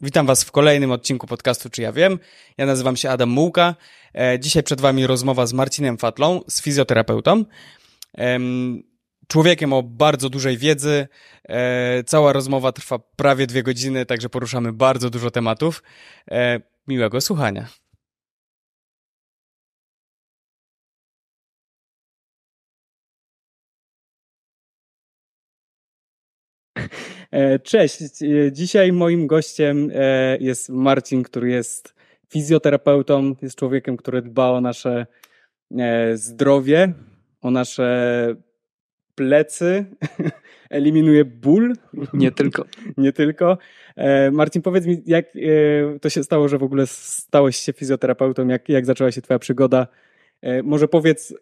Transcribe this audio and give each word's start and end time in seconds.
Witam 0.00 0.26
Was 0.26 0.44
w 0.44 0.52
kolejnym 0.52 0.92
odcinku 0.92 1.26
podcastu 1.26 1.70
Czy 1.70 1.82
ja 1.82 1.92
wiem? 1.92 2.18
Ja 2.58 2.66
nazywam 2.66 2.96
się 2.96 3.10
Adam 3.10 3.28
Mułka. 3.28 3.74
E, 4.14 4.40
dzisiaj 4.40 4.62
przed 4.62 4.80
Wami 4.80 5.06
rozmowa 5.06 5.46
z 5.46 5.52
Marcinem 5.52 5.98
Fatlą, 5.98 6.40
z 6.48 6.62
fizjoterapeutą. 6.62 7.44
Człowiekiem 9.28 9.72
o 9.72 9.82
bardzo 9.82 10.30
dużej 10.30 10.58
wiedzy. 10.58 11.08
E, 11.48 12.04
cała 12.04 12.32
rozmowa 12.32 12.72
trwa 12.72 12.98
prawie 12.98 13.46
dwie 13.46 13.62
godziny, 13.62 14.06
także 14.06 14.28
poruszamy 14.28 14.72
bardzo 14.72 15.10
dużo 15.10 15.30
tematów. 15.30 15.82
E, 16.30 16.60
miłego 16.88 17.20
słuchania. 17.20 17.66
Cześć. 27.62 28.00
E, 28.02 28.52
dzisiaj 28.52 28.92
moim 28.92 29.26
gościem 29.26 29.90
e, 29.94 30.38
jest 30.40 30.68
Marcin, 30.68 31.22
który 31.22 31.50
jest 31.50 31.94
fizjoterapeutą, 32.28 33.34
jest 33.42 33.58
człowiekiem, 33.58 33.96
który 33.96 34.22
dba 34.22 34.50
o 34.50 34.60
nasze 34.60 35.06
zdrowie, 36.14 36.92
o 37.40 37.50
nasze 37.50 38.36
plecy, 39.14 39.84
eliminuje 40.70 41.24
ból. 41.24 41.74
Nie 42.12 42.32
tylko. 42.32 42.64
Nie 42.96 43.12
tylko. 43.12 43.58
Marcin, 44.32 44.62
powiedz 44.62 44.86
mi, 44.86 45.02
jak 45.06 45.26
to 46.00 46.10
się 46.10 46.24
stało, 46.24 46.48
że 46.48 46.58
w 46.58 46.62
ogóle 46.62 46.86
stałeś 46.86 47.56
się 47.56 47.72
fizjoterapeutą? 47.72 48.48
Jak, 48.48 48.68
jak 48.68 48.86
zaczęła 48.86 49.12
się 49.12 49.22
Twoja 49.22 49.38
przygoda? 49.38 49.86
Może 50.62 50.88
powiedz 50.88 51.34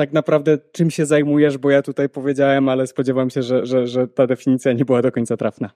tak 0.00 0.12
naprawdę 0.12 0.58
czym 0.72 0.90
się 0.90 1.06
zajmujesz, 1.06 1.58
bo 1.58 1.70
ja 1.70 1.82
tutaj 1.82 2.08
powiedziałem, 2.08 2.68
ale 2.68 2.86
spodziewam 2.86 3.30
się, 3.30 3.42
że, 3.42 3.66
że, 3.66 3.86
że 3.86 4.08
ta 4.08 4.26
definicja 4.26 4.72
nie 4.72 4.84
była 4.84 5.02
do 5.02 5.12
końca 5.12 5.36
trafna. 5.36 5.70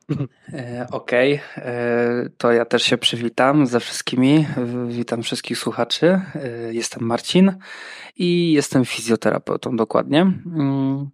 E, 0.52 0.86
okej, 0.90 1.34
okay. 1.34 1.64
E, 1.64 2.28
to 2.38 2.52
ja 2.52 2.64
też 2.64 2.82
się 2.82 2.98
przywitam 2.98 3.66
ze 3.66 3.80
wszystkimi. 3.80 4.46
Witam 4.88 5.22
wszystkich 5.22 5.58
słuchaczy. 5.58 6.06
E, 6.34 6.74
jestem 6.74 7.02
Marcin 7.02 7.52
i 8.16 8.52
jestem 8.52 8.84
fizjoterapeutą 8.84 9.76
dokładnie. 9.76 10.20
Mm, 10.20 11.10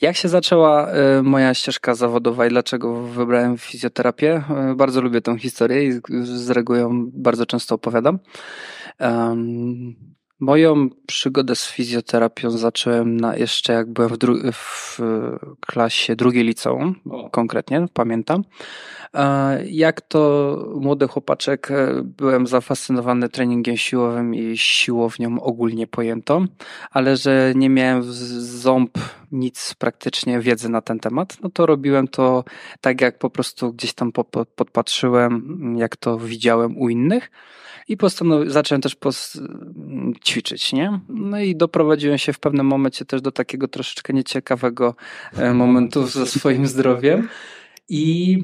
jak 0.00 0.16
się 0.16 0.28
zaczęła 0.28 0.92
moja 1.22 1.54
ścieżka 1.54 1.94
zawodowa 1.94 2.46
i 2.46 2.48
dlaczego 2.48 3.02
wybrałem 3.02 3.58
fizjoterapię? 3.58 4.42
Bardzo 4.76 5.00
lubię 5.00 5.20
tę 5.20 5.38
historię 5.38 5.84
i 5.84 5.92
z 6.22 6.50
reguły 6.50 6.86
bardzo 7.12 7.46
często 7.46 7.74
opowiadam. 7.74 8.18
Moją 10.40 10.88
przygodę 11.06 11.56
z 11.56 11.70
fizjoterapią 11.70 12.50
zacząłem 12.50 13.16
na, 13.16 13.36
jeszcze 13.36 13.72
jak 13.72 13.92
byłem 13.92 14.10
w, 14.10 14.18
dru- 14.18 14.52
w 14.52 15.00
klasie 15.60 16.16
drugiej 16.16 16.44
liceum, 16.44 16.94
o. 17.10 17.30
konkretnie, 17.30 17.86
pamiętam. 17.92 18.44
Jak 19.64 20.00
to 20.00 20.56
młody 20.80 21.08
chłopaczek 21.08 21.70
e, 21.70 22.02
byłem 22.02 22.46
zafascynowany 22.46 23.28
treningiem 23.28 23.76
siłowym 23.76 24.34
i 24.34 24.58
siłownią 24.58 25.40
ogólnie 25.40 25.86
pojętą, 25.86 26.46
ale 26.90 27.16
że 27.16 27.52
nie 27.56 27.68
miałem 27.68 28.02
ząb 28.38 28.98
nic 29.32 29.74
praktycznie 29.78 30.40
wiedzy 30.40 30.68
na 30.68 30.80
ten 30.80 30.98
temat, 30.98 31.36
no 31.42 31.50
to 31.50 31.66
robiłem 31.66 32.08
to 32.08 32.44
tak 32.80 33.00
jak 33.00 33.18
po 33.18 33.30
prostu 33.30 33.72
gdzieś 33.72 33.92
tam 33.92 34.12
podpatrzyłem, 34.56 35.74
jak 35.78 35.96
to 35.96 36.18
widziałem 36.18 36.78
u 36.78 36.88
innych. 36.88 37.30
I 37.88 37.96
postanowiłem, 37.96 38.50
zacząłem 38.50 38.82
też 38.82 38.94
pos, 38.94 39.40
ćwiczyć, 40.24 40.72
nie? 40.72 41.00
No 41.08 41.40
i 41.40 41.56
doprowadziłem 41.56 42.18
się 42.18 42.32
w 42.32 42.38
pewnym 42.38 42.66
momencie 42.66 43.04
też 43.04 43.20
do 43.22 43.32
takiego 43.32 43.68
troszeczkę 43.68 44.12
nieciekawego 44.12 44.94
e, 45.36 45.54
momentu 45.54 46.06
ze 46.06 46.26
swoim 46.26 46.66
zdrowiem. 46.66 47.28
I 47.88 48.42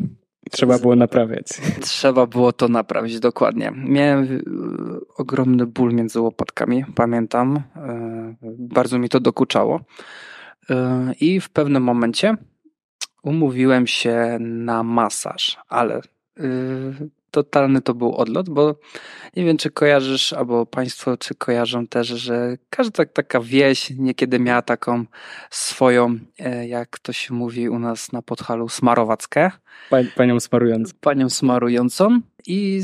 Trzeba 0.50 0.78
było 0.78 0.96
naprawiać. 0.96 1.46
Trzeba 1.80 2.26
było 2.26 2.52
to 2.52 2.68
naprawić, 2.68 3.20
dokładnie. 3.20 3.72
Miałem 3.76 4.22
e, 4.24 4.40
ogromny 5.16 5.66
ból 5.66 5.94
między 5.94 6.20
łopatkami, 6.20 6.84
pamiętam. 6.94 7.62
E, 7.76 8.34
bardzo 8.58 8.98
mi 8.98 9.08
to 9.08 9.20
dokuczało. 9.20 9.80
I 11.20 11.40
w 11.40 11.50
pewnym 11.50 11.82
momencie 11.82 12.36
umówiłem 13.22 13.86
się 13.86 14.38
na 14.40 14.82
masaż, 14.82 15.58
ale 15.68 16.00
totalny 17.32 17.82
to 17.82 17.94
był 17.94 18.14
odlot, 18.14 18.50
bo 18.50 18.74
nie 19.36 19.44
wiem, 19.44 19.56
czy 19.56 19.70
kojarzysz, 19.70 20.32
albo 20.32 20.66
Państwo, 20.66 21.16
czy 21.16 21.34
kojarzą 21.34 21.86
też, 21.86 22.08
że 22.08 22.56
każda 22.70 23.04
taka 23.04 23.40
wieś 23.40 23.90
niekiedy 23.90 24.38
miała 24.38 24.62
taką 24.62 25.04
swoją, 25.50 26.18
e, 26.38 26.68
jak 26.68 26.98
to 26.98 27.12
się 27.12 27.34
mówi 27.34 27.68
u 27.68 27.78
nas 27.78 28.12
na 28.12 28.22
Podhalu, 28.22 28.68
smarowackę. 28.68 29.50
Panią 30.14 30.40
smarującą. 30.40 30.92
Panią 31.00 31.30
smarującą 31.30 32.20
i 32.46 32.80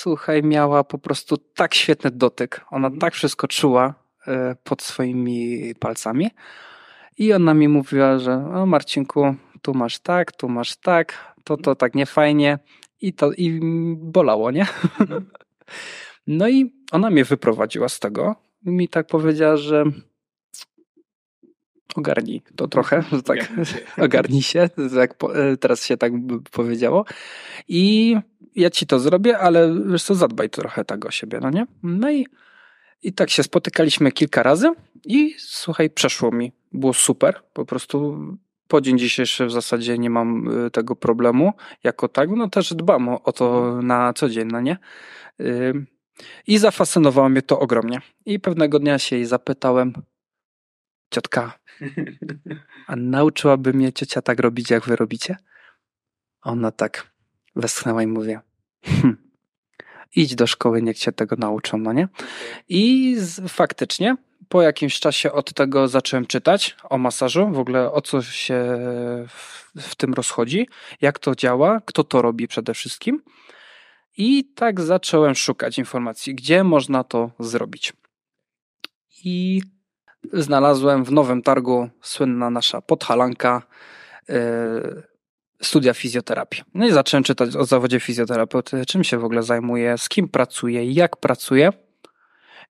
słuchaj, 0.00 0.42
miała 0.42 0.84
po 0.84 0.98
prostu 0.98 1.36
tak 1.36 1.74
świetny 1.74 2.10
dotyk. 2.10 2.60
Ona 2.70 2.86
mhm. 2.86 3.00
tak 3.00 3.14
wszystko 3.14 3.48
czuła 3.48 3.94
e, 4.26 4.56
pod 4.64 4.82
swoimi 4.82 5.74
palcami. 5.74 6.30
I 7.18 7.32
ona 7.32 7.54
mi 7.54 7.68
mówiła, 7.68 8.18
że 8.18 8.32
o 8.34 8.66
Marcinku, 8.66 9.34
tu 9.62 9.74
masz 9.74 9.98
tak, 9.98 10.32
tu 10.32 10.48
masz 10.48 10.76
tak, 10.76 11.34
to 11.44 11.56
to 11.56 11.74
tak 11.74 11.94
nie 11.94 12.06
fajnie 12.06 12.58
i 13.00 13.12
to 13.12 13.32
i 13.32 13.60
bolało, 13.96 14.50
nie? 14.50 14.66
No 16.26 16.48
i 16.48 16.72
ona 16.92 17.10
mnie 17.10 17.24
wyprowadziła 17.24 17.88
z 17.88 18.00
tego. 18.00 18.36
Mi 18.64 18.88
tak 18.88 19.06
powiedziała, 19.06 19.56
że 19.56 19.84
ogarnij 21.96 22.42
to 22.56 22.68
trochę, 22.68 23.04
tak, 23.24 23.52
ogarnij 23.98 24.42
się, 24.42 24.68
tak 24.94 25.14
teraz 25.60 25.84
się 25.84 25.96
tak 25.96 26.12
powiedziało. 26.50 27.04
I 27.68 28.16
ja 28.56 28.70
ci 28.70 28.86
to 28.86 28.98
zrobię, 28.98 29.38
ale 29.38 29.74
wiesz 29.86 30.02
co, 30.02 30.14
zadbaj 30.14 30.50
trochę 30.50 30.84
tak 30.84 31.06
o 31.06 31.10
siebie, 31.10 31.38
no 31.42 31.50
nie? 31.50 31.66
No 31.82 32.10
i, 32.10 32.26
i 33.02 33.12
tak 33.12 33.30
się 33.30 33.42
spotykaliśmy 33.42 34.12
kilka 34.12 34.42
razy 34.42 34.72
i 35.04 35.34
słuchaj, 35.38 35.90
przeszło 35.90 36.30
mi. 36.30 36.52
Było 36.72 36.94
super, 36.94 37.42
po 37.52 37.64
prostu 37.64 38.18
po 38.70 38.80
dzień 38.80 38.98
dzisiejszy 38.98 39.46
w 39.46 39.52
zasadzie 39.52 39.98
nie 39.98 40.10
mam 40.10 40.48
y, 40.66 40.70
tego 40.70 40.96
problemu 40.96 41.52
jako 41.84 42.08
tak, 42.08 42.30
no 42.30 42.48
też 42.48 42.74
dbam 42.74 43.08
o 43.08 43.32
to 43.32 43.78
na 43.82 44.12
co 44.12 44.28
dzień, 44.28 44.48
no 44.52 44.60
nie? 44.60 44.78
I 46.46 46.58
zafascynowało 46.58 47.28
mnie 47.28 47.42
to 47.42 47.60
ogromnie. 47.60 48.00
I 48.26 48.40
pewnego 48.40 48.78
dnia 48.78 48.98
się 48.98 49.16
jej 49.16 49.26
zapytałem, 49.26 49.92
ciotka, 51.10 51.58
a 52.86 52.96
nauczyłaby 52.96 53.72
mnie 53.72 53.92
ciocia 53.92 54.22
tak 54.22 54.40
robić, 54.40 54.70
jak 54.70 54.84
wy 54.84 54.96
robicie? 54.96 55.36
Ona 56.42 56.70
tak 56.70 57.10
westchnęła 57.56 58.02
i 58.02 58.06
mówię, 58.06 58.40
hm, 58.84 59.16
idź 60.16 60.34
do 60.34 60.46
szkoły, 60.46 60.82
niech 60.82 60.98
cię 60.98 61.12
tego 61.12 61.36
nauczą, 61.36 61.78
no 61.78 61.92
nie? 61.92 62.08
I 62.68 63.14
z, 63.18 63.52
faktycznie 63.52 64.16
po 64.50 64.62
jakimś 64.62 65.00
czasie 65.00 65.32
od 65.32 65.54
tego 65.54 65.88
zacząłem 65.88 66.26
czytać 66.26 66.76
o 66.82 66.98
masażu, 66.98 67.48
w 67.50 67.58
ogóle 67.58 67.92
o 67.92 68.00
co 68.00 68.22
się 68.22 68.78
w, 69.28 69.72
w 69.76 69.94
tym 69.94 70.14
rozchodzi, 70.14 70.68
jak 71.00 71.18
to 71.18 71.34
działa, 71.34 71.80
kto 71.86 72.04
to 72.04 72.22
robi 72.22 72.48
przede 72.48 72.74
wszystkim. 72.74 73.22
I 74.16 74.44
tak 74.44 74.80
zacząłem 74.80 75.34
szukać 75.34 75.78
informacji, 75.78 76.34
gdzie 76.34 76.64
można 76.64 77.04
to 77.04 77.30
zrobić. 77.38 77.92
I 79.24 79.62
znalazłem 80.32 81.04
w 81.04 81.12
Nowym 81.12 81.42
Targu 81.42 81.88
słynna 82.02 82.50
nasza 82.50 82.80
podhalanka 82.80 83.62
yy, 84.28 84.36
studia 85.62 85.94
fizjoterapii. 85.94 86.62
No 86.74 86.86
i 86.86 86.92
zacząłem 86.92 87.24
czytać 87.24 87.56
o 87.56 87.64
zawodzie 87.64 88.00
fizjoterapeuty, 88.00 88.86
czym 88.86 89.04
się 89.04 89.18
w 89.18 89.24
ogóle 89.24 89.42
zajmuje, 89.42 89.98
z 89.98 90.08
kim 90.08 90.28
pracuje, 90.28 90.92
jak 90.92 91.16
pracuje. 91.16 91.72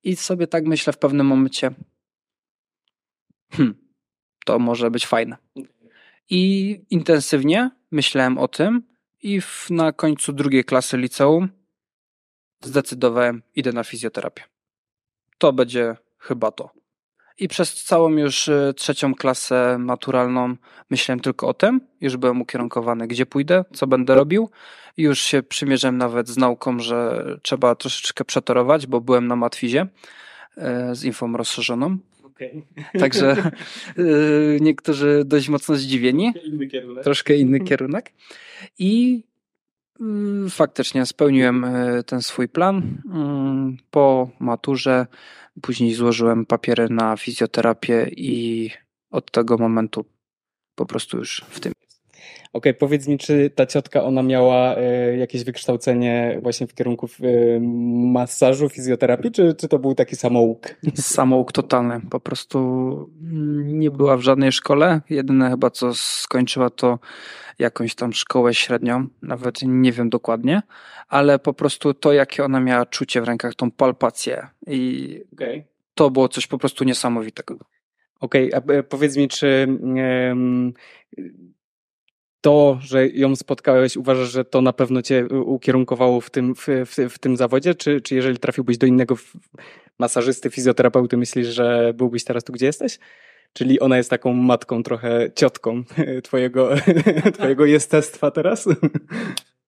I 0.02 0.16
sobie 0.16 0.46
tak 0.46 0.66
myślę 0.66 0.92
w 0.92 0.98
pewnym 0.98 1.26
momencie, 1.26 1.70
hmm, 3.52 3.74
to 4.44 4.58
może 4.58 4.90
być 4.90 5.06
fajne. 5.06 5.36
I 6.30 6.84
intensywnie 6.90 7.70
myślałem 7.90 8.38
o 8.38 8.48
tym 8.48 8.82
i 9.22 9.40
w, 9.40 9.70
na 9.70 9.92
końcu 9.92 10.32
drugiej 10.32 10.64
klasy 10.64 10.96
liceum 10.96 11.48
zdecydowałem, 12.64 13.42
idę 13.54 13.72
na 13.72 13.84
fizjoterapię. 13.84 14.42
To 15.38 15.52
będzie 15.52 15.96
chyba 16.18 16.50
to. 16.50 16.79
I 17.40 17.48
przez 17.48 17.84
całą 17.84 18.10
już 18.10 18.48
y, 18.48 18.74
trzecią 18.76 19.14
klasę 19.14 19.76
maturalną 19.78 20.56
myślałem 20.90 21.20
tylko 21.20 21.48
o 21.48 21.54
tym. 21.54 21.80
Już 22.00 22.16
byłem 22.16 22.40
ukierunkowany, 22.40 23.06
gdzie 23.06 23.26
pójdę, 23.26 23.64
co 23.72 23.86
będę 23.86 24.14
robił. 24.14 24.50
Już 24.96 25.20
się 25.20 25.42
przymierzyłem 25.42 25.98
nawet 25.98 26.28
z 26.28 26.36
nauką, 26.36 26.80
że 26.80 27.24
trzeba 27.42 27.74
troszeczkę 27.74 28.24
przetorować, 28.24 28.86
bo 28.86 29.00
byłem 29.00 29.26
na 29.26 29.36
matwizie 29.36 29.86
y, 30.58 30.94
z 30.94 31.04
infą 31.04 31.36
rozszerzoną. 31.36 31.98
Okay. 32.24 32.62
Także 32.98 33.50
y, 33.98 34.58
niektórzy 34.60 35.22
dość 35.26 35.48
mocno 35.48 35.76
zdziwieni. 35.76 36.32
Inny 36.44 36.66
kierunek. 36.66 37.04
Troszkę 37.04 37.36
inny 37.36 37.60
kierunek. 37.60 38.12
I 38.78 39.22
faktycznie 40.50 41.06
spełniłem 41.06 41.66
ten 42.06 42.22
swój 42.22 42.48
plan. 42.48 43.02
Po 43.90 44.30
maturze 44.38 45.06
Później 45.62 45.94
złożyłem 45.94 46.46
papiery 46.46 46.88
na 46.90 47.16
fizjoterapię 47.16 48.10
i 48.16 48.70
od 49.10 49.30
tego 49.30 49.58
momentu 49.58 50.04
po 50.74 50.86
prostu 50.86 51.18
już 51.18 51.44
w 51.48 51.60
tym. 51.60 51.72
Okay, 52.52 52.74
powiedz 52.74 53.08
mi, 53.08 53.18
czy 53.18 53.50
ta 53.50 53.66
ciotka, 53.66 54.04
ona 54.04 54.22
miała 54.22 54.76
e, 54.76 55.16
jakieś 55.16 55.44
wykształcenie 55.44 56.38
właśnie 56.42 56.66
w 56.66 56.74
kierunku 56.74 57.06
e, 57.06 57.60
masażu, 58.12 58.68
fizjoterapii, 58.68 59.32
czy, 59.32 59.54
czy 59.54 59.68
to 59.68 59.78
był 59.78 59.94
taki 59.94 60.16
samouk? 60.16 60.68
Samouk 60.94 61.52
totalny. 61.52 62.00
Po 62.10 62.20
prostu 62.20 63.10
nie 63.64 63.90
była 63.90 64.16
w 64.16 64.20
żadnej 64.20 64.52
szkole. 64.52 65.00
Jedyne 65.10 65.50
chyba, 65.50 65.70
co 65.70 65.94
skończyła, 65.94 66.70
to 66.70 66.98
jakąś 67.58 67.94
tam 67.94 68.12
szkołę 68.12 68.54
średnią, 68.54 69.06
nawet 69.22 69.60
nie 69.62 69.92
wiem 69.92 70.10
dokładnie, 70.10 70.62
ale 71.08 71.38
po 71.38 71.52
prostu 71.52 71.94
to, 71.94 72.12
jakie 72.12 72.44
ona 72.44 72.60
miała 72.60 72.86
czucie 72.86 73.20
w 73.20 73.24
rękach, 73.24 73.54
tą 73.54 73.70
palpację 73.70 74.46
i 74.66 75.20
okay. 75.32 75.64
to 75.94 76.10
było 76.10 76.28
coś 76.28 76.46
po 76.46 76.58
prostu 76.58 76.84
niesamowitego. 76.84 77.56
Okej, 78.20 78.54
okay, 78.54 78.74
a 78.74 78.78
e, 78.78 78.82
powiedz 78.82 79.16
mi, 79.16 79.28
czy 79.28 79.66
to, 82.40 82.78
że 82.82 83.08
ją 83.08 83.36
spotkałeś, 83.36 83.96
uważasz, 83.96 84.32
że 84.32 84.44
to 84.44 84.60
na 84.60 84.72
pewno 84.72 85.02
cię 85.02 85.26
ukierunkowało 85.28 86.20
w 86.20 86.30
tym, 86.30 86.54
w, 86.54 86.66
w, 86.66 87.14
w 87.14 87.18
tym 87.18 87.36
zawodzie? 87.36 87.74
Czy, 87.74 88.00
czy 88.00 88.14
jeżeli 88.14 88.38
trafiłbyś 88.38 88.78
do 88.78 88.86
innego 88.86 89.16
masażysty, 89.98 90.50
fizjoterapeuty, 90.50 91.16
myślisz, 91.16 91.46
że 91.46 91.92
byłbyś 91.94 92.24
teraz 92.24 92.44
tu, 92.44 92.52
gdzie 92.52 92.66
jesteś? 92.66 92.98
Czyli 93.52 93.80
ona 93.80 93.96
jest 93.96 94.10
taką 94.10 94.32
matką, 94.32 94.82
trochę 94.82 95.30
ciotką 95.34 95.84
twojego, 96.24 96.70
twojego 97.38 97.64
jestestwa 97.66 98.30
teraz? 98.30 98.68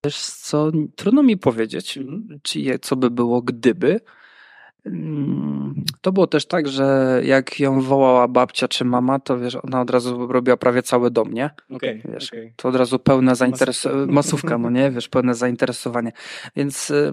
Wiesz 0.04 0.20
co, 0.20 0.72
trudno 0.96 1.22
mi 1.22 1.36
powiedzieć, 1.36 1.98
mhm. 1.98 2.40
czy 2.42 2.78
co 2.82 2.96
by 2.96 3.10
było 3.10 3.42
gdyby, 3.42 4.00
to 6.00 6.12
było 6.12 6.26
też 6.26 6.46
tak, 6.46 6.68
że 6.68 7.20
jak 7.24 7.60
ją 7.60 7.80
wołała 7.80 8.28
babcia 8.28 8.68
czy 8.68 8.84
mama, 8.84 9.18
to 9.18 9.38
wiesz, 9.38 9.56
ona 9.62 9.80
od 9.80 9.90
razu 9.90 10.26
robiła 10.26 10.56
prawie 10.56 10.82
cały 10.82 11.10
dom, 11.10 11.32
nie? 11.32 11.50
Okay, 11.70 12.02
wiesz, 12.12 12.28
okay. 12.32 12.52
To 12.56 12.68
od 12.68 12.76
razu 12.76 12.98
pełne 12.98 13.36
zainteresowanie, 13.36 14.12
masówka, 14.12 14.58
no 14.58 14.70
nie? 14.70 14.90
Wiesz, 14.90 15.08
pełne 15.08 15.34
zainteresowanie. 15.34 16.12
Więc 16.56 16.90
y, 16.90 17.12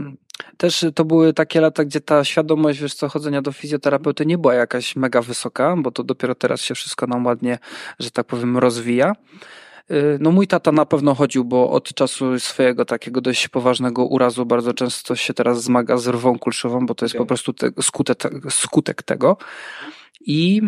też 0.57 0.85
to 0.95 1.05
były 1.05 1.33
takie 1.33 1.61
lata, 1.61 1.85
gdzie 1.85 2.01
ta 2.01 2.23
świadomość, 2.23 2.79
wiesz 2.81 2.93
co, 2.93 3.09
chodzenia 3.09 3.41
do 3.41 3.51
fizjoterapeuty 3.51 4.25
nie 4.25 4.37
była 4.37 4.53
jakaś 4.53 4.95
mega 4.95 5.21
wysoka, 5.21 5.75
bo 5.77 5.91
to 5.91 6.03
dopiero 6.03 6.35
teraz 6.35 6.61
się 6.61 6.75
wszystko 6.75 7.07
nam 7.07 7.25
ładnie, 7.25 7.59
że 7.99 8.11
tak 8.11 8.27
powiem, 8.27 8.57
rozwija. 8.57 9.13
Y, 9.91 10.17
no 10.19 10.31
mój 10.31 10.47
tata 10.47 10.71
na 10.71 10.85
pewno 10.85 11.15
chodził, 11.15 11.45
bo 11.45 11.71
od 11.71 11.93
czasu 11.93 12.39
swojego 12.39 12.85
takiego 12.85 13.21
dość 13.21 13.47
poważnego 13.47 14.05
urazu 14.05 14.45
bardzo 14.45 14.73
często 14.73 15.15
się 15.15 15.33
teraz 15.33 15.63
zmaga 15.63 15.97
z 15.97 16.07
rwą 16.07 16.39
kulszową, 16.39 16.85
bo 16.85 16.95
to 16.95 17.05
jest 17.05 17.15
okay. 17.15 17.25
po 17.25 17.27
prostu 17.27 17.53
te, 17.53 17.71
skutek, 17.81 18.31
skutek 18.49 19.03
tego. 19.03 19.37
I 20.21 20.61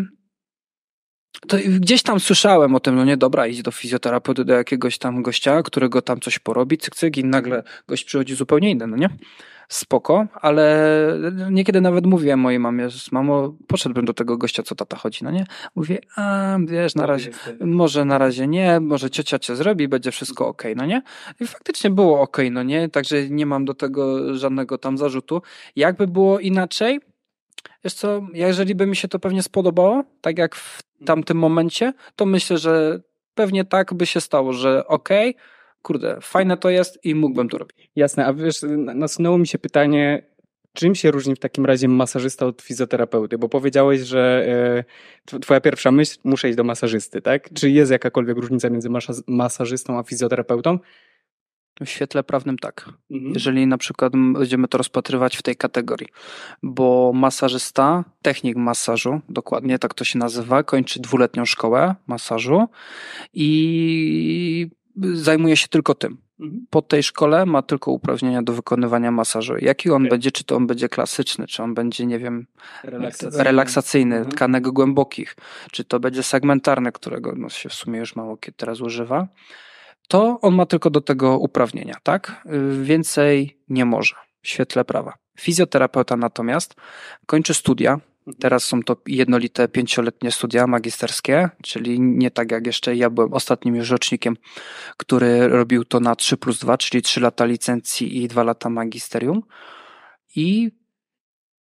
to 1.48 1.58
gdzieś 1.80 2.04
tam 2.04 2.20
słyszałem 2.20 2.76
o 2.76 2.80
tym, 2.80 2.96
no 2.96 3.06
nie, 3.06 3.18
dobra, 3.18 3.48
idź 3.48 3.62
do 3.62 3.72
fizjoterapeuty, 3.72 4.46
do 4.46 4.54
jakiegoś 4.54 4.98
tam 4.98 5.22
gościa, 5.22 5.64
którego 5.64 6.02
tam 6.02 6.20
coś 6.20 6.40
porobi, 6.40 6.78
cyk, 6.78 6.96
cyk 6.96 7.18
i 7.18 7.24
nagle 7.24 7.64
gość 7.88 8.04
przychodzi 8.04 8.36
zupełnie 8.36 8.72
inny, 8.72 8.88
no 8.88 8.98
nie? 8.98 9.10
Spoko, 9.74 10.28
ale 10.34 10.96
niekiedy 11.52 11.82
nawet 11.82 12.06
mówiłem 12.06 12.40
mojej 12.40 12.60
mamie, 12.60 12.90
że 12.90 13.00
mamo, 13.12 13.54
poszedłbym 13.68 14.06
do 14.06 14.14
tego 14.14 14.38
gościa, 14.38 14.64
co 14.64 14.76
tata 14.76 14.98
chodzi, 14.98 15.24
no 15.24 15.32
nie? 15.32 15.46
Mówię, 15.76 16.00
a 16.16 16.58
wiesz, 16.66 16.96
na 16.96 17.06
razie, 17.06 17.32
może 17.60 18.06
na 18.06 18.18
razie 18.18 18.48
nie, 18.48 18.80
może 18.80 19.10
ciocia 19.10 19.40
cię 19.40 19.56
zrobi, 19.56 19.88
będzie 19.88 20.12
wszystko 20.12 20.48
ok, 20.48 20.64
no 20.76 20.86
nie? 20.86 21.02
I 21.40 21.48
faktycznie 21.48 21.90
było 21.90 22.22
ok, 22.22 22.38
no 22.52 22.64
nie? 22.64 22.90
Także 22.90 23.30
nie 23.30 23.46
mam 23.46 23.66
do 23.66 23.74
tego 23.74 24.36
żadnego 24.38 24.78
tam 24.78 24.98
zarzutu. 24.98 25.42
Jakby 25.76 26.08
było 26.08 26.40
inaczej, 26.40 27.00
wiesz 27.84 27.94
co, 27.94 28.28
jeżeli 28.34 28.76
by 28.76 28.86
mi 28.86 28.96
się 28.96 29.08
to 29.08 29.20
pewnie 29.20 29.44
spodobało, 29.44 30.04
tak 30.22 30.38
jak 30.38 30.56
w 30.56 30.84
tamtym 31.06 31.38
momencie, 31.38 31.94
to 32.16 32.26
myślę, 32.26 32.58
że 32.58 33.02
pewnie 33.36 33.66
tak 33.66 33.94
by 33.94 34.06
się 34.06 34.22
stało, 34.22 34.54
że 34.54 34.88
okej, 34.88 35.30
okay, 35.30 35.44
kurde, 35.82 36.18
fajne 36.22 36.58
to 36.58 36.70
jest 36.70 37.06
i 37.06 37.16
mógłbym 37.16 37.50
to 37.50 37.58
robić. 37.58 37.92
Jasne, 37.96 38.26
a 38.26 38.34
wiesz, 38.34 38.62
nasunęło 38.78 39.38
mi 39.38 39.48
się 39.48 39.60
pytanie, 39.60 40.32
czym 40.74 40.96
się 40.96 41.12
różni 41.12 41.36
w 41.36 41.40
takim 41.40 41.66
razie 41.66 41.88
masażysta 41.88 42.46
od 42.46 42.62
fizjoterapeuty? 42.62 43.38
Bo 43.38 43.50
powiedziałeś, 43.50 44.02
że 44.02 44.46
e, 45.32 45.40
twoja 45.40 45.62
pierwsza 45.62 45.92
myśl, 45.92 46.18
muszę 46.24 46.50
iść 46.50 46.58
do 46.58 46.64
masażysty, 46.64 47.22
tak? 47.22 47.54
Czy 47.54 47.70
jest 47.70 47.92
jakakolwiek 47.92 48.38
różnica 48.38 48.70
między 48.70 48.90
masażystą 49.28 50.00
a 50.00 50.04
fizjoterapeutą? 50.04 50.80
W 51.86 51.90
świetle 51.90 52.24
prawnym 52.24 52.58
tak. 52.58 52.90
Mhm. 53.12 53.34
Jeżeli 53.34 53.68
na 53.68 53.78
przykład 53.78 54.14
będziemy 54.14 54.68
to 54.68 54.78
rozpatrywać 54.78 55.38
w 55.38 55.42
tej 55.42 55.56
kategorii, 55.56 56.08
bo 56.64 57.12
masażysta, 57.16 58.04
technik 58.22 58.58
masażu, 58.58 59.22
dokładnie 59.30 59.80
tak 59.80 59.94
to 59.94 60.04
się 60.04 60.20
nazywa, 60.20 60.64
kończy 60.64 61.00
dwuletnią 61.00 61.46
szkołę 61.46 61.96
masażu 62.08 62.68
i 63.34 64.70
zajmuje 65.14 65.58
się 65.58 65.68
tylko 65.68 65.96
tym. 65.96 66.18
Mhm. 66.40 66.66
Po 66.70 66.82
tej 66.82 67.04
szkole 67.04 67.46
ma 67.46 67.62
tylko 67.62 67.92
uprawnienia 67.92 68.42
do 68.42 68.54
wykonywania 68.54 69.12
masażu. 69.12 69.58
Jaki 69.58 69.90
on 69.90 70.02
okay. 70.02 70.10
będzie, 70.10 70.32
czy 70.32 70.44
to 70.44 70.56
on 70.56 70.68
będzie 70.68 70.90
klasyczny, 70.90 71.48
czy 71.48 71.64
on 71.64 71.74
będzie, 71.74 72.06
nie 72.06 72.20
wiem, 72.20 72.48
relaksacyjny, 72.84 73.44
relaksacyjny 73.44 74.16
mhm. 74.16 74.36
tkanek 74.36 74.68
głębokich, 74.70 75.36
czy 75.72 75.84
to 75.84 76.00
będzie 76.00 76.24
segmentarny, 76.24 76.92
którego 76.92 77.34
no, 77.38 77.50
się 77.50 77.70
w 77.70 77.74
sumie 77.74 78.00
już 78.00 78.16
mało 78.16 78.38
kiedy 78.38 78.58
teraz 78.58 78.82
używa, 78.82 79.28
to 80.08 80.40
on 80.42 80.56
ma 80.56 80.66
tylko 80.66 80.90
do 80.90 81.02
tego 81.02 81.38
uprawnienia, 81.38 81.96
tak? 82.04 82.44
Więcej 82.82 83.58
nie 83.70 83.86
może 83.86 84.16
w 84.42 84.48
świetle 84.48 84.86
prawa. 84.86 85.14
Fizjoterapeuta 85.40 86.18
natomiast 86.18 86.76
kończy 87.26 87.54
studia, 87.54 88.00
Teraz 88.40 88.64
są 88.64 88.84
to 88.84 88.98
jednolite 89.08 89.68
pięcioletnie 89.68 90.32
studia 90.32 90.68
magisterskie, 90.68 91.50
czyli 91.64 92.00
nie 92.00 92.32
tak 92.32 92.52
jak 92.52 92.68
jeszcze 92.68 92.96
ja 92.96 93.10
byłem 93.10 93.34
ostatnim 93.34 93.76
już 93.76 93.90
rocznikiem, 93.90 94.38
który 94.98 95.48
robił 95.48 95.86
to 95.86 96.00
na 96.00 96.16
3 96.16 96.38
plus 96.38 96.60
2, 96.60 96.78
czyli 96.78 97.02
3 97.02 97.20
lata 97.22 97.46
licencji 97.46 98.24
i 98.24 98.28
2 98.28 98.44
lata 98.44 98.70
magisterium. 98.70 99.42
I 100.36 100.72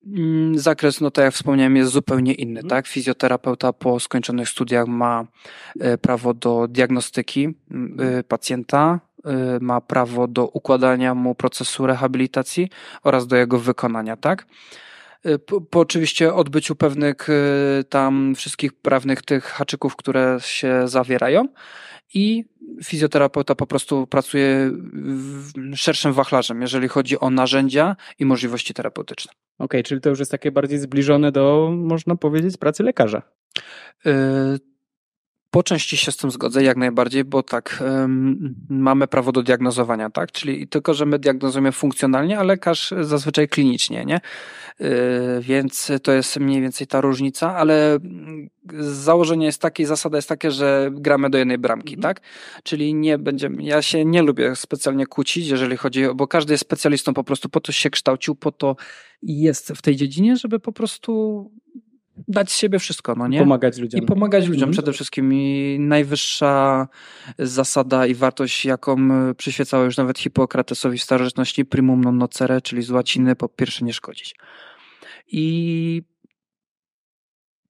mm, 0.07 0.59
zakres, 0.59 1.01
no 1.01 1.11
tak 1.11 1.25
jak 1.25 1.33
wspomniałem, 1.33 1.75
jest 1.75 1.91
zupełnie 1.91 2.33
inny, 2.33 2.59
mhm. 2.59 2.69
tak? 2.69 2.87
Fizjoterapeuta 2.87 3.73
po 3.73 3.99
skończonych 3.99 4.49
studiach 4.49 4.87
ma 4.87 5.27
e, 5.79 5.97
prawo 5.97 6.33
do 6.33 6.67
diagnostyki 6.67 7.47
e, 7.99 8.23
pacjenta, 8.23 8.99
e, 9.25 9.57
ma 9.61 9.81
prawo 9.81 10.27
do 10.27 10.47
układania 10.47 11.15
mu 11.15 11.35
procesu 11.35 11.87
rehabilitacji 11.87 12.69
oraz 13.03 13.27
do 13.27 13.35
jego 13.35 13.59
wykonania, 13.59 14.17
tak? 14.17 14.45
Y, 15.25 15.39
po, 15.39 15.61
po, 15.61 15.79
oczywiście 15.79 16.33
odbyciu 16.33 16.75
pewnych 16.75 17.29
y, 17.29 17.83
tam 17.89 18.35
wszystkich 18.35 18.73
prawnych 18.73 19.21
tych 19.21 19.43
haczyków, 19.43 19.95
które 19.95 20.37
się 20.41 20.87
zawierają 20.87 21.47
i 22.13 22.45
fizjoterapeuta 22.83 23.55
po 23.55 23.67
prostu 23.67 24.07
pracuje 24.07 24.71
szerszym 25.75 26.13
wachlarzem, 26.13 26.61
jeżeli 26.61 26.87
chodzi 26.87 27.19
o 27.19 27.29
narzędzia 27.29 27.95
i 28.19 28.25
możliwości 28.25 28.73
terapeutyczne. 28.73 29.31
Okej, 29.31 29.65
okay, 29.65 29.83
czyli 29.83 30.01
to 30.01 30.09
już 30.09 30.19
jest 30.19 30.31
takie 30.31 30.51
bardziej 30.51 30.79
zbliżone 30.79 31.31
do, 31.31 31.71
można 31.77 32.15
powiedzieć, 32.15 32.57
pracy 32.57 32.83
lekarza. 32.83 33.21
Y, 34.05 34.70
po 35.51 35.63
części 35.63 35.97
się 35.97 36.11
z 36.11 36.17
tym 36.17 36.31
zgodzę, 36.31 36.63
jak 36.63 36.77
najbardziej, 36.77 37.23
bo 37.23 37.43
tak, 37.43 37.83
um, 37.83 38.55
mamy 38.69 39.07
prawo 39.07 39.31
do 39.31 39.43
diagnozowania, 39.43 40.09
tak? 40.09 40.31
Czyli 40.31 40.67
tylko, 40.67 40.93
że 40.93 41.05
my 41.05 41.19
diagnozujemy 41.19 41.71
funkcjonalnie, 41.71 42.39
a 42.39 42.43
lekarz 42.43 42.93
zazwyczaj 43.01 43.47
klinicznie, 43.47 44.05
nie? 44.05 44.19
Yy, 44.79 44.89
więc 45.41 45.91
to 46.03 46.11
jest 46.11 46.39
mniej 46.39 46.61
więcej 46.61 46.87
ta 46.87 47.01
różnica, 47.01 47.55
ale 47.55 47.99
założenie 48.79 49.45
jest 49.45 49.61
takie, 49.61 49.87
zasada 49.87 50.17
jest 50.17 50.29
takie, 50.29 50.51
że 50.51 50.89
gramy 50.93 51.29
do 51.29 51.37
jednej 51.37 51.57
bramki, 51.57 51.95
mhm. 51.95 52.01
tak? 52.01 52.23
Czyli 52.63 52.93
nie 52.93 53.17
będziemy, 53.17 53.63
ja 53.63 53.81
się 53.81 54.05
nie 54.05 54.21
lubię 54.21 54.55
specjalnie 54.55 55.07
kłócić, 55.07 55.47
jeżeli 55.47 55.77
chodzi 55.77 56.05
o, 56.05 56.15
bo 56.15 56.27
każdy 56.27 56.53
jest 56.53 56.61
specjalistą 56.61 57.13
po 57.13 57.23
prostu, 57.23 57.49
po 57.49 57.59
to 57.59 57.71
się 57.71 57.89
kształcił, 57.89 58.35
po 58.35 58.51
to 58.51 58.75
jest 59.23 59.71
w 59.71 59.81
tej 59.81 59.95
dziedzinie, 59.95 60.37
żeby 60.37 60.59
po 60.59 60.71
prostu 60.71 61.51
dać 62.27 62.51
z 62.51 62.57
siebie 62.57 62.79
wszystko, 62.79 63.15
no 63.15 63.27
nie? 63.27 63.39
Pomagać 63.39 63.77
ludziom. 63.77 64.01
I 64.03 64.05
pomagać 64.05 64.47
ludziom 64.47 64.69
mhm. 64.69 64.71
przede 64.71 64.93
wszystkim. 64.93 65.33
I 65.33 65.77
najwyższa 65.79 66.87
zasada 67.39 68.05
i 68.05 68.15
wartość, 68.15 68.65
jaką 68.65 68.97
przyświecała 69.33 69.85
już 69.85 69.97
nawet 69.97 70.19
Hipokratesowi 70.19 70.97
w 70.97 71.03
starożytności, 71.03 71.65
primum 71.65 72.03
non 72.03 72.17
nocere, 72.17 72.61
czyli 72.61 72.81
z 72.81 72.91
łaciny 72.91 73.35
po 73.35 73.49
pierwsze 73.49 73.85
nie 73.85 73.93
szkodzić. 73.93 74.35
I 75.27 76.03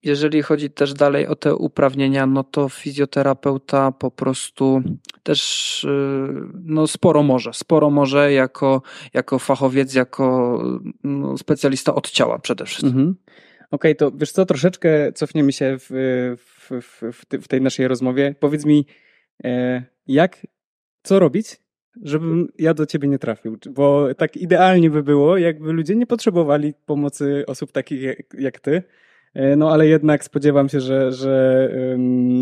jeżeli 0.04 0.42
chodzi 0.42 0.70
też 0.70 0.94
dalej 0.94 1.28
o 1.28 1.36
te 1.36 1.56
uprawnienia, 1.56 2.26
no 2.26 2.44
to 2.44 2.70
fizjoterapeuta 2.70 3.92
po 3.92 4.12
prostu 4.12 4.82
też 5.24 5.88
no 6.54 6.88
sporo 6.88 7.24
może, 7.24 7.54
sporo 7.54 7.90
może 7.90 8.34
jako, 8.34 8.82
jako 9.14 9.40
fachowiec, 9.40 9.94
jako 9.94 10.58
no, 11.04 11.38
specjalista 11.38 11.96
od 11.96 12.10
ciała 12.10 12.40
przede 12.40 12.66
wszystkim. 12.66 12.90
Mhm. 12.90 13.16
Okej, 13.72 13.92
okay, 13.92 13.96
to 13.96 14.18
wiesz 14.18 14.32
co, 14.32 14.46
troszeczkę 14.46 15.12
cofniemy 15.12 15.52
się 15.52 15.78
w, 15.80 15.88
w, 16.38 16.82
w, 16.82 17.04
w, 17.42 17.48
tej 17.48 17.62
naszej 17.62 17.88
rozmowie. 17.88 18.36
Powiedz 18.40 18.66
mi, 18.66 18.86
e, 19.44 19.84
jak, 20.08 20.48
co 21.04 21.20
robić, 21.20 21.58
żebym 22.04 22.48
ja 22.60 22.74
do 22.74 22.86
ciebie 22.86 23.08
nie 23.08 23.20
trafił? 23.20 23.58
Bo 23.70 24.16
tak 24.16 24.38
idealnie 24.38 24.90
by 24.90 25.04
było, 25.04 25.38
jakby 25.38 25.72
ludzie 25.74 25.96
nie 25.96 26.08
potrzebowali 26.08 26.74
pomocy 26.86 27.44
osób 27.48 27.72
takich 27.72 28.02
jak, 28.02 28.18
jak 28.40 28.60
ty, 28.60 28.84
e, 29.34 29.56
no 29.56 29.72
ale 29.72 29.88
jednak 29.88 30.24
spodziewam 30.24 30.70
się, 30.70 30.80
że, 30.80 31.12
że, 31.12 31.70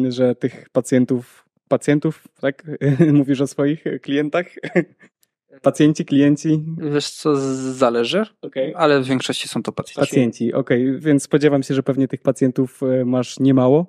że 0.10 0.36
tych 0.36 0.70
pacjentów 0.70 1.50
pacjentów, 1.68 2.28
tak? 2.42 2.64
Mówisz 3.14 3.42
o 3.42 3.48
swoich 3.48 3.84
klientach? 4.02 4.46
Pacjenci, 5.62 6.06
klienci? 6.06 6.66
Wiesz 6.78 7.10
co, 7.10 7.36
zależy, 7.74 8.26
okay. 8.42 8.74
ale 8.76 9.02
w 9.02 9.06
większości 9.06 9.48
są 9.48 9.64
to 9.64 9.72
pacjenci. 9.72 10.00
Pacjenci, 10.00 10.54
okej, 10.54 10.90
okay. 10.90 11.00
więc 11.00 11.24
spodziewam 11.24 11.64
się, 11.64 11.74
że 11.74 11.84
pewnie 11.84 12.08
tych 12.08 12.22
pacjentów 12.22 12.84
e, 12.84 13.06
masz 13.06 13.40
niemało. 13.40 13.88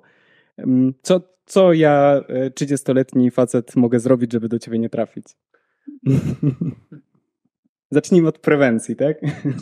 Mm, 0.57 0.93
co, 1.01 1.21
co 1.45 1.73
ja, 1.73 2.21
30-letni 2.59 3.27
e, 3.27 3.31
facet, 3.31 3.75
mogę 3.75 3.99
zrobić, 3.99 4.33
żeby 4.33 4.49
do 4.49 4.59
ciebie 4.59 4.79
nie 4.79 4.89
trafić? 4.89 5.25
Zacznijmy 7.91 8.27
od 8.27 8.39
prewencji, 8.39 8.95
tak? 8.95 9.17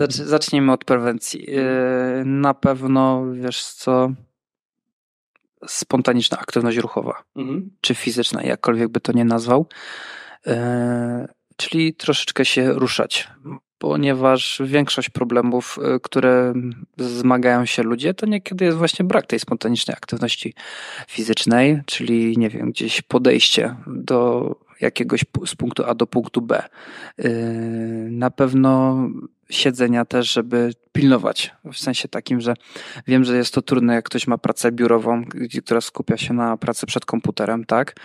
Zacznijmy 0.09 0.71
od 0.71 0.85
prewencji. 0.85 1.47
E, 1.49 2.23
na 2.25 2.53
pewno, 2.53 3.25
wiesz 3.33 3.63
co, 3.63 4.11
spontaniczna 5.67 6.39
aktywność 6.39 6.77
ruchowa, 6.77 7.23
mhm. 7.35 7.69
czy 7.81 7.95
fizyczna, 7.95 8.43
jakkolwiek 8.43 8.89
by 8.89 8.99
to 8.99 9.11
nie 9.11 9.25
nazwał 9.25 9.65
czyli 11.59 11.93
troszeczkę 11.93 12.45
się 12.45 12.73
ruszać, 12.73 13.27
ponieważ 13.77 14.61
większość 14.65 15.09
problemów, 15.09 15.79
y, 15.95 15.99
które 15.99 16.53
zmagają 16.97 17.65
się 17.65 17.83
ludzie, 17.83 18.13
to 18.13 18.25
niekiedy 18.25 18.65
jest 18.65 18.77
właśnie 18.77 19.05
brak 19.05 19.25
tej 19.25 19.39
spontanicznej 19.39 19.97
aktywności 19.97 20.53
fizycznej, 21.07 21.81
czyli 21.85 22.37
nie 22.37 22.49
wiem, 22.49 22.71
gdzieś 22.71 23.01
podejście 23.01 23.75
do 23.87 24.55
jakiegoś 24.81 25.25
z 25.45 25.55
punktu 25.55 25.83
A 25.85 25.95
do 25.95 26.07
punktu 26.07 26.41
B. 26.41 26.63
Y, 27.19 28.07
na 28.11 28.31
pewno 28.31 28.97
siedzenia 29.49 30.05
też, 30.05 30.33
żeby 30.33 30.73
pilnować. 30.91 31.51
W 31.73 31.77
sensie 31.77 32.07
takim, 32.07 32.41
że 32.41 32.53
wiem, 33.07 33.23
że 33.23 33.37
jest 33.37 33.53
to 33.53 33.61
trudne, 33.61 33.93
jak 33.93 34.05
ktoś 34.05 34.27
ma 34.27 34.37
pracę 34.37 34.71
biurową, 34.71 35.23
która 35.63 35.81
skupia 35.81 36.17
się 36.17 36.33
na 36.33 36.57
pracy 36.57 36.85
przed 36.85 37.05
komputerem, 37.05 37.65
tak? 37.65 37.95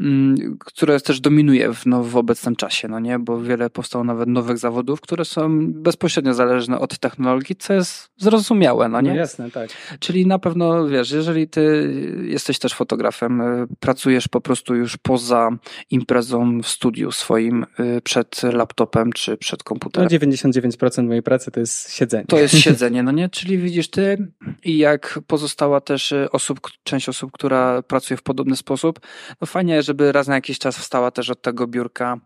Mm, 0.00 0.56
które 0.60 1.00
też 1.00 1.20
dominuje 1.20 1.74
w, 1.74 1.86
no, 1.86 2.02
w 2.02 2.16
obecnym 2.16 2.56
czasie, 2.56 2.88
no 2.88 3.00
nie? 3.00 3.18
Bo 3.18 3.40
wiele 3.40 3.70
powstało 3.70 4.04
nawet 4.04 4.28
nowych 4.28 4.58
zawodów, 4.58 5.00
które 5.00 5.24
są 5.24 5.72
bezpośrednio 5.72 6.34
zależne 6.34 6.78
od 6.78 6.98
technologii, 6.98 7.56
co 7.56 7.72
jest 7.72 8.10
zrozumiałe, 8.16 8.88
no 8.88 9.00
nie? 9.00 9.10
No 9.10 9.16
jasne, 9.16 9.50
tak. 9.50 9.70
Czyli 10.00 10.26
na 10.26 10.38
pewno, 10.38 10.88
wiesz, 10.88 11.10
jeżeli 11.10 11.48
ty 11.48 11.92
jesteś 12.24 12.58
też 12.58 12.74
fotografem, 12.74 13.40
y, 13.40 13.66
pracujesz 13.80 14.28
po 14.28 14.40
prostu 14.40 14.74
już 14.74 14.96
poza 14.96 15.50
imprezą 15.90 16.60
w 16.60 16.68
studiu 16.68 17.12
swoim, 17.12 17.66
y, 17.80 18.00
przed 18.00 18.42
laptopem 18.42 19.12
czy 19.12 19.36
przed 19.36 19.62
komputerem. 19.62 20.08
No 20.12 20.18
99% 20.18 21.06
mojej 21.06 21.22
pracy 21.22 21.50
to 21.50 21.60
jest 21.60 21.92
siedzenie. 21.92 22.24
To 22.28 22.38
jest 22.38 22.58
siedzenie, 22.66 23.02
no 23.02 23.12
nie? 23.12 23.28
Czyli 23.28 23.58
widzisz 23.58 23.90
ty 23.90 24.32
i 24.64 24.78
jak 24.78 25.18
pozostała 25.26 25.80
też 25.80 26.12
y, 26.12 26.28
osób, 26.32 26.60
część 26.82 27.08
osób, 27.08 27.32
która 27.32 27.82
pracuje 27.82 28.18
w 28.18 28.22
podobny 28.22 28.56
sposób, 28.56 29.00
no 29.40 29.46
fajnie, 29.46 29.82
żeby 29.86 30.12
raz 30.12 30.28
na 30.28 30.34
jakiś 30.34 30.58
czas 30.58 30.78
wstała 30.78 31.10
też 31.10 31.30
od 31.30 31.42
tego 31.42 31.66
biurka, 31.66 32.20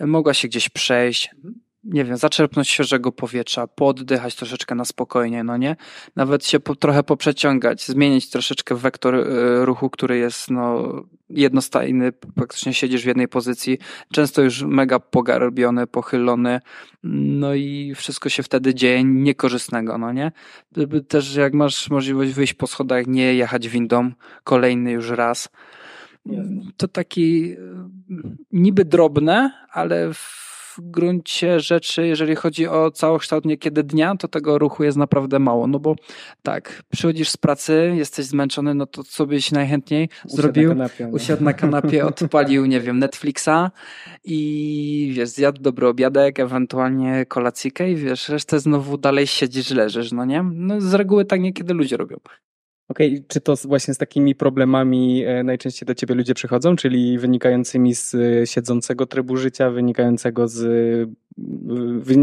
mogła 0.00 0.34
się 0.34 0.48
gdzieś 0.48 0.68
przejść, 0.68 1.30
nie 1.84 2.04
wiem, 2.04 2.16
zaczerpnąć 2.16 2.68
świeżego 2.68 3.12
powietrza, 3.12 3.66
poddychać 3.66 4.34
troszeczkę 4.34 4.74
na 4.74 4.84
spokojnie, 4.84 5.44
no 5.44 5.56
nie? 5.56 5.76
Nawet 6.16 6.46
się 6.46 6.60
po, 6.60 6.76
trochę 6.76 7.02
poprzeciągać, 7.02 7.86
zmienić 7.86 8.30
troszeczkę 8.30 8.74
wektor 8.74 9.14
y, 9.14 9.64
ruchu, 9.64 9.90
który 9.90 10.18
jest 10.18 10.50
no, 10.50 10.92
jednostajny, 11.30 12.12
praktycznie 12.12 12.74
siedzisz 12.74 13.02
w 13.02 13.06
jednej 13.06 13.28
pozycji, 13.28 13.78
często 14.12 14.42
już 14.42 14.62
mega 14.62 14.98
pogarbiony, 15.00 15.86
pochylony, 15.86 16.60
no 17.02 17.54
i 17.54 17.92
wszystko 17.96 18.28
się 18.28 18.42
wtedy 18.42 18.74
dzieje 18.74 19.04
niekorzystnego, 19.04 19.98
no 19.98 20.12
nie? 20.12 20.32
Też 21.08 21.34
jak 21.34 21.54
masz 21.54 21.90
możliwość 21.90 22.32
wyjść 22.32 22.54
po 22.54 22.66
schodach, 22.66 23.06
nie 23.06 23.34
jechać 23.34 23.68
windą 23.68 24.12
kolejny 24.44 24.90
już 24.90 25.10
raz, 25.10 25.48
to 26.76 26.88
taki 26.88 27.52
y, 27.52 27.58
niby 28.52 28.84
drobne, 28.84 29.52
ale 29.72 30.14
w 30.14 30.42
w 30.72 30.80
gruncie 30.80 31.60
rzeczy, 31.60 32.06
jeżeli 32.06 32.34
chodzi 32.34 32.68
o 32.68 32.90
całokształt 32.90 33.44
niekiedy 33.44 33.82
dnia, 33.82 34.16
to 34.16 34.28
tego 34.28 34.58
ruchu 34.58 34.84
jest 34.84 34.98
naprawdę 34.98 35.38
mało. 35.38 35.66
No 35.66 35.78
bo 35.78 35.96
tak, 36.42 36.82
przychodzisz 36.92 37.28
z 37.28 37.36
pracy, 37.36 37.92
jesteś 37.96 38.26
zmęczony, 38.26 38.74
no 38.74 38.86
to 38.86 39.04
co 39.04 39.26
byś 39.26 39.52
najchętniej 39.52 40.08
Usiadł 40.24 40.36
zrobił? 40.36 40.68
Na 40.68 40.74
kanapie, 40.74 41.06
no. 41.06 41.16
Usiadł 41.16 41.44
na 41.44 41.52
kanapie, 41.52 42.04
odpalił, 42.12 42.66
nie 42.66 42.80
wiem, 42.80 42.98
Netflixa 42.98 43.70
i 44.24 45.12
wiesz, 45.16 45.28
zjadł 45.28 45.62
dobry 45.62 45.86
obiadek, 45.86 46.40
ewentualnie 46.40 47.26
kolacyjkę 47.26 47.90
i 47.90 47.96
wiesz, 47.96 48.28
resztę 48.28 48.60
znowu 48.60 48.98
dalej 48.98 49.26
siedzisz, 49.26 49.70
leżysz, 49.70 50.12
no 50.12 50.24
nie? 50.24 50.42
No 50.54 50.80
z 50.80 50.94
reguły 50.94 51.24
tak 51.24 51.40
niekiedy 51.40 51.74
ludzie 51.74 51.96
robią. 51.96 52.16
Okej, 52.88 53.12
okay. 53.12 53.24
czy 53.28 53.40
to 53.40 53.54
właśnie 53.64 53.94
z 53.94 53.98
takimi 53.98 54.34
problemami 54.34 55.24
e, 55.24 55.44
najczęściej 55.44 55.86
do 55.86 55.94
ciebie 55.94 56.14
ludzie 56.14 56.34
przychodzą, 56.34 56.76
czyli 56.76 57.18
wynikającymi 57.18 57.94
z 57.94 58.14
e, 58.14 58.46
siedzącego 58.46 59.06
trybu 59.06 59.36
życia, 59.36 59.70
wynikającego 59.70 60.48
z, 60.48 61.10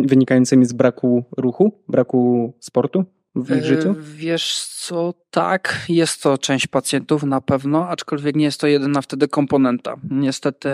wynikającymi 0.07 0.65
z 0.65 0.73
braku 0.73 1.23
ruchu, 1.37 1.71
braku 1.87 2.53
sportu 2.59 3.05
w 3.36 3.57
ich 3.57 3.65
życiu? 3.65 3.89
E, 3.89 3.95
wiesz 4.15 4.65
co, 4.65 5.13
tak, 5.31 5.86
jest 5.89 6.24
to 6.24 6.38
część 6.38 6.67
pacjentów 6.67 7.24
na 7.24 7.41
pewno, 7.41 7.88
aczkolwiek 7.88 8.36
nie 8.36 8.45
jest 8.45 8.62
to 8.62 8.67
jedyna 8.67 9.01
wtedy 9.01 9.27
komponenta. 9.27 9.95
Niestety 10.09 10.69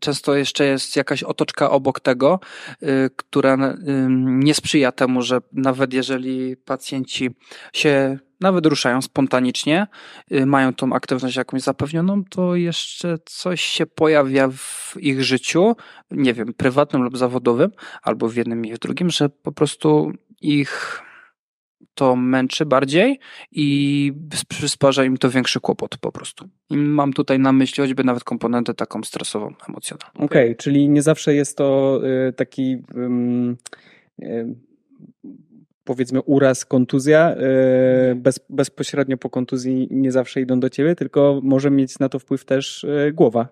często 0.00 0.34
jeszcze 0.34 0.64
jest 0.64 0.96
jakaś 0.96 1.22
otoczka 1.22 1.70
obok 1.70 2.00
tego, 2.00 2.40
która 3.16 3.76
nie 4.18 4.54
sprzyja 4.54 4.92
temu, 4.92 5.22
że 5.22 5.38
nawet 5.52 5.92
jeżeli 5.92 6.56
pacjenci 6.56 7.30
się 7.72 8.18
nawet 8.40 8.66
ruszają 8.66 9.02
spontanicznie, 9.02 9.86
y, 10.32 10.46
mają 10.46 10.74
tą 10.74 10.92
aktywność 10.92 11.36
jakąś 11.36 11.62
zapewnioną, 11.62 12.24
to 12.24 12.56
jeszcze 12.56 13.18
coś 13.24 13.60
się 13.60 13.86
pojawia 13.86 14.48
w 14.50 14.94
ich 15.00 15.24
życiu, 15.24 15.76
nie 16.10 16.34
wiem, 16.34 16.54
prywatnym 16.54 17.02
lub 17.02 17.18
zawodowym, 17.18 17.70
albo 18.02 18.28
w 18.28 18.36
jednym 18.36 18.66
i 18.66 18.74
w 18.74 18.78
drugim, 18.78 19.10
że 19.10 19.28
po 19.28 19.52
prostu 19.52 20.12
ich 20.40 21.02
to 21.98 22.16
męczy 22.16 22.66
bardziej 22.66 23.18
i 23.52 24.12
przysparza 24.48 25.04
im 25.04 25.16
to 25.16 25.30
większy 25.30 25.60
kłopot 25.60 25.96
po 25.96 26.12
prostu. 26.12 26.48
I 26.70 26.76
mam 26.76 27.12
tutaj 27.12 27.38
na 27.38 27.52
myśli 27.52 27.82
choćby 27.82 28.04
nawet 28.04 28.24
komponentę 28.24 28.74
taką 28.74 29.02
stresową, 29.02 29.54
emocjonalną. 29.68 30.24
Okej, 30.24 30.44
okay, 30.44 30.54
czyli 30.54 30.88
nie 30.88 31.02
zawsze 31.02 31.34
jest 31.34 31.56
to 31.56 32.00
y, 32.28 32.32
taki 32.32 32.82
powiedzmy 35.84 36.22
uraz, 36.22 36.64
kontuzja, 36.64 37.30
e, 37.30 38.14
bez, 38.14 38.40
bezpośrednio 38.50 39.16
po 39.16 39.30
kontuzji 39.30 39.88
nie 39.90 40.12
zawsze 40.12 40.40
idą 40.40 40.60
do 40.60 40.70
ciebie, 40.70 40.94
tylko 40.94 41.40
może 41.42 41.70
mieć 41.70 41.98
na 41.98 42.08
to 42.08 42.18
wpływ 42.18 42.44
też 42.44 42.86
głowa. 43.12 43.48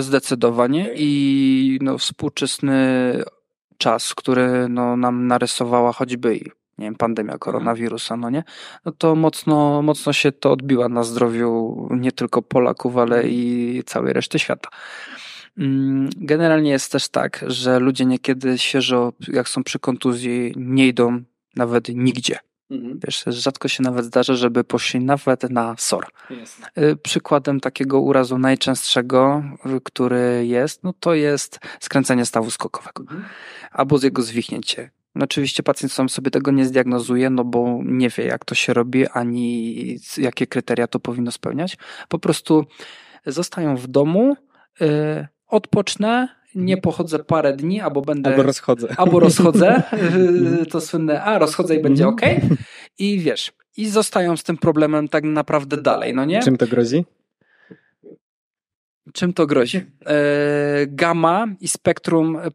Zdecydowanie 0.00 0.90
i 0.96 1.78
no, 1.82 1.98
współczesny 1.98 3.12
czas, 3.78 4.14
który 4.14 4.68
no, 4.68 4.96
nam 4.96 5.26
narysowała 5.26 5.92
choćby 5.92 6.36
nie 6.78 6.86
wiem, 6.86 6.94
pandemia 6.94 7.38
koronawirusa, 7.38 8.16
no 8.16 8.30
nie? 8.30 8.44
No 8.84 8.92
to 8.92 9.14
mocno, 9.14 9.82
mocno 9.82 10.12
się 10.12 10.32
to 10.32 10.52
odbiła 10.52 10.88
na 10.88 11.04
zdrowiu 11.04 11.88
nie 11.90 12.12
tylko 12.12 12.42
Polaków, 12.42 12.96
ale 12.96 13.28
i 13.28 13.82
całej 13.86 14.12
reszty 14.12 14.38
świata. 14.38 14.68
Mm, 15.58 16.10
generalnie 16.16 16.70
jest 16.70 16.92
też 16.92 17.08
tak, 17.08 17.44
że 17.46 17.78
ludzie 17.78 18.04
niekiedy 18.04 18.58
świeżo, 18.58 19.12
jak 19.28 19.48
są 19.48 19.64
przy 19.64 19.78
kontuzji, 19.78 20.52
nie 20.56 20.88
idą 20.88 21.22
nawet 21.56 21.88
nigdzie. 21.88 22.38
Mhm. 22.70 23.00
Wiesz, 23.06 23.24
rzadko 23.26 23.68
się 23.68 23.82
nawet 23.82 24.04
zdarza, 24.04 24.34
żeby 24.34 24.64
poszli 24.64 25.00
nawet 25.00 25.50
na 25.50 25.74
SOR. 25.78 26.06
Y, 26.78 26.96
przykładem 26.96 27.60
takiego 27.60 28.00
urazu 28.00 28.38
najczęstszego, 28.38 29.44
y, 29.66 29.80
który 29.84 30.46
jest, 30.46 30.84
no 30.84 30.92
to 31.00 31.14
jest 31.14 31.58
skręcenie 31.80 32.26
stawu 32.26 32.50
skokowego 32.50 33.02
mhm. 33.02 33.24
albo 33.70 33.98
z 33.98 34.02
jego 34.02 34.22
zwichnięcie. 34.22 34.90
No 35.14 35.24
oczywiście 35.24 35.62
pacjent 35.62 35.92
sam 35.92 36.08
sobie 36.08 36.30
tego 36.30 36.50
nie 36.50 36.64
zdiagnozuje, 36.64 37.30
no 37.30 37.44
bo 37.44 37.80
nie 37.84 38.08
wie, 38.08 38.24
jak 38.24 38.44
to 38.44 38.54
się 38.54 38.74
robi, 38.74 39.06
ani 39.08 39.98
jakie 40.18 40.46
kryteria 40.46 40.86
to 40.86 41.00
powinno 41.00 41.30
spełniać. 41.30 41.76
Po 42.08 42.18
prostu 42.18 42.66
zostają 43.26 43.76
w 43.76 43.86
domu, 43.86 44.36
yy, 44.80 45.26
odpocznę, 45.46 46.28
nie 46.54 46.76
pochodzę 46.76 47.18
parę 47.18 47.56
dni, 47.56 47.80
albo 47.80 48.02
będę. 48.02 48.30
Albo 48.30 48.42
rozchodzę. 48.42 48.88
Albo 48.96 49.20
rozchodzę. 49.20 49.82
to 50.70 50.80
słynne, 50.80 51.22
a 51.22 51.38
rozchodzę 51.38 51.76
i 51.76 51.82
będzie 51.82 52.08
ok. 52.08 52.20
I 52.98 53.18
wiesz, 53.18 53.52
i 53.76 53.88
zostają 53.88 54.36
z 54.36 54.42
tym 54.42 54.56
problemem 54.56 55.08
tak 55.08 55.24
naprawdę 55.24 55.76
dalej, 55.76 56.14
no 56.14 56.24
nie? 56.24 56.42
Czym 56.42 56.56
to 56.56 56.66
grozi? 56.66 57.04
Czym 59.12 59.32
to 59.32 59.46
grozi? 59.46 59.76
E, 60.06 60.14
Gama 60.86 61.46
i 61.60 61.68
spektrum 61.68 62.36
e, 62.36 62.50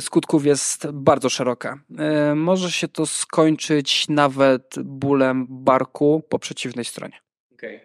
skutków 0.00 0.46
jest 0.46 0.90
bardzo 0.92 1.28
szeroka. 1.28 1.78
E, 1.98 2.34
może 2.34 2.70
się 2.70 2.88
to 2.88 3.06
skończyć 3.06 4.08
nawet 4.08 4.74
bólem 4.84 5.46
barku 5.48 6.22
po 6.28 6.38
przeciwnej 6.38 6.84
stronie. 6.84 7.18
Okay. 7.54 7.80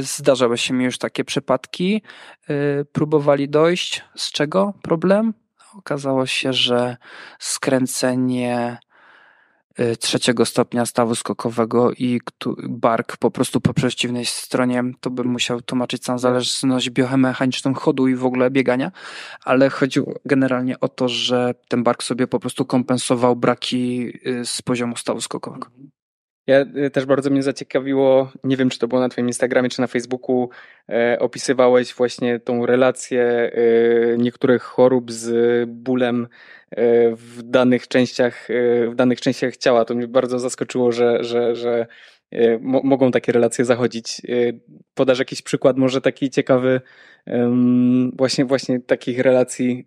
Zdarzały 0.00 0.58
się 0.58 0.74
mi 0.74 0.84
już 0.84 0.98
takie 0.98 1.24
przypadki. 1.24 2.02
Próbowali 2.92 3.48
dojść. 3.48 4.04
Z 4.16 4.32
czego 4.32 4.74
problem? 4.82 5.34
Okazało 5.74 6.26
się, 6.26 6.52
że 6.52 6.96
skręcenie 7.38 8.78
trzeciego 9.98 10.44
stopnia 10.44 10.86
stawu 10.86 11.14
skokowego 11.14 11.92
i 11.92 12.20
bark 12.68 13.16
po 13.16 13.30
prostu 13.30 13.60
po 13.60 13.74
przeciwnej 13.74 14.26
stronie, 14.26 14.82
to 15.00 15.10
bym 15.10 15.26
musiał 15.26 15.60
tłumaczyć 15.60 16.02
całą 16.02 16.18
zależność 16.18 16.90
biomechaniczną 16.90 17.74
chodu 17.74 18.08
i 18.08 18.14
w 18.14 18.24
ogóle 18.24 18.50
biegania, 18.50 18.92
ale 19.44 19.70
chodziło 19.70 20.14
generalnie 20.24 20.80
o 20.80 20.88
to, 20.88 21.08
że 21.08 21.54
ten 21.68 21.82
bark 21.82 22.02
sobie 22.02 22.26
po 22.26 22.40
prostu 22.40 22.64
kompensował 22.64 23.36
braki 23.36 24.12
y, 24.26 24.44
z 24.44 24.62
poziomu 24.62 24.96
stawu 24.96 25.20
skokowego. 25.20 25.66
Ja 26.46 26.60
y, 26.60 26.90
też 26.90 27.06
bardzo 27.06 27.30
mnie 27.30 27.42
zaciekawiło, 27.42 28.32
nie 28.44 28.56
wiem 28.56 28.70
czy 28.70 28.78
to 28.78 28.88
było 28.88 29.00
na 29.00 29.08
Twoim 29.08 29.26
Instagramie 29.26 29.68
czy 29.68 29.80
na 29.80 29.86
Facebooku, 29.86 30.50
e, 30.88 31.18
opisywałeś 31.20 31.94
właśnie 31.94 32.40
tą 32.40 32.66
relację 32.66 33.22
e, 33.22 34.18
niektórych 34.18 34.62
chorób 34.62 35.12
z 35.12 35.68
bólem 35.70 36.28
w 37.16 37.42
danych 37.42 37.88
częściach, 37.88 38.50
e, 38.50 38.90
w 38.90 38.94
danych 38.94 39.20
częściach 39.20 39.56
ciała. 39.56 39.84
To 39.84 39.94
mnie 39.94 40.08
bardzo 40.08 40.38
zaskoczyło, 40.38 40.92
że, 40.92 41.24
że, 41.24 41.56
że 41.56 41.86
e, 42.30 42.58
mo 42.58 42.80
mogą 42.84 43.10
takie 43.10 43.32
relacje 43.32 43.64
zachodzić. 43.64 44.22
E, 44.28 44.32
podasz 44.94 45.18
jakiś 45.18 45.42
przykład, 45.42 45.76
może 45.76 46.00
taki 46.00 46.30
ciekawy, 46.30 46.80
właśnie, 48.16 48.44
właśnie 48.44 48.80
takich 48.80 49.18
relacji 49.18 49.86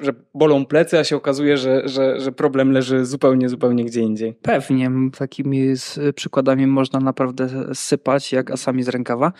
że 0.00 0.12
bolą 0.34 0.66
plecy, 0.66 0.98
a 0.98 1.04
się 1.04 1.16
okazuje, 1.16 1.56
że, 1.56 1.88
że, 1.88 2.20
że 2.20 2.32
problem 2.32 2.72
leży 2.72 3.04
zupełnie, 3.04 3.48
zupełnie 3.48 3.84
gdzie 3.84 4.00
indziej. 4.00 4.34
Pewnie, 4.42 4.90
takimi 5.18 5.74
przykładami 6.14 6.66
można 6.66 7.00
naprawdę 7.00 7.48
sypać 7.74 8.32
jak 8.32 8.50
asami 8.50 8.82
z 8.82 8.88
rękawa. 8.88 9.32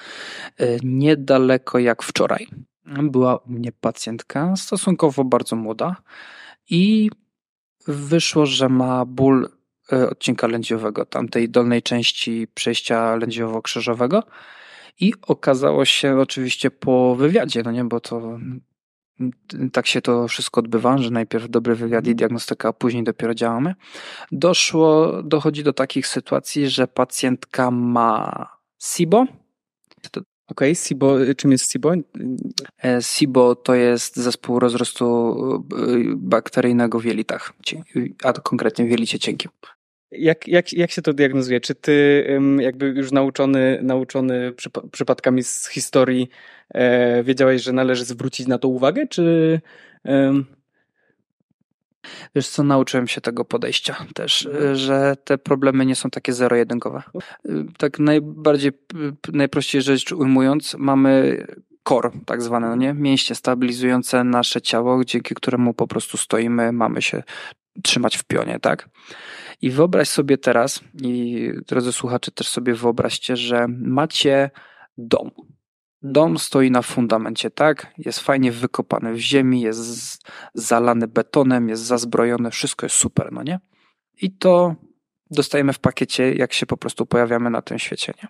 E, 0.58 0.76
niedaleko 0.82 1.78
jak 1.78 2.02
wczoraj 2.02 2.46
była 2.86 3.36
u 3.36 3.50
mnie 3.50 3.72
pacjentka, 3.72 4.56
stosunkowo 4.56 5.24
bardzo 5.24 5.56
młoda 5.56 5.96
i 6.70 7.10
wyszło, 7.86 8.46
że 8.46 8.68
ma 8.68 9.04
ból 9.04 9.48
e, 9.92 10.10
odcinka 10.10 10.46
lędźwiowego, 10.46 11.06
tamtej 11.06 11.48
dolnej 11.48 11.82
części 11.82 12.48
przejścia 12.54 13.16
lędźwiowo-krzyżowego 13.16 14.22
i 15.00 15.12
okazało 15.22 15.84
się 15.84 16.18
oczywiście 16.18 16.70
po 16.70 17.16
wywiadzie, 17.16 17.62
no 17.62 17.72
nie, 17.72 17.84
bo 17.84 18.00
to 18.00 18.38
tak 19.72 19.86
się 19.86 20.00
to 20.00 20.28
wszystko 20.28 20.60
odbywa, 20.60 20.98
że 20.98 21.10
najpierw 21.10 21.50
dobry 21.50 21.74
wywiad 21.74 22.06
i 22.06 22.14
diagnostyka, 22.14 22.68
a 22.68 22.72
później 22.72 23.04
dopiero 23.04 23.34
działamy. 23.34 23.74
Doszło, 24.32 25.22
dochodzi 25.22 25.64
do 25.64 25.72
takich 25.72 26.06
sytuacji, 26.06 26.68
że 26.68 26.88
pacjentka 26.88 27.70
ma 27.70 28.46
SIBO. 28.82 29.26
Okej, 30.48 30.72
okay, 30.72 30.74
SIBO, 30.74 31.16
czym 31.36 31.52
jest 31.52 31.72
SIBO? 31.72 31.92
E, 32.84 33.02
SIBO 33.02 33.54
to 33.54 33.74
jest 33.74 34.16
zespół 34.16 34.58
rozrostu 34.58 35.34
e, 35.56 35.86
bakteryjnego 36.16 37.00
w 37.00 37.04
jelitach, 37.04 37.52
a 38.22 38.32
konkretnie 38.32 38.84
w 38.84 38.90
jelicie 38.90 39.18
cienkim. 39.18 39.50
Jak, 40.10 40.48
jak, 40.48 40.72
jak 40.72 40.90
się 40.90 41.02
to 41.02 41.12
diagnozuje? 41.12 41.60
Czy 41.60 41.74
ty 41.74 42.26
jakby 42.58 42.86
już 42.86 43.12
nauczony, 43.12 43.80
nauczony 43.82 44.52
przypadkami 44.92 45.42
z 45.42 45.68
historii 45.68 46.28
e, 46.74 47.24
wiedziałeś, 47.24 47.62
że 47.62 47.72
należy 47.72 48.04
zwrócić 48.04 48.46
na 48.46 48.58
to 48.58 48.68
uwagę, 48.68 49.06
czy... 49.06 49.60
Wiesz 52.34 52.48
co, 52.48 52.62
nauczyłem 52.62 53.08
się 53.08 53.20
tego 53.20 53.44
podejścia 53.44 53.96
też, 54.14 54.46
mhm. 54.46 54.76
że 54.76 55.16
te 55.24 55.38
problemy 55.38 55.86
nie 55.86 55.96
są 55.96 56.10
takie 56.10 56.32
zero-jedynkowe. 56.32 57.02
Tak 57.78 57.98
najbardziej, 57.98 58.72
najprościej 59.32 59.82
rzecz 59.82 60.12
ujmując, 60.12 60.74
mamy 60.78 61.46
core, 61.88 62.10
tak 62.26 62.42
zwane, 62.42 62.68
no 62.68 62.76
nie? 62.76 62.94
Mięśnie 62.94 63.36
stabilizujące 63.36 64.24
nasze 64.24 64.60
ciało, 64.60 65.04
dzięki 65.04 65.34
któremu 65.34 65.74
po 65.74 65.86
prostu 65.86 66.16
stoimy, 66.16 66.72
mamy 66.72 67.02
się 67.02 67.22
trzymać 67.82 68.16
w 68.16 68.24
pionie, 68.24 68.58
tak? 68.60 68.88
I 69.62 69.70
wyobraź 69.70 70.08
sobie 70.08 70.38
teraz, 70.38 70.80
i 71.02 71.50
drodzy 71.66 71.92
słuchacze, 71.92 72.30
też 72.30 72.48
sobie 72.48 72.74
wyobraźcie, 72.74 73.36
że 73.36 73.66
macie 73.68 74.50
dom. 74.98 75.30
Dom 76.12 76.38
stoi 76.38 76.70
na 76.70 76.82
fundamencie, 76.82 77.50
tak? 77.50 77.92
Jest 77.98 78.20
fajnie 78.20 78.52
wykopany 78.52 79.12
w 79.12 79.18
ziemi, 79.18 79.60
jest 79.60 80.22
zalany 80.54 81.08
betonem, 81.08 81.68
jest 81.68 81.82
zazbrojony, 81.82 82.50
wszystko 82.50 82.86
jest 82.86 82.96
super, 82.96 83.32
no 83.32 83.42
nie? 83.42 83.60
I 84.22 84.30
to 84.30 84.74
dostajemy 85.30 85.72
w 85.72 85.78
pakiecie, 85.78 86.32
jak 86.32 86.52
się 86.52 86.66
po 86.66 86.76
prostu 86.76 87.06
pojawiamy 87.06 87.50
na 87.50 87.62
tym 87.62 87.78
świecie, 87.78 88.12
nie? 88.22 88.28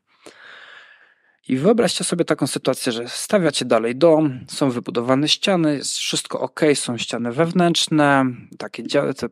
I 1.48 1.56
wyobraźcie 1.56 2.04
sobie 2.04 2.24
taką 2.24 2.46
sytuację, 2.46 2.92
że 2.92 3.08
stawiacie 3.08 3.64
dalej 3.64 3.96
dom, 3.96 4.40
są 4.48 4.70
wybudowane 4.70 5.28
ściany, 5.28 5.76
jest 5.76 5.96
wszystko 5.96 6.40
ok, 6.40 6.60
są 6.74 6.98
ściany 6.98 7.32
wewnętrzne, 7.32 8.24
takie 8.58 8.82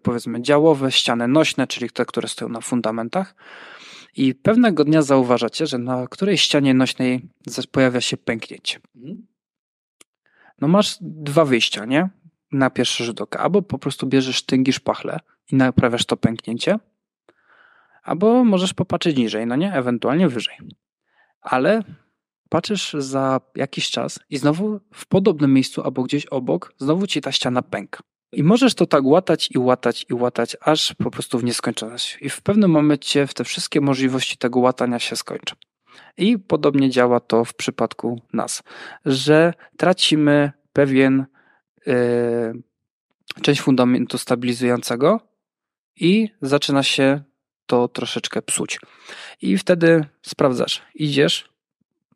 powiedzmy 0.02 0.42
działowe, 0.42 0.92
ściany 0.92 1.28
nośne, 1.28 1.66
czyli 1.66 1.90
te, 1.90 2.04
które 2.06 2.28
stoją 2.28 2.48
na 2.48 2.60
fundamentach. 2.60 3.34
I 4.16 4.34
pewnego 4.34 4.84
dnia 4.84 5.02
zauważacie, 5.02 5.66
że 5.66 5.78
na 5.78 6.06
której 6.06 6.38
ścianie 6.38 6.74
nośnej 6.74 7.28
pojawia 7.72 8.00
się 8.00 8.16
pęknięcie. 8.16 8.80
No 10.60 10.68
masz 10.68 10.96
dwa 11.00 11.44
wyjścia, 11.44 11.84
nie? 11.84 12.08
Na 12.52 12.70
pierwszy 12.70 13.04
rzut 13.04 13.20
oka. 13.20 13.38
Albo 13.38 13.62
po 13.62 13.78
prostu 13.78 14.06
bierzesz 14.06 14.42
tyngi 14.42 14.72
szpachle 14.72 15.20
i 15.52 15.56
naprawiasz 15.56 16.04
to 16.04 16.16
pęknięcie, 16.16 16.78
albo 18.02 18.44
możesz 18.44 18.74
popatrzeć 18.74 19.16
niżej, 19.16 19.46
no 19.46 19.56
nie? 19.56 19.72
Ewentualnie 19.72 20.28
wyżej. 20.28 20.56
Ale 21.40 21.82
patrzysz 22.48 22.92
za 22.92 23.40
jakiś 23.54 23.90
czas 23.90 24.20
i 24.30 24.38
znowu 24.38 24.80
w 24.94 25.06
podobnym 25.06 25.52
miejscu 25.52 25.82
albo 25.82 26.02
gdzieś 26.02 26.26
obok, 26.26 26.74
znowu 26.78 27.06
ci 27.06 27.20
ta 27.20 27.32
ściana 27.32 27.62
pęka. 27.62 28.00
I 28.34 28.42
możesz 28.42 28.74
to 28.74 28.86
tak 28.86 29.04
łatać 29.04 29.48
i 29.50 29.58
łatać 29.58 30.06
i 30.10 30.14
łatać, 30.14 30.56
aż 30.60 30.94
po 30.94 31.10
prostu 31.10 31.38
w 31.38 31.44
nieskończoność. 31.44 32.18
I 32.20 32.30
w 32.30 32.42
pewnym 32.42 32.70
momencie 32.70 33.26
w 33.26 33.34
te 33.34 33.44
wszystkie 33.44 33.80
możliwości 33.80 34.36
tego 34.36 34.60
łatania 34.60 34.98
się 34.98 35.16
skończą. 35.16 35.56
I 36.16 36.38
podobnie 36.38 36.90
działa 36.90 37.20
to 37.20 37.44
w 37.44 37.54
przypadku 37.54 38.20
nas, 38.32 38.62
że 39.04 39.54
tracimy 39.76 40.52
pewien 40.72 41.26
yy, 41.86 41.94
część 43.42 43.60
fundamentu 43.60 44.18
stabilizującego 44.18 45.20
i 45.96 46.28
zaczyna 46.42 46.82
się 46.82 47.22
to 47.66 47.88
troszeczkę 47.88 48.42
psuć. 48.42 48.80
I 49.42 49.58
wtedy 49.58 50.04
sprawdzasz, 50.22 50.82
idziesz, 50.94 51.53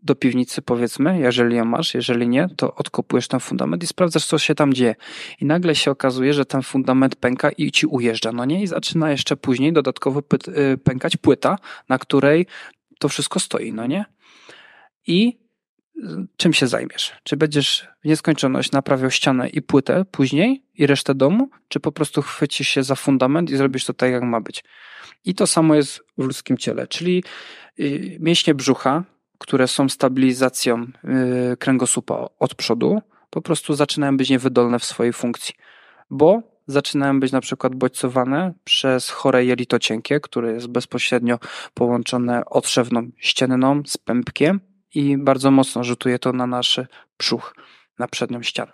do 0.02 0.14
piwnicy, 0.14 0.62
powiedzmy, 0.62 1.18
jeżeli 1.18 1.56
ją 1.56 1.64
masz, 1.64 1.94
jeżeli 1.94 2.28
nie, 2.28 2.48
to 2.56 2.74
odkopujesz 2.74 3.28
ten 3.28 3.40
fundament 3.40 3.82
i 3.82 3.86
sprawdzasz, 3.86 4.26
co 4.26 4.38
się 4.38 4.54
tam 4.54 4.74
dzieje. 4.74 4.94
I 5.40 5.44
nagle 5.44 5.74
się 5.74 5.90
okazuje, 5.90 6.34
że 6.34 6.44
ten 6.44 6.62
fundament 6.62 7.16
pęka 7.16 7.50
i 7.50 7.70
ci 7.70 7.86
ujeżdża, 7.86 8.32
no 8.32 8.44
nie? 8.44 8.62
I 8.62 8.66
zaczyna 8.66 9.10
jeszcze 9.10 9.36
później 9.36 9.72
dodatkowo 9.72 10.22
y, 10.48 10.78
pękać 10.78 11.16
płyta, 11.16 11.58
na 11.88 11.98
której 11.98 12.46
to 12.98 13.08
wszystko 13.08 13.40
stoi, 13.40 13.72
no 13.72 13.86
nie? 13.86 14.04
I 15.06 15.38
y, 15.96 16.00
czym 16.36 16.52
się 16.52 16.66
zajmiesz? 16.66 17.12
Czy 17.22 17.36
będziesz 17.36 17.88
w 18.04 18.08
nieskończoność 18.08 18.72
naprawiał 18.72 19.10
ścianę 19.10 19.48
i 19.48 19.62
płytę 19.62 20.04
później 20.10 20.62
i 20.74 20.86
resztę 20.86 21.14
domu, 21.14 21.50
czy 21.68 21.80
po 21.80 21.92
prostu 21.92 22.22
chwycisz 22.22 22.68
się 22.68 22.82
za 22.82 22.94
fundament 22.94 23.50
i 23.50 23.56
zrobisz 23.56 23.84
to 23.84 23.94
tak, 23.94 24.10
jak 24.10 24.22
ma 24.22 24.40
być? 24.40 24.64
I 25.24 25.34
to 25.34 25.46
samo 25.46 25.74
jest 25.74 26.00
w 26.18 26.22
ludzkim 26.24 26.56
ciele, 26.56 26.86
czyli 26.86 27.24
y, 27.80 28.16
mięśnie 28.20 28.54
brzucha, 28.54 29.04
które 29.38 29.68
są 29.68 29.88
stabilizacją 29.88 30.86
y, 31.52 31.56
kręgosłupa 31.56 32.28
od 32.38 32.54
przodu, 32.54 33.02
po 33.30 33.42
prostu 33.42 33.74
zaczynają 33.74 34.16
być 34.16 34.30
niewydolne 34.30 34.78
w 34.78 34.84
swojej 34.84 35.12
funkcji, 35.12 35.54
bo 36.10 36.42
zaczynają 36.66 37.20
być 37.20 37.32
na 37.32 37.40
przykład 37.40 37.74
bodźcowane 37.74 38.54
przez 38.64 39.10
chore 39.10 39.44
jelito 39.44 39.78
cienkie, 39.78 40.20
które 40.20 40.52
jest 40.52 40.66
bezpośrednio 40.66 41.38
połączone 41.74 42.44
otrzewną 42.44 43.10
ścienną 43.16 43.82
z 43.86 43.96
pępkiem 43.96 44.60
i 44.94 45.18
bardzo 45.18 45.50
mocno 45.50 45.84
rzutuje 45.84 46.18
to 46.18 46.32
na 46.32 46.46
nasz 46.46 46.80
brzuch, 47.18 47.54
na 47.98 48.08
przednią 48.08 48.42
ścianę. 48.42 48.72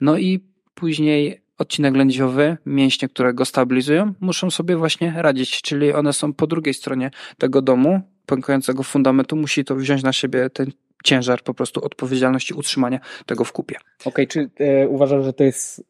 No 0.00 0.18
i 0.18 0.40
później 0.74 1.42
odcinek 1.58 1.96
lędźwiowy, 1.96 2.56
mięśnie, 2.66 3.08
które 3.08 3.34
go 3.34 3.44
stabilizują, 3.44 4.14
muszą 4.20 4.50
sobie 4.50 4.76
właśnie 4.76 5.14
radzić, 5.16 5.62
czyli 5.62 5.92
one 5.92 6.12
są 6.12 6.32
po 6.32 6.46
drugiej 6.46 6.74
stronie 6.74 7.10
tego 7.38 7.62
domu, 7.62 8.00
pękającego 8.34 8.82
fundamentu, 8.82 9.36
musi 9.36 9.64
to 9.64 9.76
wziąć 9.76 10.02
na 10.02 10.12
siebie 10.12 10.50
ten 10.50 10.72
ciężar 11.04 11.42
po 11.42 11.54
prostu 11.54 11.84
odpowiedzialności 11.84 12.54
utrzymania 12.54 13.00
tego 13.26 13.44
w 13.44 13.52
kupie. 13.52 13.76
Okej, 14.00 14.10
okay, 14.12 14.26
czy 14.26 14.50
e, 14.64 14.88
uważasz, 14.88 15.24
że 15.24 15.32
to 15.32 15.44
jest 15.44 15.84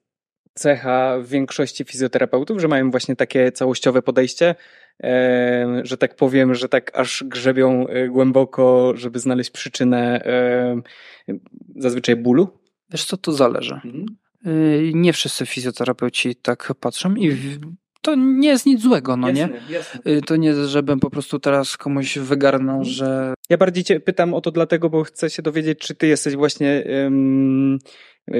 cecha 0.54 1.18
większości 1.22 1.84
fizjoterapeutów, 1.84 2.60
że 2.60 2.68
mają 2.68 2.90
właśnie 2.90 3.16
takie 3.16 3.52
całościowe 3.52 4.02
podejście, 4.02 4.54
e, 5.02 5.80
że 5.84 5.96
tak 5.96 6.16
powiem, 6.16 6.54
że 6.54 6.68
tak 6.68 6.98
aż 6.98 7.24
grzebią 7.26 7.86
e, 7.86 8.08
głęboko, 8.08 8.92
żeby 8.96 9.18
znaleźć 9.18 9.50
przyczynę 9.50 10.24
e, 10.24 11.34
zazwyczaj 11.76 12.16
bólu? 12.16 12.58
Wiesz 12.90 13.04
co, 13.04 13.16
to 13.16 13.32
zależy. 13.32 13.74
Mhm. 13.74 14.06
Y, 14.46 14.92
nie 14.94 15.12
wszyscy 15.12 15.46
fizjoterapeuci 15.46 16.34
tak 16.34 16.72
patrzą 16.80 17.14
i 17.14 17.58
to 18.02 18.14
nie 18.14 18.48
jest 18.48 18.66
nic 18.66 18.82
złego, 18.82 19.16
no 19.16 19.28
jasne, 19.28 19.48
nie? 19.48 19.74
Jasne. 19.74 20.00
Y, 20.06 20.22
to 20.22 20.36
nie, 20.36 20.54
żebym 20.54 21.00
po 21.00 21.10
prostu 21.10 21.38
teraz 21.38 21.76
komuś 21.76 22.18
wygarnął, 22.18 22.76
mhm. 22.76 22.94
że... 22.94 23.34
Ja 23.50 23.58
bardziej 23.58 23.84
cię 23.84 24.00
pytam 24.00 24.34
o 24.34 24.40
to 24.40 24.50
dlatego, 24.50 24.90
bo 24.90 25.04
chcę 25.04 25.30
się 25.30 25.42
dowiedzieć, 25.42 25.78
czy 25.78 25.94
ty 25.94 26.06
jesteś 26.06 26.36
właśnie 26.36 26.84
um, 27.04 27.78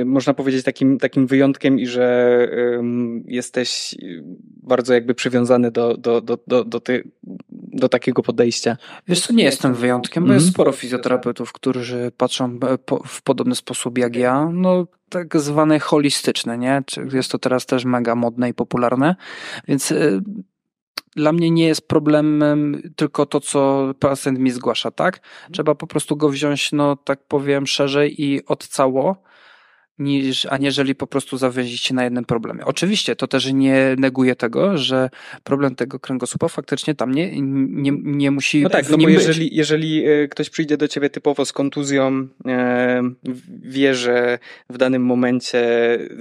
można 0.04 0.34
powiedzieć, 0.34 0.64
takim, 0.64 0.98
takim 0.98 1.26
wyjątkiem 1.26 1.78
i 1.78 1.86
że 1.86 2.48
jesteś 3.24 3.94
bardzo 4.62 4.94
jakby 4.94 5.14
przywiązany 5.14 5.70
do, 5.70 5.96
do, 5.96 6.20
do, 6.20 6.38
do, 6.46 6.64
do, 6.64 6.80
ty, 6.80 7.10
do 7.50 7.88
takiego 7.88 8.22
podejścia. 8.22 8.76
Wiesz 9.08 9.20
co, 9.20 9.32
nie 9.32 9.44
jestem 9.44 9.74
wyjątkiem, 9.74 10.22
bo 10.22 10.26
mm. 10.26 10.34
jest 10.34 10.46
mhm. 10.46 10.54
sporo 10.54 10.72
fizjoterapeutów, 10.72 11.52
którzy 11.52 12.12
patrzą 12.16 12.58
w 13.06 13.22
podobny 13.22 13.54
sposób 13.54 13.98
jak 13.98 14.16
ja. 14.16 14.50
No, 14.52 14.86
tak 15.08 15.40
zwane 15.40 15.80
holistyczne, 15.80 16.58
nie? 16.58 16.82
Jest 17.12 17.30
to 17.30 17.38
teraz 17.38 17.66
też 17.66 17.84
mega 17.84 18.14
modne 18.14 18.48
i 18.48 18.54
popularne, 18.54 19.16
więc 19.68 19.90
y, 19.90 20.22
dla 21.16 21.32
mnie 21.32 21.50
nie 21.50 21.66
jest 21.66 21.88
problemem 21.88 22.82
tylko 22.96 23.26
to, 23.26 23.40
co 23.40 23.92
pacjent 23.98 24.38
mi 24.38 24.50
zgłasza, 24.50 24.90
tak? 24.90 25.20
Trzeba 25.52 25.74
po 25.74 25.86
prostu 25.86 26.16
go 26.16 26.28
wziąć, 26.28 26.72
no 26.72 26.96
tak 26.96 27.24
powiem, 27.28 27.66
szerzej 27.66 28.22
i 28.22 28.46
od 28.46 28.68
cało 28.68 29.22
niż, 29.98 30.46
aniżeli 30.46 30.94
po 30.94 31.06
prostu 31.06 31.36
zawiesić 31.36 31.80
się 31.80 31.94
na 31.94 32.04
jednym 32.04 32.24
problemie. 32.24 32.64
Oczywiście 32.64 33.16
to 33.16 33.26
też 33.26 33.52
nie 33.52 33.94
neguje 33.98 34.36
tego, 34.36 34.78
że 34.78 35.10
problem 35.44 35.74
tego 35.74 36.00
kręgosłupa 36.00 36.48
faktycznie 36.48 36.94
tam 36.94 37.14
nie, 37.14 37.40
nie, 37.40 37.92
nie 38.02 38.30
musi 38.30 38.62
No 38.62 38.70
tak, 38.70 38.90
no 38.90 38.96
bo 38.98 39.08
jeżeli, 39.08 39.56
jeżeli 39.56 40.06
e, 40.06 40.28
ktoś 40.28 40.50
przyjdzie 40.50 40.76
do 40.76 40.88
ciebie 40.88 41.10
typowo 41.10 41.44
z 41.44 41.52
kontuzją, 41.52 42.28
e, 42.46 43.02
wie, 43.62 43.94
że 43.94 44.38
w 44.70 44.78
danym 44.78 45.04
momencie 45.04 45.62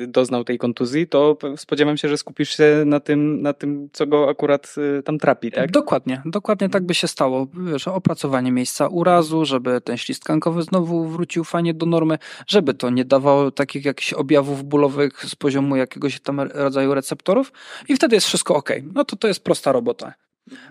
doznał 0.08 0.44
tej 0.44 0.58
kontuzji, 0.58 1.08
to 1.08 1.38
spodziewam 1.58 1.98
się, 1.98 2.10
że 2.10 2.18
skupisz 2.18 2.58
się 2.58 2.84
na 2.86 3.00
tym, 3.00 3.42
na 3.42 3.54
tym 3.54 3.90
co 3.94 4.08
go 4.08 4.30
akurat 4.30 4.76
e, 5.00 5.04
tam 5.04 5.18
trapi, 5.18 5.52
tak? 5.52 5.72
Dokładnie, 5.72 6.22
dokładnie 6.26 6.70
tak 6.70 6.84
by 6.84 6.94
się 6.94 7.08
stało. 7.08 7.48
Wiesz, 7.72 7.88
opracowanie 7.88 8.52
miejsca 8.52 8.88
urazu, 8.88 9.46
żeby 9.46 9.82
ten 9.82 9.98
ślizg 9.98 10.24
tkankowy 10.24 10.62
znowu 10.62 11.08
wrócił 11.08 11.44
fajnie 11.44 11.74
do 11.74 11.86
normy, 11.86 12.18
żeby 12.48 12.74
to 12.74 12.90
nie 12.90 13.06
dawało 13.06 13.52
takich 13.62 13.86
jakichś 13.86 14.14
objawów 14.14 14.64
bólowych 14.64 15.26
z 15.26 15.36
poziomu 15.36 15.76
jakiegoś 15.76 16.20
tam 16.20 16.40
rodzaju 16.40 16.94
receptorów 16.94 17.52
i 17.90 17.96
wtedy 17.96 18.16
jest 18.16 18.28
wszystko 18.28 18.56
ok. 18.56 18.70
No 18.94 19.06
to 19.06 19.16
to 19.16 19.28
jest 19.28 19.44
prosta 19.44 19.72
robota. 19.72 20.14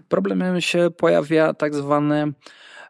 Problemem 0.09 0.61
się 0.61 0.91
pojawia 0.97 1.55
tak 1.55 1.75
zwany 1.75 2.33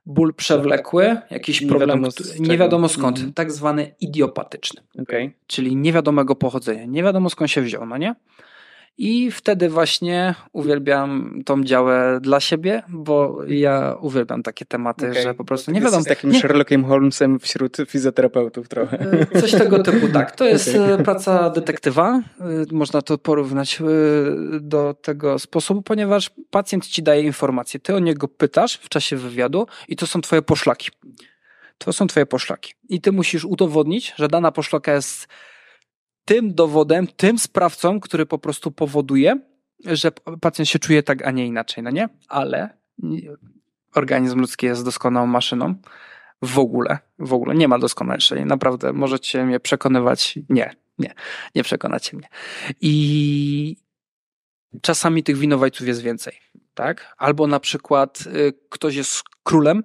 ból 0.06 0.34
przewlekły, 0.34 1.16
jakiś 1.30 1.60
nie 1.60 1.68
problem, 1.68 2.02
wiadomo 2.02 2.08
nie 2.38 2.58
wiadomo 2.58 2.88
skąd, 2.88 3.18
mm. 3.18 3.32
tak 3.32 3.52
zwany 3.52 3.94
idiopatyczny. 4.00 4.82
Okay. 5.02 5.32
Czyli 5.46 5.76
niewiadomego 5.76 6.36
pochodzenia. 6.36 6.84
Nie 6.84 7.02
wiadomo 7.02 7.30
skąd 7.30 7.50
się 7.50 7.62
wziął, 7.62 7.86
no 7.86 7.96
nie? 7.96 8.14
I 8.98 9.31
wtedy 9.31 9.68
właśnie 9.68 10.35
uwielbiam 10.53 11.42
tą 11.44 11.64
działę 11.64 12.18
dla 12.22 12.40
siebie, 12.40 12.83
bo 12.88 13.38
ja 13.48 13.96
uwielbiam 14.00 14.42
takie 14.42 14.64
tematy, 14.64 15.11
okay. 15.11 15.22
że 15.22 15.35
po 15.35 15.44
prostu 15.44 15.70
nie 15.70 15.81
wiadomo. 15.81 15.98
Jesteś 15.98 16.16
takim 16.16 16.31
nie... 16.31 16.40
Sherlockiem 16.40 16.85
Holmesem 16.85 17.38
wśród 17.38 17.76
fizjoterapeutów 17.87 18.68
trochę. 18.68 18.98
E, 19.33 19.40
coś 19.40 19.50
tego 19.50 19.83
typu, 19.83 20.09
tak. 20.09 20.37
To 20.37 20.44
jest 20.44 20.68
okay. 20.68 20.92
E, 20.92 21.03
praca 21.03 21.50
detektywa. 21.50 22.22
E, 22.40 22.44
można 22.72 23.03
to 23.03 23.18
porównać 23.18 23.79
do 24.61 24.94
tego 24.94 25.38
sposobu, 25.38 25.83
ponieważ 25.83 26.31
pacjent 26.50 26.87
ci 26.87 27.03
daje 27.03 27.22
informacje. 27.22 27.81
Ty 27.81 27.94
o 27.94 27.98
niego 27.98 28.29
pytasz 28.29 28.74
w 28.74 28.88
czasie 28.88 29.16
wywiadu 29.16 29.66
i 29.88 29.96
to 29.96 30.07
są 30.07 30.20
twoje 30.20 30.42
poszlaki. 30.42 30.90
To 31.79 31.92
są 31.92 32.07
twoje 32.07 32.26
poszlaki. 32.26 32.74
I 32.88 33.00
ty 33.00 33.12
musisz 33.12 33.44
udowodnić, 33.44 34.14
że 34.16 34.29
dana 34.29 34.53
poszlaka 34.53 34.92
jest 34.92 35.29
tym 36.30 36.54
dowodem, 36.54 37.06
tym 37.06 37.38
sprawcą, 37.38 38.00
który 38.00 38.26
po 38.26 38.38
prostu 38.38 38.70
powoduje, 38.70 39.40
że 39.84 40.12
pacjent 40.40 40.68
się 40.68 40.78
czuje 40.78 41.02
tak, 41.02 41.26
a 41.26 41.30
nie 41.30 41.46
inaczej, 41.46 41.84
no 41.84 41.90
nie? 41.90 42.08
Ale 42.28 42.78
organizm 43.94 44.40
ludzki 44.40 44.66
jest 44.66 44.84
doskonałą 44.84 45.26
maszyną. 45.26 45.74
W 46.42 46.58
ogóle, 46.58 46.98
w 47.18 47.32
ogóle 47.32 47.54
nie 47.54 47.68
ma 47.68 47.78
doskonalszej. 47.78 48.46
Naprawdę 48.46 48.92
możecie 48.92 49.44
mnie 49.44 49.60
przekonywać. 49.60 50.38
Nie, 50.48 50.74
nie, 50.98 51.14
nie 51.54 51.62
przekonacie 51.62 52.16
mnie. 52.16 52.28
I 52.80 53.76
czasami 54.82 55.22
tych 55.22 55.36
winowajców 55.36 55.86
jest 55.86 56.02
więcej, 56.02 56.34
tak? 56.74 57.14
Albo 57.18 57.46
na 57.46 57.60
przykład 57.60 58.24
y, 58.26 58.52
ktoś 58.68 58.94
jest 58.94 59.22
królem 59.42 59.84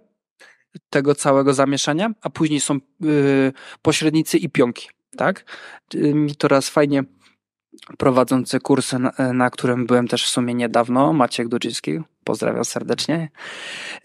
tego 0.89 1.15
całego 1.15 1.53
zamieszania, 1.53 2.11
a 2.21 2.29
później 2.29 2.59
są 2.59 2.75
y, 2.75 3.53
pośrednicy 3.81 4.37
i 4.37 4.49
pionki 4.49 4.94
tak? 5.15 5.45
Mi 5.93 6.35
to 6.35 6.47
raz 6.47 6.69
fajnie 6.69 7.03
prowadzący 7.97 8.59
kurs, 8.59 8.93
na, 8.93 9.11
na, 9.33 9.49
którym 9.49 9.85
byłem 9.85 10.07
też 10.07 10.25
w 10.25 10.29
sumie 10.29 10.53
niedawno, 10.53 11.13
Maciek 11.13 11.47
Dudziński, 11.47 11.99
pozdrawiam 12.23 12.65
serdecznie, 12.65 13.29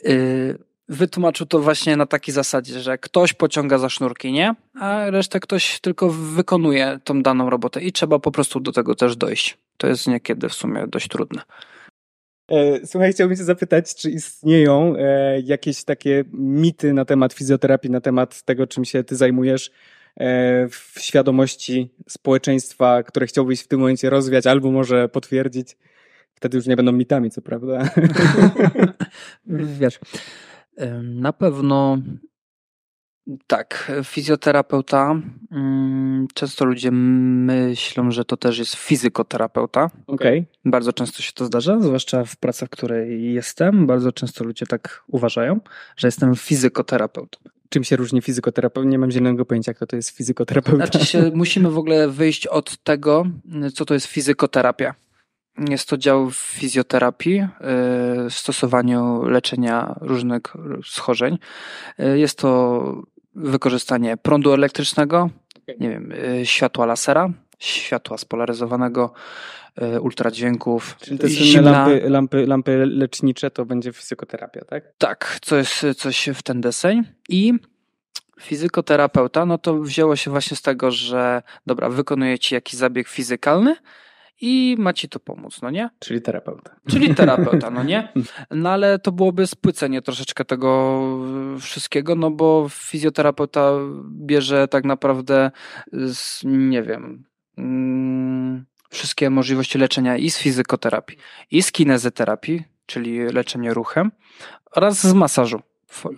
yy, 0.05 0.59
wytłumaczył 0.89 1.47
to 1.47 1.61
właśnie 1.61 1.97
na 1.97 2.07
takiej 2.07 2.35
zasadzie, 2.35 2.81
że 2.81 2.99
ktoś 2.99 3.33
pociąga 3.33 3.79
za 3.79 3.89
sznurki, 3.89 4.33
nie? 4.33 4.55
A 4.81 5.11
resztę 5.11 5.41
ktoś 5.41 5.81
tylko 5.81 6.11
wykonuje 6.11 6.99
tą 7.05 7.23
daną 7.23 7.51
robotę 7.51 7.81
i 7.81 7.93
trzeba 7.93 8.19
po 8.19 8.31
prostu 8.31 8.61
do 8.61 8.73
tego 8.73 8.95
też 8.95 9.17
dojść. 9.17 9.59
To 9.77 9.87
jest 9.87 10.07
niekiedy 10.07 10.49
w 10.49 10.55
sumie 10.55 10.87
dość 10.87 11.09
trudne. 11.09 11.43
E, 12.51 12.87
słuchaj, 12.87 13.13
chciałbym 13.13 13.37
Cię 13.37 13.45
zapytać, 13.45 13.95
czy 13.95 14.11
istnieją 14.11 14.95
e, 14.99 15.41
jakieś 15.41 15.85
takie 15.85 16.25
mity 16.33 16.93
na 16.93 17.05
temat 17.05 17.33
fizjoterapii, 17.33 17.91
na 17.91 18.01
temat 18.01 18.43
tego, 18.43 18.67
czym 18.67 18.85
się 18.85 19.05
Ty 19.05 19.17
zajmujesz, 19.17 19.71
E, 19.71 20.00
w 20.71 20.95
świadomości 20.99 21.95
społeczeństwa, 22.09 23.03
które 23.03 23.27
chciałbyś 23.27 23.61
w 23.61 23.69
tym 23.69 23.81
momencie 23.81 24.11
rozwiać 24.11 24.47
albo 24.47 24.71
może 24.71 25.09
potwierdzić. 25.09 25.77
Wtedy 26.35 26.57
już 26.57 26.67
nie 26.67 26.77
będą 26.77 26.93
mitami, 26.93 27.31
co 27.31 27.43
prawda. 27.43 27.91
Wiesz, 29.81 29.99
na 31.03 31.33
pewno 31.33 31.99
tak, 33.47 33.93
fizjoterapeuta. 34.05 35.21
Mm, 35.53 36.27
często 36.35 36.65
ludzie 36.65 36.91
myślą, 36.91 38.11
że 38.11 38.25
to 38.25 38.37
też 38.37 38.59
jest 38.59 38.75
fizykoterapeuta. 38.75 39.91
Okay. 40.07 40.45
Bardzo 40.65 40.93
często 40.93 41.23
się 41.23 41.33
to 41.33 41.45
zdarza, 41.45 41.81
zwłaszcza 41.81 42.25
w 42.25 42.37
pracy, 42.37 42.67
w 42.67 42.71
której 42.71 43.33
jestem. 43.33 43.87
Bardzo 43.87 44.13
często 44.13 44.45
ludzie 44.45 44.67
tak 44.67 45.05
uważają, 45.09 45.61
że 45.97 46.09
jestem 46.09 46.37
fizykoterapeutą. 46.37 47.39
Czym 47.69 47.85
się 47.85 47.97
różni 47.97 48.23
fizykoterapeuta? 48.23 48.89
Nie 48.89 48.99
mam 48.99 49.11
zielonego 49.11 49.45
pojęcia, 49.45 49.75
kto 49.75 49.87
to 49.87 49.97
jest 49.97 50.11
fizykoterapeuta. 50.11 50.87
Znaczy 50.87 51.07
się, 51.07 51.31
musimy 51.35 51.71
w 51.71 51.79
ogóle 51.79 52.09
wyjść 52.09 52.47
od 52.47 52.77
tego, 52.77 53.27
co 53.75 53.85
to 53.85 53.95
jest 53.95 54.07
fizykoterapia. 54.07 54.95
Jest 55.59 55.89
to 55.89 55.97
dział 55.97 56.31
fizjoterapii, 56.31 57.41
y, 57.41 57.47
w 58.31 58.35
stosowaniu 58.35 59.25
leczenia 59.25 59.95
różnych 60.01 60.43
schorzeń. 60.85 61.39
Y, 62.01 62.19
jest 62.19 62.39
to 62.39 63.03
wykorzystanie 63.35 64.17
prądu 64.17 64.53
elektrycznego, 64.53 65.31
nie 65.81 65.91
wiem, 65.91 66.13
y, 66.13 66.47
światła 66.47 66.87
lasera, 66.87 67.31
światła 67.59 68.19
spolaryzowanego, 68.19 69.13
ultradźwięków. 70.01 70.97
Czyli 71.01 71.19
te 71.19 71.29
zimna... 71.29 71.71
lampy, 71.71 72.11
lampy, 72.11 72.47
lampy 72.47 72.87
lecznicze 72.87 73.51
to 73.51 73.65
będzie 73.65 73.93
fizykoterapia, 73.93 74.65
tak? 74.65 74.85
Tak, 74.99 75.39
to 75.47 75.57
jest 75.57 75.87
coś 75.97 76.29
w 76.35 76.43
ten 76.43 76.61
deseń. 76.61 77.05
I 77.29 77.55
fizykoterapeuta, 78.41 79.47
no 79.47 79.59
to 79.59 79.79
wzięło 79.79 80.17
się 80.17 80.31
właśnie 80.31 80.57
z 80.57 80.63
tego, 80.63 80.91
że 80.91 81.43
dobra, 81.67 81.89
wykonuje 81.89 82.39
ci 82.39 82.55
jakiś 82.55 82.75
zabieg 82.75 83.09
fizykalny, 83.09 83.77
i 84.41 84.77
ma 84.79 84.93
ci 84.93 85.09
to 85.09 85.21
pomóc, 85.21 85.63
no 85.63 85.71
nie? 85.71 85.91
Czyli 85.99 86.23
terapeuta. 86.23 86.77
Czyli 86.89 87.15
terapeuta, 87.15 87.71
no 87.71 87.83
nie? 87.83 88.13
No 88.51 88.71
ale 88.71 88.99
to 88.99 89.13
byłoby 89.13 89.47
spłycenie 89.47 90.03
troszeczkę 90.03 90.45
tego 90.45 91.01
wszystkiego, 91.61 92.15
no 92.15 92.31
bo 92.31 92.67
fizjoterapeuta 92.71 93.73
bierze 94.11 94.69
tak 94.69 94.85
naprawdę 94.85 95.51
z, 95.93 96.41
nie 96.45 96.83
wiem, 96.83 97.25
mm, 97.59 98.65
wszystkie 98.91 99.31
możliwości 99.31 99.79
leczenia 99.79 100.17
i 100.17 100.31
z 100.31 100.39
fizykoterapii, 100.39 101.19
i 101.51 101.63
z 101.63 101.73
kinezyterapii, 101.73 102.65
czyli 102.87 103.19
leczenie 103.19 103.75
ruchem, 103.75 104.11
oraz 104.75 105.01
z 105.01 105.13
masażu 105.13 105.61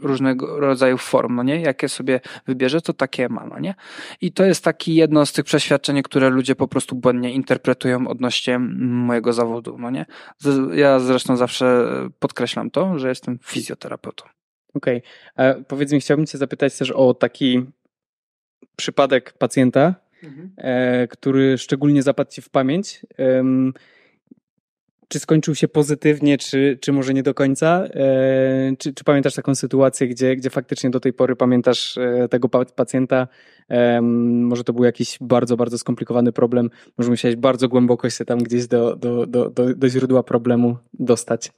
różnego 0.02 0.61
rodzaju 0.61 0.98
form, 0.98 1.35
no 1.35 1.42
nie? 1.42 1.61
Jakie 1.61 1.88
sobie 1.88 2.20
wybierze, 2.46 2.80
to 2.80 2.92
takie 2.92 3.28
ma, 3.28 3.46
no 3.46 3.58
nie? 3.58 3.74
I 4.20 4.32
to 4.32 4.44
jest 4.44 4.64
taki 4.64 4.94
jedno 4.94 5.26
z 5.26 5.32
tych 5.32 5.44
przeświadczeń, 5.44 6.02
które 6.02 6.30
ludzie 6.30 6.54
po 6.54 6.68
prostu 6.68 6.96
błędnie 6.96 7.32
interpretują 7.32 8.08
odnośnie 8.08 8.58
mojego 8.58 9.32
zawodu, 9.32 9.76
no 9.78 9.90
nie? 9.90 10.06
Ja 10.74 10.98
zresztą 10.98 11.37
zawsze 11.37 11.87
podkreślam 12.18 12.70
to, 12.70 12.98
że 12.98 13.08
jestem 13.08 13.38
fizjoterapeutą. 13.42 14.24
Okej. 14.74 15.02
Okay. 15.35 15.64
Powiedz 15.64 15.92
mi, 15.92 16.00
chciałbym 16.00 16.26
cię 16.26 16.38
zapytać 16.38 16.78
też 16.78 16.90
o 16.90 17.14
taki 17.14 17.66
przypadek 18.76 19.32
pacjenta, 19.32 19.94
mhm. 20.22 20.52
e, 20.56 21.08
który 21.08 21.58
szczególnie 21.58 22.02
zapadł 22.02 22.30
ci 22.30 22.42
w 22.42 22.48
pamięć 22.48 23.06
czy 25.12 25.18
skończył 25.18 25.55
się 25.55 25.68
pozytywnie, 25.68 26.38
czy, 26.38 26.79
czy 26.81 26.92
może 26.92 27.14
nie 27.14 27.22
do 27.22 27.35
końca? 27.35 27.85
E, 27.85 28.77
czy, 28.79 28.94
czy 28.94 29.05
pamiętasz 29.05 29.35
taką 29.35 29.55
sytuację, 29.55 30.09
gdzie, 30.09 30.37
gdzie 30.37 30.51
faktycznie 30.51 30.90
do 30.90 31.01
tej 31.01 31.12
pory 31.12 31.37
pamiętasz 31.37 31.98
e, 31.98 32.29
tego 32.29 32.48
pacjenta? 32.48 33.29
E, 33.68 34.01
może 34.03 34.64
to 34.64 34.72
był 34.72 34.85
jakiś 34.85 35.18
bardzo, 35.20 35.57
bardzo 35.57 35.79
skomplikowany 35.79 36.33
problem, 36.33 36.70
może 36.98 37.11
musiałeś 37.11 37.37
bardzo 37.37 37.68
głęboko 37.68 38.11
się 38.11 38.25
tam 38.25 38.38
gdzieś 38.38 38.66
do, 38.66 38.96
do, 38.96 39.27
do, 39.27 39.51
do, 39.51 39.75
do 39.75 39.88
źródła 39.88 40.22
problemu 40.22 40.77
dostać. 40.94 41.53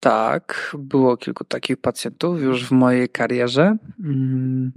Tak, 0.00 0.76
było 0.78 1.16
kilku 1.16 1.44
takich 1.44 1.76
pacjentów 1.76 2.42
już 2.42 2.68
w 2.68 2.70
mojej 2.70 3.08
karierze. 3.08 3.76
Mm. 4.04 4.72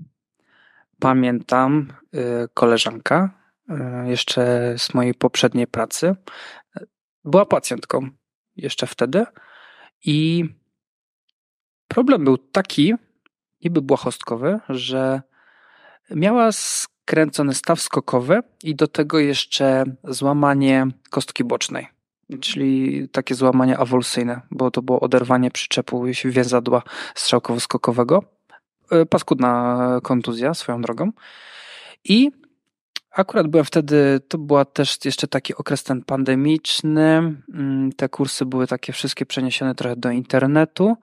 pamiętam 0.99 1.87
y, 2.15 2.19
koleżanka, 2.53 3.29
y, 4.05 4.09
jeszcze 4.09 4.73
z 4.77 4.93
mojej 4.93 5.13
poprzedniej 5.13 5.67
pracy, 5.67 6.15
była 7.25 7.45
pacjentką 7.45 8.09
jeszcze 8.55 8.87
wtedy 8.87 9.25
i 10.05 10.45
problem 11.87 12.23
był 12.23 12.37
taki, 12.37 12.93
niby 13.63 13.81
błahostkowy, 13.81 14.59
że 14.69 15.21
miała 16.11 16.51
skręcony 16.51 17.53
staw 17.53 17.81
skokowy 17.81 18.39
i 18.63 18.75
do 18.75 18.87
tego 18.87 19.19
jeszcze 19.19 19.83
złamanie 20.03 20.87
kostki 21.09 21.43
bocznej. 21.43 21.87
Czyli 22.41 23.09
takie 23.09 23.35
złamanie 23.35 23.77
awulsyjne, 23.77 24.41
bo 24.51 24.71
to 24.71 24.81
było 24.81 24.99
oderwanie 24.99 25.51
przyczepu 25.51 26.05
więzadła 26.25 26.81
strzałkowo-skokowego. 27.15 28.19
E, 28.91 29.05
paskudna 29.05 29.99
kontuzja 30.03 30.53
swoją 30.53 30.81
drogą. 30.81 31.11
I 32.03 32.31
akurat 33.15 33.47
byłem 33.47 33.65
wtedy, 33.65 34.19
to 34.27 34.37
była 34.37 34.65
też 34.65 34.97
jeszcze 35.05 35.27
taki 35.27 35.55
okres 35.55 35.83
ten 35.83 36.03
pandemiczny. 36.03 37.35
Mm, 37.53 37.91
te 37.91 38.09
kursy 38.09 38.45
były 38.45 38.67
takie 38.67 38.93
wszystkie 38.93 39.25
przeniesione 39.25 39.75
trochę 39.75 39.95
do 39.95 40.11
internetu. 40.11 40.95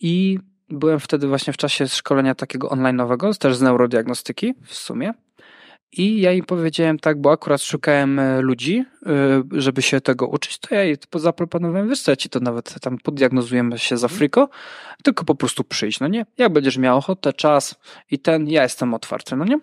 I 0.00 0.38
byłem 0.68 1.00
wtedy 1.00 1.28
właśnie 1.28 1.52
w 1.52 1.56
czasie 1.56 1.88
szkolenia 1.88 2.34
takiego 2.34 2.68
online'owego, 2.68 3.38
też 3.38 3.56
z 3.56 3.62
neurodiagnostyki 3.62 4.54
w 4.64 4.74
sumie. 4.74 5.12
I 5.92 6.20
ja 6.20 6.32
jej 6.32 6.42
powiedziałem 6.42 6.98
tak, 6.98 7.20
bo 7.20 7.32
akurat 7.32 7.62
szukałem 7.62 8.18
e, 8.18 8.40
ludzi, 8.40 8.84
e, 9.06 9.42
żeby 9.50 9.82
się 9.82 10.00
tego 10.00 10.26
uczyć, 10.26 10.58
to 10.58 10.74
ja 10.74 10.84
jej 10.84 10.96
zaproponowałem, 11.14 11.88
wiesz 11.88 12.02
co, 12.02 12.12
ja 12.12 12.16
ci 12.16 12.28
to 12.28 12.40
nawet 12.40 12.80
tam 12.80 12.98
poddiagnozujemy 12.98 13.78
się 13.78 13.96
za 13.96 14.08
friko, 14.08 14.48
tylko 15.02 15.24
po 15.24 15.34
prostu 15.34 15.64
przyjść, 15.64 16.00
no 16.00 16.08
nie? 16.08 16.26
Jak 16.38 16.52
będziesz 16.52 16.78
miał 16.78 16.98
ochotę, 16.98 17.32
czas 17.32 17.74
i 18.10 18.18
ten, 18.18 18.48
ja 18.48 18.62
jestem 18.62 18.94
otwarty, 18.94 19.36
no 19.36 19.44
nie? 19.44 19.58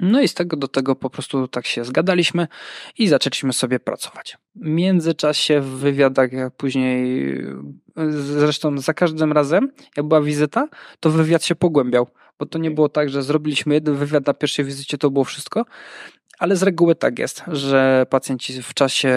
No 0.00 0.20
i 0.20 0.28
z 0.28 0.34
tego 0.34 0.56
do 0.56 0.68
tego 0.68 0.96
po 0.96 1.10
prostu 1.10 1.48
tak 1.48 1.66
się 1.66 1.84
zgadaliśmy 1.84 2.48
i 2.98 3.08
zaczęliśmy 3.08 3.52
sobie 3.52 3.80
pracować. 3.80 4.38
W 4.54 4.66
międzyczasie 4.66 5.60
w 5.60 5.66
wywiadach, 5.66 6.32
jak 6.32 6.56
później, 6.56 7.32
zresztą 8.10 8.78
za 8.78 8.94
każdym 8.94 9.32
razem, 9.32 9.72
jak 9.96 10.06
była 10.06 10.20
wizyta, 10.20 10.68
to 11.00 11.10
wywiad 11.10 11.44
się 11.44 11.54
pogłębiał, 11.54 12.06
bo 12.38 12.46
to 12.46 12.58
nie 12.58 12.70
było 12.70 12.88
tak, 12.88 13.10
że 13.10 13.22
zrobiliśmy 13.22 13.74
jeden 13.74 13.94
wywiad 13.94 14.26
na 14.26 14.34
pierwszej 14.34 14.64
wizycie, 14.64 14.98
to 14.98 15.10
było 15.10 15.24
wszystko, 15.24 15.64
ale 16.38 16.56
z 16.56 16.62
reguły 16.62 16.94
tak 16.94 17.18
jest, 17.18 17.42
że 17.48 18.06
pacjenci 18.10 18.62
w 18.62 18.74
czasie 18.74 19.16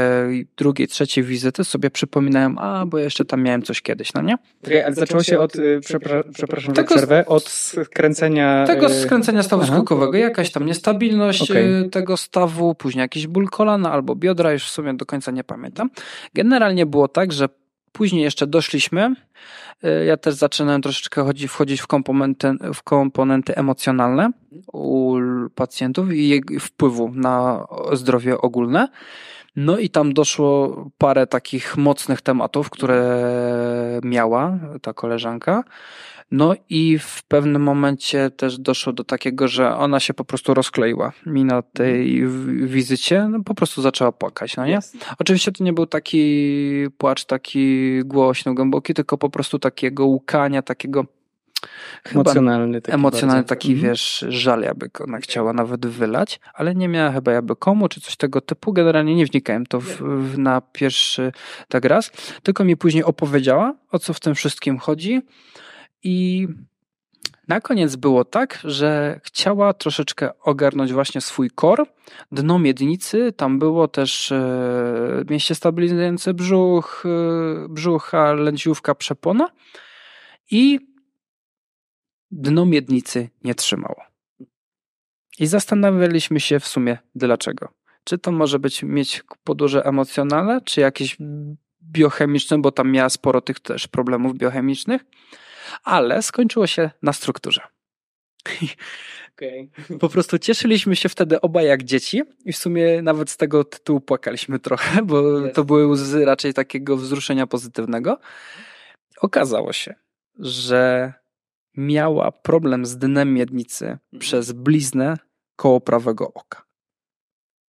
drugiej, 0.58 0.88
trzeciej 0.88 1.24
wizyty 1.24 1.64
sobie 1.64 1.90
przypominają, 1.90 2.58
a 2.58 2.86
bo 2.86 2.98
jeszcze 2.98 3.26
tam 3.26 3.44
miałem 3.44 3.62
coś 3.62 3.82
kiedyś, 3.82 4.14
no 4.14 4.22
nie? 4.22 4.36
Ale 4.86 4.94
zaczęło 4.94 5.24
się 5.24 5.40
od, 5.40 5.56
y, 5.56 5.80
przepra 5.80 6.24
przepraszam 6.34 6.74
tego, 6.74 6.96
przerwę, 6.96 7.26
od 7.26 7.50
skręcenia... 7.50 8.64
Tego 8.68 8.92
y, 8.92 8.94
skręcenia 8.94 9.44
stawu 9.44 9.64
Aha. 9.64 9.74
skokowego, 9.74 10.18
jakaś 10.18 10.52
tam 10.52 10.66
niestabilność 10.66 11.52
okay. 11.52 11.90
tego 11.92 12.18
stawu, 12.18 12.76
później 12.76 13.02
jakiś 13.02 13.28
ból 13.28 13.48
kolana 13.50 13.92
albo 13.92 14.16
biodra, 14.16 14.54
już 14.54 14.64
w 14.64 14.72
sumie 14.72 14.94
do 14.94 15.06
końca 15.06 15.32
nie 15.32 15.44
pamiętam. 15.44 15.90
Generalnie 16.34 16.86
było 16.86 17.08
tak, 17.08 17.32
że 17.32 17.50
Później 17.92 18.24
jeszcze 18.24 18.48
doszliśmy. 18.48 19.16
Y, 19.84 20.06
ja 20.06 20.18
też 20.18 20.36
zaczynałem 20.36 20.82
troszeczkę 20.82 21.26
wchodzić 21.48 21.82
w 21.82 21.88
komponenty, 21.88 22.52
w 22.74 22.84
komponenty 22.84 23.56
emocjonalne 23.56 24.32
u 24.74 25.18
pacjentów 25.56 26.14
i 26.14 26.42
wpływu 26.60 27.12
na 27.14 27.66
zdrowie 27.94 28.42
ogólne. 28.42 28.88
No 29.62 29.78
i 29.78 29.90
tam 29.90 30.14
doszło 30.14 30.86
parę 30.98 31.28
takich 31.28 31.78
mocnych 31.78 32.22
tematów, 32.22 32.70
które 32.70 34.00
miała 34.04 34.60
ta 34.82 34.94
koleżanka. 34.94 35.64
No 36.32 36.54
i 36.70 37.00
w 37.00 37.24
pewnym 37.24 37.62
momencie 37.62 38.30
też 38.30 38.58
doszło 38.58 38.94
do 38.94 39.04
takiego, 39.04 39.48
że 39.48 39.76
ona 39.76 40.00
się 40.00 40.14
po 40.14 40.26
prostu 40.26 40.54
rozkleiła 40.54 41.12
mi 41.26 41.46
na 41.46 41.62
tej 41.62 42.28
wizycie, 42.68 43.28
no 43.30 43.44
po 43.44 43.56
prostu 43.56 43.82
zaczęła 43.82 44.12
płakać, 44.12 44.58
no 44.58 44.66
nie? 44.66 44.80
Oczywiście 45.20 45.52
to 45.52 45.64
nie 45.64 45.74
był 45.74 45.86
taki 45.86 46.24
płacz 46.98 47.26
taki 47.26 48.00
głośny, 48.06 48.56
głęboki, 48.56 48.94
tylko 48.94 49.18
po 49.18 49.30
prostu 49.30 49.60
takiego 49.60 50.06
łukania, 50.06 50.62
takiego 50.62 51.06
emocjonalny 52.06 52.82
taki, 52.82 52.96
emocjonalny 52.96 53.44
taki 53.44 53.74
mhm. 53.74 53.90
wiesz, 53.90 54.26
żal 54.30 54.62
jakby 54.62 54.90
ona 55.00 55.18
chciała 55.18 55.54
nawet 55.54 55.86
wylać, 55.86 56.40
ale 56.54 56.76
nie 56.76 56.88
miała 56.88 57.12
chyba 57.12 57.32
jakby 57.32 57.56
komu, 57.56 57.90
czy 57.90 58.02
coś 58.02 58.16
tego 58.16 58.42
typu. 58.42 58.74
Generalnie 58.74 59.16
nie 59.16 59.26
wnikałem 59.26 59.66
to 59.66 59.80
w, 59.80 60.02
w, 60.02 60.38
na 60.38 60.62
pierwszy 60.62 61.32
tak 61.68 61.86
raz, 61.86 62.12
tylko 62.44 62.64
mi 62.64 62.78
później 62.78 63.04
opowiedziała, 63.04 63.76
o 63.92 64.00
co 64.00 64.14
w 64.14 64.20
tym 64.20 64.36
wszystkim 64.36 64.78
chodzi. 64.78 65.22
I 66.04 66.48
na 67.50 67.62
koniec 67.62 67.96
było 67.96 68.26
tak, 68.26 68.60
że 68.64 69.20
chciała 69.24 69.74
troszeczkę 69.74 70.30
ogarnąć 70.42 70.94
właśnie 70.94 71.22
swój 71.22 71.50
kor, 71.50 71.86
dno 72.32 72.60
miednicy, 72.60 73.34
tam 73.38 73.60
było 73.60 73.88
też 73.88 74.32
e, 74.32 75.24
mieście 75.30 75.56
stabilizujące 75.56 76.34
brzuch, 76.34 77.04
e, 77.06 77.68
brzucha, 77.70 78.34
lędźwiówka, 78.34 78.96
przepona. 78.96 79.50
I 80.52 80.80
dno 82.32 82.66
miednicy 82.66 83.30
nie 83.44 83.56
trzymało. 83.56 84.02
I 85.40 85.48
zastanawialiśmy 85.48 86.40
się 86.40 86.60
w 86.60 86.68
sumie 86.68 86.98
dlaczego. 87.16 87.74
Czy 88.04 88.18
to 88.18 88.32
może 88.32 88.60
być 88.60 88.84
mieć 88.84 89.24
podłoże 89.44 89.86
emocjonalne, 89.86 90.62
czy 90.62 90.82
jakieś 90.82 91.18
biochemiczne, 91.84 92.58
bo 92.58 92.72
tam 92.72 92.92
miała 92.92 93.10
sporo 93.10 93.42
tych 93.42 93.60
też 93.60 93.88
problemów 93.88 94.38
biochemicznych, 94.38 95.06
ale 95.84 96.22
skończyło 96.22 96.68
się 96.68 96.92
na 97.02 97.14
strukturze. 97.14 97.62
Okay. 99.36 99.70
Po 100.00 100.10
prostu 100.10 100.40
cieszyliśmy 100.40 100.96
się 100.96 101.10
wtedy 101.10 101.42
obaj 101.42 101.66
jak 101.66 101.84
dzieci 101.84 102.22
i 102.46 102.54
w 102.54 102.58
sumie 102.58 103.02
nawet 103.02 103.30
z 103.30 103.38
tego 103.38 103.64
tytułu 103.64 104.02
płakaliśmy 104.02 104.60
trochę, 104.60 105.02
bo 105.04 105.48
yes. 105.48 105.54
to 105.54 105.64
były 105.64 105.88
łzy 105.88 106.26
raczej 106.26 106.54
takiego 106.54 106.98
wzruszenia 106.98 107.48
pozytywnego. 107.48 108.20
Okazało 109.22 109.74
się, 109.74 109.96
że 110.40 111.14
miała 111.80 112.32
problem 112.32 112.86
z 112.86 112.98
dnem 112.98 113.34
miednicy 113.34 113.86
mhm. 113.86 114.20
przez 114.20 114.52
bliznę 114.52 115.18
koło 115.56 115.82
prawego 115.82 116.34
oka. 116.34 116.66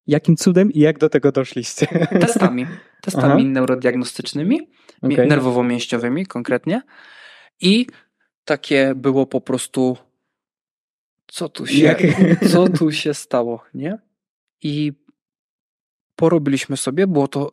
Jakim 0.07 0.37
cudem 0.37 0.73
i 0.73 0.81
jak 0.81 0.99
do 0.99 1.09
tego 1.09 1.33
doszliście? 1.33 1.87
Testami. 2.21 2.67
Testami 3.03 3.43
Aha. 3.43 3.51
neurodiagnostycznymi, 3.53 4.71
okay. 5.03 5.27
nerwowo-mięśniowymi 5.27 6.27
konkretnie. 6.27 6.83
I 7.61 7.87
takie 8.45 8.93
było 8.97 9.27
po 9.27 9.41
prostu, 9.41 9.97
co 11.27 11.49
tu 11.49 11.67
się, 11.67 11.97
co 12.53 12.69
tu 12.69 12.93
się 12.93 13.15
stało, 13.15 13.65
nie? 13.75 13.99
I 14.63 14.93
porobiliśmy 16.17 16.77
sobie, 16.77 17.07
było 17.07 17.29
to, 17.29 17.53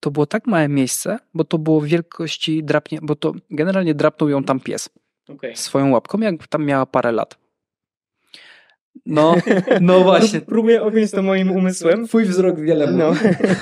to 0.00 0.10
było 0.10 0.26
tak 0.26 0.46
małe 0.46 0.68
miejsce, 0.68 1.18
bo 1.34 1.44
to 1.44 1.58
było 1.58 1.80
wielkości 1.80 2.64
drapnie, 2.64 2.98
bo 3.02 3.16
to 3.16 3.32
generalnie 3.50 3.94
drapnął 3.94 4.28
ją 4.28 4.44
tam 4.44 4.60
pies. 4.60 4.88
Okay. 5.34 5.56
Swoją 5.56 5.90
łapką, 5.90 6.18
jak 6.18 6.48
tam 6.48 6.64
miała 6.64 6.86
parę 6.86 7.12
lat. 7.12 7.38
No, 9.06 9.36
no 9.80 10.00
właśnie. 10.00 10.40
Próbuję 10.40 10.82
objąć 10.82 11.10
to 11.10 11.22
moim 11.22 11.50
umysłem. 11.50 12.06
Twój 12.06 12.24
wzrok 12.24 12.60
wiele 12.60 12.92
No, 12.92 13.12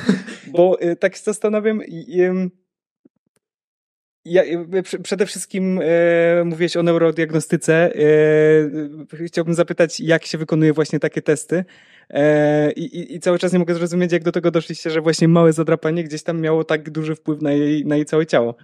bo 0.52 0.83
y, 0.83 0.96
tak 0.96 1.16
się 1.16 1.22
zastanawiam, 1.22 1.81
ja, 4.24 4.42
przede 5.02 5.26
wszystkim 5.26 5.81
e, 5.83 6.44
mówiłeś 6.44 6.76
o 6.76 6.83
neurodiagnostyce. 6.83 7.92
E, 7.94 9.26
chciałbym 9.26 9.54
zapytać, 9.54 10.00
jak 10.00 10.26
się 10.26 10.38
wykonuje 10.38 10.72
właśnie 10.72 11.00
takie 11.00 11.22
testy. 11.22 11.64
E, 12.11 12.72
i, 12.72 13.14
I 13.14 13.20
cały 13.20 13.38
czas 13.38 13.52
nie 13.52 13.59
mogę 13.59 13.74
zrozumieć, 13.74 14.12
jak 14.12 14.22
do 14.22 14.33
tego 14.33 14.50
doszliście, 14.50 14.90
że 14.90 15.00
właśnie 15.00 15.28
małe 15.28 15.52
zadrapanie 15.52 16.04
gdzieś 16.04 16.22
tam 16.22 16.40
miało 16.40 16.64
tak 16.64 16.90
duży 16.90 17.14
wpływ 17.14 17.42
na 17.42 17.52
jej, 17.52 17.87
na 17.87 17.96
jej 17.96 18.04
całe 18.04 18.26
ciało. 18.26 18.54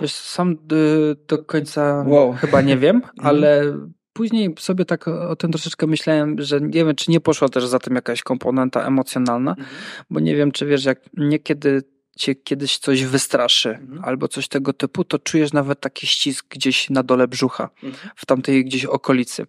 Wiesz, 0.00 0.12
sam 0.12 0.52
y, 0.72 1.16
do 1.28 1.38
końca 1.38 2.04
wow. 2.06 2.32
chyba 2.32 2.60
nie 2.60 2.76
wiem, 2.76 2.96
mhm. 2.96 3.12
ale 3.28 3.78
później 4.12 4.54
sobie 4.58 4.84
tak 4.84 5.08
o 5.08 5.36
tym 5.36 5.52
troszeczkę 5.52 5.86
myślałem, 5.86 6.36
że 6.38 6.60
nie 6.60 6.84
wiem, 6.84 6.94
czy 6.94 7.10
nie 7.10 7.20
poszła 7.20 7.48
też 7.48 7.66
za 7.66 7.78
tym 7.78 7.94
jakaś 7.94 8.22
komponenta 8.22 8.86
emocjonalna, 8.86 9.50
mhm. 9.50 9.68
bo 10.10 10.20
nie 10.20 10.36
wiem, 10.36 10.52
czy 10.52 10.66
wiesz, 10.66 10.84
jak 10.84 11.00
niekiedy 11.16 11.82
cię 12.16 12.34
kiedyś 12.34 12.78
coś 12.78 13.04
wystraszy 13.04 13.70
mhm. 13.70 14.04
albo 14.04 14.28
coś 14.28 14.48
tego 14.48 14.72
typu, 14.72 15.04
to 15.04 15.18
czujesz 15.18 15.52
nawet 15.52 15.80
taki 15.80 16.06
ścisk 16.06 16.46
gdzieś 16.50 16.90
na 16.90 17.02
dole 17.02 17.28
brzucha, 17.28 17.70
mhm. 17.82 18.10
w 18.16 18.26
tamtej 18.26 18.64
gdzieś 18.64 18.84
okolicy. 18.84 19.46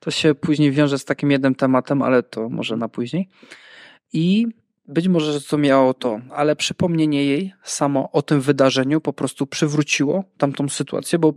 To 0.00 0.10
się 0.10 0.34
później 0.34 0.72
wiąże 0.72 0.98
z 0.98 1.04
takim 1.04 1.30
jednym 1.30 1.54
tematem, 1.54 2.02
ale 2.02 2.22
to 2.22 2.48
może 2.48 2.76
na 2.76 2.88
później. 2.88 3.28
I 4.12 4.46
być 4.88 5.08
może, 5.08 5.32
że 5.32 5.40
to 5.40 5.58
miało 5.58 5.94
to, 5.94 6.20
ale 6.30 6.56
przypomnienie 6.56 7.24
jej 7.24 7.52
samo 7.62 8.12
o 8.12 8.22
tym 8.22 8.40
wydarzeniu 8.40 9.00
po 9.00 9.12
prostu 9.12 9.46
przywróciło 9.46 10.24
tamtą 10.38 10.68
sytuację, 10.68 11.18
bo 11.18 11.34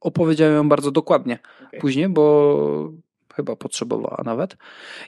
opowiedziałem 0.00 0.54
ją 0.54 0.68
bardzo 0.68 0.90
dokładnie 0.90 1.38
okay. 1.66 1.80
później, 1.80 2.08
bo 2.08 2.92
chyba 3.34 3.56
potrzebowała 3.56 4.22
nawet. 4.24 4.56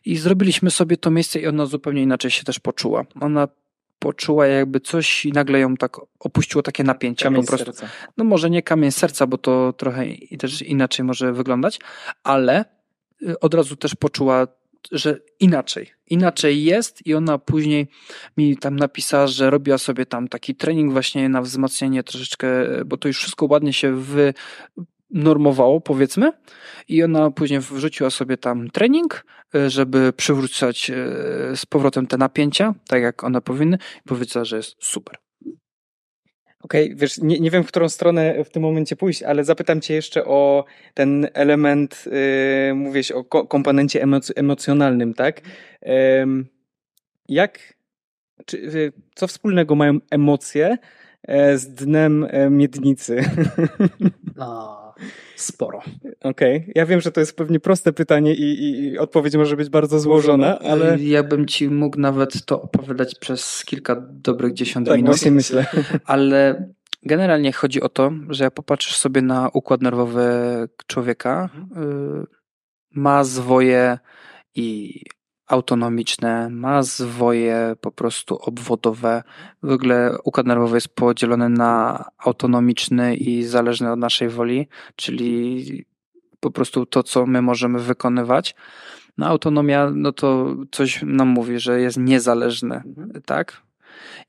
I 0.05 0.17
zrobiliśmy 0.17 0.71
sobie 0.71 0.97
to 0.97 1.11
miejsce 1.11 1.41
i 1.41 1.47
ona 1.47 1.67
zupełnie 1.67 2.03
inaczej 2.03 2.31
się 2.31 2.45
też 2.45 2.61
poczuła. 2.61 3.05
Ona 3.21 3.49
poczuła 3.99 4.47
jakby 4.47 4.81
coś 4.81 5.27
i 5.27 5.33
nagle 5.33 5.59
ją 5.59 5.77
tak 5.77 5.97
opuściło 6.21 6.63
takie 6.63 6.85
napięcie. 6.85 7.25
Kamień 7.25 7.43
po 7.43 7.49
prostu. 7.49 7.65
Serca. 7.65 7.89
No 8.17 8.25
może 8.25 8.51
nie 8.51 8.63
kamień 8.63 8.93
serca, 8.93 9.27
bo 9.27 9.39
to 9.39 9.73
trochę 9.73 10.07
i 10.07 10.39
też 10.39 10.63
inaczej 10.63 11.05
może 11.05 11.33
wyglądać, 11.33 11.81
ale 12.25 12.65
y, 13.23 13.41
od 13.41 13.55
razu 13.55 13.77
też 13.77 13.95
poczuła, 13.95 14.47
że 14.93 15.19
inaczej, 15.41 15.91
inaczej 16.07 16.65
jest 16.65 17.07
i 17.07 17.15
ona 17.15 17.39
później 17.39 17.87
mi 18.37 18.57
tam 18.57 18.77
napisała, 18.77 19.27
że 19.27 19.51
robiła 19.51 19.79
sobie 19.79 20.07
tam 20.07 20.29
taki 20.29 20.55
trening 20.55 20.93
właśnie 20.93 21.29
na 21.29 21.43
wzmacnianie 21.43 22.03
troszeczkę, 22.03 22.49
bo 22.87 22.97
to 22.97 23.09
już 23.09 23.19
wszystko 23.19 23.47
ładnie 23.51 23.73
się 23.73 23.97
wy 23.97 24.35
normowało, 25.11 25.81
powiedzmy, 25.81 26.33
i 26.89 27.03
ona 27.03 27.31
później 27.31 27.61
wrzuciła 27.61 28.11
sobie 28.11 28.37
tam 28.37 28.71
trening, 28.71 29.25
żeby 29.67 30.13
przywrócić 30.13 30.91
y, 30.91 30.95
z 31.57 31.67
powrotem 31.67 32.07
te 32.07 32.17
napięcia, 32.17 32.75
tak 32.89 33.03
jak 33.03 33.25
one 33.25 33.41
powinny, 33.41 33.79
i 34.05 34.09
powiedziała, 34.09 34.45
że 34.45 34.57
jest 34.57 34.77
super. 34.79 35.22
Okej, 36.63 36.85
okay, 36.87 36.97
wiesz, 36.97 37.19
nie, 37.19 37.41
nie 37.41 37.51
wiem, 37.51 37.65
w 37.65 37.67
którą 37.67 37.89
stronę 37.89 38.45
w 38.45 38.51
tym 38.51 38.63
momencie 38.63 38.97
pójść, 38.97 39.23
ale 39.23 39.45
zapytam 39.45 39.81
cię 39.81 39.95
jeszcze 39.95 40.25
o 40.25 40.65
ten 40.95 41.29
element, 41.35 42.05
yy, 42.07 42.75
mówisz 42.75 43.11
o 43.11 43.25
ko 43.25 43.47
komponencie 43.47 44.03
emoc 44.03 44.33
emocjonalnym, 44.37 45.15
tak? 45.15 45.41
Yy, 45.83 45.91
jak, 47.29 47.59
czy, 48.47 48.59
yy, 48.59 48.93
co 49.15 49.27
wspólnego 49.27 49.75
mają 49.75 49.99
emocje 50.11 50.79
yy, 51.29 51.59
z 51.59 51.69
dnem 51.69 52.27
yy, 52.33 52.51
miednicy? 52.51 53.21
No, 54.37 54.82
sporo. 55.37 55.83
Okej, 56.21 56.57
okay. 56.57 56.73
ja 56.75 56.87
wiem, 56.87 57.01
że 57.01 57.13
to 57.13 57.21
jest 57.21 57.37
pewnie 57.37 57.61
proste 57.61 57.93
pytanie 57.93 58.35
i, 58.35 58.71
i, 58.71 58.99
odpowiedź 58.99 59.37
może 59.37 59.57
być 59.57 59.69
bardzo 59.69 60.01
złożona, 60.01 60.59
ale... 60.59 60.99
Ja 61.01 61.23
bym 61.23 61.47
ci 61.47 61.69
mógł 61.69 62.01
nawet 62.01 62.45
to 62.45 62.63
opowiadać 62.63 63.15
przez 63.19 63.65
kilka 63.65 63.97
dobrych 64.11 64.53
dziesiąt 64.53 64.87
tak, 64.89 64.97
minut. 64.97 65.11
właśnie 65.11 65.31
myślę. 65.31 65.67
Ale 66.05 66.69
generalnie 67.03 67.53
chodzi 67.53 67.83
o 67.83 67.89
to, 67.89 68.13
że 68.29 68.45
jak 68.45 68.55
popatrzysz 68.55 68.97
sobie 68.97 69.23
na 69.23 69.49
układ 69.53 69.83
nerwowy 69.83 70.23
człowieka, 70.87 71.51
mhm. 71.55 72.23
y, 72.23 72.27
ma 72.95 73.25
zwoje 73.25 73.99
i 74.55 75.01
autonomiczne, 75.53 76.49
ma 76.51 76.83
zwoje 76.83 77.77
po 77.81 77.91
prostu 77.93 78.39
obwodowe. 78.39 79.23
W 79.63 79.71
ogóle 79.71 80.17
układ 80.25 80.47
nerwowy 80.47 80.77
jest 80.77 80.89
podzielony 80.89 81.49
na 81.49 82.05
autonomiczny 82.19 83.17
i 83.17 83.45
zależny 83.45 83.93
od 83.93 83.99
naszej 83.99 84.29
woli, 84.29 84.69
czyli 84.97 85.85
po 86.41 86.51
prostu 86.51 86.87
to, 86.87 87.03
co 87.03 87.27
my 87.27 87.43
możemy 87.43 87.79
wykonywać. 87.79 88.55
No 89.19 89.27
autonomia, 89.27 89.91
no 89.95 90.13
to 90.13 90.57
coś 90.71 91.03
nam 91.03 91.29
mówi, 91.29 91.59
że 91.59 91.81
jest 91.81 91.97
niezależny, 91.97 92.75
mhm. 92.75 93.23
tak? 93.27 93.63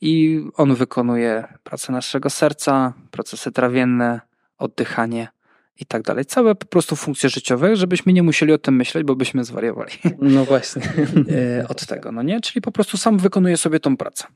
I 0.01 0.41
on 0.55 0.75
wykonuje 0.75 1.47
pracę 1.63 1.91
naszego 1.91 2.29
serca, 2.29 2.93
procesy 3.11 3.51
trawienne, 3.51 4.21
oddychanie 4.57 5.27
i 5.79 5.85
tak 5.85 6.01
dalej. 6.01 6.25
Całe 6.25 6.55
po 6.55 6.65
prostu 6.65 6.95
funkcje 6.95 7.29
życiowe, 7.29 7.75
żebyśmy 7.75 8.13
nie 8.13 8.23
musieli 8.23 8.53
o 8.53 8.57
tym 8.57 8.75
myśleć, 8.75 9.03
bo 9.03 9.15
byśmy 9.15 9.43
zwariowali. 9.43 9.91
No 10.21 10.45
właśnie. 10.45 10.81
E, 11.61 11.67
od 11.67 11.85
tego, 11.85 12.11
no 12.11 12.21
nie? 12.21 12.41
Czyli 12.41 12.61
po 12.61 12.71
prostu 12.71 12.97
sam 12.97 13.17
wykonuje 13.17 13.57
sobie 13.57 13.79
tą 13.79 13.97
pracę. 13.97 14.27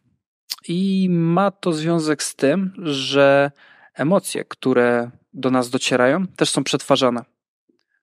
I 0.67 1.07
ma 1.09 1.51
to 1.51 1.73
związek 1.73 2.23
z 2.23 2.35
tym, 2.35 2.73
że 2.83 3.51
emocje, 3.93 4.45
które 4.45 5.11
do 5.33 5.51
nas 5.51 5.69
docierają, 5.69 6.27
też 6.27 6.49
są 6.49 6.63
przetwarzane 6.63 7.21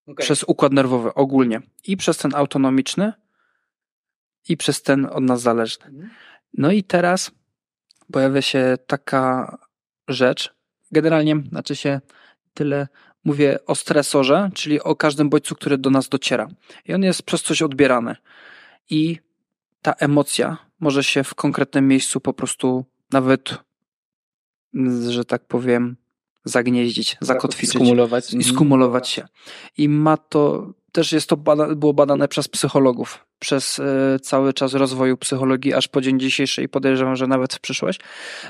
okay. 0.07 0.25
przez 0.25 0.44
układ 0.44 0.73
nerwowy 0.73 1.14
ogólnie 1.14 1.61
i 1.85 1.97
przez 1.97 2.16
ten 2.16 2.35
autonomiczny 2.35 3.12
i 4.49 4.57
przez 4.57 4.83
ten 4.83 5.07
od 5.07 5.25
nas 5.25 5.40
zależny. 5.40 5.87
Mhm. 5.87 6.11
No 6.55 6.73
i 6.73 6.83
teraz 6.83 7.31
pojawia 8.12 8.42
się 8.42 8.79
taka 8.87 9.59
rzecz, 10.09 10.55
generalnie 10.92 11.42
znaczy 11.49 11.77
się 11.77 12.01
tyle 12.55 12.88
mówię 13.25 13.59
o 13.67 13.75
stresorze, 13.75 14.51
czyli 14.55 14.81
o 14.81 14.97
każdym 14.97 15.29
bodźcu, 15.29 15.55
który 15.55 15.79
do 15.79 15.91
nas 15.91 16.09
dociera. 16.09 16.49
I 16.87 16.95
on 16.95 17.03
jest 17.03 17.23
przez 17.23 17.43
coś 17.43 17.63
odbierany. 17.63 18.17
I 18.91 19.19
ta 19.83 19.93
emocja 19.93 20.57
może 20.81 21.05
się 21.05 21.25
w 21.25 21.35
konkretnym 21.35 21.89
miejscu 21.89 22.21
po 22.21 22.33
prostu 22.33 22.85
nawet, 23.13 23.59
że 25.09 25.25
tak 25.25 25.45
powiem, 25.45 25.97
zagnieździć, 26.45 27.17
zakotwiczyć. 27.21 27.75
Skumulować. 27.75 28.35
I 28.35 28.45
skumulować 28.45 29.09
się. 29.09 29.29
I 29.79 29.89
ma 29.89 30.17
to, 30.17 30.73
też 30.93 31.13
jest 31.13 31.29
to 31.29 31.37
bada, 31.37 31.75
było 31.75 31.95
badane 31.95 32.29
przez 32.29 32.49
psychologów, 32.49 33.27
przez 33.39 33.79
y, 33.79 33.83
cały 34.23 34.53
czas 34.53 34.75
rozwoju 34.75 35.17
psychologii, 35.17 35.75
aż 35.75 35.89
po 35.89 36.01
dzień 36.01 36.21
dzisiejszy 36.21 36.63
i 36.63 36.69
podejrzewam, 36.69 37.17
że 37.17 37.27
nawet 37.27 37.55
w 37.55 37.61
przyszłość, 37.61 38.01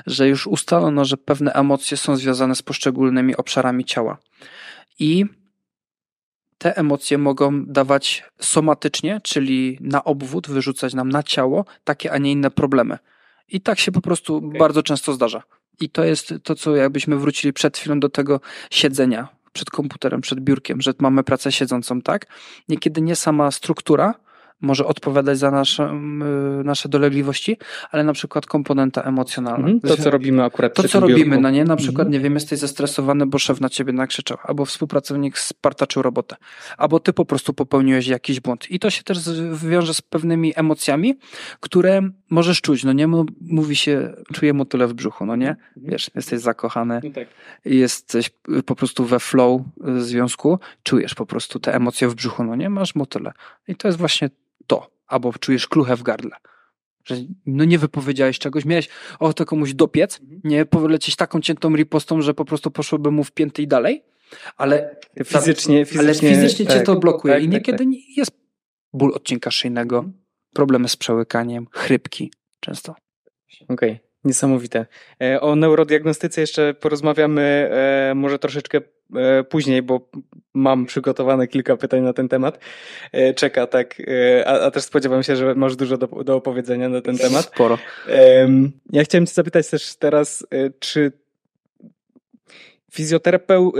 że 0.05 0.27
już 0.27 0.47
ustalono, 0.47 1.05
że 1.05 1.17
pewne 1.17 1.53
emocje 1.53 1.97
są 1.97 2.15
związane 2.15 2.55
z 2.55 2.61
poszczególnymi 2.61 3.35
obszarami 3.35 3.85
ciała 3.85 4.17
i 4.99 5.25
te 6.57 6.77
emocje 6.77 7.17
mogą 7.17 7.65
dawać 7.65 8.23
somatycznie, 8.39 9.21
czyli 9.23 9.77
na 9.81 10.03
obwód, 10.03 10.47
wyrzucać 10.47 10.93
nam 10.93 11.09
na 11.09 11.23
ciało 11.23 11.65
takie, 11.83 12.11
a 12.11 12.17
nie 12.17 12.31
inne 12.31 12.51
problemy. 12.51 12.97
I 13.47 13.61
tak 13.61 13.79
się 13.79 13.91
po 13.91 14.01
prostu 14.01 14.35
okay. 14.35 14.59
bardzo 14.59 14.83
często 14.83 15.13
zdarza. 15.13 15.43
I 15.79 15.89
to 15.89 16.03
jest 16.03 16.33
to, 16.43 16.55
co 16.55 16.75
jakbyśmy 16.75 17.17
wrócili 17.17 17.53
przed 17.53 17.77
chwilą 17.77 17.99
do 17.99 18.09
tego 18.09 18.39
siedzenia 18.71 19.27
przed 19.55 19.69
komputerem, 19.69 20.21
przed 20.21 20.39
biurkiem, 20.39 20.81
że 20.81 20.93
mamy 20.99 21.23
pracę 21.23 21.51
siedzącą, 21.51 22.01
tak? 22.01 22.25
Niekiedy 22.69 23.01
nie 23.01 23.15
sama 23.15 23.51
struktura, 23.51 24.15
może 24.61 24.85
odpowiadać 24.85 25.37
za 25.37 25.51
nasze, 25.51 25.93
nasze 26.63 26.89
dolegliwości, 26.89 27.57
ale 27.91 28.03
na 28.03 28.13
przykład 28.13 28.45
komponenta 28.45 29.01
emocjonalna. 29.01 29.67
Mhm, 29.67 29.79
to, 29.79 30.03
co 30.03 30.11
robimy 30.11 30.43
akurat 30.43 30.73
To, 30.73 30.87
co 30.87 30.99
robimy, 30.99 31.41
no 31.41 31.49
nie? 31.49 31.63
Na 31.63 31.75
przykład, 31.75 32.07
mhm. 32.07 32.11
nie 32.11 32.19
wiem, 32.19 32.33
jesteś 32.33 32.59
zestresowany, 32.59 33.25
bo 33.25 33.39
szef 33.39 33.61
na 33.61 33.69
ciebie 33.69 33.93
nakrzyczał, 33.93 34.37
albo 34.43 34.65
współpracownik 34.65 35.39
spartaczył 35.39 36.01
robotę, 36.01 36.35
albo 36.77 36.99
ty 36.99 37.13
po 37.13 37.25
prostu 37.25 37.53
popełniłeś 37.53 38.07
jakiś 38.07 38.39
błąd. 38.39 38.71
I 38.71 38.79
to 38.79 38.89
się 38.89 39.03
też 39.03 39.17
wiąże 39.53 39.93
z 39.93 40.01
pewnymi 40.01 40.53
emocjami, 40.55 41.15
które 41.59 42.01
możesz 42.29 42.61
czuć, 42.61 42.83
no 42.83 42.93
nie? 42.93 43.07
Mówi 43.41 43.75
się, 43.75 44.13
czuję 44.33 44.53
motyle 44.53 44.87
w 44.87 44.93
brzuchu, 44.93 45.25
no 45.25 45.35
nie? 45.35 45.49
Mhm. 45.49 45.65
Wiesz, 45.77 46.11
jesteś 46.15 46.39
zakochany, 46.39 47.01
no 47.03 47.09
tak. 47.09 47.27
jesteś 47.65 48.29
po 48.65 48.75
prostu 48.75 49.05
we 49.05 49.19
flow 49.19 49.61
związku, 49.97 50.59
czujesz 50.83 51.15
po 51.15 51.25
prostu 51.25 51.59
te 51.59 51.75
emocje 51.75 52.07
w 52.07 52.15
brzuchu, 52.15 52.43
no 52.43 52.55
nie? 52.55 52.69
Masz 52.69 52.95
motyle. 52.95 53.31
I 53.67 53.75
to 53.75 53.87
jest 53.87 53.97
właśnie 53.97 54.29
to, 54.67 54.91
albo 55.07 55.33
czujesz 55.33 55.67
kluchę 55.67 55.95
w 55.95 56.03
gardle. 56.03 56.35
Że 57.05 57.15
no 57.45 57.65
nie 57.65 57.79
wypowiedziałeś 57.79 58.39
czegoś, 58.39 58.65
miałeś 58.65 58.89
ochotę 59.19 59.45
komuś 59.45 59.73
dopiec, 59.73 60.19
mhm. 60.21 60.41
nie 60.43 60.65
polecieć 60.65 61.15
taką 61.15 61.41
ciętą 61.41 61.75
ripostą, 61.75 62.21
że 62.21 62.33
po 62.33 62.45
prostu 62.45 62.71
poszłoby 62.71 63.11
mu 63.11 63.23
w 63.23 63.31
pięty 63.31 63.61
i 63.61 63.67
dalej, 63.67 64.03
ale 64.57 64.95
fizycznie, 65.25 65.85
fizycznie, 65.85 65.99
ale 65.99 66.35
fizycznie 66.35 66.65
tak, 66.65 66.77
cię 66.77 66.83
to 66.83 66.95
blokuje 66.95 67.33
tak, 67.33 67.43
i 67.43 67.45
tak, 67.45 67.53
niekiedy 67.53 67.85
tak, 67.85 68.17
jest 68.17 68.31
ból 68.93 69.13
odcinka 69.15 69.51
szyjnego, 69.51 69.97
mhm. 69.97 70.17
problemy 70.53 70.89
z 70.89 70.95
przełykaniem, 70.95 71.67
chrypki 71.71 72.31
często. 72.59 72.95
Okej. 73.67 73.91
Okay. 73.91 73.99
Niesamowite. 74.25 74.85
E, 75.21 75.41
o 75.41 75.55
neurodiagnostyce 75.55 76.41
jeszcze 76.41 76.73
porozmawiamy 76.73 77.69
e, 78.11 78.15
może 78.15 78.39
troszeczkę 78.39 78.81
e, 79.15 79.43
później, 79.43 79.81
bo 79.81 80.09
mam 80.53 80.85
przygotowane 80.85 81.47
kilka 81.47 81.77
pytań 81.77 82.01
na 82.01 82.13
ten 82.13 82.29
temat. 82.29 82.59
Czeka, 83.35 83.67
tak. 83.67 84.01
A, 84.45 84.59
a 84.59 84.71
też 84.71 84.83
spodziewam 84.83 85.23
się, 85.23 85.35
że 85.35 85.55
masz 85.55 85.75
dużo 85.75 85.97
do, 85.97 86.07
do 86.07 86.35
opowiedzenia 86.35 86.89
na 86.89 87.01
ten 87.01 87.17
temat. 87.17 87.45
Sporo. 87.45 87.77
Ja 88.91 89.03
chciałem 89.03 89.25
Cię 89.25 89.33
zapytać 89.33 89.69
też 89.69 89.95
teraz, 89.95 90.47
czy 90.79 91.11
fizjoterapeu, 92.91 93.73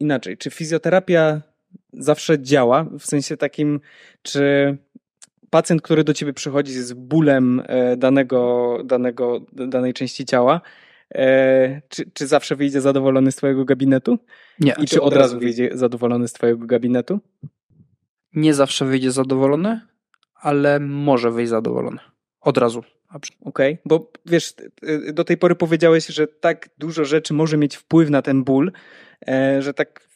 inaczej, 0.00 0.36
czy 0.36 0.50
fizjoterapia 0.50 1.42
zawsze 1.92 2.42
działa? 2.42 2.86
W 2.98 3.06
sensie 3.06 3.36
takim, 3.36 3.80
czy 4.22 4.76
pacjent, 5.50 5.82
który 5.82 6.04
do 6.04 6.14
ciebie 6.14 6.32
przychodzi 6.32 6.72
z 6.72 6.92
bólem 6.92 7.62
e, 7.66 7.96
danego, 7.96 8.78
danego, 8.84 9.40
danej 9.52 9.94
części 9.94 10.24
ciała, 10.24 10.60
e, 11.14 11.82
czy, 11.88 12.10
czy 12.12 12.26
zawsze 12.26 12.56
wyjdzie 12.56 12.80
zadowolony 12.80 13.32
z 13.32 13.36
twojego 13.36 13.64
gabinetu? 13.64 14.18
Nie. 14.60 14.74
I 14.78 14.86
czy 14.86 15.02
od 15.02 15.14
razu 15.14 15.38
wyjdzie 15.38 15.70
zadowolony 15.74 16.28
z 16.28 16.32
twojego 16.32 16.66
gabinetu? 16.66 17.20
Nie 18.34 18.54
zawsze 18.54 18.84
wyjdzie 18.84 19.10
zadowolony, 19.10 19.80
ale 20.34 20.80
może 20.80 21.30
wyjść 21.30 21.50
zadowolony. 21.50 21.98
Od 22.40 22.58
razu. 22.58 22.82
Okej, 23.14 23.72
okay. 23.72 23.78
bo 23.84 24.12
wiesz, 24.26 24.54
do 25.12 25.24
tej 25.24 25.36
pory 25.36 25.54
powiedziałeś, 25.54 26.06
że 26.06 26.26
tak 26.26 26.68
dużo 26.78 27.04
rzeczy 27.04 27.34
może 27.34 27.56
mieć 27.56 27.76
wpływ 27.76 28.10
na 28.10 28.22
ten 28.22 28.44
ból, 28.44 28.72
e, 29.28 29.62
że 29.62 29.74
tak 29.74 30.07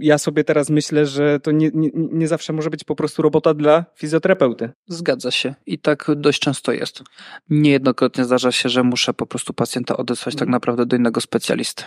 ja 0.00 0.18
sobie 0.18 0.44
teraz 0.44 0.70
myślę, 0.70 1.06
że 1.06 1.40
to 1.40 1.50
nie, 1.50 1.70
nie, 1.74 1.90
nie, 1.94 2.28
zawsze 2.28 2.52
może 2.52 2.70
być 2.70 2.84
po 2.84 2.96
prostu 2.96 3.22
robota 3.22 3.54
dla 3.54 3.84
fizjoterapeuty. 3.94 4.70
Zgadza 4.88 5.30
się 5.30 5.54
i 5.66 5.78
tak 5.78 6.06
dość 6.16 6.40
często 6.40 6.72
jest. 6.72 7.02
Niejednokrotnie 7.50 8.24
zdarza 8.24 8.52
się, 8.52 8.68
że 8.68 8.82
muszę 8.82 9.14
po 9.14 9.26
prostu 9.26 9.52
pacjenta 9.52 9.96
odesłać 9.96 10.34
tak 10.34 10.42
mhm. 10.42 10.50
naprawdę 10.50 10.86
do 10.86 10.96
innego 10.96 11.20
specjalisty. 11.20 11.84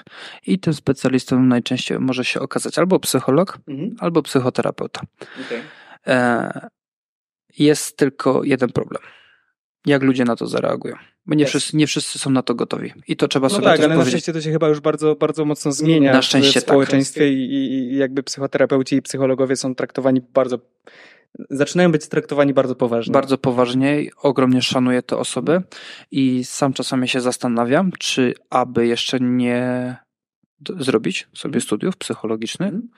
I 0.47 0.59
tym 0.59 0.74
specjalistą 0.74 1.43
najczęściej 1.43 1.99
może 1.99 2.26
się 2.26 2.39
okazać 2.39 2.78
albo 2.78 2.99
psycholog, 2.99 3.59
mhm. 3.67 3.95
albo 3.99 4.22
psychoterapeuta. 4.22 5.01
Okay. 5.45 5.61
E, 6.07 6.70
jest 7.57 7.97
tylko 7.97 8.43
jeden 8.43 8.70
problem. 8.70 9.01
Jak 9.89 10.03
ludzie 10.03 10.25
na 10.25 10.35
to 10.35 10.47
zareagują. 10.47 10.95
Bo 11.25 11.35
nie, 11.35 11.45
wszyscy, 11.45 11.77
nie 11.77 11.87
wszyscy 11.87 12.19
są 12.19 12.29
na 12.29 12.43
to 12.43 12.55
gotowi. 12.55 12.93
I 13.07 13.15
to 13.15 13.27
trzeba 13.27 13.45
No 13.45 13.49
sobie 13.49 13.63
tak, 13.63 13.79
ale 13.79 13.87
na 13.87 13.95
powiedzieć. 13.95 14.13
szczęście 14.13 14.33
to 14.33 14.41
się 14.41 14.51
chyba 14.51 14.67
już 14.67 14.79
bardzo, 14.79 15.15
bardzo 15.15 15.45
mocno 15.45 15.71
zmienia 15.71 16.13
Na 16.13 16.21
szczęście 16.21 16.51
w 16.51 16.53
tak. 16.53 16.63
społeczeństwie 16.63 17.33
i, 17.33 17.53
i, 17.53 17.93
i 17.93 17.97
jakby 17.97 18.23
psychoterapeuci 18.23 18.95
i 18.95 19.01
psychologowie 19.01 19.55
są 19.55 19.75
traktowani 19.75 20.21
bardzo, 20.33 20.59
zaczynają 21.49 21.91
być 21.91 22.07
traktowani 22.07 22.53
bardzo 22.53 22.75
poważnie. 22.75 23.13
Bardzo 23.13 23.37
poważnie, 23.37 24.01
i 24.01 24.11
ogromnie 24.21 24.61
szanuję 24.61 25.01
te 25.01 25.17
osoby 25.17 25.61
i 26.11 26.43
sam 26.43 26.73
czasami 26.73 27.07
się 27.07 27.21
zastanawiam, 27.21 27.91
czy 27.99 28.33
aby 28.49 28.87
jeszcze 28.87 29.19
nie 29.19 29.95
zrobić 30.80 31.28
sobie 31.34 31.62
studiów 31.62 31.97
psychologicznych, 31.97 32.70
Mhm. 32.74 32.89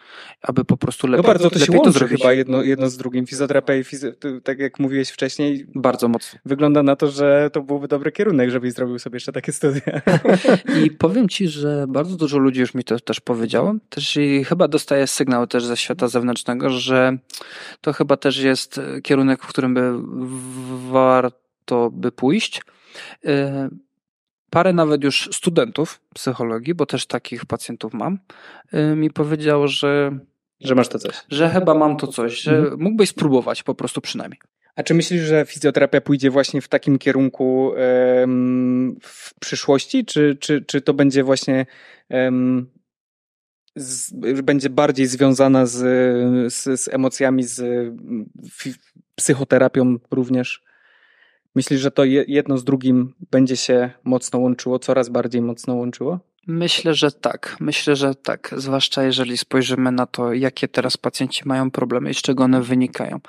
aby 0.42 0.66
po 0.66 0.78
prostu 0.78 1.08
No 1.08 1.12
lepiej, 1.18 1.28
bardzo 1.28 1.50
to 1.50 1.60
się 1.60 1.66
to 1.66 1.74
łączy 1.78 1.92
zrobić. 1.92 2.18
chyba 2.22 2.34
jedno, 2.34 2.64
jedno 2.64 2.90
z 2.90 2.98
drugim. 2.98 3.28
Fizjoterapia 3.28 3.76
i 3.76 3.84
fizy... 3.84 4.14
to, 4.20 4.28
tak 4.44 4.60
jak 4.60 4.80
mówiłeś 4.80 5.10
wcześniej, 5.10 5.66
Bardzo 5.76 6.08
mocno. 6.08 6.40
wygląda 6.46 6.84
na 6.84 6.96
to, 6.96 7.12
że 7.12 7.50
to 7.54 7.62
byłby 7.62 7.88
dobry 7.88 8.12
kierunek, 8.12 8.50
żebyś 8.50 8.74
zrobił 8.74 9.00
sobie 9.00 9.16
jeszcze 9.16 9.32
takie 9.32 9.52
studia. 9.52 10.02
I 10.86 10.92
powiem 10.92 11.30
ci, 11.30 11.48
że 11.48 11.86
bardzo 11.90 12.16
dużo 12.16 12.38
ludzi 12.38 12.60
już 12.60 12.74
mi 12.74 12.84
to 12.84 13.00
też 13.00 13.20
powiedziało. 13.20 13.76
Też 13.90 14.18
i 14.18 14.44
chyba 14.44 14.68
dostaję 14.68 15.08
sygnał 15.08 15.48
też 15.48 15.66
ze 15.66 15.78
świata 15.78 16.08
zewnętrznego, 16.08 16.70
że 16.70 17.18
to 17.82 17.94
chyba 17.94 18.18
też 18.18 18.38
jest 18.38 18.82
kierunek, 19.04 19.44
w 19.44 19.48
którym 19.48 19.74
by 19.74 19.92
warto 20.92 21.90
by 21.94 22.12
pójść. 22.12 22.62
Parę 24.52 24.74
nawet 24.74 25.04
już 25.04 25.30
studentów 25.32 26.02
psychologii, 26.16 26.74
bo 26.74 26.86
też 26.86 27.06
takich 27.06 27.46
pacjentów 27.46 27.94
mam, 27.94 28.20
e, 28.72 28.96
mi 28.96 29.10
powiedziało, 29.12 29.68
że, 29.68 30.20
że 30.60 30.76
masz 30.76 30.88
to 30.88 31.00
coś. 31.00 31.16
że 31.30 31.50
chyba 31.50 31.74
mam 31.74 31.98
to 31.98 32.08
coś, 32.08 32.42
że 32.42 32.58
Mhm. 32.58 32.80
mógłbyś 32.82 33.10
spróbować 33.10 33.64
po 33.64 33.76
prostu 33.76 34.02
przynajmniej. 34.02 34.40
A 34.76 34.84
czy 34.84 34.94
myślisz, 34.94 35.22
że 35.22 35.46
fizjoterapia 35.46 36.02
pójdzie 36.02 36.30
właśnie 36.32 36.62
w 36.62 36.68
takim 36.68 36.98
kierunku 36.98 37.74
em, 37.76 38.96
w 39.02 39.40
przyszłości, 39.40 40.06
czy, 40.06 40.38
czy, 40.40 40.66
czy 40.66 40.82
to 40.82 40.94
będzie 40.94 41.24
właśnie 41.24 41.66
em, 42.10 42.70
z, 43.76 44.14
będzie 44.44 44.70
bardziej 44.70 45.08
związana 45.08 45.66
z, 45.66 45.78
z, 46.54 46.82
z 46.82 46.88
emocjami, 46.88 47.44
z 47.44 47.62
fi, 48.52 48.74
psychoterapią 49.16 49.98
również? 50.12 50.64
Myślisz, 51.56 51.82
że 51.82 51.92
to 51.92 52.04
je- 52.04 52.26
jedno 52.28 52.58
z 52.58 52.64
drugim 52.64 53.14
będzie 53.32 53.58
się 53.58 53.92
mocno 54.04 54.40
łączyło, 54.40 54.80
coraz 54.80 55.10
bardziej 55.10 55.42
mocno 55.42 55.76
łączyło? 55.76 56.20
Myślę, 56.48 56.94
że 56.94 57.12
tak. 57.12 57.58
Myślę, 57.60 57.96
że 57.96 58.16
tak. 58.16 58.54
Zwłaszcza 58.58 59.04
jeżeli 59.04 59.38
spojrzymy 59.38 59.92
na 59.92 60.06
to, 60.06 60.34
jakie 60.34 60.68
teraz 60.68 60.98
pacjenci 60.98 61.42
mają 61.46 61.72
problemy 61.72 62.10
i 62.10 62.14
z 62.14 62.22
czego 62.22 62.44
one 62.44 62.62
wynikają. 62.62 63.20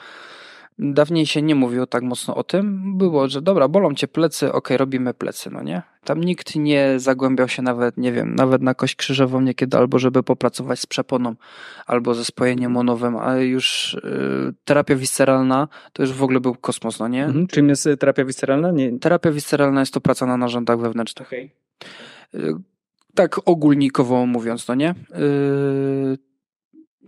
Dawniej 0.82 1.26
się 1.26 1.42
nie 1.42 1.54
mówiło 1.54 1.86
tak 1.86 2.02
mocno 2.02 2.34
o 2.34 2.44
tym. 2.44 2.98
Było, 2.98 3.28
że 3.28 3.42
dobra, 3.42 3.68
bolą 3.68 3.94
cię 3.94 4.08
plecy, 4.08 4.52
okej, 4.52 4.76
robimy 4.76 5.14
plecy, 5.14 5.50
no 5.50 5.62
nie? 5.62 5.82
Tam 6.04 6.20
nikt 6.20 6.56
nie 6.56 6.94
zagłębiał 6.96 7.48
się 7.48 7.62
nawet, 7.62 7.96
nie 7.96 8.12
wiem, 8.12 8.34
nawet 8.34 8.62
na 8.62 8.74
kość 8.74 8.96
krzyżową 8.96 9.40
niekiedy, 9.40 9.76
albo 9.76 9.98
żeby 9.98 10.22
popracować 10.22 10.80
z 10.80 10.86
przeponą, 10.86 11.34
albo 11.86 12.14
ze 12.14 12.24
spojeniem 12.24 12.72
monowym, 12.72 13.16
a 13.16 13.36
już 13.36 13.94
y, 13.94 14.54
terapia 14.64 14.94
visceralna 14.94 15.68
to 15.92 16.02
już 16.02 16.12
w 16.12 16.22
ogóle 16.22 16.40
był 16.40 16.54
kosmos, 16.54 16.98
no 16.98 17.08
nie? 17.08 17.24
Mhm. 17.24 17.46
Czym 17.46 17.68
jest 17.68 17.86
y, 17.86 17.96
terapia 17.96 18.24
visceralna? 18.24 18.70
Nie. 18.70 18.98
Terapia 18.98 19.30
visceralna 19.30 19.80
jest 19.80 19.94
to 19.94 20.00
praca 20.00 20.26
na 20.26 20.36
narządach 20.36 20.78
wewnętrznych. 20.78 21.28
Okay. 21.28 21.50
Y, 22.34 22.54
tak 23.14 23.40
ogólnikowo 23.44 24.26
mówiąc, 24.26 24.68
no 24.68 24.74
nie? 24.74 24.94
Yy, 25.10 26.31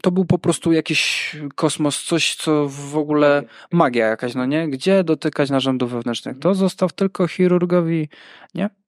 to 0.04 0.10
był 0.10 0.24
po 0.24 0.38
prostu 0.38 0.72
jakiś 0.72 1.30
kosmos, 1.54 2.04
coś, 2.04 2.36
co 2.36 2.68
w 2.68 2.96
ogóle 2.96 3.42
magia 3.72 4.06
jakaś, 4.06 4.34
no 4.34 4.46
nie? 4.46 4.68
Gdzie 4.68 5.04
dotykać 5.04 5.50
narządów 5.50 5.92
wewnętrznych? 5.92 6.38
To 6.38 6.54
zostaw 6.54 6.92
tylko 6.92 7.28
chirurgowi, 7.28 8.08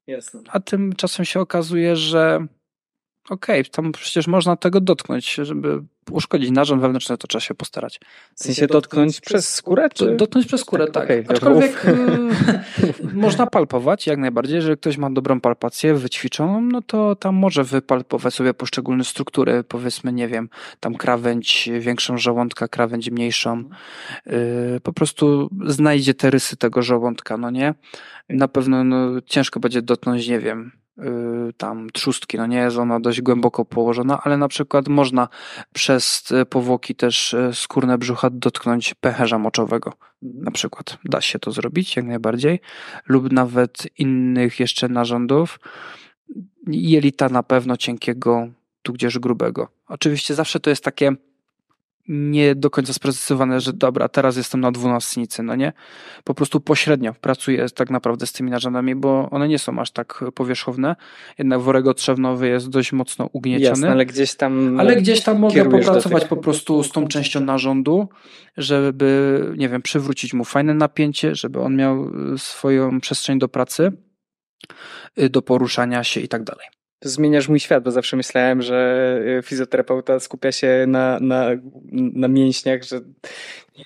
Jasne. 0.06 0.40
a 0.48 0.60
tymczasem 0.60 1.24
się 1.24 1.40
okazuje, 1.40 1.96
że 1.96 2.46
okej, 3.30 3.64
tam 3.64 3.92
przecież 3.92 4.26
można 4.26 4.56
tego 4.56 4.80
dotknąć, 4.80 5.34
żeby 5.34 5.82
uszkodzić 6.10 6.50
narząd 6.50 6.82
wewnętrzny, 6.82 7.18
to 7.18 7.26
trzeba 7.26 7.40
się 7.40 7.54
postarać. 7.54 8.00
W 8.34 8.42
sensie 8.42 8.66
dotknąć 8.66 9.20
przez 9.20 9.54
skórę? 9.54 9.88
Czy... 9.94 10.16
dotknąć 10.16 10.46
przez 10.46 10.60
skórę, 10.60 10.86
Tak, 10.86 11.08
tak. 11.08 11.18
dobra, 11.18 11.36
Aczkolwiek 11.36 11.84
y, 11.84 13.14
można 13.26 13.46
palpować 13.46 14.06
jak 14.06 14.18
najbardziej. 14.18 14.56
Jeżeli 14.56 14.76
ktoś 14.76 14.96
ma 14.96 15.10
dobrą 15.10 15.40
palpację 15.40 15.94
wyćwiczoną, 15.94 16.60
no 16.60 16.82
to 16.82 17.16
tam 17.16 17.34
może 17.34 17.64
wypalpować 17.64 18.34
sobie 18.34 18.54
poszczególne 18.54 19.04
struktury, 19.04 19.64
powiedzmy, 19.68 20.12
nie 20.12 20.28
wiem, 20.28 20.48
tam 20.80 20.94
krawędź 20.94 21.70
większą 21.80 22.18
żołądka, 22.18 22.68
krawędź 22.68 23.10
mniejszą. 23.10 23.64
Y, 24.26 24.80
po 24.82 24.92
prostu 24.92 25.50
znajdzie 25.66 26.14
te 26.14 26.30
rysy 26.30 26.56
tego 26.56 26.82
żołądka, 26.82 27.36
no 27.36 27.50
nie? 27.50 27.74
Na 28.28 28.48
pewno 28.48 28.84
no, 28.84 29.20
ciężko 29.26 29.60
będzie 29.60 29.82
dotknąć, 29.82 30.28
nie 30.28 30.40
wiem, 30.40 30.72
tam 31.56 31.90
trzustki, 31.90 32.36
no 32.36 32.46
nie 32.46 32.58
jest 32.58 32.76
ona 32.76 33.00
dość 33.00 33.22
głęboko 33.22 33.64
położona, 33.64 34.20
ale 34.22 34.36
na 34.36 34.48
przykład 34.48 34.88
można 34.88 35.28
przez 35.74 36.30
y, 36.30 36.46
powłoki 36.46 36.94
też 36.94 37.34
y, 37.34 37.50
skórne 37.52 37.98
brzucha 37.98 38.30
dotknąć 38.30 38.94
pęcherza 38.94 39.38
moczowego. 39.38 39.92
Na 40.22 40.50
przykład 40.50 40.98
da 41.04 41.20
się 41.20 41.38
to 41.38 41.50
zrobić 41.50 41.96
jak 41.96 42.06
najbardziej, 42.06 42.60
lub 43.08 43.32
nawet 43.32 43.98
innych 43.98 44.60
jeszcze 44.60 44.88
narządów. 44.88 45.60
Jelita 46.66 47.28
na 47.28 47.42
pewno 47.42 47.76
cienkiego, 47.76 48.48
tudzież 48.82 49.18
grubego. 49.18 49.68
Oczywiście 49.88 50.34
zawsze 50.34 50.60
to 50.60 50.70
jest 50.70 50.84
takie 50.84 51.12
nie 52.08 52.54
do 52.54 52.70
końca 52.70 52.92
sprecyzowane, 52.92 53.60
że 53.60 53.72
dobra, 53.72 54.08
teraz 54.08 54.36
jestem 54.36 54.60
na 54.60 54.72
dwunastnicy, 54.72 55.42
no 55.42 55.56
nie? 55.56 55.72
Po 56.24 56.34
prostu 56.34 56.60
pośrednio 56.60 57.14
pracuję 57.20 57.66
tak 57.74 57.90
naprawdę 57.90 58.26
z 58.26 58.32
tymi 58.32 58.50
narządami, 58.50 58.94
bo 58.94 59.30
one 59.30 59.48
nie 59.48 59.58
są 59.58 59.78
aż 59.78 59.90
tak 59.90 60.24
powierzchowne. 60.34 60.96
Jednak 61.38 61.60
worek 61.60 61.86
otrzewnowy 61.86 62.48
jest 62.48 62.68
dość 62.68 62.92
mocno 62.92 63.28
ugnieciony. 63.32 63.68
Jasne, 63.68 63.90
ale 63.90 64.06
gdzieś 64.06 64.34
tam... 64.34 64.80
Ale 64.80 64.96
gdzieś 64.96 65.22
tam 65.22 65.38
mogę 65.38 65.64
popracować 65.64 66.22
tych- 66.22 66.28
po 66.28 66.36
prostu 66.36 66.82
z 66.82 66.92
tą 66.92 67.08
częścią 67.08 67.40
narządu, 67.40 68.08
żeby, 68.56 69.40
nie 69.56 69.68
wiem, 69.68 69.82
przywrócić 69.82 70.34
mu 70.34 70.44
fajne 70.44 70.74
napięcie, 70.74 71.34
żeby 71.34 71.60
on 71.60 71.76
miał 71.76 72.08
y, 72.34 72.38
swoją 72.38 73.00
przestrzeń 73.00 73.38
do 73.38 73.48
pracy, 73.48 73.92
y, 75.18 75.30
do 75.30 75.42
poruszania 75.42 76.04
się 76.04 76.20
i 76.20 76.28
tak 76.28 76.44
dalej. 76.44 76.66
Zmieniasz 77.04 77.48
mój 77.48 77.60
świat, 77.60 77.84
bo 77.84 77.90
zawsze 77.90 78.16
myślałem, 78.16 78.62
że 78.62 79.20
y, 79.38 79.42
fizjoterapeuta 79.42 80.20
skupia 80.20 80.52
się 80.52 80.84
na, 80.88 81.18
na, 81.20 81.48
na 81.92 82.28
mięśniach, 82.28 82.82
że 82.82 83.00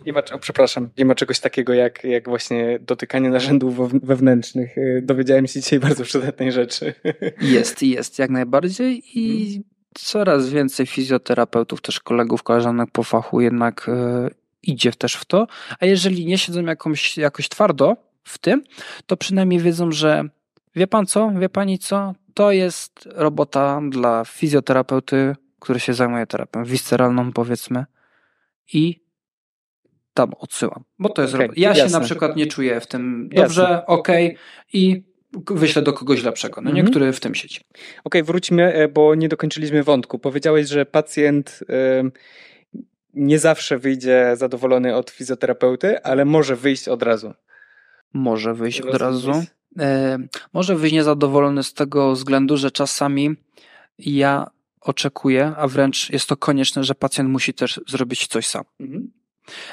nie 0.07 0.13
ma, 0.13 0.23
o, 0.33 0.39
przepraszam, 0.39 0.89
nie 0.99 1.05
ma 1.05 1.15
czegoś 1.15 1.41
takiego 1.41 1.75
jak, 1.75 2.05
jak 2.05 2.29
właśnie 2.29 2.79
dotykanie 2.81 3.31
narzędów 3.31 3.77
wewn- 3.77 4.01
wewnętrznych. 4.03 4.79
Y, 4.79 5.03
Dowiedziałem 5.05 5.47
się 5.47 5.61
dzisiaj 5.61 5.81
bardzo 5.81 6.05
przydatnej 6.05 6.53
rzeczy. 6.53 6.95
Jest, 7.41 7.83
jest, 7.83 8.19
jak 8.19 8.31
najbardziej 8.31 9.03
i 9.15 9.61
coraz 9.95 10.49
więcej 10.49 10.87
fizjoterapeutów, 10.87 11.81
też 11.81 12.01
kolegów, 12.01 12.43
koleżanek 12.43 12.91
po 12.93 13.03
fachu 13.03 13.41
jednak 13.41 13.89
e, 13.89 14.29
idzie 14.63 14.93
też 14.93 15.15
w 15.15 15.25
to, 15.25 15.47
a 15.81 15.87
jeżeli 15.87 16.27
nie 16.27 16.39
siedzą 16.39 16.65
jakąś, 16.65 17.19
jakoś 17.19 17.49
twardo 17.49 17.97
w 18.25 18.39
tym, 18.39 18.63
to 19.07 19.17
przynajmniej 19.17 19.61
wiedzą, 19.61 19.93
że 19.93 20.25
wie 20.77 20.87
pan 20.87 21.07
co, 21.07 21.31
wie 21.39 21.49
pani 21.49 21.79
co, 21.79 22.15
to 22.35 22.53
jest 22.53 23.09
robota 23.15 23.81
dla 23.89 24.25
fizjoterapeuty, 24.25 25.37
który 25.61 25.81
się 25.81 25.95
zajmuje 25.95 26.27
terapią 26.27 26.65
visceralną 26.65 27.33
powiedzmy 27.33 27.85
i 28.73 29.05
tam 30.15 30.35
odsyłam, 30.39 30.85
bo 30.99 31.09
to 31.09 31.23
jest 31.23 31.35
Okej, 31.35 31.47
robota. 31.47 31.61
Ja 31.61 31.75
się 31.75 31.81
jasne. 31.81 31.99
na 31.99 32.05
przykład 32.05 32.37
nie 32.37 32.47
czuję 32.47 32.81
w 32.81 32.87
tym 32.87 33.29
dobrze, 33.33 33.87
okej 33.87 34.37
i 34.73 35.03
wyślę 35.51 35.83
do 35.83 35.93
kogoś 35.93 36.23
lepszego, 36.23 36.61
no 36.61 36.71
Mhm. 36.71 37.13
w 37.13 37.21
tym 37.21 37.35
siedzi. 37.35 37.61
Okej, 38.05 38.23
wróćmy, 38.23 38.75
e, 38.75 38.89
bo 38.89 39.15
nie 39.15 39.29
dokończyliśmy 39.29 39.83
wątku. 39.83 40.19
Powiedziałeś, 40.19 40.69
że 40.69 40.87
pacjent 40.87 41.61
y, 41.63 42.11
nie 43.15 43.39
zawsze 43.39 43.79
wyjdzie 43.79 44.33
zadowolony 44.37 44.97
od 44.97 45.11
fizjoterapeuty, 45.11 46.03
ale 46.03 46.25
może 46.25 46.57
wyjść 46.57 46.89
od 46.89 47.03
razu. 47.03 47.33
Może 48.13 48.55
wyjść 48.55 48.81
od 48.81 48.95
razu. 48.95 49.31
E, 49.31 49.45
może 50.53 50.77
wyjść 50.77 50.95
niezadowolony 50.95 51.63
z 51.63 51.75
tego 51.75 52.13
względu, 52.13 52.57
że 52.57 52.71
czasami 52.71 53.37
ja 53.99 54.51
oczekuję, 54.81 55.53
a 55.57 55.69
wręcz 55.69 56.11
jest 56.11 56.29
to 56.29 56.37
konieczne, 56.37 56.85
że 56.85 56.95
pacjent 56.95 57.31
musi 57.31 57.55
też 57.55 57.81
zrobić 57.87 58.27
coś 58.27 58.47
sam. 58.47 58.65
Mhm. 58.81 59.11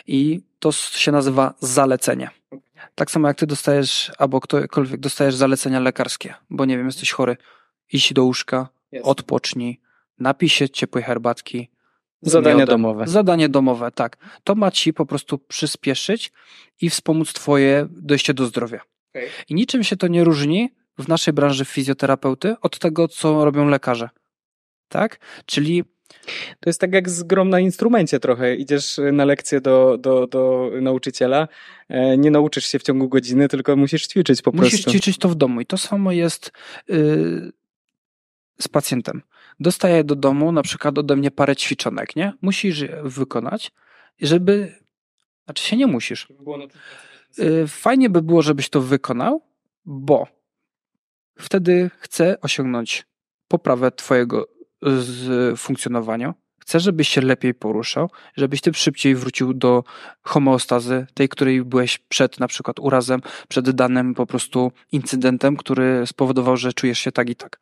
I 0.07 0.41
to 0.59 0.71
się 0.71 1.11
nazywa 1.11 1.53
zalecenie. 1.59 2.29
Tak 2.95 3.11
samo 3.11 3.27
jak 3.27 3.37
ty 3.37 3.47
dostajesz, 3.47 4.11
albo 4.17 4.39
ktokolwiek 4.39 4.99
dostajesz 4.99 5.35
zalecenia 5.35 5.79
lekarskie, 5.79 6.33
bo 6.49 6.65
nie 6.65 6.77
wiem, 6.77 6.85
jesteś 6.85 7.11
chory, 7.11 7.37
idź 7.93 8.13
do 8.13 8.23
łóżka, 8.23 8.69
odpocznij, 9.03 9.79
napij 10.19 10.49
się 10.49 10.69
ciepłej 10.69 11.03
herbatki. 11.03 11.69
z 12.21 12.31
Zadania 12.31 12.55
miodem. 12.57 12.73
domowe. 12.73 13.07
Zadanie 13.07 13.49
domowe, 13.49 13.91
tak. 13.91 14.17
To 14.43 14.55
ma 14.55 14.71
ci 14.71 14.93
po 14.93 15.05
prostu 15.05 15.37
przyspieszyć 15.37 16.31
i 16.81 16.89
wspomóc 16.89 17.33
twoje 17.33 17.87
dojście 17.91 18.33
do 18.33 18.45
zdrowia. 18.45 18.79
Okej. 19.09 19.29
I 19.49 19.55
niczym 19.55 19.83
się 19.83 19.97
to 19.97 20.07
nie 20.07 20.23
różni 20.23 20.69
w 20.97 21.07
naszej 21.07 21.33
branży 21.33 21.65
fizjoterapeuty 21.65 22.55
od 22.61 22.79
tego, 22.79 23.07
co 23.07 23.45
robią 23.45 23.69
lekarze. 23.69 24.09
Tak? 24.89 25.19
Czyli 25.45 25.83
To 26.59 26.69
jest 26.69 26.81
tak 26.81 26.93
jak 26.93 27.09
z 27.09 27.23
grom 27.23 27.49
na 27.49 27.59
instrumencie 27.59 28.19
trochę. 28.19 28.55
Idziesz 28.55 28.99
na 29.13 29.25
lekcję 29.25 29.61
do, 29.61 29.97
do, 29.97 30.27
do 30.27 30.71
nauczyciela, 30.81 31.47
e, 31.89 32.17
nie 32.17 32.31
nauczysz 32.31 32.65
się 32.65 32.79
w 32.79 32.83
ciągu 32.83 33.09
godziny, 33.09 33.47
tylko 33.47 33.75
musisz 33.75 34.07
ćwiczyć 34.07 34.41
po 34.41 34.51
musisz 34.51 34.61
prostu. 34.61 34.77
Musisz 34.77 34.91
ćwiczyć 34.91 35.17
to 35.17 35.29
w 35.29 35.35
domu 35.35 35.61
i 35.61 35.65
to 35.65 35.77
samo 35.77 36.11
jest 36.11 36.51
yy, 36.87 37.51
z 38.61 38.67
pacjentem. 38.67 39.21
Dostaję 39.59 40.03
do 40.03 40.15
domu 40.15 40.51
na 40.51 40.63
przykład 40.63 40.97
ode 40.97 41.15
mnie 41.15 41.31
parę 41.31 41.55
ćwiczonek, 41.55 42.15
nie? 42.15 42.33
Musisz 42.41 42.79
je 42.79 43.01
wykonać, 43.03 43.71
żeby... 44.21 44.75
Znaczy 45.45 45.63
się 45.63 45.77
nie 45.77 45.87
musisz. 45.87 46.27
Yy, 47.37 47.67
fajnie 47.67 48.09
by 48.09 48.21
było, 48.21 48.41
żebyś 48.41 48.69
to 48.69 48.81
wykonał, 48.81 49.41
bo 49.85 50.27
wtedy 51.39 51.91
chcę 51.99 52.41
osiągnąć 52.41 53.05
poprawę 53.47 53.91
twojego 53.91 54.47
funkcjonowania. 55.57 56.33
Chcę, 56.59 56.79
żebyś 56.79 57.09
się 57.09 57.21
lepiej 57.21 57.53
poruszał, 57.53 58.09
żebyś 58.35 58.61
ty 58.61 58.73
szybciej 58.73 59.15
wrócił 59.15 59.53
do 59.53 59.83
homeostazy, 60.21 61.07
tej, 61.13 61.29
której 61.29 61.63
byłeś 61.63 61.97
przed 61.97 62.39
na 62.39 62.47
przykład 62.47 62.79
urazem, 62.79 63.21
przed 63.47 63.69
danym 63.69 64.13
po 64.13 64.25
prostu 64.25 64.71
incydentem, 64.91 65.57
który 65.57 66.07
spowodował, 66.07 66.57
że 66.57 66.73
czujesz 66.73 66.99
się 66.99 67.11
tak 67.11 67.29
i 67.29 67.35
tak. 67.35 67.59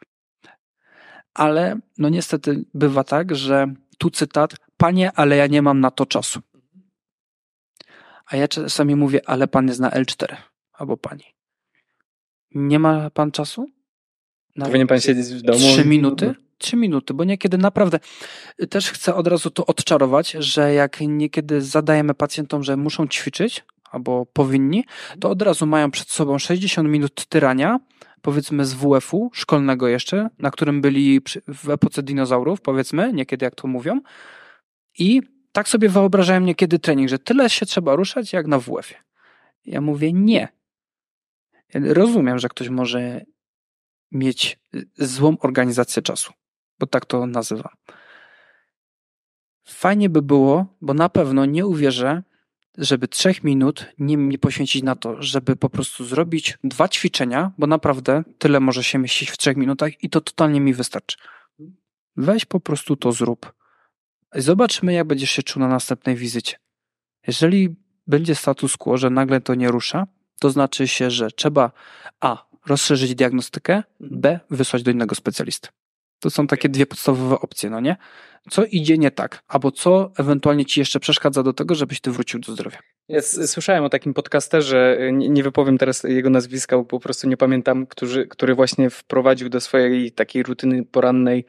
Ale 1.33 1.79
no 1.97 2.09
niestety 2.09 2.65
bywa 2.73 3.03
tak, 3.03 3.35
że 3.35 3.73
tu 3.97 4.09
cytat, 4.09 4.55
panie, 4.77 5.11
ale 5.15 5.37
ja 5.37 5.47
nie 5.47 5.61
mam 5.61 5.79
na 5.79 5.91
to 5.91 6.05
czasu. 6.05 6.39
A 8.25 8.37
ja 8.37 8.47
czasami 8.47 8.95
mówię, 8.95 9.21
ale 9.25 9.47
pan 9.47 9.67
jest 9.67 9.79
na 9.79 9.89
L4 9.89 10.35
albo 10.73 10.97
pani. 10.97 11.23
Nie 12.55 12.79
ma 12.79 13.09
pan 13.09 13.31
czasu? 13.31 13.65
Powinien 14.59 14.87
pan 14.87 14.99
siedzieć 14.99 15.25
w 15.25 15.41
domu. 15.41 15.59
Trzy 15.59 15.85
minuty? 15.85 16.35
Trzy 16.57 16.75
minuty, 16.75 17.13
bo 17.13 17.23
niekiedy 17.23 17.57
naprawdę 17.57 17.99
też 18.69 18.91
chcę 18.91 19.15
od 19.15 19.27
razu 19.27 19.49
to 19.49 19.65
odczarować, 19.65 20.31
że 20.31 20.73
jak 20.73 21.01
niekiedy 21.01 21.61
zadajemy 21.61 22.13
pacjentom, 22.13 22.63
że 22.63 22.77
muszą 22.77 23.07
ćwiczyć 23.07 23.63
albo 23.91 24.25
powinni, 24.25 24.85
to 25.19 25.29
od 25.29 25.41
razu 25.41 25.65
mają 25.65 25.91
przed 25.91 26.09
sobą 26.09 26.39
60 26.39 26.89
minut 26.89 27.25
tyrania, 27.25 27.79
powiedzmy 28.21 28.65
z 28.65 28.73
WF-u, 28.73 29.31
szkolnego 29.33 29.87
jeszcze, 29.87 30.29
na 30.39 30.51
którym 30.51 30.81
byli 30.81 31.21
w 31.47 31.69
epoce 31.69 32.03
dinozaurów, 32.03 32.61
powiedzmy, 32.61 33.13
niekiedy 33.13 33.45
jak 33.45 33.55
to 33.55 33.67
mówią. 33.67 34.01
I 34.99 35.21
tak 35.55 35.69
sobie 35.69 35.89
wyobrażałem 35.89 36.45
niekiedy 36.45 36.79
trening, 36.79 37.09
że 37.09 37.19
tyle 37.19 37.49
się 37.49 37.65
trzeba 37.65 37.95
ruszać 37.95 38.33
jak 38.33 38.47
na 38.47 38.59
WF-ie. 38.59 39.03
Ja 39.65 39.81
mówię 39.81 40.13
nie. 40.13 40.47
Rozumiem, 41.73 42.39
że 42.39 42.49
ktoś 42.49 42.69
może 42.69 43.21
mieć 44.11 44.59
złą 44.97 45.37
organizację 45.39 46.01
czasu 46.01 46.33
bo 46.79 46.87
tak 46.87 47.05
to 47.05 47.25
nazywam. 47.25 47.73
Fajnie 49.67 50.09
by 50.09 50.21
było, 50.21 50.65
bo 50.81 50.93
na 50.93 51.09
pewno 51.09 51.45
nie 51.45 51.65
uwierzę, 51.65 52.23
żeby 52.77 53.07
trzech 53.07 53.43
minut 53.43 53.85
nie, 53.99 54.15
nie 54.15 54.37
poświęcić 54.37 54.83
na 54.83 54.95
to, 54.95 55.21
żeby 55.21 55.55
po 55.55 55.69
prostu 55.69 56.05
zrobić 56.05 56.57
dwa 56.63 56.89
ćwiczenia, 56.89 57.51
bo 57.57 57.67
naprawdę 57.67 58.23
tyle 58.37 58.59
może 58.59 58.83
się 58.83 58.97
mieścić 58.97 59.31
w 59.31 59.37
trzech 59.37 59.57
minutach 59.57 60.03
i 60.03 60.09
to 60.09 60.21
totalnie 60.21 60.61
mi 60.61 60.73
wystarczy. 60.73 61.17
Weź 62.17 62.45
po 62.45 62.59
prostu 62.59 62.95
to 62.95 63.11
zrób. 63.11 63.53
Zobaczymy, 64.35 64.93
jak 64.93 65.07
będziesz 65.07 65.31
się 65.31 65.43
czuł 65.43 65.59
na 65.59 65.67
następnej 65.67 66.15
wizycie. 66.15 66.57
Jeżeli 67.27 67.75
będzie 68.07 68.35
status 68.35 68.77
quo, 68.77 68.97
że 68.97 69.09
nagle 69.09 69.41
to 69.41 69.55
nie 69.55 69.71
rusza, 69.71 70.07
to 70.39 70.49
znaczy 70.49 70.87
się, 70.87 71.11
że 71.11 71.31
trzeba 71.31 71.71
A. 72.19 72.45
rozszerzyć 72.65 73.15
diagnostykę, 73.15 73.83
B. 73.99 74.39
wysłać 74.49 74.83
do 74.83 74.91
innego 74.91 75.15
specjalisty. 75.15 75.69
To 76.19 76.29
są 76.29 76.47
takie 76.47 76.69
dwie 76.69 76.85
podstawowe 76.85 77.39
opcje, 77.39 77.69
no 77.69 77.79
nie? 77.79 77.95
Co 78.49 78.65
idzie 78.65 78.97
nie 78.97 79.11
tak, 79.11 79.43
albo 79.47 79.71
co 79.71 80.11
ewentualnie 80.17 80.65
ci 80.65 80.79
jeszcze 80.79 80.99
przeszkadza 80.99 81.43
do 81.43 81.53
tego, 81.53 81.75
żebyś 81.75 82.01
ty 82.01 82.11
wrócił 82.11 82.39
do 82.39 82.53
zdrowia? 82.53 82.79
Ja 83.07 83.21
słyszałem 83.21 83.83
o 83.83 83.89
takim 83.89 84.13
podcasterze, 84.13 84.97
nie, 85.13 85.29
nie 85.29 85.43
wypowiem 85.43 85.77
teraz 85.77 86.03
jego 86.03 86.29
nazwiska, 86.29 86.77
bo 86.77 86.83
po 86.83 86.99
prostu 86.99 87.29
nie 87.29 87.37
pamiętam, 87.37 87.87
który, 87.87 88.27
który 88.27 88.55
właśnie 88.55 88.89
wprowadził 88.89 89.49
do 89.49 89.61
swojej 89.61 90.11
takiej 90.11 90.43
rutyny 90.43 90.85
porannej 90.85 91.45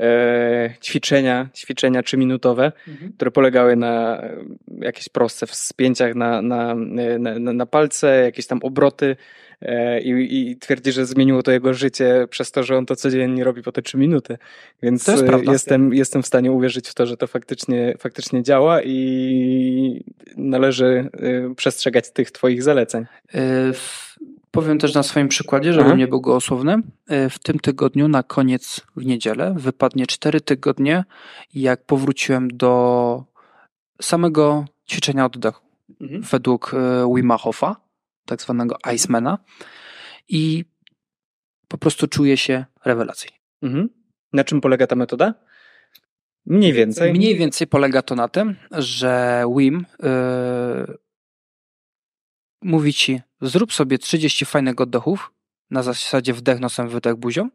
e, 0.00 0.74
ćwiczenia, 0.82 1.48
ćwiczenia 1.54 2.02
trzyminutowe, 2.02 2.72
mhm. 2.88 3.12
które 3.12 3.30
polegały 3.30 3.76
na 3.76 4.22
e, 4.22 4.36
jakieś 4.80 5.08
proste 5.08 5.46
wspięciach 5.46 6.14
na, 6.14 6.42
na, 6.42 6.74
na, 7.18 7.52
na 7.52 7.66
palce, 7.66 8.22
jakieś 8.24 8.46
tam 8.46 8.58
obroty, 8.62 9.16
E, 9.64 10.00
i, 10.00 10.50
i 10.50 10.56
twierdzi, 10.56 10.92
że 10.92 11.06
zmieniło 11.06 11.42
to 11.42 11.52
jego 11.52 11.74
życie 11.74 12.26
przez 12.30 12.50
to, 12.50 12.62
że 12.62 12.76
on 12.76 12.86
to 12.86 12.96
codziennie 12.96 13.44
robi 13.44 13.62
po 13.62 13.72
te 13.72 13.82
trzy 13.82 13.98
minuty. 13.98 14.38
Więc 14.82 15.06
jest 15.06 15.22
e, 15.22 15.40
jestem, 15.52 15.94
jestem 15.94 16.22
w 16.22 16.26
stanie 16.26 16.52
uwierzyć 16.52 16.88
w 16.88 16.94
to, 16.94 17.06
że 17.06 17.16
to 17.16 17.26
faktycznie, 17.26 17.94
faktycznie 17.98 18.42
działa 18.42 18.82
i 18.82 20.04
należy 20.36 21.08
e, 21.12 21.54
przestrzegać 21.54 22.10
tych 22.10 22.30
twoich 22.30 22.62
zaleceń. 22.62 23.04
Powiem 24.54 24.78
też 24.78 24.94
na 24.94 25.02
swoim 25.02 25.28
przykładzie, 25.28 25.72
żeby 25.72 25.86
Aha. 25.86 25.94
nie 25.94 26.08
był 26.08 26.20
gołosłowny. 26.20 26.76
W 27.30 27.38
tym 27.42 27.58
tygodniu 27.58 28.08
na 28.08 28.22
koniec 28.22 28.80
w 28.96 29.04
niedzielę 29.04 29.54
wypadnie 29.58 30.06
cztery 30.06 30.40
tygodnie, 30.40 31.04
jak 31.54 31.84
powróciłem 31.84 32.48
do 32.48 33.24
samego 34.02 34.64
ćwiczenia 34.90 35.24
oddechu. 35.24 35.64
Mhm. 36.00 36.22
Według 36.22 36.74
Wima 37.14 37.38
Hofa 37.38 37.76
tak 38.26 38.42
zwanego 38.42 38.76
Icemana 38.94 39.38
i 40.28 40.64
po 41.68 41.78
prostu 41.78 42.08
czuje 42.08 42.36
się 42.36 42.64
rewelacyjnie. 42.84 43.38
Mhm. 43.62 43.88
Na 44.32 44.44
czym 44.44 44.60
polega 44.60 44.86
ta 44.86 44.96
metoda? 44.96 45.34
Mniej 46.46 46.72
więcej. 46.72 47.12
Mniej 47.12 47.36
więcej 47.36 47.66
polega 47.66 48.02
to 48.02 48.14
na 48.14 48.28
tym, 48.28 48.56
że 48.70 49.44
Wim 49.56 49.86
yy, 50.02 50.98
mówi 52.62 52.92
ci, 52.92 53.20
zrób 53.48 53.72
sobie 53.72 53.98
30 53.98 54.44
fajnych 54.44 54.80
oddechów, 54.80 55.32
na 55.70 55.82
zasadzie 55.82 56.34
wdech 56.34 56.60
nosem, 56.60 56.88
wydech 56.88 57.16
buzią, 57.16 57.48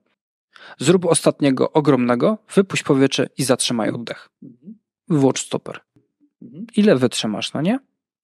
zrób 0.80 1.06
ostatniego 1.06 1.72
ogromnego, 1.72 2.38
wypuść 2.56 2.84
powietrze 2.84 3.30
i 3.38 3.44
zatrzymaj 3.44 3.90
oddech. 3.90 4.30
Mhm. 4.44 4.76
Włącz 5.08 5.46
stoper. 5.46 5.80
Mhm. 6.42 6.66
Ile 6.76 6.96
wytrzymasz, 6.96 7.54
no 7.54 7.62
nie? 7.62 7.80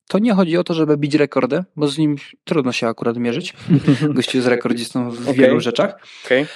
To 0.08 0.20
nie 0.20 0.34
chodzi 0.34 0.58
o 0.58 0.64
to, 0.64 0.74
żeby 0.74 0.98
bić 0.98 1.16
rekordy, 1.16 1.64
bo 1.76 1.88
z 1.88 1.98
nim 1.98 2.16
trudno 2.44 2.72
się 2.72 2.88
akurat 2.88 3.18
mierzyć. 3.18 3.54
Gościu 4.16 4.38
jest 4.38 4.48
rekordzistą 4.48 5.12
w 5.12 5.22
okay. 5.22 5.34
wielu 5.34 5.60
rzeczach. 5.60 5.96
Okay. 6.26 6.48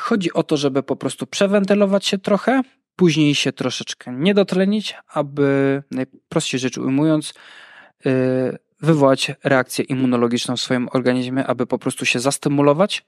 Chodzi 0.00 0.32
o 0.32 0.42
to, 0.42 0.56
żeby 0.56 0.82
po 0.82 0.96
prostu 0.96 1.26
przewentylować 1.26 2.06
się 2.06 2.18
trochę, 2.18 2.62
później 2.96 3.34
się 3.34 3.52
troszeczkę 3.52 4.12
nie 4.12 4.34
dotlenić, 4.34 4.94
aby 5.08 5.82
najprościej 5.90 6.60
rzecz 6.60 6.78
ujmując, 6.78 7.34
yy, 8.04 8.58
wywołać 8.80 9.32
reakcję 9.44 9.84
immunologiczną 9.84 10.56
w 10.56 10.60
swoim 10.60 10.88
organizmie, 10.92 11.46
aby 11.46 11.66
po 11.66 11.78
prostu 11.78 12.06
się 12.06 12.20
zastymulować 12.20 13.06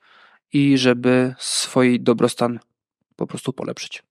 i 0.52 0.78
żeby 0.78 1.34
swój 1.38 2.00
dobrostan 2.00 2.58
po 3.16 3.26
prostu 3.26 3.52
polepszyć. 3.52 4.02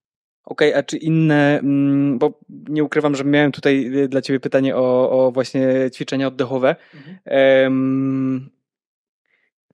Okej, 0.44 0.68
okay, 0.68 0.80
a 0.80 0.82
czy 0.82 0.96
inne, 0.96 1.58
mm, 1.58 2.18
bo 2.18 2.38
nie 2.48 2.84
ukrywam, 2.84 3.16
że 3.16 3.24
miałem 3.24 3.52
tutaj 3.52 3.96
y, 3.96 4.08
dla 4.08 4.22
Ciebie 4.22 4.40
pytanie 4.40 4.76
o, 4.76 5.10
o 5.10 5.32
właśnie 5.32 5.90
ćwiczenia 5.94 6.26
oddechowe. 6.26 6.76
Mhm. 6.94 7.18
Um, 7.64 8.50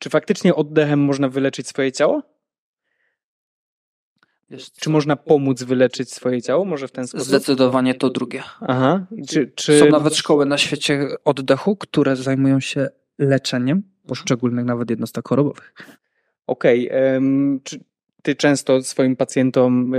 czy 0.00 0.10
faktycznie 0.10 0.54
oddechem 0.54 1.00
można 1.00 1.28
wyleczyć 1.28 1.68
swoje 1.68 1.92
ciało? 1.92 2.22
Czy 4.80 4.90
można 4.90 5.16
pomóc 5.16 5.62
wyleczyć 5.62 6.12
swoje 6.12 6.42
ciało? 6.42 6.64
Może 6.64 6.88
w 6.88 6.92
ten 6.92 7.06
sposób? 7.06 7.28
Zdecydowanie 7.28 7.94
to 7.94 8.10
drugie. 8.10 8.42
Aha. 8.60 9.06
Czy, 9.28 9.52
czy... 9.54 9.78
Są 9.78 9.86
nawet 9.86 10.16
szkoły 10.16 10.46
na 10.46 10.58
świecie 10.58 11.08
oddechu, 11.24 11.76
które 11.76 12.16
zajmują 12.16 12.60
się 12.60 12.88
leczeniem 13.18 13.82
poszczególnych 14.06 14.64
nawet 14.64 14.90
jednostek 14.90 15.28
chorobowych. 15.28 15.74
Okej. 16.46 16.90
Okay. 16.90 17.12
Um, 17.12 17.60
czy, 17.64 17.80
ty 18.22 18.34
często 18.34 18.82
swoim 18.82 19.16
pacjentom 19.16 19.92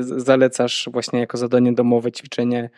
zalecasz 0.00 0.88
właśnie 0.92 1.20
jako 1.20 1.38
zadanie 1.38 1.72
domowe 1.72 2.12
ćwiczenie, 2.12 2.70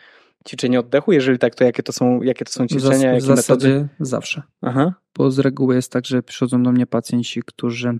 ćwiczenie 0.47 0.79
oddechu? 0.79 1.11
Jeżeli 1.11 1.39
tak, 1.39 1.55
to 1.55 1.63
jakie 1.63 1.83
to 1.83 1.91
są, 1.91 2.21
jakie 2.21 2.45
to 2.45 2.51
są 2.51 2.67
ćwiczenia? 2.67 3.15
W 3.15 3.21
zasadzie 3.21 3.67
metody? 3.69 3.87
zawsze. 3.99 4.41
Aha. 4.61 4.93
Bo 5.17 5.31
z 5.31 5.39
reguły 5.39 5.75
jest 5.75 5.91
tak, 5.91 6.05
że 6.05 6.23
przychodzą 6.23 6.63
do 6.63 6.71
mnie 6.71 6.87
pacjenci, 6.87 7.41
którzy 7.45 7.97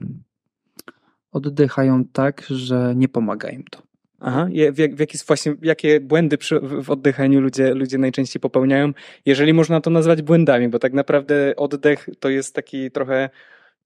oddychają 1.35 2.05
tak, 2.05 2.45
że 2.49 2.93
nie 2.95 3.07
pomaga 3.07 3.49
im 3.49 3.63
to. 3.71 3.81
Aha, 4.19 4.47
w, 4.71 4.95
w 4.95 4.99
jaki, 4.99 5.17
właśnie, 5.27 5.55
jakie 5.61 5.99
błędy 5.99 6.37
przy, 6.37 6.59
w 6.59 6.89
oddychaniu 6.89 7.41
ludzie, 7.41 7.73
ludzie 7.73 7.97
najczęściej 7.97 8.39
popełniają, 8.39 8.91
jeżeli 9.25 9.53
można 9.53 9.81
to 9.81 9.89
nazwać 9.89 10.21
błędami, 10.21 10.69
bo 10.69 10.79
tak 10.79 10.93
naprawdę 10.93 11.53
oddech 11.55 12.09
to 12.19 12.29
jest 12.29 12.55
taki 12.55 12.91
trochę 12.91 13.29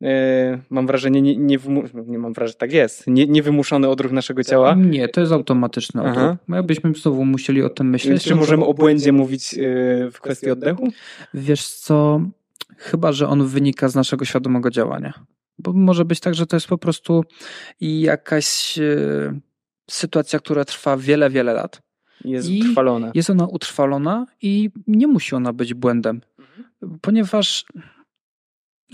E, 0.03 0.59
mam 0.69 0.87
wrażenie, 0.87 1.21
nie, 1.21 1.37
nie, 1.37 1.57
nie 2.05 2.17
mam 2.17 2.33
wrażenie, 2.33 2.57
tak 2.57 2.71
jest, 2.71 3.07
nie, 3.07 3.27
niewymuszony 3.27 3.89
odruch 3.89 4.11
naszego 4.11 4.43
ciała. 4.43 4.75
Nie, 4.75 5.09
to 5.09 5.21
jest 5.21 5.33
automatyczny 5.33 6.01
odruch. 6.01 6.17
Aha. 6.17 6.37
Jakbyśmy 6.49 6.93
znowu 6.93 7.25
musieli 7.25 7.63
o 7.63 7.69
tym 7.69 7.89
myśleć. 7.89 8.23
Czy 8.23 8.35
możemy 8.35 8.65
o 8.65 8.73
błędzie 8.73 9.11
mówić 9.11 9.53
e, 9.53 9.57
w 10.11 10.21
kwestii 10.21 10.51
oddechu? 10.51 10.87
Wiesz 11.33 11.69
co, 11.69 12.21
chyba, 12.77 13.11
że 13.11 13.27
on 13.27 13.47
wynika 13.47 13.87
z 13.87 13.95
naszego 13.95 14.25
świadomego 14.25 14.69
działania. 14.69 15.13
Bo 15.59 15.73
może 15.73 16.05
być 16.05 16.19
tak, 16.19 16.35
że 16.35 16.47
to 16.47 16.55
jest 16.55 16.67
po 16.67 16.77
prostu 16.77 17.23
jakaś 17.81 18.77
e, 18.77 19.39
sytuacja, 19.89 20.39
która 20.39 20.65
trwa 20.65 20.97
wiele, 20.97 21.29
wiele 21.29 21.53
lat. 21.53 21.81
Jest 22.25 22.49
I 22.49 22.61
utrwalone. 22.61 23.11
Jest 23.13 23.29
ona 23.29 23.47
utrwalona 23.47 24.25
i 24.41 24.69
nie 24.87 25.07
musi 25.07 25.35
ona 25.35 25.53
być 25.53 25.73
błędem, 25.73 26.21
ponieważ 27.01 27.65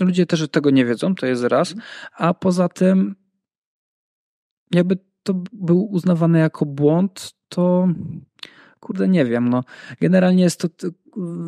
ludzie 0.00 0.26
też 0.26 0.48
tego 0.48 0.70
nie 0.70 0.84
wiedzą, 0.84 1.14
to 1.14 1.26
jest 1.26 1.44
raz, 1.44 1.74
a 2.12 2.34
poza 2.34 2.68
tym 2.68 3.14
jakby 4.70 4.98
to 5.22 5.34
był 5.52 5.84
uznawany 5.84 6.38
jako 6.38 6.66
błąd, 6.66 7.32
to 7.48 7.88
kurde, 8.86 9.08
nie 9.08 9.24
wiem, 9.24 9.48
no. 9.48 9.64
Generalnie 10.00 10.42
jest 10.42 10.60
to 10.60 10.68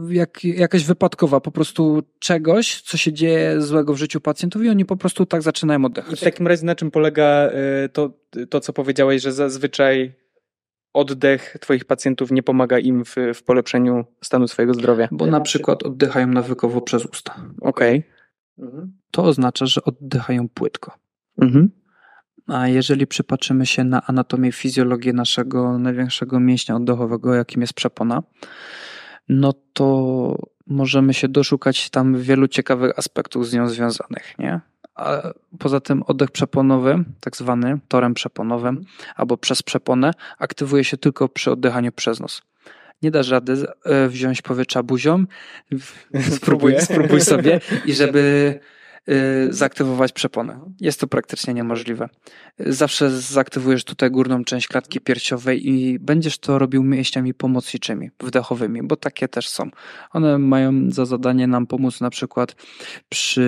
jak, 0.09 0.45
jakaś 0.45 0.85
wypadkowa 0.85 1.41
po 1.41 1.51
prostu 1.51 2.03
czegoś, 2.19 2.83
co 2.83 2.97
się 2.97 3.13
dzieje 3.13 3.61
złego 3.61 3.95
w 3.95 3.97
życiu 3.97 4.21
pacjentów 4.21 4.63
i 4.63 4.69
oni 4.69 4.85
po 4.85 4.97
prostu 4.97 5.27
tak 5.27 5.43
zaczynają 5.43 5.81
I 5.81 5.85
oddychać. 5.87 6.21
w 6.21 6.25
takim 6.25 6.47
razie 6.47 6.67
na 6.67 6.75
czym 6.75 6.91
polega 6.91 7.51
y, 7.85 7.89
to, 7.89 8.11
to, 8.51 8.61
co 8.61 8.73
powiedziałeś, 8.73 9.23
że 9.23 9.33
zazwyczaj 9.33 10.13
oddech 10.93 11.57
twoich 11.61 11.85
pacjentów 11.85 12.31
nie 12.31 12.43
pomaga 12.43 12.79
im 12.79 13.05
w, 13.05 13.17
w 13.35 13.43
polepszeniu 13.43 14.05
stanu 14.25 14.49
swojego 14.49 14.75
zdrowia? 14.75 15.09
Bo 15.13 15.27
na 15.27 15.41
przykład 15.41 15.83
oddychają 15.83 16.27
nawykowo 16.27 16.81
przez 16.81 17.07
usta. 17.07 17.37
Okej. 17.61 18.03
To 19.11 19.25
oznacza, 19.25 19.67
że 19.67 19.85
oddychają 19.85 20.49
płytko. 20.49 20.93
Mhm. 21.41 21.71
A 22.49 22.69
jeżeli 22.69 23.07
przypatrzymy 23.07 23.67
się 23.67 23.85
na 23.85 24.07
anatomię, 24.07 24.53
fizjologię 24.53 25.13
naszego 25.13 25.79
największego 25.79 26.41
mięśnia 26.41 26.77
oddechowego, 26.77 27.35
jakim 27.35 27.61
jest 27.61 27.73
przepona, 27.73 28.23
no 29.29 29.53
to 29.73 30.37
możemy 30.67 31.15
się 31.15 31.29
doszukać 31.29 31.91
tam 31.91 32.19
wielu 32.21 32.49
ciekawych 32.49 32.99
aspektów 32.99 33.49
z 33.49 33.55
nią 33.55 33.69
związanych, 33.69 34.35
nie? 34.39 34.61
A 34.95 35.23
poza 35.59 35.81
tym 35.81 36.03
oddech 36.03 36.31
przeponowy, 36.31 37.05
tak 37.21 37.37
zwany 37.37 37.79
torem 37.89 38.15
przeponowym 38.15 38.85
albo 39.17 39.37
przez 39.37 39.63
przeponę, 39.63 40.15
aktywuje 40.39 40.85
się 40.85 40.97
tylko 40.97 41.29
przy 41.29 41.51
oddychaniu 41.51 41.93
przez 41.93 42.21
nos. 42.21 42.43
Nie 43.03 43.11
dasz 43.11 43.29
rady 43.29 43.67
e, 43.85 44.09
wziąć 44.09 44.43
powietrza 44.43 44.83
buzią, 44.83 45.25
spróbuj, 46.37 46.81
spróbuj 46.81 47.21
sobie 47.21 47.61
i 47.85 47.95
żeby 47.95 48.61
zaaktywować 49.51 50.13
przeponę. 50.13 50.61
Jest 50.81 51.01
to 51.01 51.07
praktycznie 51.07 51.55
niemożliwe. 51.55 52.09
Zawsze 52.59 53.11
zaktywujesz 53.11 53.85
tutaj 53.85 54.11
górną 54.11 54.45
część 54.45 54.69
klatki 54.69 55.01
piersiowej 55.01 55.69
i 55.69 55.99
będziesz 55.99 56.39
to 56.39 56.59
robił 56.59 56.83
mięśniami 56.83 57.35
pomocniczymi, 57.35 58.11
wdechowymi, 58.21 58.83
bo 58.83 58.97
takie 58.97 59.29
też 59.29 59.49
są. 59.49 59.71
One 60.13 60.39
mają 60.39 60.91
za 60.91 61.05
zadanie 61.07 61.47
nam 61.47 61.67
pomóc 61.67 62.01
na 62.01 62.11
przykład 62.11 62.57
przy 63.09 63.47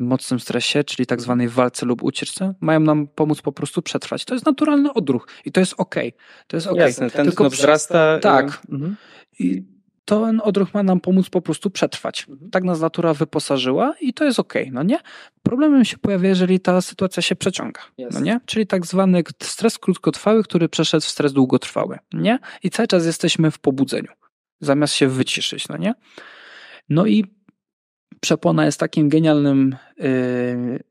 mocnym 0.00 0.40
stresie, 0.40 0.84
czyli 0.84 1.06
tak 1.06 1.20
zwanej 1.20 1.48
walce 1.48 1.86
lub 1.86 2.02
ucieczce. 2.02 2.54
Mają 2.60 2.80
nam 2.80 3.06
pomóc 3.06 3.42
po 3.42 3.52
prostu 3.52 3.82
przetrwać. 3.82 4.24
To 4.24 4.34
jest 4.34 4.46
naturalny 4.46 4.92
odruch 4.92 5.28
i 5.44 5.52
to 5.52 5.60
jest 5.60 5.74
ok. 5.78 5.94
To 6.46 6.56
jest 6.56 6.66
ok. 6.66 6.76
Jasne, 6.76 7.10
ten 7.10 7.26
Tylko 7.26 7.50
wzrasta. 7.50 8.16
y, 8.16 8.20
Tak. 8.20 8.60
Mhm. 8.70 8.96
I 9.38 9.73
ten 10.04 10.40
odruch 10.44 10.74
ma 10.74 10.82
nam 10.82 11.00
pomóc 11.00 11.30
po 11.30 11.40
prostu 11.40 11.70
przetrwać. 11.70 12.26
Tak 12.52 12.64
nas 12.64 12.80
natura 12.80 13.14
wyposażyła 13.14 13.94
i 14.00 14.14
to 14.14 14.24
jest 14.24 14.38
okej, 14.38 14.70
no 14.72 14.82
nie? 14.82 14.98
Problemem 15.42 15.84
się 15.84 15.98
pojawia, 15.98 16.28
jeżeli 16.28 16.60
ta 16.60 16.80
sytuacja 16.80 17.22
się 17.22 17.36
przeciąga, 17.36 17.80
Jasne. 17.98 18.20
no 18.20 18.26
nie? 18.26 18.40
Czyli 18.46 18.66
tak 18.66 18.86
zwany 18.86 19.22
stres 19.42 19.78
krótkotrwały, 19.78 20.44
który 20.44 20.68
przeszedł 20.68 21.04
w 21.04 21.08
stres 21.08 21.32
długotrwały, 21.32 21.98
nie? 22.12 22.38
I 22.62 22.70
cały 22.70 22.86
czas 22.86 23.06
jesteśmy 23.06 23.50
w 23.50 23.58
pobudzeniu, 23.58 24.12
zamiast 24.60 24.94
się 24.94 25.08
wyciszyć, 25.08 25.68
no 25.68 25.76
nie? 25.76 25.94
No 26.88 27.06
i 27.06 27.24
przepona 28.20 28.64
jest 28.64 28.80
takim 28.80 29.08
genialnym 29.08 29.76
yy, 29.98 30.84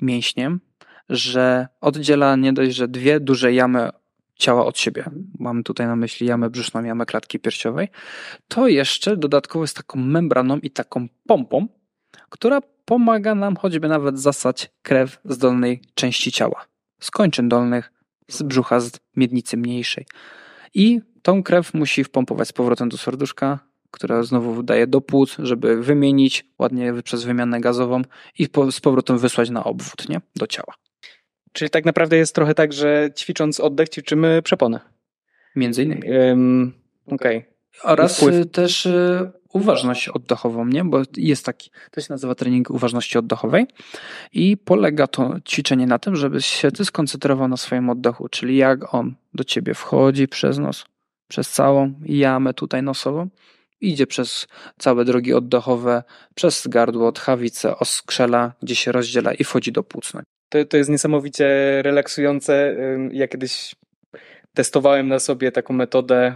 mięśniem, 0.00 0.60
że 1.08 1.68
oddziela 1.80 2.36
nie 2.36 2.52
dość, 2.52 2.76
że 2.76 2.88
dwie 2.88 3.20
duże 3.20 3.52
jamy 3.52 3.90
ciała 4.38 4.66
od 4.66 4.78
siebie. 4.78 5.04
Mam 5.38 5.62
tutaj 5.62 5.86
na 5.86 5.96
myśli 5.96 6.26
jamę 6.26 6.50
brzuszną, 6.50 6.84
jamę 6.84 7.06
klatki 7.06 7.38
piersiowej. 7.38 7.88
To 8.48 8.68
jeszcze 8.68 9.16
dodatkowo 9.16 9.64
jest 9.64 9.76
taką 9.76 10.00
membraną 10.00 10.58
i 10.58 10.70
taką 10.70 11.06
pompą, 11.26 11.66
która 12.28 12.60
pomaga 12.84 13.34
nam 13.34 13.56
choćby 13.56 13.88
nawet 13.88 14.20
zasać 14.20 14.70
krew 14.82 15.20
z 15.24 15.38
dolnej 15.38 15.82
części 15.94 16.32
ciała. 16.32 16.64
Z 17.00 17.10
kończyn 17.10 17.48
dolnych, 17.48 17.92
z 18.28 18.42
brzucha, 18.42 18.80
z 18.80 19.00
miednicy 19.16 19.56
mniejszej. 19.56 20.06
I 20.74 21.00
tą 21.22 21.42
krew 21.42 21.74
musi 21.74 22.04
wpompować 22.04 22.48
z 22.48 22.52
powrotem 22.52 22.88
do 22.88 22.96
serduszka, 22.96 23.58
która 23.90 24.22
znowu 24.22 24.62
daje 24.62 24.86
do 24.86 25.00
płuc, 25.00 25.36
żeby 25.38 25.82
wymienić 25.82 26.46
ładnie 26.58 26.92
przez 27.04 27.24
wymianę 27.24 27.60
gazową 27.60 28.02
i 28.38 28.48
z 28.70 28.80
powrotem 28.80 29.18
wysłać 29.18 29.50
na 29.50 29.64
obwód, 29.64 30.08
nie? 30.08 30.20
Do 30.36 30.46
ciała. 30.46 30.74
Czyli 31.52 31.70
tak 31.70 31.84
naprawdę 31.84 32.16
jest 32.16 32.34
trochę 32.34 32.54
tak, 32.54 32.72
że 32.72 33.10
ćwicząc 33.16 33.60
oddech 33.60 33.88
ćwiczymy 33.88 34.42
przeponę. 34.42 34.80
Między 35.56 35.82
innymi. 35.82 36.10
Ym, 36.12 36.72
Okej. 37.06 37.44
Oraz 37.82 38.16
Wpływ. 38.16 38.34
y, 38.34 38.46
też 38.46 38.86
y, 38.86 39.30
uważność 39.52 40.08
oddechową, 40.08 40.66
nie? 40.66 40.84
Bo 40.84 41.02
jest 41.16 41.44
taki, 41.44 41.70
to 41.90 42.00
się 42.00 42.06
nazywa 42.10 42.34
trening 42.34 42.70
uważności 42.70 43.18
oddechowej 43.18 43.66
i 44.32 44.56
polega 44.56 45.06
to 45.06 45.34
ćwiczenie 45.48 45.86
na 45.86 45.98
tym, 45.98 46.16
żebyś 46.16 46.46
się 46.46 46.72
ty 46.72 46.84
skoncentrował 46.84 47.48
na 47.48 47.56
swoim 47.56 47.90
oddechu, 47.90 48.28
czyli 48.28 48.56
jak 48.56 48.94
on 48.94 49.14
do 49.34 49.44
ciebie 49.44 49.74
wchodzi 49.74 50.28
przez 50.28 50.58
nos, 50.58 50.84
przez 51.28 51.50
całą 51.50 51.94
jamę 52.04 52.54
tutaj 52.54 52.82
nosową, 52.82 53.28
idzie 53.80 54.06
przez 54.06 54.46
całe 54.78 55.04
drogi 55.04 55.34
oddechowe, 55.34 56.02
przez 56.34 56.66
gardło, 56.66 57.12
tchawicę, 57.12 57.78
oskrzela, 57.78 58.52
gdzie 58.62 58.74
się 58.74 58.92
rozdziela 58.92 59.34
i 59.34 59.44
wchodzi 59.44 59.72
do 59.72 59.82
płuc. 59.82 60.12
To, 60.48 60.64
to 60.64 60.76
jest 60.76 60.90
niesamowicie 60.90 61.48
relaksujące. 61.82 62.76
Ja 63.12 63.28
kiedyś 63.28 63.74
testowałem 64.54 65.08
na 65.08 65.18
sobie 65.18 65.52
taką 65.52 65.74
metodę, 65.74 66.34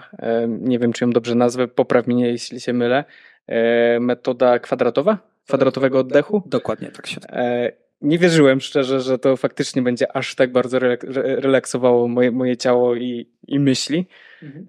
nie 0.48 0.78
wiem 0.78 0.92
czy 0.92 1.04
ją 1.04 1.10
dobrze 1.10 1.34
nazwę, 1.34 1.68
popraw 1.68 2.06
mnie 2.06 2.26
jeśli 2.28 2.60
się 2.60 2.72
mylę, 2.72 3.04
e, 3.46 4.00
metoda 4.00 4.58
kwadratowa, 4.58 5.18
kwadratowego 5.46 5.98
oddechu. 5.98 6.42
Dokładnie 6.46 6.88
tak 6.90 7.06
się 7.06 7.20
E, 7.28 7.72
Nie 8.00 8.18
wierzyłem 8.18 8.60
szczerze, 8.60 9.00
że 9.00 9.18
to 9.18 9.36
faktycznie 9.36 9.82
będzie 9.82 10.16
aż 10.16 10.34
tak 10.34 10.52
bardzo 10.52 10.78
relak- 10.78 11.04
re- 11.16 11.36
relaksowało 11.40 12.08
moje, 12.08 12.30
moje 12.30 12.56
ciało 12.56 12.94
i, 12.96 13.28
i 13.48 13.60
myśli. 13.60 14.06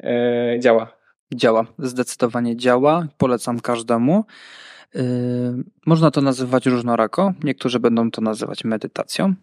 E, 0.03 0.59
Działa. 0.59 0.97
Działa, 1.35 1.65
zdecydowanie 1.79 2.55
działa. 2.57 3.07
Polecam 3.17 3.59
każdemu. 3.59 4.23
Yy, 4.95 5.63
Można 5.85 6.11
to 6.11 6.21
nazywać 6.21 6.65
różnorako. 6.65 7.33
Niektórzy 7.43 7.79
będą 7.79 8.11
to 8.11 8.21
nazywać 8.21 8.63
medytacją, 8.63 9.33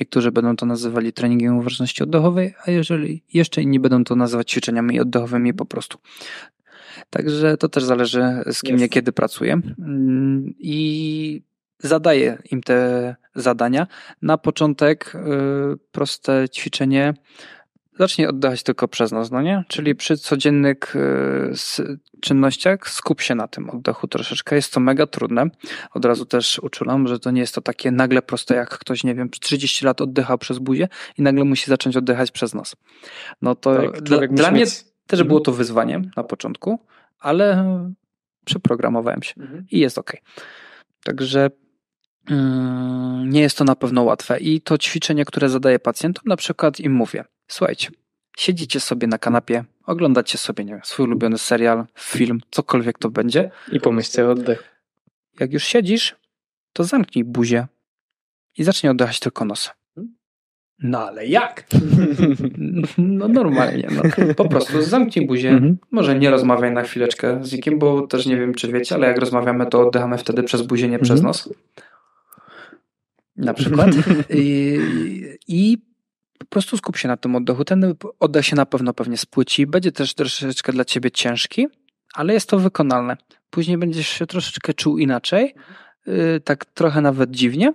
niektórzy 0.00 0.32
będą 0.32 0.56
to 0.56 0.66
nazywali 0.66 1.12
treningiem 1.12 1.58
uważności 1.58 2.02
oddechowej, 2.02 2.54
a 2.66 2.70
jeżeli 2.70 3.22
jeszcze 3.32 3.62
inni 3.62 3.80
będą 3.80 4.04
to 4.04 4.16
nazywać 4.16 4.50
ćwiczeniami 4.50 5.00
oddechowymi 5.00 5.54
po 5.54 5.64
prostu. 5.66 5.98
Także 7.10 7.56
to 7.56 7.68
też 7.68 7.84
zależy 7.84 8.22
z 8.52 8.60
kim 8.62 8.72
Jasne. 8.72 8.82
niekiedy 8.84 9.12
pracuję. 9.12 9.52
Mm, 9.78 10.54
I 10.58 11.42
zadaję 11.78 12.38
im 12.50 12.60
te 12.62 13.16
zadania. 13.34 13.86
Na 14.22 14.38
początek 14.38 15.12
yy, 15.14 15.76
proste 15.92 16.48
ćwiczenie. 16.48 17.14
Zacznij 18.00 18.26
oddychać 18.26 18.62
tylko 18.62 18.88
przez 18.88 19.12
nos, 19.12 19.30
no 19.30 19.42
nie? 19.42 19.64
Czyli 19.68 19.94
przy 19.94 20.16
codziennych 20.16 20.94
s- 21.50 21.82
czynnościach 22.20 22.90
skup 22.90 23.20
się 23.20 23.34
na 23.34 23.48
tym 23.48 23.70
oddechu 23.70 24.08
troszeczkę. 24.08 24.56
Jest 24.56 24.72
to 24.72 24.80
mega 24.80 25.06
trudne. 25.06 25.46
Od 25.94 26.04
razu 26.04 26.24
też 26.26 26.58
uczulam, 26.58 27.08
że 27.08 27.18
to 27.18 27.30
nie 27.30 27.40
jest 27.40 27.54
to 27.54 27.60
takie 27.60 27.90
nagle 27.90 28.22
proste, 28.22 28.54
jak 28.54 28.78
ktoś, 28.78 29.04
nie 29.04 29.14
wiem, 29.14 29.30
30 29.30 29.84
lat 29.86 30.00
oddychał 30.00 30.38
przez 30.38 30.58
buzię 30.58 30.88
i 31.18 31.22
nagle 31.22 31.44
musi 31.44 31.70
zacząć 31.70 31.96
oddychać 31.96 32.30
przez 32.30 32.54
nos. 32.54 32.76
No 33.42 33.54
to 33.54 33.76
Tak, 33.76 34.00
dla, 34.02 34.18
dla 34.26 34.50
mnie 34.50 34.60
mieć- 34.60 34.84
też 35.06 35.22
było 35.22 35.40
to 35.40 35.52
wyzwaniem 35.52 36.10
na 36.16 36.24
początku, 36.24 36.78
ale 37.18 37.64
przeprogramowałem 38.44 39.22
się 39.22 39.34
i 39.70 39.78
jest 39.78 39.98
ok. 39.98 40.12
Także 41.04 41.50
mm, 42.30 43.30
nie 43.30 43.40
jest 43.40 43.58
to 43.58 43.64
na 43.64 43.76
pewno 43.76 44.02
łatwe. 44.02 44.38
I 44.38 44.60
to 44.60 44.78
ćwiczenie, 44.78 45.24
które 45.24 45.48
zadaję 45.48 45.78
pacjentom, 45.78 46.22
na 46.26 46.36
przykład 46.36 46.80
im 46.80 46.92
mówię: 46.92 47.24
Słuchajcie, 47.50 47.88
siedzicie 48.38 48.80
sobie 48.80 49.06
na 49.06 49.18
kanapie, 49.18 49.64
oglądacie 49.86 50.38
sobie 50.38 50.64
nie 50.64 50.72
wiem, 50.72 50.80
swój 50.84 51.06
ulubiony 51.06 51.38
serial, 51.38 51.84
film, 51.98 52.40
cokolwiek 52.50 52.98
to 52.98 53.10
będzie. 53.10 53.50
I 53.72 53.80
pomyślcie 53.80 54.26
o 54.26 54.30
oddech. 54.30 54.80
Jak 55.40 55.52
już 55.52 55.64
siedzisz, 55.64 56.16
to 56.72 56.84
zamknij 56.84 57.24
buzię 57.24 57.66
i 58.58 58.64
zacznij 58.64 58.90
oddychać 58.90 59.20
tylko 59.20 59.44
nosem. 59.44 59.74
No 60.82 61.06
ale 61.08 61.26
jak? 61.26 61.64
No 62.98 63.28
normalnie, 63.28 63.88
no. 63.92 64.02
po 64.34 64.48
prostu 64.48 64.82
zamknij 64.82 65.26
buzię, 65.26 65.50
Mhm. 65.50 65.78
może 65.90 66.18
nie 66.18 66.30
rozmawiaj 66.30 66.72
na 66.72 66.82
chwileczkę 66.82 67.38
z 67.42 67.52
nikim, 67.52 67.78
bo 67.78 68.06
też 68.06 68.26
nie 68.26 68.36
wiem, 68.36 68.54
czy 68.54 68.72
wiecie, 68.72 68.94
ale 68.94 69.06
jak 69.06 69.18
rozmawiamy, 69.18 69.66
to 69.66 69.80
oddychamy 69.86 70.18
wtedy 70.18 70.42
przez 70.42 70.62
buzię, 70.62 70.88
nie 70.88 70.98
przez 70.98 71.20
Mhm. 71.20 71.26
nos. 71.26 71.48
Na 73.36 73.54
przykład. 73.54 73.90
I, 74.34 74.78
I 75.48 75.78
po 76.44 76.46
prostu 76.46 76.76
skup 76.76 76.96
się 76.96 77.08
na 77.08 77.16
tym 77.16 77.36
oddechu. 77.36 77.64
Ten 77.64 77.94
oddech 78.20 78.46
się 78.46 78.56
na 78.56 78.66
pewno 78.66 78.94
pewnie 78.94 79.16
spłyci. 79.16 79.66
Będzie 79.66 79.92
też 79.92 80.14
troszeczkę 80.14 80.72
dla 80.72 80.84
ciebie 80.84 81.10
ciężki, 81.10 81.68
ale 82.14 82.32
jest 82.34 82.48
to 82.48 82.58
wykonalne. 82.58 83.16
Później 83.50 83.78
będziesz 83.78 84.08
się 84.08 84.26
troszeczkę 84.26 84.74
czuł 84.74 84.98
inaczej, 84.98 85.54
yy, 86.06 86.40
tak 86.44 86.64
trochę 86.64 87.00
nawet 87.00 87.30
dziwnie, 87.30 87.72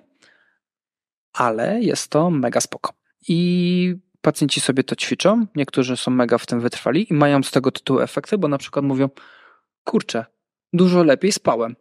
ale 1.33 1.81
jest 1.81 2.07
to 2.07 2.29
mega 2.29 2.61
spoko. 2.61 2.93
I 3.27 3.95
pacjenci 4.21 4.61
sobie 4.61 4.83
to 4.83 4.95
ćwiczą, 4.95 5.45
niektórzy 5.55 5.97
są 5.97 6.11
mega 6.11 6.37
w 6.37 6.45
tym 6.45 6.59
wytrwali 6.59 7.11
i 7.11 7.13
mają 7.13 7.43
z 7.43 7.51
tego 7.51 7.71
tytułu 7.71 7.99
efekty, 7.99 8.37
bo 8.37 8.47
na 8.47 8.57
przykład 8.57 8.85
mówią, 8.85 9.09
kurczę, 9.83 10.25
dużo 10.73 11.03
lepiej 11.03 11.31
spałem. 11.31 11.75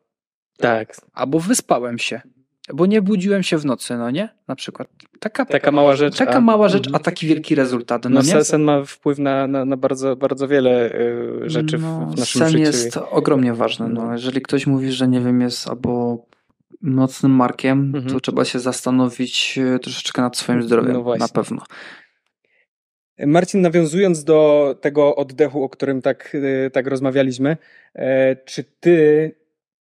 Tak. 0.58 0.96
Albo 1.12 1.40
wyspałem 1.40 1.98
się. 1.98 2.20
Bo 2.72 2.86
nie 2.86 3.02
budziłem 3.02 3.42
się 3.42 3.58
w 3.58 3.64
nocy, 3.64 3.96
no 3.96 4.10
nie? 4.10 4.28
Na 4.48 4.56
przykład. 4.56 4.88
Taka, 5.20 5.44
Taka 5.46 5.70
mała 5.70 5.96
rzecz. 5.96 6.16
taka 6.16 6.32
a- 6.32 6.40
mała 6.40 6.68
rzecz, 6.68 6.88
a 6.92 6.98
taki 6.98 7.26
wielki 7.26 7.54
rezultat, 7.54 8.04
no, 8.04 8.10
No, 8.10 8.20
nie? 8.22 8.26
sen- 8.32 8.44
sen 8.44 8.62
ma 8.62 8.84
wpływ 8.84 9.18
na, 9.18 9.46
na, 9.46 9.64
na 9.64 9.76
bardzo, 9.76 10.16
bardzo 10.16 10.48
wiele 10.48 10.94
y, 10.94 11.50
rzeczy 11.50 11.78
w, 11.78 11.82
No, 11.82 12.06
w 12.06 12.18
naszym 12.18 12.38
sen 12.38 12.48
życiu. 12.50 12.62
jest 12.64 12.96
ogromnie 13.10 13.54
ważny. 13.54 13.88
No. 13.88 14.12
Jeżeli 14.12 14.40
ktoś 14.42 14.66
mówi, 14.66 14.92
że 14.92 15.08
nie 15.08 15.20
wiem, 15.20 15.40
jest 15.40 15.68
albo 15.68 16.24
nocnym 16.82 17.32
markiem, 17.32 17.78
Mhm. 17.96 18.06
to 18.14 18.20
trzeba 18.20 18.44
się 18.44 18.58
zastanowić 18.58 19.58
e, 19.58 19.78
troszeczkę 19.78 20.22
nad 20.22 20.36
swoim 20.36 20.62
zdrowiem. 20.62 20.92
No 20.92 21.14
na 21.16 21.28
pewno. 21.28 21.62
Marcin, 23.26 23.60
nawiązując 23.60 24.24
do 24.24 24.74
tego 24.80 25.16
oddechu, 25.16 25.64
o 25.64 25.68
którym 25.68 26.02
tak, 26.02 26.34
y, 26.34 26.70
tak 26.72 26.86
rozmawialiśmy, 26.86 27.56
e, 27.94 28.36
czy 28.36 28.64
ty 28.80 29.32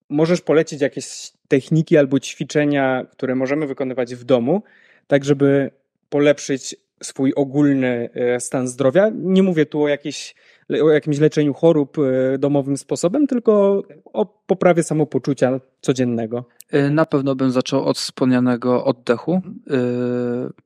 możesz 0.09 0.41
polecić 0.41 0.81
jakieś 0.81 1.31
techniki 1.47 1.97
albo 1.97 2.19
ćwiczenia, 2.19 3.05
które 3.11 3.35
możemy 3.35 3.67
wykonywać 3.67 4.15
w 4.15 4.23
domu, 4.23 4.63
tak 5.07 5.25
żeby 5.25 5.71
polepszyć 6.09 6.75
swój 7.03 7.33
ogólny 7.33 8.09
e, 8.13 8.39
stan 8.39 8.67
zdrowia? 8.67 9.11
Nie 9.13 9.43
mówię 9.43 9.65
tu 9.65 9.83
o, 9.83 9.87
jakiejś, 9.87 10.35
o 10.83 10.89
jakimś 10.89 11.19
leczeniu 11.19 11.53
chorób 11.53 11.97
e, 11.99 12.37
domowym 12.37 12.77
sposobem, 12.77 13.27
tylko 13.27 13.83
o 14.05 14.25
poprawie 14.25 14.83
samopoczucia 14.83 15.59
codziennego. 15.81 16.45
E, 16.71 16.89
Na 16.89 17.05
pewno 17.05 17.35
bym 17.35 17.51
zaczął 17.51 17.85
od 17.85 17.97
wspomnianego 17.97 18.85
oddechu. 18.85 19.41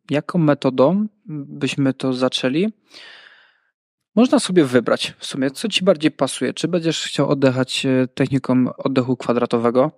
Jaką 0.10 0.40
metodą 0.40 1.08
byśmy 1.26 1.94
to 1.94 2.14
zaczęli? 2.14 2.74
Można 4.16 4.40
sobie 4.40 4.64
wybrać 4.64 5.14
w 5.18 5.26
sumie, 5.26 5.52
co 5.52 5.68
ci 5.68 5.86
bardziej 5.86 6.12
pasuje. 6.12 6.54
Czy 6.54 6.68
będziesz 6.68 7.04
chciał 7.04 7.30
oddychać 7.30 7.88
techniką 8.16 8.66
oddechu 8.78 9.18
kwadratowego, 9.18 9.92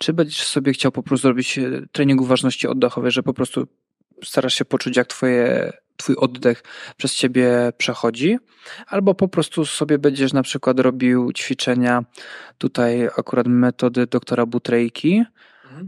czy 0.00 0.12
będziesz 0.12 0.46
sobie 0.46 0.72
chciał 0.72 0.92
po 0.92 1.02
prostu 1.02 1.22
zrobić 1.22 1.58
e, 1.58 1.82
trening 1.92 2.20
uważności 2.20 2.68
oddechowej, 2.68 3.10
że 3.10 3.22
po 3.22 3.34
prostu 3.34 3.66
starasz 4.24 4.54
się 4.54 4.64
poczuć, 4.64 4.96
jak 4.96 5.06
twoje, 5.06 5.72
twój 5.96 6.16
oddech 6.16 6.62
przez 6.96 7.14
ciebie 7.14 7.72
przechodzi, 7.78 8.38
albo 8.86 9.14
po 9.14 9.28
prostu 9.28 9.66
sobie 9.66 9.98
będziesz 9.98 10.32
na 10.32 10.42
przykład 10.42 10.80
robił 10.80 11.32
ćwiczenia, 11.32 12.04
tutaj 12.58 13.06
akurat 13.06 13.46
metody 13.46 14.06
doktora 14.06 14.46
Butrejki, 14.46 15.24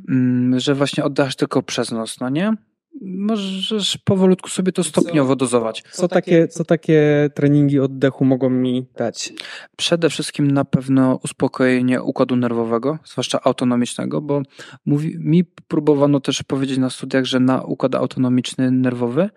mm, 0.08 0.60
że 0.60 0.74
właśnie 0.74 1.04
oddachasz 1.04 1.36
tylko 1.36 1.62
przez 1.62 1.90
nos, 1.90 2.20
no 2.20 2.28
nie? 2.28 2.54
Możesz 3.00 3.98
powolutku 4.04 4.48
sobie 4.48 4.72
to 4.72 4.84
stopniowo 4.84 5.36
dozować. 5.36 5.84
Co 5.90 6.08
takie, 6.08 6.48
co 6.48 6.64
takie 6.64 7.30
treningi 7.34 7.80
oddechu 7.80 8.24
mogą 8.24 8.50
mi 8.50 8.86
dać? 8.96 9.32
Przede 9.76 10.10
wszystkim 10.10 10.50
na 10.50 10.64
pewno 10.64 11.20
uspokojenie 11.24 12.02
układu 12.02 12.36
nerwowego, 12.36 12.98
zwłaszcza 13.04 13.40
autonomicznego, 13.44 14.20
bo 14.20 14.42
mówi, 14.86 15.16
mi 15.18 15.44
próbowano 15.44 16.20
też 16.20 16.42
powiedzieć 16.42 16.78
na 16.78 16.90
studiach, 16.90 17.24
że 17.24 17.40
na 17.40 17.62
układ 17.62 17.94
autonomiczny 17.94 18.70
nerwowy, 18.70 19.30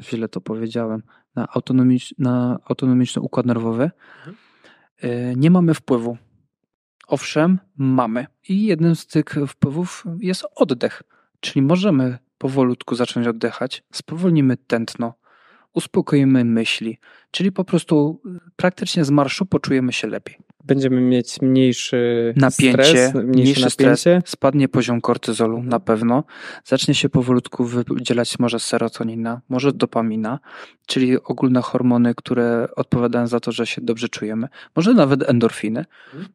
źle 0.00 0.28
to 0.28 0.40
powiedziałem, 0.40 1.02
na, 1.36 1.48
autonomicz, 1.52 2.14
na 2.18 2.58
autonomiczny 2.64 3.22
układ 3.22 3.46
nerwowy 3.46 3.90
y, 5.04 5.34
nie 5.36 5.50
mamy 5.50 5.74
wpływu. 5.74 6.16
Owszem, 7.06 7.58
mamy. 7.76 8.26
I 8.48 8.66
jednym 8.66 8.96
z 8.96 9.06
tych 9.06 9.36
wpływów 9.48 10.04
jest 10.20 10.46
oddech. 10.54 11.02
Czyli 11.40 11.62
możemy 11.62 12.18
powolutku 12.38 12.94
zacząć 12.94 13.26
oddychać, 13.26 13.82
spowolnimy 13.92 14.56
tętno, 14.56 15.14
uspokoimy 15.76 16.44
myśli, 16.44 16.98
czyli 17.30 17.52
po 17.52 17.64
prostu 17.64 18.22
praktycznie 18.56 19.04
z 19.04 19.10
marszu 19.10 19.46
poczujemy 19.46 19.92
się 19.92 20.08
lepiej. 20.08 20.36
Będziemy 20.64 21.00
mieć 21.00 21.40
mniejszy 21.42 22.34
Napięcie, 22.36 22.82
stres, 22.82 23.14
mniejsze 23.14 23.26
mniejszy 23.26 23.70
stres, 23.70 24.06
napięcie. 24.06 24.28
spadnie 24.28 24.68
poziom 24.68 25.00
kortyzolu 25.00 25.62
na 25.62 25.80
pewno, 25.80 26.24
zacznie 26.64 26.94
się 26.94 27.08
powolutku 27.08 27.64
wydzielać 27.64 28.38
może 28.38 28.60
serotonina, 28.60 29.40
może 29.48 29.72
dopamina, 29.72 30.38
czyli 30.86 31.22
ogólne 31.22 31.62
hormony, 31.62 32.14
które 32.14 32.68
odpowiadają 32.76 33.26
za 33.26 33.40
to, 33.40 33.52
że 33.52 33.66
się 33.66 33.80
dobrze 33.80 34.08
czujemy, 34.08 34.48
może 34.76 34.94
nawet 34.94 35.30
endorfiny, 35.30 35.84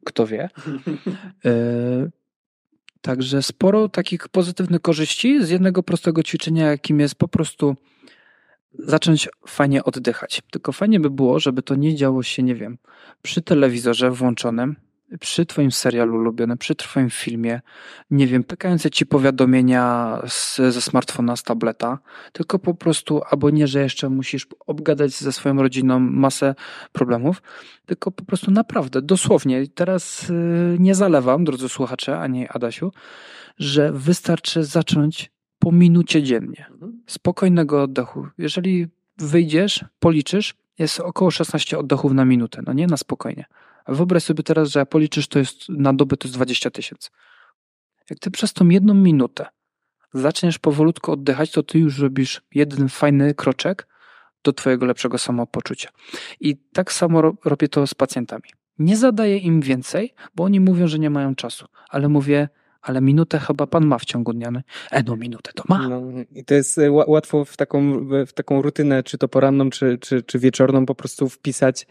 kto 0.04 0.26
wie. 0.26 0.48
Także 3.02 3.42
sporo 3.42 3.88
takich 3.88 4.28
pozytywnych 4.28 4.80
korzyści 4.80 5.44
z 5.44 5.50
jednego 5.50 5.82
prostego 5.82 6.22
ćwiczenia, 6.22 6.70
jakim 6.70 7.00
jest 7.00 7.14
po 7.14 7.28
prostu 7.28 7.76
zacząć 8.78 9.28
fajnie 9.46 9.84
oddychać. 9.84 10.42
Tylko 10.50 10.72
fajnie 10.72 11.00
by 11.00 11.10
było, 11.10 11.40
żeby 11.40 11.62
to 11.62 11.74
nie 11.74 11.96
działo 11.96 12.22
się, 12.22 12.42
nie 12.42 12.54
wiem, 12.54 12.78
przy 13.22 13.42
telewizorze 13.42 14.10
włączonym, 14.10 14.76
przy 15.20 15.46
twoim 15.46 15.72
serialu 15.72 16.14
ulubionym, 16.16 16.58
przy 16.58 16.74
twoim 16.74 17.10
filmie, 17.10 17.60
nie 18.10 18.26
wiem, 18.26 18.44
pykające 18.44 18.90
ci 18.90 19.06
powiadomienia 19.06 20.18
z, 20.26 20.56
ze 20.56 20.82
smartfona, 20.82 21.36
z 21.36 21.42
tableta, 21.42 21.98
tylko 22.32 22.58
po 22.58 22.74
prostu, 22.74 23.22
albo 23.30 23.50
nie, 23.50 23.66
że 23.66 23.80
jeszcze 23.80 24.08
musisz 24.08 24.46
obgadać 24.66 25.12
ze 25.12 25.32
swoją 25.32 25.62
rodziną 25.62 26.00
masę 26.00 26.54
problemów, 26.92 27.42
tylko 27.86 28.10
po 28.10 28.24
prostu 28.24 28.50
naprawdę, 28.50 29.02
dosłownie, 29.02 29.66
teraz 29.66 30.30
y, 30.30 30.76
nie 30.78 30.94
zalewam, 30.94 31.44
drodzy 31.44 31.68
słuchacze, 31.68 32.18
ani 32.18 32.48
Adasiu, 32.48 32.92
że 33.58 33.92
wystarczy 33.92 34.64
zacząć 34.64 35.30
po 35.58 35.72
minucie 35.72 36.22
dziennie. 36.22 36.66
Spokojnego 37.06 37.82
oddechu. 37.82 38.26
Jeżeli 38.38 38.86
wyjdziesz, 39.18 39.84
policzysz, 39.98 40.54
jest 40.78 41.00
około 41.00 41.30
16 41.30 41.78
oddechów 41.78 42.12
na 42.12 42.24
minutę, 42.24 42.62
no 42.66 42.72
nie? 42.72 42.86
Na 42.86 42.96
spokojnie. 42.96 43.44
Wyobraź 43.88 44.22
sobie 44.22 44.42
teraz, 44.42 44.68
że 44.68 44.86
policzysz, 44.86 45.28
to 45.28 45.38
jest 45.38 45.68
na 45.68 45.92
dobę 45.92 46.16
to 46.16 46.28
jest 46.28 46.34
20 46.34 46.70
tysięcy. 46.70 47.10
Jak 48.10 48.18
ty 48.18 48.30
przez 48.30 48.52
tą 48.52 48.68
jedną 48.68 48.94
minutę 48.94 49.46
zaczniesz 50.14 50.58
powolutku 50.58 51.12
oddychać, 51.12 51.50
to 51.50 51.62
ty 51.62 51.78
już 51.78 51.98
robisz 51.98 52.42
jeden 52.54 52.88
fajny 52.88 53.34
kroczek 53.34 53.88
do 54.44 54.52
twojego 54.52 54.86
lepszego 54.86 55.18
samopoczucia. 55.18 55.88
I 56.40 56.56
tak 56.72 56.92
samo 56.92 57.22
ro- 57.22 57.36
robię 57.44 57.68
to 57.68 57.86
z 57.86 57.94
pacjentami. 57.94 58.44
Nie 58.78 58.96
zadaję 58.96 59.38
im 59.38 59.60
więcej, 59.60 60.14
bo 60.34 60.44
oni 60.44 60.60
mówią, 60.60 60.86
że 60.86 60.98
nie 60.98 61.10
mają 61.10 61.34
czasu, 61.34 61.66
ale 61.88 62.08
mówię, 62.08 62.48
ale 62.82 63.00
minutę 63.00 63.38
chyba 63.38 63.66
pan 63.66 63.86
ma 63.86 63.98
w 63.98 64.04
ciągu 64.04 64.32
dnia. 64.32 64.50
E, 64.90 65.02
no 65.02 65.16
minutę 65.16 65.50
to 65.54 65.64
ma. 65.68 65.88
No, 65.88 66.02
I 66.30 66.44
to 66.44 66.54
jest 66.54 66.78
e, 66.78 66.90
ła- 66.90 67.08
łatwo 67.08 67.44
w 67.44 67.56
taką, 67.56 68.08
w 68.26 68.32
taką 68.32 68.62
rutynę, 68.62 69.02
czy 69.02 69.18
to 69.18 69.28
poranną, 69.28 69.70
czy, 69.70 69.98
czy, 69.98 70.22
czy 70.22 70.38
wieczorną 70.38 70.86
po 70.86 70.94
prostu 70.94 71.28
wpisać, 71.28 71.86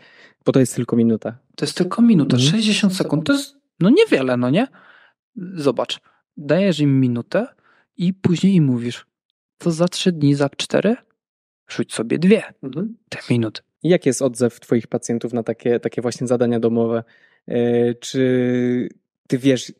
bo 0.45 0.51
to 0.51 0.59
jest 0.59 0.75
tylko 0.75 0.95
minuta. 0.95 1.37
To 1.55 1.65
jest 1.65 1.77
tylko 1.77 2.01
minuta, 2.01 2.35
Mhm. 2.37 2.51
60 2.51 2.95
sekund. 2.95 3.25
To 3.27 3.33
jest 3.33 3.55
no 3.79 3.89
niewiele, 3.89 4.37
no 4.37 4.49
nie? 4.49 4.67
Zobacz, 5.55 5.99
dajesz 6.37 6.79
im 6.79 6.99
minutę 6.99 7.47
i 7.97 8.13
później 8.13 8.55
im 8.55 8.63
mówisz, 8.63 9.05
to 9.57 9.71
za 9.71 9.87
trzy 9.87 10.11
dni, 10.11 10.35
za 10.35 10.49
cztery, 10.49 10.95
rzuć 11.69 11.93
sobie 11.93 12.19
dwie 12.19 12.43
te 13.09 13.17
minuty. 13.29 13.61
Jaki 13.83 14.09
jest 14.09 14.21
odzew 14.21 14.59
twoich 14.59 14.87
pacjentów 14.87 15.33
na 15.33 15.43
takie, 15.43 15.79
takie 15.79 16.01
właśnie 16.01 16.27
zadania 16.27 16.59
domowe? 16.59 17.03
E, 17.47 17.93
Czy 17.95 18.89
ty 19.27 19.37
wiesz, 19.37 19.73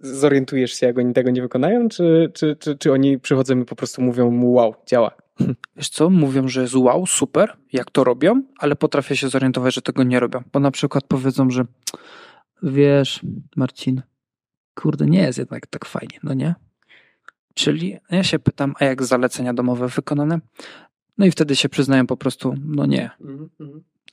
zorientujesz 0.00 0.72
się, 0.72 0.86
jak 0.86 0.98
oni 0.98 1.14
tego 1.14 1.30
nie 1.30 1.42
wykonają, 1.42 1.88
czy, 1.88 2.30
czy, 2.34 2.56
czy, 2.56 2.76
czy 2.78 2.92
oni 2.92 3.18
przychodzą 3.18 3.60
i 3.60 3.64
po 3.64 3.76
prostu 3.76 4.02
mówią 4.02 4.30
mu 4.30 4.52
wow, 4.52 4.74
działa? 4.86 5.10
Wiesz 5.76 5.88
co, 5.88 6.10
mówią, 6.10 6.48
że 6.48 6.62
jest 6.62 6.74
wow, 6.74 7.06
super, 7.06 7.56
jak 7.72 7.90
to 7.90 8.04
robią, 8.04 8.42
ale 8.58 8.76
potrafię 8.76 9.16
się 9.16 9.28
zorientować, 9.28 9.74
że 9.74 9.82
tego 9.82 10.02
nie 10.02 10.20
robią. 10.20 10.42
Bo 10.52 10.60
na 10.60 10.70
przykład 10.70 11.04
powiedzą, 11.08 11.50
że 11.50 11.64
wiesz, 12.62 13.20
Marcin, 13.56 14.02
kurde, 14.74 15.06
nie 15.06 15.18
jest 15.18 15.38
jednak 15.38 15.66
tak 15.66 15.84
fajnie, 15.84 16.18
no 16.22 16.34
nie? 16.34 16.54
Czyli 17.54 17.96
ja 18.10 18.22
się 18.22 18.38
pytam, 18.38 18.74
a 18.80 18.84
jak 18.84 19.02
zalecenia 19.02 19.54
domowe 19.54 19.88
wykonane? 19.88 20.40
No 21.18 21.26
i 21.26 21.30
wtedy 21.30 21.56
się 21.56 21.68
przyznają 21.68 22.06
po 22.06 22.16
prostu, 22.16 22.54
no 22.64 22.86
nie. 22.86 23.10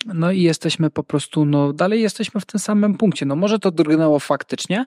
No 0.06 0.32
i 0.32 0.42
jesteśmy 0.42 0.90
po 0.90 1.04
prostu, 1.04 1.46
no 1.46 1.74
dalej 1.74 2.02
jesteśmy 2.02 2.42
w 2.42 2.46
tym 2.46 2.60
samym 2.60 2.98
punkcie. 2.98 3.26
No 3.26 3.36
może 3.36 3.60
to 3.60 3.72
drgnęło 3.72 4.20
faktycznie, 4.20 4.86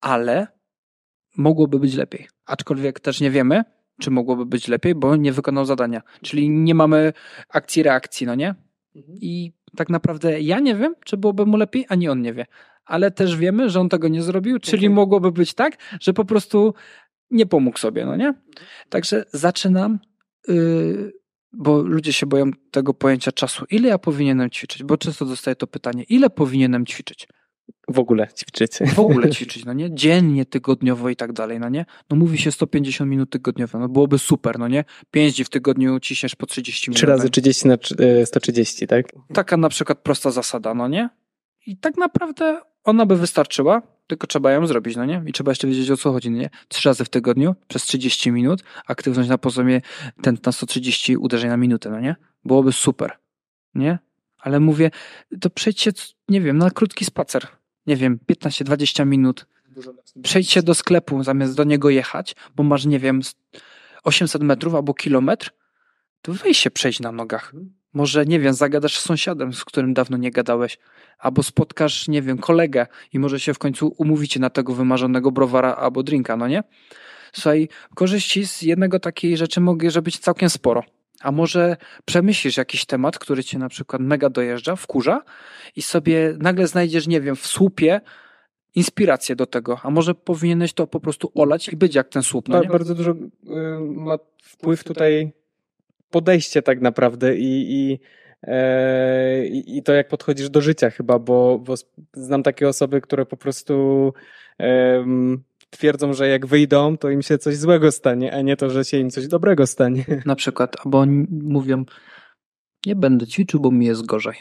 ale 0.00 0.46
mogłoby 1.36 1.78
być 1.78 1.94
lepiej. 1.94 2.28
Aczkolwiek 2.46 3.00
też 3.00 3.20
nie 3.20 3.30
wiemy, 3.30 3.64
czy 4.00 4.10
mogłoby 4.10 4.46
być 4.46 4.68
lepiej, 4.68 4.94
bo 4.94 5.16
nie 5.16 5.32
wykonał 5.32 5.64
zadania. 5.64 6.02
Czyli 6.22 6.50
nie 6.50 6.74
mamy 6.74 7.12
akcji 7.48 7.82
reakcji, 7.82 8.26
no 8.26 8.34
nie? 8.34 8.54
I 9.20 9.52
tak 9.76 9.88
naprawdę 9.90 10.40
ja 10.40 10.60
nie 10.60 10.74
wiem, 10.74 10.94
czy 11.04 11.16
byłoby 11.16 11.46
mu 11.46 11.56
lepiej, 11.56 11.86
ani 11.88 12.08
on 12.08 12.22
nie 12.22 12.34
wie. 12.34 12.46
Ale 12.84 13.10
też 13.10 13.36
wiemy, 13.36 13.70
że 13.70 13.80
on 13.80 13.88
tego 13.88 14.08
nie 14.08 14.22
zrobił, 14.22 14.58
czyli 14.58 14.86
Mhm. 14.86 14.92
mogłoby 14.92 15.32
być 15.32 15.54
tak, 15.54 15.76
że 16.00 16.12
po 16.12 16.24
prostu 16.24 16.74
nie 17.30 17.46
pomógł 17.46 17.78
sobie, 17.78 18.06
no 18.06 18.16
nie? 18.16 18.34
Także 18.88 19.24
zaczynam, 19.32 19.98
yy, 20.48 21.12
bo 21.52 21.82
ludzie 21.82 22.12
się 22.12 22.26
boją 22.26 22.50
tego 22.70 22.94
pojęcia 22.94 23.32
czasu. 23.32 23.64
Ile 23.70 23.88
ja 23.88 23.98
powinienem 23.98 24.50
ćwiczyć? 24.50 24.82
Bo 24.84 24.96
często 24.96 25.24
dostaję 25.24 25.56
to 25.56 25.66
pytanie, 25.66 26.02
ile 26.02 26.30
powinienem 26.30 26.86
ćwiczyć? 26.86 27.28
W 27.88 27.98
ogóle 27.98 28.28
ćwiczyć. 28.36 28.72
W 28.94 28.98
ogóle 28.98 29.30
ćwiczyć, 29.30 29.64
no 29.64 29.72
nie? 29.72 29.94
Dziennie, 29.94 30.46
tygodniowo 30.46 31.08
i 31.08 31.16
tak 31.16 31.32
dalej, 31.32 31.60
no 31.60 31.68
nie? 31.68 31.86
No 32.10 32.16
mówi 32.16 32.38
się 32.38 32.52
150 32.52 33.10
minut 33.10 33.30
tygodniowo, 33.30 33.78
no 33.78 33.88
byłoby 33.88 34.18
super, 34.18 34.58
no 34.58 34.68
nie? 34.68 34.84
5 35.10 35.36
dni 35.36 35.44
w 35.44 35.48
tygodniu 35.48 36.00
ciśniesz 36.00 36.36
po 36.36 36.46
30 36.46 36.90
minut. 36.90 36.96
3 36.96 37.06
razy 37.06 37.30
30 37.30 37.68
na 37.68 37.76
130, 38.24 38.86
tak? 38.86 39.06
Taka 39.34 39.56
na 39.56 39.68
przykład 39.68 39.98
prosta 39.98 40.30
zasada, 40.30 40.74
no 40.74 40.88
nie? 40.88 41.10
I 41.66 41.76
tak 41.76 41.96
naprawdę 41.96 42.60
ona 42.84 43.06
by 43.06 43.16
wystarczyła, 43.16 43.82
tylko 44.06 44.26
trzeba 44.26 44.52
ją 44.52 44.66
zrobić, 44.66 44.96
no 44.96 45.04
nie? 45.04 45.22
I 45.26 45.32
trzeba 45.32 45.50
jeszcze 45.50 45.66
wiedzieć 45.66 45.90
o 45.90 45.96
co 45.96 46.12
chodzi, 46.12 46.30
no 46.30 46.38
nie? 46.38 46.50
Trzy 46.68 46.88
razy 46.88 47.04
w 47.04 47.08
tygodniu, 47.08 47.54
przez 47.68 47.82
30 47.82 48.32
minut, 48.32 48.62
aktywność 48.86 49.28
na 49.28 49.38
poziomie 49.38 49.80
ten 50.22 50.38
na 50.46 50.52
130 50.52 51.16
uderzeń 51.16 51.50
na 51.50 51.56
minutę, 51.56 51.90
no 51.90 52.00
nie? 52.00 52.16
Byłoby 52.44 52.72
super, 52.72 53.18
nie? 53.74 53.98
Ale 54.38 54.60
mówię, 54.60 54.90
to 55.40 55.50
przejdźcie, 55.50 55.92
nie 56.28 56.40
wiem, 56.40 56.58
na 56.58 56.70
krótki 56.70 57.04
spacer, 57.04 57.46
nie 57.86 57.96
wiem, 57.96 58.18
15-20 58.30 59.06
minut. 59.06 59.46
Przejdźcie 60.22 60.62
do 60.62 60.74
sklepu 60.74 61.22
zamiast 61.22 61.56
do 61.56 61.64
niego 61.64 61.90
jechać, 61.90 62.36
bo 62.56 62.62
masz, 62.62 62.86
nie 62.86 62.98
wiem, 62.98 63.20
800 64.04 64.42
metrów 64.42 64.74
albo 64.74 64.94
kilometr, 64.94 65.50
to 66.22 66.32
weź 66.32 66.58
się 66.58 66.70
przejść 66.70 67.00
na 67.00 67.12
nogach. 67.12 67.52
Może, 67.92 68.26
nie 68.26 68.40
wiem, 68.40 68.54
zagadasz 68.54 68.98
z 68.98 69.02
sąsiadem, 69.02 69.52
z 69.52 69.64
którym 69.64 69.94
dawno 69.94 70.16
nie 70.16 70.30
gadałeś, 70.30 70.78
albo 71.18 71.42
spotkasz, 71.42 72.08
nie 72.08 72.22
wiem, 72.22 72.38
kolegę 72.38 72.86
i 73.12 73.18
może 73.18 73.40
się 73.40 73.54
w 73.54 73.58
końcu 73.58 73.94
umówicie 73.98 74.40
na 74.40 74.50
tego 74.50 74.74
wymarzonego 74.74 75.30
browara 75.30 75.76
albo 75.76 76.02
drinka, 76.02 76.36
no 76.36 76.48
nie? 76.48 76.62
Słuchaj, 77.32 77.68
korzyści 77.94 78.46
z 78.46 78.62
jednego 78.62 79.00
takiej 79.00 79.36
rzeczy 79.36 79.60
może 79.60 80.02
być 80.02 80.18
całkiem 80.18 80.50
sporo. 80.50 80.82
A 81.20 81.32
może 81.32 81.76
przemyślisz 82.04 82.56
jakiś 82.56 82.84
temat, 82.86 83.18
który 83.18 83.44
cię 83.44 83.58
na 83.58 83.68
przykład 83.68 84.02
mega 84.02 84.30
dojeżdża, 84.30 84.76
wkurza 84.76 85.22
i 85.76 85.82
sobie 85.82 86.36
nagle 86.38 86.66
znajdziesz, 86.66 87.06
nie 87.06 87.20
wiem, 87.20 87.36
w 87.36 87.46
słupie 87.46 88.00
inspirację 88.74 89.36
do 89.36 89.46
tego, 89.46 89.80
a 89.82 89.90
może 89.90 90.14
powinieneś 90.14 90.72
to 90.72 90.86
po 90.86 91.00
prostu 91.00 91.32
olać 91.34 91.68
i 91.68 91.76
być 91.76 91.94
jak 91.94 92.08
ten 92.08 92.22
słup. 92.22 92.48
No 92.48 92.62
nie? 92.62 92.68
Bardzo 92.68 92.94
dużo 92.94 93.10
y, 93.12 93.16
ma 93.80 94.18
wpływ 94.42 94.84
tutaj 94.84 95.32
podejście 96.10 96.62
tak 96.62 96.80
naprawdę 96.80 97.36
i, 97.36 97.72
i, 97.72 97.98
e, 98.42 99.46
i 99.46 99.82
to, 99.82 99.92
jak 99.92 100.08
podchodzisz 100.08 100.50
do 100.50 100.60
życia 100.60 100.90
chyba, 100.90 101.18
bo, 101.18 101.58
bo 101.58 101.74
znam 102.12 102.42
takie 102.42 102.68
osoby, 102.68 103.00
które 103.00 103.26
po 103.26 103.36
prostu 103.36 104.12
twierdzą, 105.70 106.12
że 106.12 106.28
jak 106.28 106.46
wyjdą, 106.46 106.96
to 106.98 107.10
im 107.10 107.22
się 107.22 107.38
coś 107.38 107.56
złego 107.56 107.92
stanie, 107.92 108.34
a 108.34 108.40
nie 108.40 108.56
to, 108.56 108.70
że 108.70 108.84
się 108.84 108.98
im 108.98 109.10
coś 109.10 109.26
dobrego 109.26 109.66
stanie. 109.66 110.04
Na 110.26 110.36
przykład, 110.36 110.76
albo 110.84 111.06
mówią, 111.30 111.84
nie 112.86 112.96
będę 112.96 113.26
ćwiczył, 113.26 113.60
bo 113.60 113.70
mi 113.70 113.86
jest 113.86 114.06
gorzej. 114.06 114.34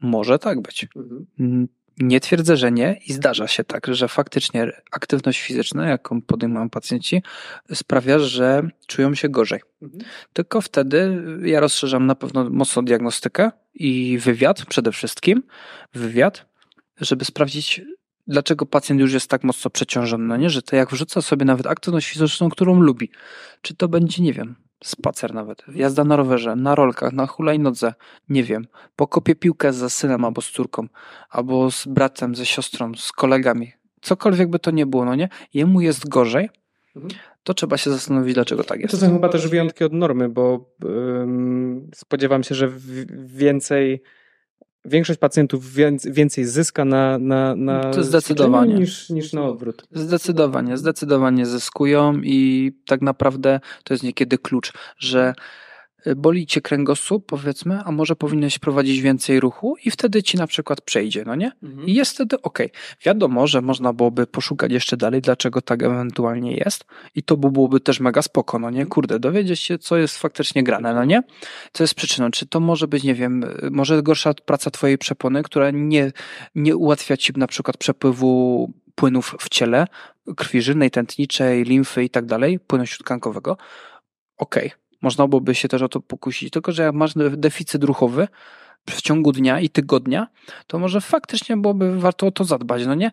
Może 0.00 0.38
tak 0.38 0.60
być. 0.60 0.88
Mhm. 1.38 1.68
Nie 1.98 2.20
twierdzę, 2.20 2.56
że 2.56 2.72
nie 2.72 3.00
i 3.06 3.12
zdarza 3.12 3.48
się 3.48 3.64
tak, 3.64 3.86
że 3.86 4.08
faktycznie 4.08 4.82
aktywność 4.92 5.42
fizyczna, 5.42 5.88
jaką 5.88 6.22
podejmują 6.22 6.70
pacjenci, 6.70 7.22
sprawia, 7.74 8.18
że 8.18 8.68
czują 8.86 9.14
się 9.14 9.28
gorzej. 9.28 9.60
Mhm. 9.82 10.04
Tylko 10.32 10.60
wtedy 10.60 11.22
ja 11.42 11.60
rozszerzam 11.60 12.06
na 12.06 12.14
pewno 12.14 12.50
mocno 12.50 12.82
diagnostykę 12.82 13.50
i 13.74 14.18
wywiad 14.18 14.66
przede 14.66 14.92
wszystkim, 14.92 15.42
wywiad, 15.92 16.46
żeby 17.00 17.24
sprawdzić, 17.24 17.80
dlaczego 18.26 18.66
pacjent 18.66 19.00
już 19.00 19.12
jest 19.12 19.30
tak 19.30 19.44
mocno 19.44 19.70
przeciążony, 19.70 20.24
no 20.24 20.36
nie? 20.36 20.50
że 20.50 20.62
to 20.62 20.76
jak 20.76 20.90
wrzuca 20.90 21.22
sobie 21.22 21.44
nawet 21.44 21.66
aktywność 21.66 22.08
fizyczną, 22.10 22.48
którą 22.48 22.80
lubi, 22.80 23.10
czy 23.62 23.74
to 23.74 23.88
będzie, 23.88 24.22
nie 24.22 24.32
wiem, 24.32 24.54
spacer 24.84 25.34
nawet, 25.34 25.64
jazda 25.74 26.04
na 26.04 26.16
rowerze, 26.16 26.56
na 26.56 26.74
rolkach, 26.74 27.12
na 27.12 27.26
hulajnodze, 27.26 27.94
nie 28.28 28.44
wiem, 28.44 28.66
pokopię 28.96 29.34
piłkę 29.34 29.72
ze 29.72 29.90
synem 29.90 30.24
albo 30.24 30.40
z 30.40 30.50
córką, 30.50 30.88
albo 31.30 31.70
z 31.70 31.86
bratem, 31.86 32.34
ze 32.34 32.46
siostrą, 32.46 32.94
z 32.94 33.12
kolegami, 33.12 33.72
cokolwiek 34.00 34.50
by 34.50 34.58
to 34.58 34.70
nie 34.70 34.86
było, 34.86 35.04
no 35.04 35.14
nie? 35.14 35.28
Jemu 35.54 35.80
jest 35.80 36.08
gorzej, 36.08 36.48
mhm. 36.96 37.14
to 37.42 37.54
trzeba 37.54 37.76
się 37.76 37.90
zastanowić, 37.90 38.34
dlaczego 38.34 38.64
tak 38.64 38.80
jest. 38.80 38.90
To 38.90 38.96
są 38.96 39.12
chyba 39.12 39.28
też 39.28 39.48
wyjątki 39.48 39.84
od 39.84 39.92
normy, 39.92 40.28
bo 40.28 40.70
spodziewam 41.94 42.42
się, 42.42 42.54
że 42.54 42.70
więcej 43.26 44.02
większość 44.84 45.18
pacjentów 45.18 45.74
więcej 46.04 46.44
zyska 46.44 46.84
na, 46.84 47.18
na, 47.18 47.56
na 47.56 47.90
to 47.90 48.04
zdecydowanie 48.04 48.74
niż, 48.74 49.10
niż 49.10 49.32
na 49.32 49.44
odwrót. 49.44 49.86
Zdecydowanie, 49.92 50.76
zdecydowanie 50.76 51.46
zyskują 51.46 52.20
i 52.22 52.72
tak 52.86 53.02
naprawdę 53.02 53.60
to 53.84 53.94
jest 53.94 54.04
niekiedy 54.04 54.38
klucz, 54.38 54.72
że 54.98 55.34
boli 56.16 56.46
cię 56.46 56.60
kręgosłup, 56.60 57.26
powiedzmy, 57.26 57.80
a 57.84 57.92
może 57.92 58.16
powinieneś 58.16 58.58
prowadzić 58.58 59.00
więcej 59.00 59.40
ruchu 59.40 59.76
i 59.84 59.90
wtedy 59.90 60.22
ci 60.22 60.36
na 60.36 60.46
przykład 60.46 60.80
przejdzie, 60.80 61.24
no 61.26 61.34
nie? 61.34 61.52
Mhm. 61.62 61.86
I 61.86 61.94
jest 61.94 62.14
wtedy 62.14 62.42
ok. 62.42 62.58
Wiadomo, 63.04 63.46
że 63.46 63.60
można 63.60 63.92
byłoby 63.92 64.26
poszukać 64.26 64.72
jeszcze 64.72 64.96
dalej, 64.96 65.20
dlaczego 65.20 65.62
tak 65.62 65.82
ewentualnie 65.82 66.56
jest 66.56 66.84
i 67.14 67.22
to 67.22 67.36
byłoby 67.36 67.80
też 67.80 68.00
mega 68.00 68.22
spoko, 68.22 68.58
no 68.58 68.70
nie? 68.70 68.86
Kurde, 68.86 69.18
dowiedzieć 69.18 69.60
się, 69.60 69.78
co 69.78 69.96
jest 69.96 70.18
faktycznie 70.18 70.62
grane, 70.62 70.94
no 70.94 71.04
nie? 71.04 71.22
Co 71.72 71.84
jest 71.84 71.94
przyczyną? 71.94 72.30
Czy 72.30 72.46
to 72.46 72.60
może 72.60 72.88
być, 72.88 73.02
nie 73.02 73.14
wiem, 73.14 73.44
może 73.70 74.02
gorsza 74.02 74.34
praca 74.34 74.70
twojej 74.70 74.98
przepony, 74.98 75.42
która 75.42 75.70
nie, 75.70 76.12
nie 76.54 76.76
ułatwia 76.76 77.16
ci 77.16 77.32
na 77.36 77.46
przykład 77.46 77.76
przepływu 77.76 78.72
płynów 78.94 79.36
w 79.40 79.48
ciele, 79.48 79.86
krwi 80.36 80.62
żylnej, 80.62 80.90
tętniczej, 80.90 81.64
limfy 81.64 82.04
i 82.04 82.10
tak 82.10 82.26
dalej, 82.26 82.60
płynu 82.60 82.86
śródkankowego. 82.86 83.56
Okej, 84.36 84.66
okay 84.66 84.83
można 85.04 85.28
byłoby 85.28 85.54
się 85.54 85.68
też 85.68 85.82
o 85.82 85.88
to 85.88 86.00
pokusić. 86.00 86.50
Tylko, 86.50 86.72
że 86.72 86.82
jak 86.82 86.94
masz 86.94 87.14
deficyt 87.36 87.84
ruchowy 87.84 88.28
w 88.90 89.02
ciągu 89.02 89.32
dnia 89.32 89.60
i 89.60 89.70
tygodnia, 89.70 90.28
to 90.66 90.78
może 90.78 91.00
faktycznie 91.00 91.56
byłoby 91.56 92.00
warto 92.00 92.26
o 92.26 92.30
to 92.30 92.44
zadbać, 92.44 92.86
no 92.86 92.94
nie? 92.94 93.10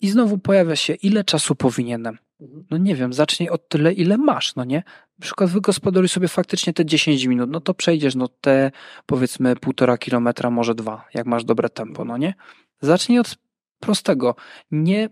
I 0.00 0.08
znowu 0.08 0.38
pojawia 0.38 0.76
się, 0.76 0.94
ile 0.94 1.24
czasu 1.24 1.54
powinienem. 1.54 2.18
Mhm. 2.40 2.64
No 2.70 2.76
nie 2.76 2.94
wiem, 2.94 3.12
zacznij 3.12 3.48
od 3.48 3.68
tyle, 3.68 3.92
ile 3.92 4.18
masz, 4.18 4.56
no 4.56 4.64
nie? 4.64 4.82
Na 5.18 5.22
przykład 5.22 5.50
wygospodaruj 5.50 6.08
sobie 6.08 6.28
faktycznie 6.28 6.72
te 6.72 6.84
10 6.84 7.24
minut, 7.24 7.50
no 7.50 7.60
to 7.60 7.74
przejdziesz 7.74 8.14
no 8.14 8.28
te 8.28 8.70
powiedzmy 9.06 9.56
półtora 9.56 9.98
kilometra, 9.98 10.50
może 10.50 10.74
dwa, 10.74 11.04
jak 11.14 11.26
masz 11.26 11.44
dobre 11.44 11.68
tempo, 11.68 12.04
no 12.04 12.16
nie? 12.16 12.34
Zacznij 12.80 13.18
od 13.18 13.36
prostego. 13.80 14.36
Nie, 14.70 15.08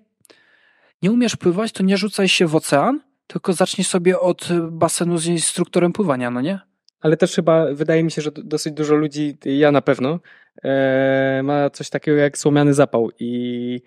nie 1.02 1.12
umiesz 1.12 1.36
pływać, 1.36 1.72
to 1.72 1.82
nie 1.82 1.96
rzucaj 1.96 2.28
się 2.28 2.46
w 2.46 2.56
ocean, 2.56 3.00
tylko 3.28 3.52
zacznij 3.52 3.84
sobie 3.84 4.20
od 4.20 4.48
basenu 4.70 5.18
z 5.18 5.26
instruktorem 5.26 5.92
pływania, 5.92 6.30
no 6.30 6.40
nie? 6.40 6.60
Ale 7.00 7.16
też 7.16 7.34
chyba 7.34 7.74
wydaje 7.74 8.04
mi 8.04 8.10
się, 8.10 8.22
że 8.22 8.30
dosyć 8.30 8.74
dużo 8.74 8.94
ludzi, 8.94 9.38
ja 9.44 9.72
na 9.72 9.82
pewno, 9.82 10.20
e, 10.64 11.40
ma 11.44 11.70
coś 11.70 11.90
takiego 11.90 12.18
jak 12.18 12.38
słomiany 12.38 12.74
zapał 12.74 13.10
i 13.18 13.82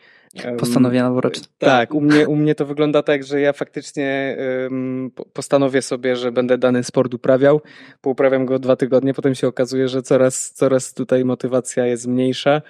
Postanowienia 0.59 1.09
noworoczne. 1.09 1.47
Tak, 1.57 1.93
u 1.93 2.01
mnie, 2.01 2.27
u 2.27 2.35
mnie 2.35 2.55
to 2.55 2.65
wygląda 2.65 3.03
tak, 3.03 3.23
że 3.23 3.41
ja 3.41 3.53
faktycznie 3.53 4.37
um, 4.63 5.11
postanowię 5.33 5.81
sobie, 5.81 6.15
że 6.15 6.31
będę 6.31 6.57
dany 6.57 6.83
sport 6.83 7.13
uprawiał, 7.13 7.61
pouprawiam 8.01 8.45
go 8.45 8.59
dwa 8.59 8.75
tygodnie, 8.75 9.13
potem 9.13 9.35
się 9.35 9.47
okazuje, 9.47 9.87
że 9.87 10.01
coraz, 10.01 10.51
coraz 10.51 10.93
tutaj 10.93 11.25
motywacja 11.25 11.85
jest 11.85 12.07
mniejsza 12.07 12.61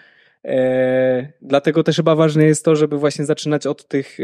dlatego 1.42 1.84
też 1.84 1.96
chyba 1.96 2.16
ważne 2.16 2.44
jest 2.44 2.66
to, 2.66 2.76
żeby 2.76 2.98
właśnie 2.98 3.26
zaczynać 3.26 3.68
od 3.68 3.88
tych 3.88 4.18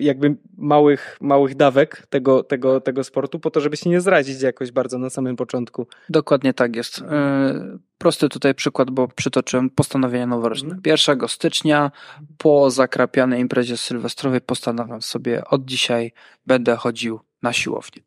jakby 0.00 0.36
małych, 0.56 1.18
małych 1.20 1.54
dawek 1.54 2.06
tego, 2.10 2.42
tego, 2.42 2.80
tego 2.80 3.04
sportu, 3.04 3.38
po 3.38 3.50
to, 3.50 3.60
żeby 3.60 3.76
się 3.76 3.90
nie 3.90 4.00
zrazić 4.00 4.42
jakoś 4.42 4.72
bardzo 4.72 4.98
na 4.98 5.10
samym 5.10 5.36
początku. 5.36 5.86
Dokładnie 6.08 6.54
tak 6.54 6.76
jest. 6.76 6.98
E, 6.98 7.78
prosty 7.98 8.28
tutaj 8.28 8.54
przykład, 8.54 8.90
bo 8.90 9.08
przytoczyłem 9.08 9.70
postanowienia 9.70 10.26
noworoczne. 10.26 10.78
1 10.86 11.12
mhm. 11.12 11.28
stycznia 11.28 11.90
po 12.38 12.70
zakrapianej 12.70 13.40
imprezie 13.40 13.76
sylwestrowej 13.76 14.40
postanawiam 14.40 15.02
sobie 15.02 15.44
od 15.44 15.64
dzisiaj 15.64 16.12
będę 16.46 16.76
chodził 16.76 17.20
na 17.42 17.52
siłownię. 17.52 18.02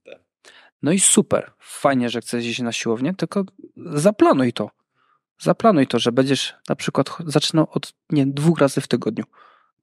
No 0.82 0.92
i 0.92 1.00
super, 1.00 1.52
fajnie, 1.60 2.10
że 2.10 2.22
chcesz 2.22 2.46
iść 2.46 2.62
na 2.62 2.72
siłownię, 2.72 3.14
tylko 3.14 3.44
zaplanuj 3.78 4.54
to 4.54 4.77
Zaplanuj 5.40 5.88
to, 5.88 6.00
że 6.00 6.12
będziesz 6.12 6.56
na 6.70 6.76
przykład 6.76 7.10
zaczynał 7.26 7.68
od 7.72 7.94
nie, 8.10 8.26
dwóch 8.26 8.60
razy 8.60 8.82
w 8.82 8.88
tygodniu. 8.88 9.24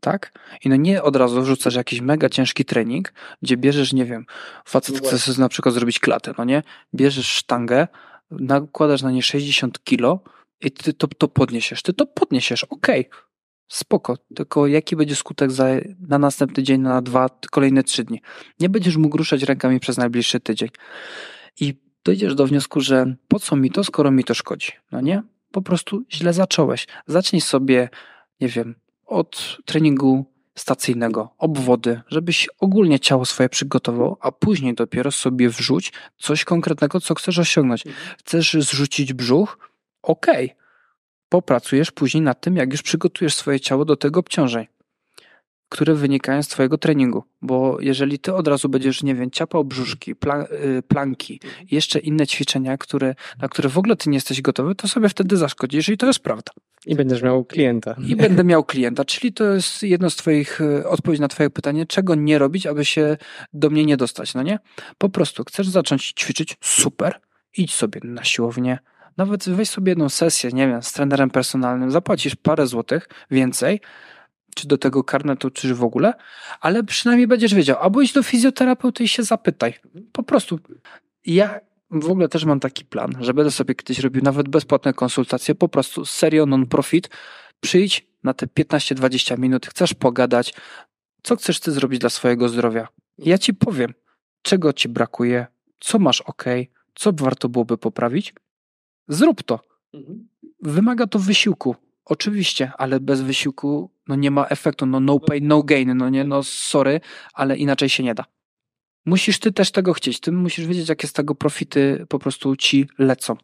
Tak? 0.01 0.33
I 0.65 0.69
no 0.69 0.77
nie 0.77 1.03
od 1.03 1.17
razu 1.17 1.43
wrzucasz 1.43 1.75
jakiś 1.75 2.01
mega 2.01 2.29
ciężki 2.29 2.65
trening, 2.65 3.13
gdzie 3.43 3.57
bierzesz, 3.57 3.93
nie 3.93 4.05
wiem, 4.05 4.27
facet 4.65 4.99
chce 4.99 5.19
sobie 5.19 5.39
na 5.39 5.49
przykład 5.49 5.75
zrobić 5.75 5.99
klatę, 5.99 6.35
no 6.39 6.45
nie? 6.45 6.63
Bierzesz 6.95 7.27
sztangę, 7.27 7.89
nakładasz 8.31 9.03
na 9.03 9.11
nie 9.11 9.23
60 9.23 9.85
kilo 9.85 10.21
i 10.61 10.71
ty 10.71 10.93
to, 10.93 11.09
to 11.09 11.29
podniesiesz. 11.29 11.83
Ty 11.83 11.93
to 11.93 12.07
podniesiesz, 12.07 12.65
okej. 12.65 13.09
Okay. 13.09 13.21
Spoko, 13.69 14.19
tylko 14.35 14.67
jaki 14.67 14.97
będzie 14.97 15.17
skutek 15.17 15.51
za, 15.51 15.67
na 16.09 16.19
następny 16.19 16.63
dzień, 16.63 16.81
na 16.81 17.03
dwa, 17.03 17.29
kolejne 17.51 17.83
trzy 17.83 18.05
dni? 18.05 18.23
Nie 18.61 18.69
będziesz 18.69 18.97
mógł 18.97 19.17
ruszać 19.17 19.43
rękami 19.43 19.81
przez 19.81 19.97
najbliższy 19.97 20.41
tydzień. 20.41 20.69
I 21.61 21.75
dojdziesz 22.05 22.35
do 22.35 22.47
wniosku, 22.47 22.81
że 22.81 23.17
po 23.29 23.41
co 23.41 23.57
mi 23.57 23.71
to, 23.71 23.85
skoro 23.85 24.11
mi 24.11 24.25
to 24.25 24.35
szkodzi, 24.35 24.73
no 24.93 25.01
nie? 25.01 25.23
Po 25.55 25.63
prostu 25.63 26.03
źle 26.13 26.33
zacząłeś. 26.33 26.87
Zacznij 27.07 27.41
sobie, 27.41 27.89
nie 28.41 28.49
wiem, 28.49 28.75
od 29.07 29.59
treningu 29.65 30.25
stacyjnego, 30.55 31.35
obwody, 31.39 32.01
żebyś 32.09 32.49
ogólnie 32.61 33.01
ciało 33.01 33.25
swoje 33.25 33.49
przygotował, 33.49 34.17
a 34.21 34.33
później 34.33 34.75
dopiero 34.75 35.11
sobie 35.11 35.49
wrzuć 35.49 35.93
coś 36.19 36.45
konkretnego, 36.45 37.01
co 37.01 37.15
chcesz 37.15 37.39
osiągnąć. 37.39 37.85
Chcesz 38.19 38.53
zrzucić 38.55 39.13
brzuch? 39.13 39.59
Okej. 40.03 40.45
Okay 40.45 40.65
popracujesz 41.35 41.91
później 41.91 42.23
nad 42.23 42.41
tym, 42.41 42.57
jak 42.57 42.73
już 42.73 42.83
przygotujesz 42.83 43.35
swoje 43.35 43.61
ciało 43.61 43.85
do 43.85 43.97
tego 43.97 44.21
obciążeń 44.21 44.67
które 45.69 45.95
wynikają 45.95 46.43
z 46.43 46.49
twojego 46.49 46.79
treningu. 46.79 47.25
Bo 47.43 47.81
jeżeli 47.81 48.19
ty 48.19 48.35
od 48.35 48.49
razu 48.49 48.69
będziesz, 48.69 49.03
nie 49.03 49.15
wiem, 49.15 49.31
ciapał 49.31 49.65
brzuszki, 49.65 50.17
pla, 50.17 50.47
y, 50.79 50.83
planki, 50.83 51.41
jeszcze 51.71 51.99
inne 51.99 52.27
ćwiczenia, 52.27 52.79
które, 52.79 53.15
na 53.39 53.49
które 53.49 53.69
w 53.69 53.79
ogóle 53.79 53.97
ty 53.97 54.11
nie 54.11 54.17
jesteś 54.17 54.43
gotowy, 54.43 54.75
to 54.75 54.89
sobie 54.89 55.09
wtedy 55.09 55.37
zaszkodzisz 55.37 55.89
i 55.89 55.97
to 55.97 56.07
jest 56.07 56.21
prawda. 56.21 56.53
I 56.87 56.95
będziesz 56.95 57.23
miał 57.23 57.45
klienta. 57.45 57.97
I 58.07 58.17
będę 58.17 58.45
miał 58.45 58.65
klienta, 58.65 59.05
czyli 59.05 59.33
to 59.33 59.45
jest 59.45 59.83
jedno 59.83 60.11
z 60.11 60.17
twoich 60.17 60.61
y, 60.61 60.89
odpowiedzi 60.89 61.21
na 61.21 61.29
twoje 61.29 61.51
pytanie, 61.51 61.87
czego 61.87 62.15
nie 62.15 62.39
robić, 62.39 62.67
aby 62.67 62.85
się 62.85 63.17
do 63.53 63.71
mnie 63.71 63.85
nie 63.85 63.97
dostać, 63.97 64.35
no 64.35 64.43
nie? 64.43 64.59
Po 64.99 65.09
prostu 65.09 65.45
chcesz 65.45 65.69
zacząć 65.69 66.12
ćwiczyć? 66.12 66.57
Super. 66.61 67.21
Idź 67.57 67.75
sobie 67.75 68.01
na 68.05 68.25
siłownię, 68.25 68.79
nawet 69.17 69.49
weź 69.49 69.69
sobie 69.69 69.91
jedną 69.91 70.09
sesję, 70.09 70.51
nie 70.53 70.69
wiem, 70.69 70.83
z 70.83 70.93
trenerem 70.93 71.31
personalnym, 71.31 71.91
zapłacisz 71.91 72.37
parę 72.37 72.67
złotych 72.67 73.09
więcej, 73.31 73.81
czy 74.55 74.69
do 74.69 74.79
tego 74.79 75.05
karnetu, 75.05 75.51
czy 75.51 75.75
w 75.75 75.85
ogóle, 75.85 76.15
ale 76.61 76.85
przynajmniej 76.85 77.27
będziesz 77.27 77.55
wiedział, 77.55 77.79
albo 77.79 78.03
idź 78.03 78.13
do 78.13 78.23
fizjoterapeuty 78.23 79.05
i 79.05 79.09
się 79.09 79.23
zapytaj. 79.23 79.75
Po 80.13 80.23
prostu. 80.23 80.59
Ja 81.27 81.61
w 81.91 82.11
ogóle 82.11 82.29
też 82.29 82.45
mam 82.45 82.61
taki 82.61 82.85
plan, 82.85 83.13
że 83.21 83.35
będę 83.35 83.51
sobie 83.51 83.75
kiedyś 83.75 83.99
robił 83.99 84.23
nawet 84.23 84.49
bezpłatne 84.49 84.93
konsultacje, 84.93 85.55
po 85.55 85.69
prostu 85.69 86.05
serio 86.05 86.47
non-profit. 86.47 87.09
Przyjdź 87.61 88.07
na 88.25 88.35
te 88.35 88.47
15-20 88.47 89.39
minut, 89.39 89.67
chcesz 89.67 89.95
pogadać, 89.95 90.55
co 91.23 91.37
chcesz 91.37 91.61
ty 91.61 91.73
zrobić 91.73 92.01
dla 92.01 92.11
swojego 92.11 92.49
zdrowia. 92.49 92.89
Ja 93.19 93.39
ci 93.39 93.55
powiem, 93.55 93.95
czego 94.43 94.73
ci 94.73 94.89
brakuje, 94.89 95.47
co 95.81 95.99
masz 95.99 96.21
ok, 96.21 96.45
co 96.95 97.13
warto 97.13 97.49
byłoby 97.49 97.79
poprawić. 97.79 98.35
Zrób 99.09 99.43
to. 99.43 99.61
Mhm. 99.95 100.29
Wymaga 100.63 101.07
to 101.07 101.19
wysiłku. 101.19 101.77
Oczywiście, 102.05 102.73
ale 102.79 103.01
bez 103.01 103.23
wysiłku 103.23 103.91
no 104.09 104.15
nie 104.15 104.31
ma 104.31 104.47
efektu, 104.47 104.87
no 104.87 105.01
no 105.01 105.21
pain, 105.21 105.47
no 105.47 105.63
gain, 105.63 105.97
no 105.97 106.09
nie, 106.09 106.25
no 106.25 106.43
sorry, 106.43 107.01
ale 107.35 107.57
inaczej 107.57 107.89
się 107.89 108.03
nie 108.03 108.15
da. 108.15 108.25
Musisz 109.07 109.39
ty 109.39 109.53
też 109.53 109.71
tego 109.71 109.93
chcieć, 109.93 110.21
ty 110.21 110.33
musisz 110.33 110.67
wiedzieć, 110.67 110.89
jakie 110.89 111.07
z 111.09 111.13
tego 111.13 111.35
profity 111.35 112.07
po 112.09 112.19
prostu 112.19 112.57
ci 112.57 112.89
lecą. 112.99 113.37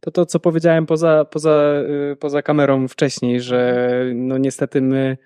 To 0.00 0.10
to, 0.10 0.26
co 0.26 0.40
powiedziałem 0.40 0.86
poza, 0.86 1.24
poza, 1.24 1.72
y, 2.12 2.16
poza 2.16 2.42
kamerą 2.42 2.88
wcześniej, 2.88 3.40
że 3.40 3.86
no 4.14 4.38
niestety 4.38 4.82
my 4.82 5.18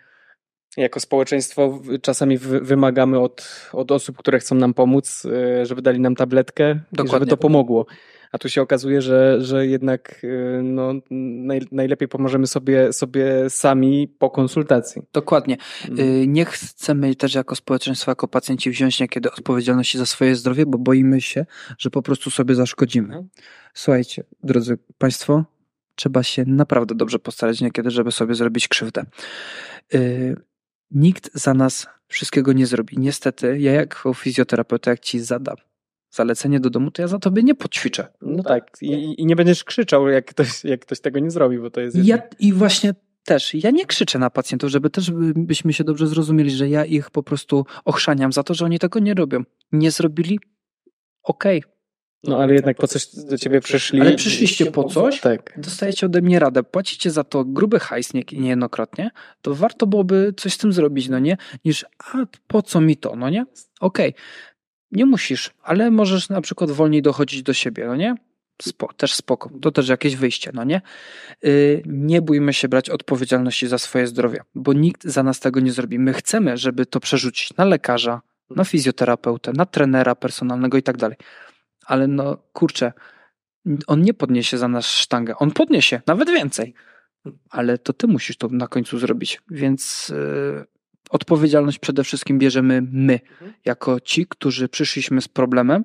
jako 0.77 1.01
społeczeństwo 1.01 1.81
czasami 2.03 2.39
wymagamy 2.39 3.19
od, 3.19 3.71
od 3.73 3.93
osób, 3.93 4.17
które 4.17 4.39
chcą 4.39 4.55
nam 4.55 4.75
pomóc, 4.75 5.25
y, 5.25 5.67
żeby 5.67 5.83
dali 5.83 6.01
nam 6.01 6.15
tabletkę, 6.15 6.81
Dokładnie. 6.93 7.13
żeby 7.13 7.27
to 7.27 7.37
pomogło 7.37 7.87
a 8.33 8.39
tu 8.39 8.49
się 8.49 8.62
okazuje, 8.62 9.03
że, 9.03 9.41
że 9.41 9.66
jednak 9.66 10.24
y, 10.24 10.61
no, 10.62 10.93
naj, 11.11 11.61
najlepiej 11.72 12.09
pomożemy 12.09 12.47
sobie, 12.47 12.93
sobie 12.93 13.51
sami 13.51 14.09
po 14.18 14.31
konsultacji. 14.31 15.03
Dokładnie. 15.12 15.57
Mhm. 15.89 16.09
Y, 16.09 16.26
nie 16.26 16.45
chcemy 16.45 17.14
też 17.14 17.35
jako 17.35 17.57
społeczeństwo, 17.57 18.11
jako 18.11 18.28
pacjenci 18.28 18.70
wziąć 18.70 19.01
niekiedy 19.01 19.33
odpowiedzialności 19.33 19.99
za 19.99 20.07
swoje 20.07 20.37
zdrowie, 20.37 20.66
bo 20.66 20.78
boimy 20.78 21.20
się, 21.20 21.47
że 21.78 21.91
po 21.91 22.03
prostu 22.03 22.31
sobie 22.31 22.55
zaszkodzimy. 22.55 23.09
Mhm. 23.09 23.28
Słuchajcie, 23.74 24.24
drodzy 24.43 24.78
Państwo, 24.99 25.45
trzeba 25.95 26.22
się 26.22 26.45
naprawdę 26.47 26.95
dobrze 26.95 27.18
postarać 27.18 27.61
niekiedy, 27.61 27.91
żeby 27.91 28.12
sobie 28.12 28.35
zrobić 28.35 28.68
krzywdę. 28.68 29.05
Y, 29.95 30.37
nikt 30.91 31.31
za 31.35 31.55
nas 31.55 31.87
wszystkiego 32.09 32.53
nie 32.53 32.66
zrobi. 32.66 32.99
Niestety, 32.99 33.59
ja 33.59 33.72
jako 33.72 34.14
fizjoterapeuta, 34.14 34.91
jak 34.91 35.01
ci 35.01 35.20
zadam 35.20 35.57
zalecenie 36.11 36.61
do 36.61 36.71
domu, 36.71 36.91
to 36.91 37.03
ja 37.03 37.09
za 37.09 37.19
tobie 37.19 37.43
nie 37.43 37.55
poćwiczę. 37.55 38.09
No 38.23 38.43
tak, 38.43 38.71
I, 38.81 39.21
i 39.23 39.27
nie 39.27 39.37
będziesz 39.37 39.65
krzyczał, 39.65 40.09
jak 40.09 40.27
ktoś, 40.27 40.65
jak 40.65 40.81
ktoś 40.81 41.01
tego 41.01 41.19
nie 41.19 41.31
zrobi, 41.31 41.59
bo 41.59 41.71
to 41.71 41.81
jest... 41.81 41.97
Ja, 41.97 42.19
I 42.39 42.53
właśnie 42.53 42.95
też, 43.25 43.55
ja 43.55 43.71
nie 43.71 43.87
krzyczę 43.87 44.19
na 44.19 44.31
pacjentów, 44.31 44.71
żeby 44.71 44.91
też 44.91 45.11
byśmy 45.35 45.73
się 45.73 45.85
dobrze 45.85 46.07
zrozumieli, 46.07 46.51
że 46.51 46.69
ja 46.69 46.85
ich 46.85 47.11
po 47.11 47.23
prostu 47.23 47.67
ochrzaniam 47.85 48.33
za 48.33 48.43
to, 48.43 48.55
że 48.55 48.65
oni 48.65 48.79
tego 48.79 48.99
nie 48.99 49.15
robią. 49.15 49.43
Nie 49.73 49.91
zrobili? 49.91 50.41
Okej. 51.23 51.59
Okay. 51.59 51.81
No 52.25 52.39
ale 52.39 52.55
jednak 52.55 52.77
po 52.77 52.89
coś 52.89 53.07
do 53.17 53.39
ciebie 53.39 53.61
przyszli. 53.61 54.01
Ale 54.01 54.15
przyszliście 54.15 54.67
po 54.67 54.85
coś, 54.85 55.21
tak. 55.21 55.55
dostajecie 55.57 56.07
ode 56.07 56.23
mnie 56.23 56.39
radę, 56.39 56.63
płacicie 56.63 57.11
za 57.11 57.25
to 57.25 57.45
gruby 57.45 57.81
hajs 57.81 58.15
nie, 58.15 58.23
niejednokrotnie, 58.33 59.11
to 59.43 59.55
warto 59.55 59.87
byłoby 59.87 60.35
coś 60.37 60.55
z 60.55 60.59
tym 60.59 60.73
zrobić, 60.73 61.09
no 61.09 61.19
nie? 61.19 61.37
Niż, 61.65 61.87
a 61.99 62.17
po 62.47 62.63
co 62.63 62.81
mi 62.81 62.97
to, 62.97 63.17
no 63.17 63.31
nie? 63.31 63.47
Okej. 63.81 64.09
Okay. 64.11 64.23
Nie 64.93 65.07
musisz, 65.07 65.51
ale 65.62 65.91
możesz 65.91 66.28
na 66.28 66.41
przykład 66.41 66.70
wolniej 66.70 67.03
dochodzić 67.03 67.43
do 67.43 67.53
siebie, 67.53 67.86
no 67.86 67.97
nie? 67.97 68.14
Spo, 68.62 68.93
też 68.93 69.14
spoko. 69.14 69.51
To 69.62 69.70
też 69.70 69.88
jakieś 69.88 70.16
wyjście, 70.16 70.51
no 70.55 70.64
nie? 70.64 70.80
Yy, 71.43 71.82
nie 71.86 72.22
bójmy 72.22 72.53
się 72.53 72.68
brać 72.68 72.91
odpowiedzialności 72.91 73.66
za 73.68 73.78
swoje 73.78 74.07
zdrowie, 74.07 74.41
bo 74.55 74.72
nikt 74.72 75.05
za 75.05 75.22
nas 75.22 75.41
tego 75.41 75.61
nie 75.61 75.72
zrobi. 75.72 75.99
My 75.99 76.12
chcemy, 76.12 76.57
żeby 76.57 76.86
to 76.86 77.01
przerzucić 77.01 77.57
na 77.57 77.64
lekarza, 77.64 78.20
na 78.51 78.64
fizjoterapeutę, 78.64 79.53
na 79.53 79.66
trenera 79.66 80.14
personalnego 80.14 80.78
i 80.78 80.82
tak 80.82 80.97
dalej. 80.97 81.16
Ale 81.86 82.07
no 82.07 82.36
kurczę, 82.53 82.93
on 83.86 84.03
nie 84.03 84.14
podniesie 84.14 84.59
za 84.59 84.68
nas 84.68 84.86
sztangę. 84.86 85.36
On 85.36 85.51
podniesie, 85.51 86.01
nawet 86.07 86.30
więcej. 86.30 86.74
Ale 87.51 87.78
to 87.78 87.93
ty 87.93 88.07
musisz 88.07 88.36
to 88.36 88.49
na 88.49 88.66
końcu 88.66 88.99
zrobić. 88.99 89.41
Więc 89.51 90.09
yy, 90.09 90.66
odpowiedzialność 91.11 91.79
przede 91.79 92.05
wszystkim 92.05 92.39
bierzemy 92.39 92.83
my, 92.93 93.21
mhm. 93.31 93.53
jako 93.65 94.01
ci, 94.01 94.27
którzy 94.27 94.69
przyszliśmy 94.69 95.21
z 95.21 95.29
problemem 95.29 95.85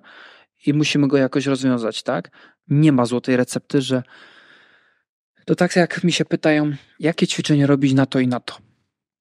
i 0.66 0.74
musimy 0.74 1.08
go 1.08 1.18
jakoś 1.18 1.46
rozwiązać, 1.46 2.04
tak? 2.04 2.32
Nie 2.68 2.92
ma 2.92 3.06
złotej 3.06 3.38
recepty, 3.38 3.82
że 3.82 4.04
to 5.46 5.56
tak 5.56 5.76
jak 5.76 6.04
mi 6.04 6.12
się 6.12 6.26
pytają, 6.26 6.72
jakie 7.00 7.28
ćwiczenie 7.28 7.68
robić 7.68 7.94
na 7.94 8.06
to 8.06 8.20
i 8.20 8.28
na 8.28 8.40
to. 8.40 8.58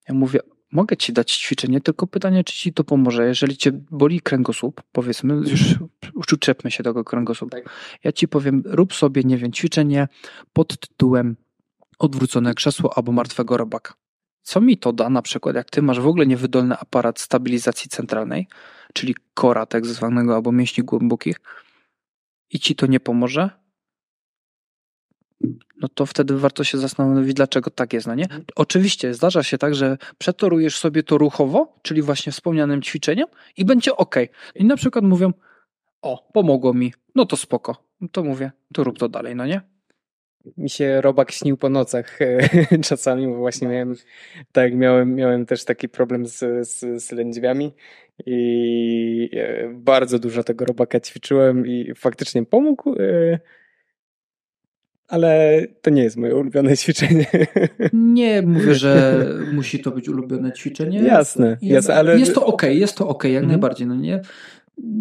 Ja 0.09 0.15
mówię, 0.15 0.39
mogę 0.71 0.97
ci 0.97 1.13
dać 1.13 1.31
ćwiczenie, 1.31 1.81
tylko 1.81 2.07
pytanie, 2.07 2.43
czy 2.43 2.53
ci 2.53 2.73
to 2.73 2.83
pomoże. 2.83 3.27
Jeżeli 3.27 3.57
cię 3.57 3.71
boli 3.73 4.21
kręgosłup, 4.21 4.81
powiedzmy, 4.91 5.33
już 6.13 6.33
uczepmy 6.33 6.71
się 6.71 6.83
tego 6.83 7.03
kręgosłupa. 7.03 7.57
Tak. 7.57 7.69
Ja 8.03 8.11
ci 8.11 8.27
powiem, 8.27 8.63
rób 8.65 8.93
sobie, 8.93 9.23
nie 9.23 9.37
wiem, 9.37 9.51
ćwiczenie 9.51 10.07
pod 10.53 10.79
tytułem 10.79 11.35
odwrócone 11.99 12.53
krzesło 12.53 12.97
albo 12.97 13.11
martwego 13.11 13.57
robaka. 13.57 13.93
Co 14.45 14.61
mi 14.61 14.77
to 14.77 14.93
da, 14.93 15.09
na 15.09 15.21
przykład, 15.21 15.55
jak 15.55 15.69
ty 15.69 15.81
masz 15.81 15.99
w 15.99 16.07
ogóle 16.07 16.25
niewydolny 16.25 16.77
aparat 16.77 17.19
stabilizacji 17.19 17.89
centralnej, 17.89 18.47
czyli 18.93 19.15
kora 19.33 19.65
tak 19.65 19.85
zwanego 19.85 20.35
albo 20.35 20.51
mięśni 20.51 20.83
głębokich, 20.83 21.41
i 22.49 22.59
ci 22.59 22.75
to 22.75 22.85
nie 22.85 22.99
pomoże, 22.99 23.49
no 25.81 25.87
to 25.87 26.05
wtedy 26.05 26.37
warto 26.37 26.63
się 26.63 26.77
zastanowić, 26.77 27.33
dlaczego 27.33 27.71
tak 27.71 27.93
jest, 27.93 28.07
no 28.07 28.15
nie? 28.15 28.23
Mhm. 28.23 28.43
Oczywiście 28.55 29.13
zdarza 29.13 29.43
się 29.43 29.57
tak, 29.57 29.75
że 29.75 29.97
przetorujesz 30.17 30.79
sobie 30.79 31.03
to 31.03 31.17
ruchowo, 31.17 31.79
czyli 31.81 32.01
właśnie 32.01 32.31
wspomnianym 32.31 32.81
ćwiczeniem 32.81 33.27
i 33.57 33.65
będzie 33.65 33.95
ok. 33.95 34.15
I 34.55 34.65
na 34.65 34.75
przykład 34.75 35.05
mówią, 35.05 35.33
o, 36.01 36.29
pomogło 36.33 36.73
mi, 36.73 36.93
no 37.15 37.25
to 37.25 37.37
spoko. 37.37 37.75
No 38.01 38.07
to 38.11 38.23
mówię, 38.23 38.51
to 38.73 38.83
rób 38.83 38.99
to 38.99 39.09
dalej, 39.09 39.35
no 39.35 39.45
nie? 39.45 39.74
Mi 40.57 40.69
się 40.69 41.01
robak 41.01 41.31
śnił 41.31 41.57
po 41.57 41.69
nocach 41.69 42.19
czasami, 42.89 43.27
bo 43.27 43.35
właśnie 43.35 43.67
miałem, 43.67 43.95
tak, 44.51 44.75
miałem, 44.75 45.15
miałem 45.15 45.45
też 45.45 45.65
taki 45.65 45.89
problem 45.89 46.25
z, 46.25 46.67
z, 46.69 47.03
z 47.03 47.11
lędźwiami 47.11 47.73
i 48.25 49.29
e, 49.33 49.69
bardzo 49.73 50.19
dużo 50.19 50.43
tego 50.43 50.65
robaka 50.65 50.99
ćwiczyłem 50.99 51.67
i 51.67 51.93
faktycznie 51.95 52.45
pomógł, 52.45 52.95
e, 52.99 53.39
ale 55.07 55.61
to 55.81 55.89
nie 55.89 56.03
jest 56.03 56.17
moje 56.17 56.35
ulubione 56.35 56.77
ćwiczenie. 56.83 57.25
Nie 57.93 58.41
mówię, 58.41 58.75
że 58.75 59.25
musi 59.53 59.79
to 59.79 59.91
być 59.91 60.09
ulubione 60.09 60.51
ćwiczenie. 60.53 60.99
Jasne, 60.99 61.57
jasne 61.61 61.95
ale... 61.95 62.19
Jest 62.19 62.35
to 62.35 62.45
ok, 62.45 62.63
jest 62.63 62.97
to 62.97 63.07
ok, 63.07 63.23
jak 63.23 63.33
mhm. 63.33 63.47
najbardziej, 63.47 63.87
no 63.87 63.95
nie? 63.95 64.21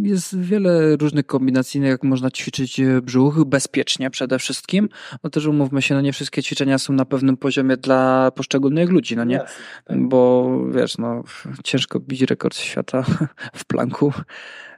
Jest 0.03 0.39
wiele 0.39 0.97
różnych 0.97 1.27
kombinacji, 1.27 1.81
jak 1.81 2.03
można 2.03 2.31
ćwiczyć 2.31 2.81
e, 2.81 3.03
brzuch 3.03 3.45
bezpiecznie 3.45 4.11
przede 4.11 4.39
wszystkim. 4.39 4.89
No 5.25 5.31
też 5.31 5.47
umówmy 5.47 5.83
się, 5.83 5.95
no 5.95 6.01
nie 6.01 6.13
wszystkie 6.13 6.43
ćwiczenia 6.43 6.79
są 6.79 6.93
na 6.93 7.05
pewnym 7.05 7.37
poziomie 7.37 7.77
dla 7.77 8.31
poszczególnych 8.31 8.91
ludzi, 8.91 9.17
no 9.17 9.25
nie? 9.25 9.37
Yes, 9.37 9.51
tak. 9.85 10.09
Bo 10.09 10.51
wiesz, 10.71 10.99
no 10.99 11.23
ciężko 11.65 12.01
bić 12.01 12.23
rekord 12.23 12.57
świata 12.57 13.05
w 13.55 13.65
planku, 13.65 14.13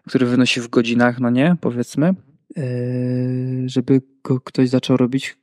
który 0.09 0.27
wynosi 0.27 0.61
w 0.61 0.69
godzinach, 0.69 1.21
no 1.21 1.31
nie? 1.31 1.57
Powiedzmy. 1.61 2.15
E, 2.57 2.63
żeby 3.67 4.03
go 4.25 4.41
ktoś 4.41 4.69
zaczął 4.69 4.97
robić, 4.97 5.39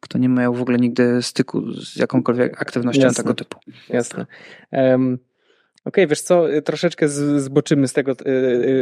kto 0.00 0.18
nie 0.18 0.28
miał 0.28 0.54
w 0.54 0.62
ogóle 0.62 0.78
nigdy 0.78 1.22
styku 1.22 1.72
z 1.72 1.96
jakąkolwiek 1.96 2.62
aktywnością 2.62 3.02
Jasne. 3.02 3.22
tego 3.22 3.34
typu. 3.34 3.58
Jasne. 3.88 4.26
Um, 4.72 5.18
Okej, 5.84 6.04
okay, 6.04 6.06
wiesz 6.06 6.20
co, 6.20 6.46
troszeczkę 6.64 7.08
zboczymy 7.38 7.88
z 7.88 7.92
tego 7.92 8.12
e, 8.12 8.14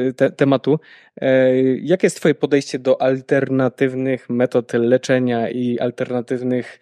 e, 0.08 0.12
te, 0.12 0.30
tematu. 0.30 0.80
E, 1.20 1.62
jakie 1.62 2.06
jest 2.06 2.16
Twoje 2.16 2.34
podejście 2.34 2.78
do 2.78 3.02
alternatywnych 3.02 4.30
metod 4.30 4.72
leczenia 4.72 5.50
i 5.50 5.78
alternatywnych 5.78 6.80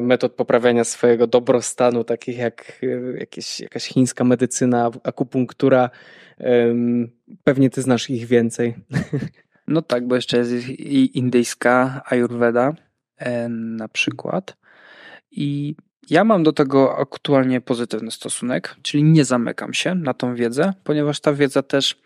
metod 0.00 0.32
poprawiania 0.32 0.84
swojego 0.84 1.26
dobrostanu, 1.26 2.04
takich 2.04 2.38
jak 2.38 2.80
jakieś, 3.18 3.60
jakaś 3.60 3.84
chińska 3.84 4.24
medycyna, 4.24 4.90
akupunktura? 5.04 5.90
Pewnie 7.44 7.70
Ty 7.70 7.82
znasz 7.82 8.10
ich 8.10 8.26
więcej. 8.26 8.74
No 9.66 9.82
tak, 9.82 10.06
bo 10.06 10.14
jeszcze 10.14 10.38
jest 10.38 10.68
i 10.68 11.18
indyjska 11.18 12.02
ayurveda, 12.04 12.74
e, 13.16 13.48
na 13.48 13.88
przykład. 13.88 14.56
I 15.30 15.76
ja 16.10 16.24
mam 16.24 16.42
do 16.42 16.52
tego 16.52 16.98
aktualnie 16.98 17.60
pozytywny 17.60 18.10
stosunek, 18.10 18.76
czyli 18.82 19.04
nie 19.04 19.24
zamykam 19.24 19.74
się 19.74 19.94
na 19.94 20.14
tą 20.14 20.34
wiedzę, 20.34 20.72
ponieważ 20.84 21.20
ta 21.20 21.32
wiedza 21.32 21.62
też 21.62 22.00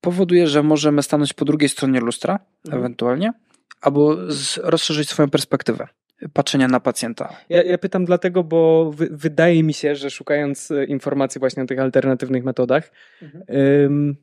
powoduje, 0.00 0.46
że 0.46 0.62
możemy 0.62 1.02
stanąć 1.02 1.32
po 1.32 1.44
drugiej 1.44 1.68
stronie 1.68 2.00
lustra, 2.00 2.38
mhm. 2.64 2.82
ewentualnie, 2.82 3.32
albo 3.80 4.16
rozszerzyć 4.62 5.08
swoją 5.08 5.30
perspektywę 5.30 5.88
patrzenia 6.32 6.68
na 6.68 6.80
pacjenta. 6.80 7.36
Ja, 7.48 7.62
ja 7.62 7.78
pytam 7.78 8.04
dlatego, 8.04 8.44
bo 8.44 8.90
wy, 8.92 9.08
wydaje 9.10 9.62
mi 9.62 9.74
się, 9.74 9.96
że 9.96 10.10
szukając 10.10 10.70
e, 10.70 10.84
informacji 10.84 11.38
właśnie 11.38 11.62
o 11.62 11.66
tych 11.66 11.78
alternatywnych 11.78 12.44
metodach, 12.44 12.92
mhm. 13.22 13.44
ym, 13.84 14.16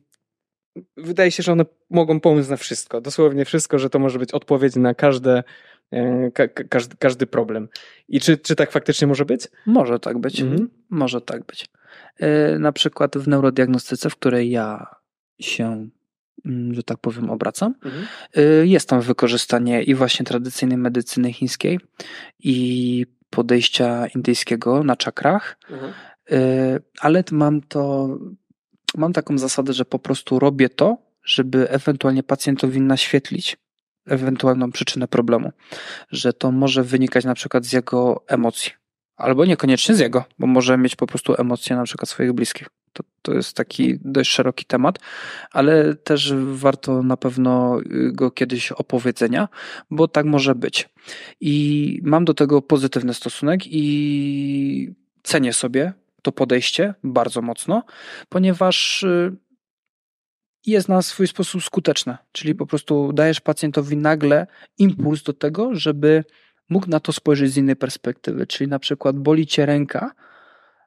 wydaje 0.96 1.30
się, 1.30 1.42
że 1.42 1.52
one 1.52 1.64
mogą 1.90 2.20
pomóc 2.20 2.48
na 2.48 2.56
wszystko. 2.56 3.00
Dosłownie 3.00 3.44
wszystko, 3.44 3.78
że 3.78 3.90
to 3.90 3.98
może 3.98 4.18
być 4.18 4.32
odpowiedź 4.32 4.76
na 4.76 4.94
każde, 4.94 5.42
e, 5.90 6.30
ka, 6.30 6.48
każdy, 6.48 6.96
każdy 6.96 7.26
problem. 7.26 7.68
I 8.08 8.20
czy, 8.20 8.38
czy 8.38 8.56
tak 8.56 8.70
faktycznie 8.70 9.06
może 9.06 9.24
być? 9.24 9.48
Może 9.66 9.98
tak 9.98 10.18
być. 10.18 10.40
Mhm. 10.40 10.70
Może 10.90 11.20
tak 11.20 11.46
być. 11.46 11.66
E, 12.16 12.58
na 12.58 12.72
przykład 12.72 13.16
w 13.16 13.28
neurodiagnostyce, 13.28 14.10
w 14.10 14.16
której 14.16 14.50
ja 14.50 14.86
się 15.40 15.88
Mm, 16.44 16.74
że 16.74 16.82
tak 16.82 16.98
powiem, 16.98 17.30
obracam. 17.30 17.74
Mhm. 17.84 18.06
Y, 18.36 18.66
jest 18.66 18.88
tam 18.88 19.00
wykorzystanie 19.00 19.82
i 19.82 19.94
właśnie 19.94 20.26
tradycyjnej 20.26 20.78
medycyny 20.78 21.32
chińskiej 21.32 21.80
i 22.38 23.06
podejścia 23.30 24.06
indyjskiego 24.06 24.84
na 24.84 24.96
czakrach, 24.96 25.58
mhm. 25.70 25.92
Ale 27.00 27.24
mam 27.32 27.60
to, 27.60 28.08
mam 28.96 29.12
taką 29.12 29.38
zasadę, 29.38 29.72
że 29.72 29.84
po 29.84 29.98
prostu 29.98 30.38
robię 30.38 30.68
to, 30.68 30.98
żeby 31.24 31.70
ewentualnie 31.70 32.22
pacjentowi 32.22 32.80
naświetlić 32.80 33.56
ewentualną 34.06 34.72
przyczynę 34.72 35.08
problemu, 35.08 35.52
że 36.10 36.32
to 36.32 36.52
może 36.52 36.82
wynikać 36.82 37.24
na 37.24 37.34
przykład 37.34 37.64
z 37.64 37.72
jego 37.72 38.24
emocji, 38.28 38.72
albo 39.16 39.44
niekoniecznie 39.44 39.94
z 39.94 39.98
jego, 39.98 40.24
bo 40.38 40.46
może 40.46 40.78
mieć 40.78 40.96
po 40.96 41.06
prostu 41.06 41.34
emocje 41.38 41.76
na 41.76 41.84
przykład 41.84 42.08
swoich 42.08 42.32
bliskich. 42.32 42.68
To, 42.92 43.04
to 43.22 43.34
jest 43.34 43.56
taki 43.56 43.98
dość 44.04 44.30
szeroki 44.30 44.64
temat, 44.64 44.98
ale 45.50 45.94
też 45.94 46.34
warto 46.52 47.02
na 47.02 47.16
pewno 47.16 47.80
go 48.12 48.30
kiedyś 48.30 48.72
opowiedzenia, 48.72 49.48
bo 49.90 50.08
tak 50.08 50.26
może 50.26 50.54
być. 50.54 50.88
I 51.40 52.00
mam 52.02 52.24
do 52.24 52.34
tego 52.34 52.62
pozytywny 52.62 53.14
stosunek 53.14 53.60
i 53.66 54.94
cenię 55.22 55.52
sobie 55.52 55.92
to 56.22 56.32
podejście 56.32 56.94
bardzo 57.04 57.42
mocno, 57.42 57.82
ponieważ 58.28 59.02
y, 59.02 59.36
jest 60.66 60.88
na 60.88 61.02
swój 61.02 61.26
sposób 61.26 61.62
skuteczne. 61.62 62.18
Czyli 62.32 62.54
po 62.54 62.66
prostu 62.66 63.12
dajesz 63.12 63.40
pacjentowi 63.40 63.96
nagle 63.96 64.46
impuls 64.78 65.22
do 65.22 65.32
tego, 65.32 65.74
żeby 65.74 66.24
mógł 66.68 66.90
na 66.90 67.00
to 67.00 67.12
spojrzeć 67.12 67.52
z 67.52 67.56
innej 67.56 67.76
perspektywy. 67.76 68.46
Czyli 68.46 68.70
na 68.70 68.78
przykład 68.78 69.18
boli 69.18 69.46
cię 69.46 69.66
ręka, 69.66 70.12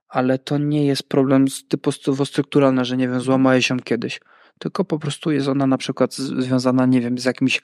ale 0.08 0.40
to 0.40 0.58
nie 0.58 0.86
jest 0.86 1.10
problem 1.10 1.46
typowo 1.68 2.26
strukturalny, 2.26 2.86
że 2.86 2.98
nie 2.98 3.08
wiem, 3.08 3.22
złamała 3.22 3.62
się 3.62 3.80
kiedyś. 3.80 4.20
Tylko 4.60 4.86
po 4.86 5.00
prostu 5.00 5.32
jest 5.32 5.48
ona 5.48 5.68
na 5.68 5.78
przykład 5.78 6.14
związana, 6.14 6.86
nie 6.86 7.02
wiem, 7.02 7.18
z 7.18 7.26
jakimś 7.26 7.62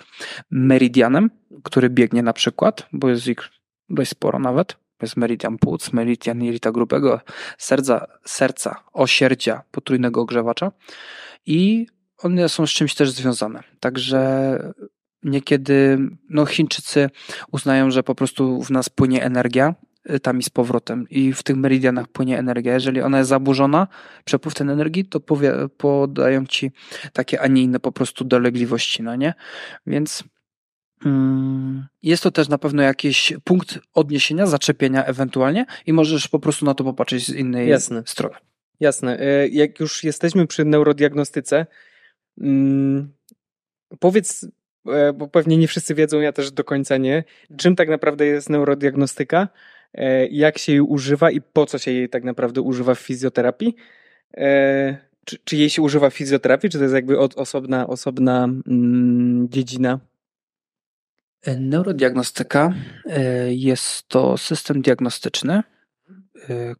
meridianem, 0.52 1.30
który 1.64 1.90
biegnie 1.90 2.24
na 2.24 2.34
przykład, 2.34 2.88
bo 2.94 3.10
jest 3.10 3.28
ich 3.28 3.50
dość 3.90 4.12
sporo 4.12 4.40
nawet. 4.40 4.81
Jest 5.02 5.18
meridian 5.18 5.58
płuc, 5.58 5.94
meridian 5.94 6.44
jelita 6.44 6.72
grubego, 6.72 7.20
serca, 7.58 8.08
serca 8.26 8.84
osierdzia 8.94 9.64
potrójnego 9.72 10.22
ogrzewacza 10.22 10.72
i 11.46 11.88
one 12.18 12.50
są 12.50 12.68
z 12.68 12.70
czymś 12.70 12.96
też 12.96 13.12
związane. 13.12 13.64
Także 13.80 14.74
niekiedy 15.24 15.98
no 16.30 16.46
Chińczycy 16.46 17.10
uznają, 17.52 17.92
że 17.92 18.04
po 18.04 18.16
prostu 18.16 18.64
w 18.64 18.70
nas 18.70 18.90
płynie 18.90 19.24
energia 19.24 19.76
y, 20.10 20.20
tam 20.20 20.40
i 20.40 20.44
z 20.44 20.50
powrotem 20.50 21.10
i 21.10 21.34
w 21.34 21.44
tych 21.44 21.56
meridianach 21.56 22.08
płynie 22.08 22.40
energia. 22.40 22.74
Jeżeli 22.74 23.02
ona 23.02 23.18
jest 23.18 23.30
zaburzona, 23.30 23.88
przepływ 24.26 24.54
ten 24.54 24.70
energii, 24.70 25.06
to 25.06 25.20
powie, 25.20 25.54
podają 25.78 26.46
ci 26.46 26.72
takie, 27.14 27.42
a 27.42 27.48
nie 27.48 27.62
inne 27.62 27.80
po 27.80 27.92
prostu 27.92 28.26
dolegliwości, 28.26 29.04
no 29.04 29.16
nie? 29.16 29.34
Więc 29.88 30.24
jest 32.04 32.24
to 32.24 32.32
też 32.32 32.50
na 32.50 32.58
pewno 32.58 32.84
jakiś 32.84 33.34
punkt 33.44 33.80
odniesienia, 33.94 34.46
zaczepienia 34.46 35.06
ewentualnie 35.06 35.66
i 35.86 35.94
możesz 35.94 36.28
po 36.28 36.40
prostu 36.40 36.66
na 36.66 36.74
to 36.74 36.84
popatrzeć 36.84 37.26
z 37.26 37.36
innej 37.36 37.70
Jasne. 37.70 38.04
strony. 38.06 38.36
Jasne. 38.80 39.22
Y, 39.22 39.50
jak 39.50 39.80
już 39.80 40.04
jesteśmy 40.04 40.48
przy 40.48 40.66
neurodiagnostyce, 40.66 41.66
mm, 42.38 43.14
powiedz 44.00 44.46
E, 44.88 45.14
bo 45.14 45.28
pewnie 45.28 45.58
nie 45.58 45.68
wszyscy 45.68 45.96
wiedzą, 45.96 46.20
ja 46.20 46.32
też 46.32 46.52
do 46.52 46.64
końca 46.64 46.98
nie, 46.98 47.24
czym 47.58 47.76
tak 47.76 47.90
naprawdę 47.90 48.26
jest 48.26 48.50
neurodiagnostyka, 48.50 49.48
e, 49.94 50.28
jak 50.28 50.58
się 50.58 50.72
jej 50.72 50.82
używa 50.82 51.32
i 51.32 51.42
po 51.42 51.66
co 51.66 51.78
się 51.78 51.92
jej 51.92 52.10
tak 52.10 52.24
naprawdę 52.24 52.62
używa 52.62 52.96
w 52.96 53.00
fizjoterapii. 53.00 53.76
E, 54.38 54.98
czy, 55.26 55.38
czy 55.44 55.56
jej 55.58 55.70
się 55.70 55.82
używa 55.82 56.10
w 56.10 56.14
fizjoterapii, 56.14 56.70
czy 56.70 56.78
to 56.78 56.84
jest 56.84 56.96
jakby 56.96 57.20
osobna, 57.20 57.88
osobna 57.88 58.44
mm, 58.44 59.48
dziedzina? 59.50 60.00
Neurodiagnostyka 61.60 62.74
jest 63.48 64.08
to 64.08 64.38
system 64.38 64.82
diagnostyczny, 64.82 65.64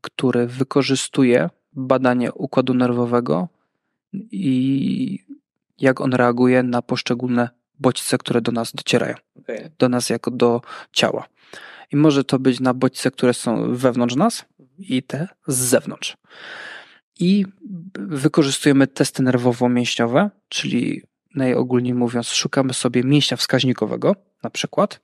który 0.02 0.48
wykorzystuje 0.48 1.50
badanie 1.74 2.34
układu 2.34 2.74
nerwowego 2.74 3.48
i 4.32 5.20
jak 5.80 6.02
on 6.02 6.14
reaguje 6.14 6.64
na 6.64 6.82
poszczególne 6.82 7.50
bodźce, 7.80 8.18
które 8.18 8.42
do 8.42 8.52
nas 8.52 8.72
docierają. 8.76 9.16
Okay. 9.40 9.72
Do 9.80 9.90
nas 9.90 10.10
jako 10.10 10.32
do 10.32 10.62
ciała. 10.92 11.28
I 11.92 11.96
może 11.96 12.24
to 12.24 12.40
być 12.40 12.60
na 12.60 12.74
bodźce, 12.74 13.12
które 13.12 13.34
są 13.34 13.76
wewnątrz 13.76 14.16
nas 14.16 14.46
i 14.78 15.04
te 15.04 15.28
z 15.48 15.56
zewnątrz. 15.56 16.18
I 17.20 17.46
wykorzystujemy 18.00 18.88
testy 18.88 19.24
nerwowo-mięśniowe, 19.24 20.30
czyli 20.50 21.02
najogólniej 21.36 21.94
mówiąc, 21.94 22.28
szukamy 22.28 22.74
sobie 22.74 23.04
mięśnia 23.04 23.38
wskaźnikowego, 23.38 24.16
na 24.44 24.50
przykład, 24.50 25.02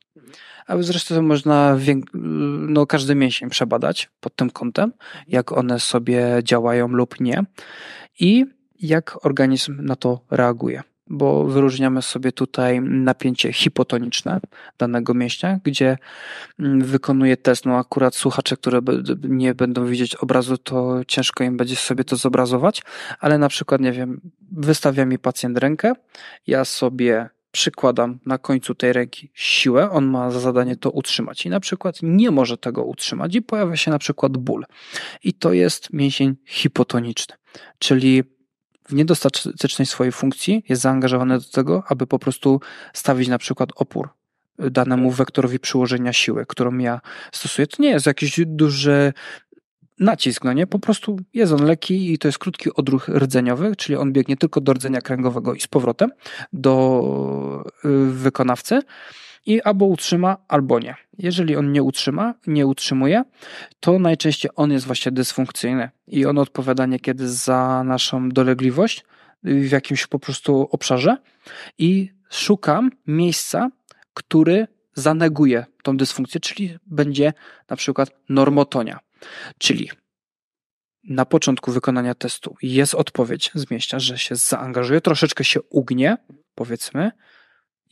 a 0.67 0.77
zresztą 0.81 1.21
można 1.21 1.77
no, 2.13 2.85
każdy 2.85 3.15
mięsień 3.15 3.49
przebadać 3.49 4.09
pod 4.19 4.35
tym 4.35 4.49
kątem, 4.49 4.93
jak 5.27 5.51
one 5.51 5.79
sobie 5.79 6.39
działają 6.43 6.87
lub 6.87 7.19
nie 7.19 7.43
i 8.19 8.45
jak 8.79 9.25
organizm 9.25 9.85
na 9.85 9.95
to 9.95 10.21
reaguje 10.31 10.83
bo 11.09 11.43
wyróżniamy 11.43 12.01
sobie 12.01 12.31
tutaj 12.31 12.81
napięcie 12.81 13.53
hipotoniczne 13.53 14.39
danego 14.77 15.13
mięśnia, 15.13 15.59
gdzie 15.63 15.97
mm, 16.59 16.81
wykonuje 16.81 17.37
test. 17.37 17.65
No 17.65 17.77
akurat 17.77 18.15
słuchacze, 18.15 18.57
które 18.57 18.79
nie 19.23 19.55
będą 19.55 19.85
widzieć 19.85 20.15
obrazu, 20.15 20.57
to 20.57 21.01
ciężko 21.07 21.43
im 21.43 21.57
będzie 21.57 21.75
sobie 21.75 22.03
to 22.03 22.15
zobrazować, 22.15 22.81
ale 23.19 23.37
na 23.37 23.49
przykład, 23.49 23.81
nie 23.81 23.91
wiem, 23.91 24.21
wystawia 24.51 25.05
mi 25.05 25.19
pacjent 25.19 25.57
rękę, 25.57 25.93
ja 26.47 26.65
sobie 26.65 27.29
przykładam 27.51 28.19
na 28.25 28.37
końcu 28.37 28.75
tej 28.75 28.93
ręki 28.93 29.31
siłę, 29.33 29.91
on 29.91 30.05
ma 30.05 30.31
za 30.31 30.39
zadanie 30.39 30.75
to 30.75 30.91
utrzymać 30.91 31.45
i 31.45 31.49
na 31.49 31.59
przykład 31.59 31.99
nie 32.03 32.31
może 32.31 32.57
tego 32.57 32.83
utrzymać 32.83 33.35
i 33.35 33.41
pojawia 33.41 33.75
się 33.75 33.91
na 33.91 33.99
przykład 33.99 34.37
ból. 34.37 34.65
I 35.23 35.33
to 35.33 35.53
jest 35.53 35.93
mięsień 35.93 36.35
hipotoniczny, 36.45 37.35
czyli 37.79 38.23
w 38.87 38.93
niedostatecznej 38.93 39.85
swojej 39.85 40.11
funkcji 40.11 40.63
jest 40.69 40.81
zaangażowany 40.81 41.37
do 41.37 41.45
tego, 41.45 41.83
aby 41.87 42.07
po 42.07 42.19
prostu 42.19 42.61
stawić 42.93 43.27
na 43.27 43.37
przykład 43.37 43.69
opór 43.75 44.09
danemu 44.59 45.11
wektorowi 45.11 45.59
przyłożenia 45.59 46.13
siły, 46.13 46.45
którą 46.45 46.77
ja 46.77 47.01
stosuję. 47.31 47.67
To 47.67 47.83
nie 47.83 47.89
jest 47.89 48.05
jakiś 48.05 48.39
duży 48.45 49.13
nacisk, 49.99 50.43
no 50.43 50.53
nie? 50.53 50.67
Po 50.67 50.79
prostu 50.79 51.17
jest 51.33 51.53
on 51.53 51.65
lekki 51.65 52.13
i 52.13 52.17
to 52.17 52.27
jest 52.27 52.37
krótki 52.37 52.73
odruch 52.73 53.09
rdzeniowy, 53.09 53.75
czyli 53.75 53.95
on 53.95 54.13
biegnie 54.13 54.37
tylko 54.37 54.61
do 54.61 54.73
rdzenia 54.73 55.01
kręgowego 55.01 55.53
i 55.53 55.61
z 55.61 55.67
powrotem 55.67 56.11
do 56.53 57.63
y, 57.85 58.11
wykonawcy 58.11 58.81
i 59.47 59.61
albo 59.61 59.85
utrzyma, 59.85 60.37
albo 60.47 60.79
nie. 60.79 60.95
Jeżeli 61.17 61.55
on 61.55 61.71
nie 61.71 61.83
utrzyma, 61.83 62.33
nie 62.47 62.67
utrzymuje, 62.67 63.23
to 63.79 63.99
najczęściej 63.99 64.51
on 64.55 64.71
jest 64.71 64.85
właśnie 64.85 65.11
dysfunkcyjny 65.11 65.89
i 66.07 66.25
on 66.25 66.37
odpowiada 66.37 66.85
niekiedy 66.85 67.29
za 67.29 67.83
naszą 67.85 68.29
dolegliwość 68.29 69.05
w 69.43 69.71
jakimś 69.71 70.07
po 70.07 70.19
prostu 70.19 70.67
obszarze 70.71 71.17
i 71.77 72.11
szukam 72.29 72.91
miejsca, 73.07 73.69
który 74.13 74.67
zaneguje 74.93 75.65
tą 75.83 75.97
dysfunkcję, 75.97 76.41
czyli 76.41 76.77
będzie 76.85 77.33
na 77.69 77.75
przykład 77.75 78.09
normotonia. 78.29 78.99
Czyli 79.57 79.89
na 81.03 81.25
początku 81.25 81.71
wykonania 81.71 82.15
testu 82.15 82.55
jest 82.61 82.95
odpowiedź 82.95 83.51
z 83.55 83.71
mięśnia, 83.71 83.99
że 83.99 84.17
się 84.17 84.35
zaangażuje, 84.35 85.01
troszeczkę 85.01 85.43
się 85.43 85.61
ugnie, 85.61 86.17
powiedzmy, 86.55 87.11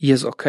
jest 0.00 0.24
ok, 0.24 0.44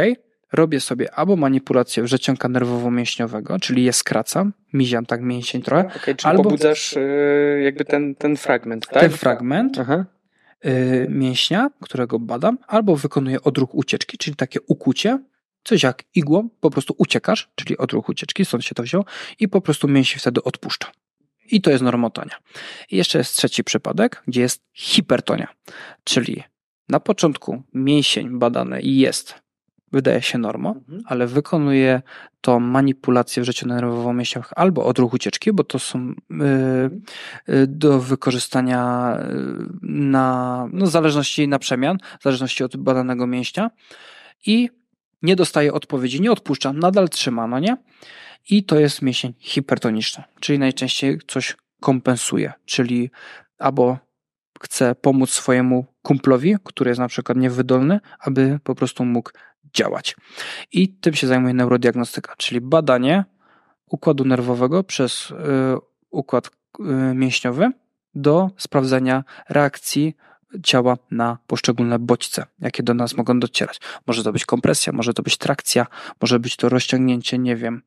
robię 0.53 0.79
sobie 0.79 1.13
albo 1.13 1.35
manipulację 1.35 2.03
wrzecionka 2.03 2.49
nerwowo-mięśniowego, 2.49 3.59
czyli 3.59 3.83
je 3.83 3.93
skracam, 3.93 4.53
miziam 4.73 5.05
tak 5.05 5.21
mięsień 5.21 5.61
trochę. 5.61 5.87
Okay, 5.87 6.15
czyli 6.15 6.31
albo 6.31 6.43
pobudzasz 6.43 6.93
yy, 6.93 7.61
jakby 7.63 7.85
ten, 7.85 8.15
ten 8.15 8.37
fragment, 8.37 8.87
tak? 8.87 9.01
Ten 9.01 9.11
fragment 9.11 9.77
Aha. 9.79 10.05
Yy, 10.63 11.07
mięśnia, 11.09 11.69
którego 11.81 12.19
badam, 12.19 12.57
albo 12.67 12.95
wykonuję 12.95 13.41
odruch 13.41 13.75
ucieczki, 13.75 14.17
czyli 14.17 14.35
takie 14.35 14.61
ukucie, 14.61 15.19
coś 15.63 15.83
jak 15.83 16.03
igłą, 16.15 16.49
po 16.59 16.69
prostu 16.69 16.95
uciekasz, 16.97 17.49
czyli 17.55 17.77
odruch 17.77 18.09
ucieczki, 18.09 18.45
stąd 18.45 18.65
się 18.65 18.75
to 18.75 18.83
wziął, 18.83 19.05
i 19.39 19.47
po 19.47 19.61
prostu 19.61 19.87
mięsień 19.87 20.19
wtedy 20.19 20.43
odpuszcza. 20.43 20.91
I 21.51 21.61
to 21.61 21.71
jest 21.71 21.83
normotonia. 21.83 22.35
I 22.91 22.97
jeszcze 22.97 23.17
jest 23.17 23.37
trzeci 23.37 23.63
przypadek, 23.63 24.23
gdzie 24.27 24.41
jest 24.41 24.61
hipertonia, 24.73 25.47
czyli 26.03 26.43
na 26.89 26.99
początku 26.99 27.63
mięsień 27.73 28.39
badany 28.39 28.81
jest, 28.81 29.35
wydaje 29.91 30.21
się 30.21 30.37
normą, 30.37 30.69
mhm. 30.69 31.01
ale 31.05 31.27
wykonuje 31.27 32.01
to 32.41 32.59
manipulację 32.59 33.43
w 33.43 33.45
życiu 33.45 33.67
nerwowo-mięśniowym 33.67 34.51
albo 34.55 34.85
odruch 34.85 35.13
ucieczki, 35.13 35.53
bo 35.53 35.63
to 35.63 35.79
są 35.79 36.09
y, 36.09 36.33
y, 37.53 37.67
do 37.67 37.99
wykorzystania 37.99 39.13
y, 39.21 39.33
na, 39.81 40.67
no, 40.73 40.87
zależności 40.87 41.47
na 41.47 41.59
przemian, 41.59 41.97
w 42.19 42.23
zależności 42.23 42.63
od 42.63 42.77
badanego 42.77 43.27
mięśnia 43.27 43.71
i 44.45 44.69
nie 45.21 45.35
dostaje 45.35 45.73
odpowiedzi, 45.73 46.21
nie 46.21 46.31
odpuszcza, 46.31 46.73
nadal 46.73 47.09
trzyma, 47.09 47.47
no 47.47 47.59
nie? 47.59 47.77
I 48.49 48.63
to 48.63 48.79
jest 48.79 49.01
mięsień 49.01 49.33
hipertoniczny, 49.39 50.23
czyli 50.39 50.59
najczęściej 50.59 51.19
coś 51.27 51.57
kompensuje, 51.79 52.53
czyli 52.65 53.11
albo 53.59 53.97
chce 54.61 54.95
pomóc 54.95 55.29
swojemu 55.29 55.85
kumplowi, 56.01 56.55
który 56.63 56.91
jest 56.91 56.99
na 56.99 57.07
przykład 57.07 57.37
niewydolny, 57.37 57.99
aby 58.19 58.59
po 58.63 58.75
prostu 58.75 59.05
mógł 59.05 59.31
działać. 59.73 60.15
I 60.71 60.89
tym 60.89 61.13
się 61.13 61.27
zajmuje 61.27 61.53
neurodiagnostyka, 61.53 62.33
czyli 62.37 62.61
badanie 62.61 63.25
układu 63.89 64.25
nerwowego 64.25 64.83
przez 64.83 65.31
y, 65.31 65.33
układ 66.09 66.47
y, 66.47 66.83
mięśniowy 67.13 67.71
do 68.15 68.49
sprawdzenia 68.57 69.23
reakcji 69.49 70.15
ciała 70.63 70.97
na 71.11 71.37
poszczególne 71.47 71.99
bodźce, 71.99 72.45
jakie 72.59 72.83
do 72.83 72.93
nas 72.93 73.17
mogą 73.17 73.39
docierać. 73.39 73.79
Może 74.07 74.23
to 74.23 74.33
być 74.33 74.45
kompresja, 74.45 74.93
może 74.93 75.13
to 75.13 75.23
być 75.23 75.37
trakcja, 75.37 75.87
może 76.21 76.39
być 76.39 76.55
to 76.55 76.69
rozciągnięcie, 76.69 77.37
nie 77.37 77.55
wiem, 77.55 77.81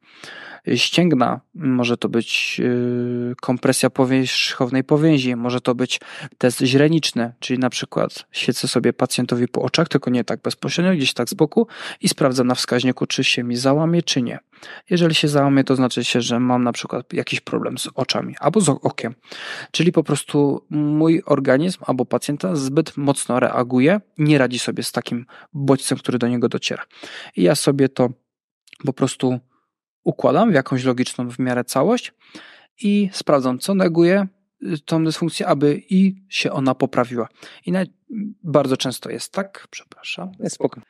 ścięgna, 0.76 1.40
może 1.54 1.96
to 1.96 2.08
być 2.08 2.58
yy, 2.58 3.34
kompresja 3.40 3.90
powierzchownej 3.90 4.84
powięzi, 4.84 5.36
może 5.36 5.60
to 5.60 5.74
być 5.74 6.00
test 6.38 6.60
źreniczny, 6.60 7.32
czyli 7.40 7.58
na 7.58 7.70
przykład 7.70 8.26
świecę 8.32 8.68
sobie 8.68 8.92
pacjentowi 8.92 9.48
po 9.48 9.62
oczach, 9.62 9.88
tylko 9.88 10.10
nie 10.10 10.24
tak 10.24 10.40
bezpośrednio, 10.42 10.92
gdzieś 10.92 11.12
tak 11.12 11.28
z 11.28 11.34
boku 11.34 11.66
i 12.00 12.08
sprawdzam 12.08 12.46
na 12.46 12.54
wskaźniku, 12.54 13.06
czy 13.06 13.24
się 13.24 13.42
mi 13.42 13.56
załamie, 13.56 14.02
czy 14.02 14.22
nie. 14.22 14.38
Jeżeli 14.90 15.14
się 15.14 15.28
załamie, 15.28 15.64
to 15.64 15.76
znaczy 15.76 16.04
się, 16.04 16.20
że 16.20 16.40
mam 16.40 16.64
na 16.64 16.72
przykład 16.72 17.12
jakiś 17.12 17.40
problem 17.40 17.78
z 17.78 17.88
oczami 17.94 18.34
albo 18.40 18.60
z 18.60 18.68
okiem. 18.68 19.14
Czyli 19.70 19.92
po 19.92 20.02
prostu 20.02 20.62
mój 20.70 21.22
organizm 21.26 21.78
albo 21.86 22.04
pacjenta 22.04 22.49
zbyt 22.56 22.96
mocno 22.96 23.40
reaguje, 23.40 24.00
nie 24.18 24.38
radzi 24.38 24.58
sobie 24.58 24.82
z 24.82 24.92
takim 24.92 25.26
bodźcem, 25.52 25.98
który 25.98 26.18
do 26.18 26.28
niego 26.28 26.48
dociera. 26.48 26.84
I 27.36 27.42
ja 27.42 27.54
sobie 27.54 27.88
to 27.88 28.08
po 28.84 28.92
prostu 28.92 29.40
układam 30.04 30.50
w 30.50 30.54
jakąś 30.54 30.84
logiczną 30.84 31.30
w 31.30 31.38
miarę 31.38 31.64
całość 31.64 32.12
i 32.82 33.10
sprawdzam, 33.12 33.58
co 33.58 33.74
neguje 33.74 34.26
y, 34.62 34.78
tą 34.78 35.04
dysfunkcję, 35.04 35.46
aby 35.46 35.82
i 35.90 36.22
się 36.28 36.52
ona 36.52 36.74
poprawiła. 36.74 37.28
I 37.66 37.72
bardzo 38.42 38.76
często 38.76 39.10
jest 39.10 39.32
tak, 39.32 39.66
przepraszam, 39.70 40.32
spoko. 40.48 40.80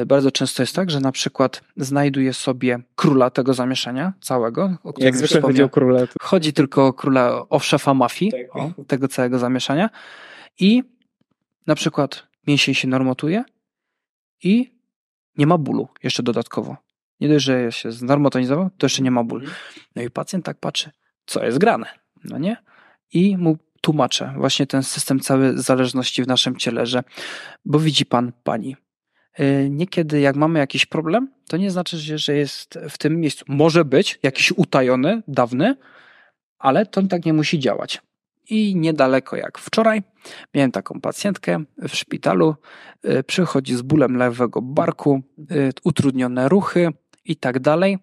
Y, 0.00 0.06
bardzo 0.06 0.30
często 0.30 0.62
jest 0.62 0.76
tak, 0.76 0.90
że 0.90 1.00
na 1.00 1.12
przykład 1.12 1.62
znajduję 1.76 2.32
sobie 2.32 2.78
króla 2.96 3.30
tego 3.30 3.54
zamieszania 3.54 4.12
całego. 4.20 4.76
O 4.84 4.92
Jak 4.98 5.16
zwykle 5.16 5.40
chodzi 5.40 5.62
o 5.62 5.68
króla. 5.68 6.00
Chodzi 6.20 6.52
tylko 6.52 6.86
o 6.86 6.92
króla, 6.92 7.48
o 7.48 7.58
szefa 7.58 7.94
mafii, 7.94 8.32
tak. 8.32 8.56
o, 8.56 8.84
tego 8.86 9.08
całego 9.08 9.38
zamieszania 9.38 9.90
i 10.60 10.82
na 11.66 11.74
przykład 11.74 12.26
mięsień 12.46 12.74
się 12.74 12.88
normotuje 12.88 13.44
i 14.42 14.74
nie 15.36 15.46
ma 15.46 15.58
bólu 15.58 15.88
jeszcze 16.02 16.22
dodatkowo. 16.22 16.76
Nie 17.20 17.28
dość, 17.28 17.44
że 17.44 17.72
się 17.72 17.92
znormotonizował, 17.92 18.70
to 18.78 18.86
jeszcze 18.86 19.02
nie 19.02 19.10
ma 19.10 19.24
ból. 19.24 19.40
Mhm. 19.40 19.56
No 19.96 20.02
i 20.02 20.10
pacjent 20.10 20.44
tak 20.44 20.58
patrzy, 20.58 20.90
co 21.26 21.44
jest 21.44 21.58
grane, 21.58 21.86
no 22.24 22.38
nie? 22.38 22.56
I 23.12 23.36
mu 23.36 23.58
tłumaczę 23.80 24.34
właśnie 24.36 24.66
ten 24.66 24.82
system 24.82 25.20
cały 25.20 25.58
zależności 25.62 26.22
w 26.22 26.26
naszym 26.26 26.56
ciele, 26.56 26.86
że 26.86 27.02
bo 27.64 27.78
widzi 27.78 28.06
pan, 28.06 28.32
pani, 28.44 28.76
y, 29.40 29.68
niekiedy 29.70 30.20
jak 30.20 30.36
mamy 30.36 30.58
jakiś 30.58 30.86
problem, 30.86 31.32
to 31.48 31.56
nie 31.56 31.70
znaczy, 31.70 31.98
że 31.98 32.36
jest 32.36 32.78
w 32.90 32.98
tym 32.98 33.20
miejscu. 33.20 33.44
Może 33.48 33.84
być 33.84 34.18
jakiś 34.22 34.52
utajony, 34.52 35.22
dawny, 35.28 35.76
ale 36.58 36.86
to 36.86 37.02
tak 37.02 37.24
nie 37.24 37.32
musi 37.32 37.58
działać. 37.58 38.00
I 38.50 38.76
niedaleko 38.76 39.36
jak 39.36 39.58
wczoraj 39.58 40.02
miałem 40.54 40.72
taką 40.72 41.00
pacjentkę 41.00 41.64
w 41.88 41.96
szpitalu, 41.96 42.54
y, 43.04 43.22
przychodzi 43.22 43.74
z 43.74 43.82
bólem 43.82 44.16
lewego 44.16 44.62
barku, 44.62 45.22
y, 45.50 45.72
utrudnione 45.84 46.48
ruchy, 46.48 46.92
i 47.24 47.36
tak 47.36 47.58
dalej. 47.58 47.98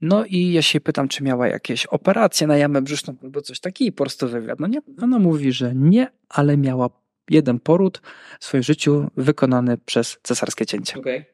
No 0.00 0.24
i 0.24 0.52
ja 0.52 0.62
się 0.62 0.80
pytam, 0.80 1.08
czy 1.08 1.22
miała 1.22 1.48
jakieś 1.48 1.86
operacje 1.86 2.46
na 2.46 2.56
jamę 2.56 2.82
brzuszną 2.82 3.14
albo 3.22 3.40
coś 3.40 3.60
takiego 3.60 3.88
i 3.88 3.92
po 3.92 4.04
prostu 4.04 4.28
wywiad. 4.28 4.60
No 4.60 4.66
nie, 4.66 4.78
ona 5.02 5.18
mówi, 5.18 5.52
że 5.52 5.74
nie, 5.74 6.08
ale 6.28 6.56
miała 6.56 6.90
jeden 7.30 7.60
poród 7.60 8.02
w 8.40 8.44
swoim 8.44 8.62
życiu 8.62 9.10
wykonany 9.16 9.78
przez 9.78 10.18
cesarskie 10.22 10.66
cięcie. 10.66 10.98
Okay. 10.98 11.24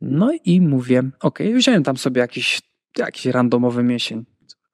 No 0.00 0.32
i 0.44 0.60
mówię, 0.60 1.02
ok, 1.20 1.38
wziąłem 1.54 1.82
tam 1.82 1.96
sobie 1.96 2.20
jakiś, 2.20 2.62
jakiś 2.98 3.26
randomowy 3.26 3.82
mięsień, 3.82 4.24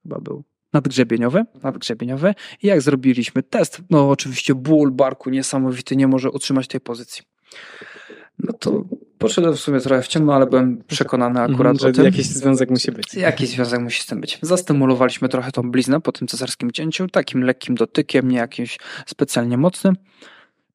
chyba 0.03 0.21
był 0.21 0.45
nadgrzebieniowy, 0.77 1.45
nadgrzebieniowy 1.63 2.35
i 2.63 2.67
jak 2.67 2.83
zrobiliśmy 2.83 3.43
test, 3.43 3.83
no 3.91 4.11
oczywiście 4.11 4.55
ból 4.55 4.91
barku 4.93 5.31
niesamowity, 5.31 5.97
nie 5.97 6.07
może 6.07 6.31
utrzymać 6.31 6.69
tej 6.69 6.81
pozycji. 6.81 7.23
No 8.39 8.53
to 8.53 8.85
poszedłem 9.19 9.55
w 9.55 9.61
sumie 9.61 9.81
trochę 9.81 10.03
w 10.03 10.09
ciemno, 10.09 10.35
ale 10.35 10.47
byłem 10.47 10.85
przekonany 10.87 11.41
mhm, 11.41 11.55
akurat 11.55 11.81
że 11.81 11.89
o 11.89 11.93
tym. 11.93 12.05
Jakiś 12.05 12.27
związek 12.27 12.71
musi 12.71 12.93
być. 12.93 13.15
Jakiś 13.15 13.49
związek 13.49 13.81
musi 13.81 14.03
z 14.03 14.07
tym 14.07 14.21
być. 14.21 14.39
Zastymulowaliśmy 14.43 15.29
trochę 15.29 15.53
tą 15.53 15.71
bliznę 15.71 16.01
po 16.01 16.13
tym 16.13 16.29
cesarskim 16.29 16.73
cięciu, 16.73 17.09
takim 17.09 17.43
lekkim 17.43 17.75
dotykiem, 17.75 18.31
nie 18.31 18.37
jakimś 18.37 18.79
specjalnie 19.07 19.59
mocnym. 19.59 19.97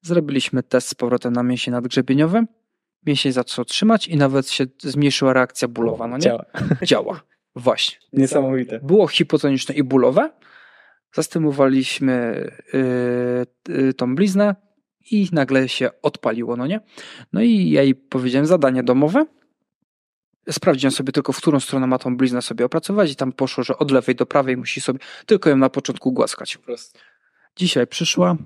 Zrobiliśmy 0.02 0.62
test 0.62 0.88
z 0.88 0.94
powrotem 0.94 1.32
na 1.32 1.42
mięsień 1.42 1.72
nadgrzebieniowy. 1.72 2.44
Mięsień 3.06 3.32
zaczął 3.32 3.64
trzymać 3.64 4.08
i 4.08 4.16
nawet 4.16 4.50
się 4.50 4.64
zmniejszyła 4.78 5.32
reakcja 5.32 5.68
bólowa. 5.68 6.06
No 6.06 6.16
nie? 6.16 6.22
Działa. 6.22 6.44
Działa. 6.82 7.20
Właśnie. 7.56 7.98
Niesamowite. 8.12 8.80
Było 8.82 9.08
hipotoniczne 9.08 9.74
i 9.74 9.82
bólowe. 9.82 10.30
Zastymulowaliśmy 11.14 12.50
yy, 12.72 13.74
yy, 13.76 13.94
tą 13.94 14.14
bliznę, 14.14 14.54
i 15.10 15.28
nagle 15.32 15.68
się 15.68 15.90
odpaliło, 16.02 16.56
no 16.56 16.66
nie? 16.66 16.80
No 17.32 17.42
i 17.42 17.70
ja 17.70 17.82
jej 17.82 17.94
powiedziałem 17.94 18.46
zadanie 18.46 18.82
domowe. 18.82 19.26
Sprawdziłem 20.50 20.92
sobie 20.92 21.12
tylko, 21.12 21.32
w 21.32 21.36
którą 21.36 21.60
stronę 21.60 21.86
ma 21.86 21.98
tą 21.98 22.16
bliznę 22.16 22.42
sobie 22.42 22.64
opracować 22.64 23.12
i 23.12 23.16
tam 23.16 23.32
poszło, 23.32 23.64
że 23.64 23.78
od 23.78 23.90
lewej 23.90 24.14
do 24.14 24.26
prawej 24.26 24.56
musi 24.56 24.80
sobie 24.80 24.98
tylko 25.26 25.50
ją 25.50 25.56
na 25.56 25.70
początku 25.70 26.12
głaskać. 26.12 26.58
Dzisiaj 27.56 27.86
przyszła, 27.86 28.36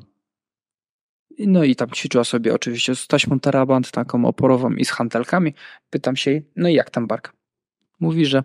no 1.39 1.65
i 1.65 1.77
tam 1.77 1.91
ćwiczyła 1.91 2.25
sobie 2.25 2.55
oczywiście 2.55 2.95
z 2.95 3.07
taśmą 3.07 3.41
teraband, 3.41 3.91
taką 3.91 4.25
oporową 4.25 4.73
i 4.73 4.85
z 4.85 4.91
hantelkami. 4.91 5.55
Pytam 5.91 6.17
się 6.17 6.31
jej, 6.31 6.51
no 6.57 6.69
i 6.69 6.75
jak 6.75 6.91
tam 6.91 7.07
bark? 7.07 7.33
Mówi, 8.01 8.27
że 8.27 8.45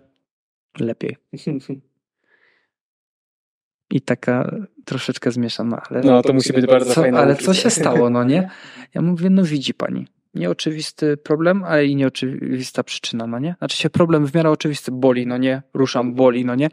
lepiej. 0.80 1.16
I 3.90 4.00
taka 4.00 4.56
troszeczkę 4.84 5.30
zmieszana, 5.30 5.82
ale. 5.90 6.00
No, 6.00 6.22
to 6.22 6.32
musi 6.32 6.52
być 6.52 6.66
bardzo 6.66 6.94
co, 6.94 7.00
fajne. 7.00 7.18
Ale 7.18 7.36
co 7.36 7.54
się 7.54 7.70
stało, 7.70 8.10
no 8.10 8.24
nie? 8.24 8.50
Ja 8.94 9.02
mówię, 9.02 9.30
no 9.30 9.44
widzi 9.44 9.74
pani. 9.74 10.06
Nieoczywisty 10.34 11.16
problem, 11.16 11.64
ale 11.64 11.86
i 11.86 11.96
nieoczywista 11.96 12.82
przyczyna, 12.82 13.26
no 13.26 13.38
nie? 13.38 13.54
Znaczy 13.58 13.76
się 13.76 13.90
problem 13.90 14.26
w 14.26 14.34
miarę 14.34 14.50
oczywisty, 14.50 14.92
boli, 14.92 15.26
no 15.26 15.36
nie? 15.36 15.62
Ruszam, 15.74 16.14
boli, 16.14 16.44
no 16.44 16.54
nie? 16.54 16.68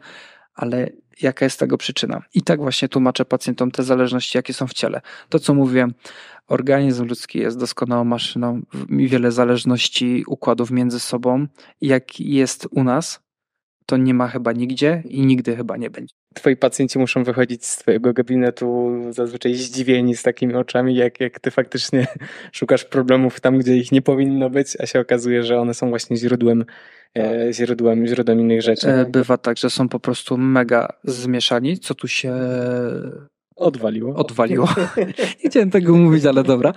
Ale 0.54 0.90
jaka 1.22 1.44
jest 1.46 1.58
tego 1.58 1.78
przyczyna? 1.78 2.22
I 2.34 2.42
tak 2.42 2.60
właśnie 2.60 2.88
tłumaczę 2.88 3.24
pacjentom 3.24 3.70
te 3.70 3.82
zależności, 3.82 4.38
jakie 4.38 4.52
są 4.52 4.66
w 4.66 4.72
ciele. 4.72 5.00
To, 5.28 5.38
co 5.38 5.54
mówiłem, 5.54 5.94
organizm 6.46 7.06
ludzki 7.06 7.38
jest 7.38 7.58
doskonałą 7.58 8.04
maszyną, 8.04 8.62
wiele 8.90 9.32
zależności 9.32 10.24
układów 10.26 10.70
między 10.70 11.00
sobą. 11.00 11.46
Jak 11.80 12.20
jest 12.20 12.68
u 12.70 12.84
nas, 12.84 13.20
to 13.90 13.96
nie 13.96 14.14
ma 14.14 14.28
chyba 14.28 14.52
nigdzie 14.52 15.02
i 15.08 15.26
nigdy 15.26 15.56
chyba 15.56 15.76
nie 15.76 15.90
będzie. 15.90 16.14
Twoi 16.34 16.56
pacjenci 16.56 16.98
muszą 16.98 17.24
wychodzić 17.24 17.66
z 17.66 17.76
twojego 17.76 18.12
gabinetu 18.12 18.92
zazwyczaj 19.10 19.54
zdziwieni 19.54 20.16
z 20.16 20.22
takimi 20.22 20.54
oczami, 20.54 20.94
jak, 20.94 21.20
jak 21.20 21.40
ty 21.40 21.50
faktycznie 21.50 22.06
szukasz 22.52 22.84
problemów 22.84 23.40
tam, 23.40 23.58
gdzie 23.58 23.76
ich 23.76 23.92
nie 23.92 24.02
powinno 24.02 24.50
być, 24.50 24.76
a 24.80 24.86
się 24.86 25.00
okazuje, 25.00 25.42
że 25.42 25.60
one 25.60 25.74
są 25.74 25.88
właśnie 25.88 26.16
źródłem, 26.16 26.64
e, 27.14 27.44
tak. 27.44 27.54
źródłem, 27.54 28.06
źródłem 28.06 28.40
innych 28.40 28.62
rzeczy. 28.62 28.88
E, 28.88 29.04
bywa 29.04 29.38
tak, 29.38 29.56
że 29.56 29.70
są 29.70 29.88
po 29.88 30.00
prostu 30.00 30.36
mega 30.36 30.88
zmieszani, 31.04 31.78
co 31.78 31.94
tu 31.94 32.08
się 32.08 32.34
odwaliło. 33.56 34.14
Odwaliło. 34.14 34.68
nie 35.44 35.50
chciałem 35.50 35.70
tego 35.70 35.96
mówić, 35.96 36.26
ale 36.26 36.42
dobra. 36.42 36.72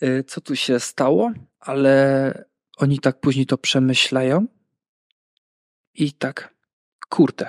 E, 0.00 0.24
co 0.24 0.40
tu 0.40 0.56
się 0.56 0.80
stało, 0.80 1.32
ale 1.60 2.44
oni 2.78 2.98
tak 2.98 3.20
później 3.20 3.46
to 3.46 3.58
przemyślają 3.58 4.46
i 5.94 6.12
tak, 6.12 6.54
kurde, 7.08 7.48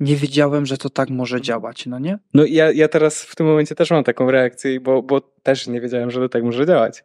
nie 0.00 0.16
wiedziałem, 0.16 0.66
że 0.66 0.78
to 0.78 0.90
tak 0.90 1.10
może 1.10 1.40
działać, 1.40 1.86
no 1.86 1.98
nie? 1.98 2.18
No 2.34 2.44
ja, 2.44 2.72
ja 2.72 2.88
teraz 2.88 3.22
w 3.22 3.36
tym 3.36 3.46
momencie 3.46 3.74
też 3.74 3.90
mam 3.90 4.04
taką 4.04 4.30
reakcję, 4.30 4.80
bo, 4.80 5.02
bo 5.02 5.20
też 5.20 5.66
nie 5.66 5.80
wiedziałem, 5.80 6.10
że 6.10 6.20
to 6.20 6.28
tak 6.28 6.42
może 6.42 6.66
działać. 6.66 7.04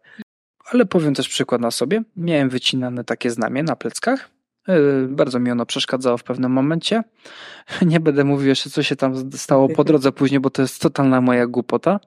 ale 0.71 0.85
powiem 0.85 1.13
też 1.13 1.29
przykład 1.29 1.61
na 1.61 1.71
sobie. 1.71 2.03
Miałem 2.15 2.49
wycinane 2.49 3.03
takie 3.03 3.29
znamie 3.29 3.63
na 3.63 3.75
pleckach. 3.75 4.29
E, 4.67 5.07
bardzo 5.07 5.39
mi 5.39 5.51
ono 5.51 5.65
przeszkadzało 5.65 6.17
w 6.17 6.23
pewnym 6.23 6.51
momencie. 6.51 7.03
Nie 7.85 7.99
będę 7.99 8.23
mówił 8.23 8.47
jeszcze, 8.47 8.69
co 8.69 8.83
się 8.83 8.95
tam 8.95 9.31
stało 9.31 9.69
po 9.69 9.83
drodze 9.89 10.11
później, 10.11 10.39
bo 10.39 10.49
to 10.49 10.61
jest 10.61 10.81
totalna 10.81 11.21
moja 11.21 11.47
głupota. 11.47 11.99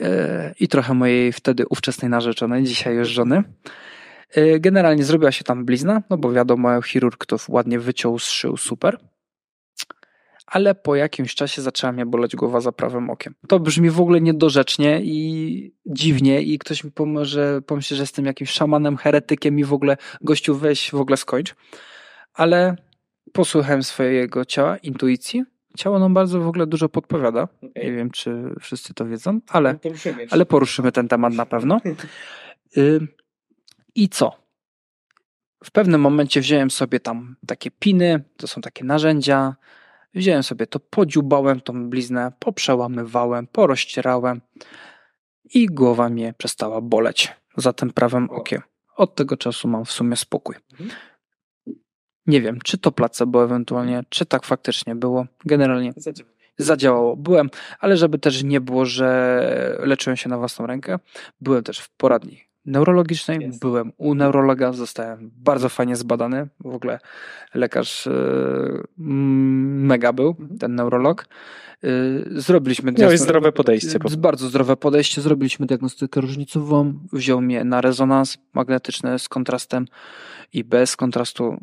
E, 0.00 0.54
I 0.60 0.68
trochę 0.68 0.94
mojej 0.94 1.32
wtedy 1.32 1.64
ówczesnej 1.70 2.10
narzeczonej, 2.10 2.64
dzisiaj 2.64 2.94
już 2.94 3.08
żony. 3.08 3.42
E, 4.30 4.60
generalnie 4.60 5.04
zrobiła 5.04 5.32
się 5.32 5.44
tam 5.44 5.64
blizna, 5.64 6.02
no 6.10 6.18
bo 6.18 6.32
wiadomo, 6.32 6.82
chirurg 6.82 7.26
to 7.26 7.36
ładnie 7.48 7.78
wyciął, 7.78 8.18
zszył, 8.18 8.56
super 8.56 8.98
ale 10.46 10.74
po 10.74 10.96
jakimś 10.96 11.34
czasie 11.34 11.62
zaczęła 11.62 11.92
mnie 11.92 12.06
boleć 12.06 12.36
głowa 12.36 12.60
za 12.60 12.72
prawym 12.72 13.10
okiem. 13.10 13.34
To 13.48 13.60
brzmi 13.60 13.90
w 13.90 14.00
ogóle 14.00 14.20
niedorzecznie 14.20 15.00
i 15.02 15.74
dziwnie 15.86 16.42
i 16.42 16.58
ktoś 16.58 16.84
mi 16.84 16.90
pomoże, 16.90 17.60
pomyśli, 17.66 17.96
że 17.96 18.02
jestem 18.02 18.26
jakimś 18.26 18.50
szamanem, 18.50 18.96
heretykiem 18.96 19.58
i 19.58 19.64
w 19.64 19.72
ogóle 19.72 19.96
gościu 20.20 20.54
weź, 20.54 20.90
w 20.90 21.00
ogóle 21.00 21.16
skończ. 21.16 21.54
Ale 22.34 22.76
posłuchałem 23.32 23.82
swojego 23.82 24.44
ciała, 24.44 24.76
intuicji. 24.76 25.44
Ciało 25.76 25.98
nam 25.98 26.14
bardzo 26.14 26.40
w 26.40 26.48
ogóle 26.48 26.66
dużo 26.66 26.88
podpowiada. 26.88 27.48
Nie 27.62 27.92
wiem, 27.92 28.10
czy 28.10 28.54
wszyscy 28.60 28.94
to 28.94 29.06
wiedzą, 29.06 29.40
ale, 29.48 29.72
no 29.84 29.90
ale 30.30 30.46
poruszymy 30.46 30.92
ten 30.92 31.08
temat 31.08 31.34
na 31.34 31.46
pewno. 31.46 31.80
I 33.96 34.08
co? 34.08 34.32
W 35.64 35.70
pewnym 35.70 36.00
momencie 36.00 36.40
wziąłem 36.40 36.70
sobie 36.70 37.00
tam 37.00 37.36
takie 37.46 37.70
piny, 37.70 38.24
to 38.36 38.46
są 38.46 38.60
takie 38.60 38.84
narzędzia, 38.84 39.56
Wziąłem 40.16 40.42
sobie 40.42 40.66
to, 40.66 40.80
podziubałem 40.80 41.60
tą 41.60 41.90
bliznę, 41.90 42.32
poprzełamywałem, 42.38 43.46
porozcierałem 43.46 44.40
i 45.54 45.66
głowa 45.66 46.08
mnie 46.08 46.34
przestała 46.38 46.80
boleć 46.80 47.32
za 47.56 47.72
tym 47.72 47.90
prawym 47.90 48.30
okiem. 48.30 48.62
Od 48.96 49.14
tego 49.14 49.36
czasu 49.36 49.68
mam 49.68 49.84
w 49.84 49.92
sumie 49.92 50.16
spokój. 50.16 50.56
Mhm. 50.72 50.90
Nie 52.26 52.40
wiem, 52.40 52.58
czy 52.64 52.78
to 52.78 52.92
placebo 52.92 53.44
ewentualnie, 53.44 54.04
czy 54.08 54.26
tak 54.26 54.44
faktycznie 54.44 54.94
było. 54.94 55.26
Generalnie 55.44 55.92
zadziałało. 56.58 57.16
Byłem, 57.16 57.50
ale 57.78 57.96
żeby 57.96 58.18
też 58.18 58.42
nie 58.42 58.60
było, 58.60 58.86
że 58.86 59.78
leczyłem 59.80 60.16
się 60.16 60.28
na 60.28 60.38
własną 60.38 60.66
rękę, 60.66 60.98
byłem 61.40 61.64
też 61.64 61.78
w 61.78 61.90
poradni 61.90 62.45
neurologicznej. 62.66 63.38
Jest. 63.40 63.60
Byłem 63.60 63.92
u 63.96 64.14
neurologa, 64.14 64.72
zostałem 64.72 65.30
bardzo 65.36 65.68
fajnie 65.68 65.96
zbadany. 65.96 66.48
W 66.60 66.74
ogóle 66.74 66.98
lekarz 67.54 68.06
yy, 68.06 68.84
mega 68.98 70.12
był, 70.12 70.28
mhm. 70.28 70.58
ten 70.58 70.74
neurolog. 70.74 71.28
Yy, 71.82 72.24
zrobiliśmy 72.28 72.92
diagnostykę. 72.92 73.24
zdrowe 73.24 73.52
podejście. 73.52 73.98
Yy, 74.10 74.16
bardzo 74.16 74.48
zdrowe 74.48 74.76
podejście. 74.76 75.20
Zrobiliśmy 75.20 75.66
diagnostykę 75.66 76.20
różnicową. 76.20 76.94
Wziął 77.12 77.40
mnie 77.40 77.64
na 77.64 77.80
rezonans 77.80 78.38
magnetyczny 78.54 79.18
z 79.18 79.28
kontrastem 79.28 79.86
i 80.52 80.64
bez 80.64 80.96
kontrastu 80.96 81.56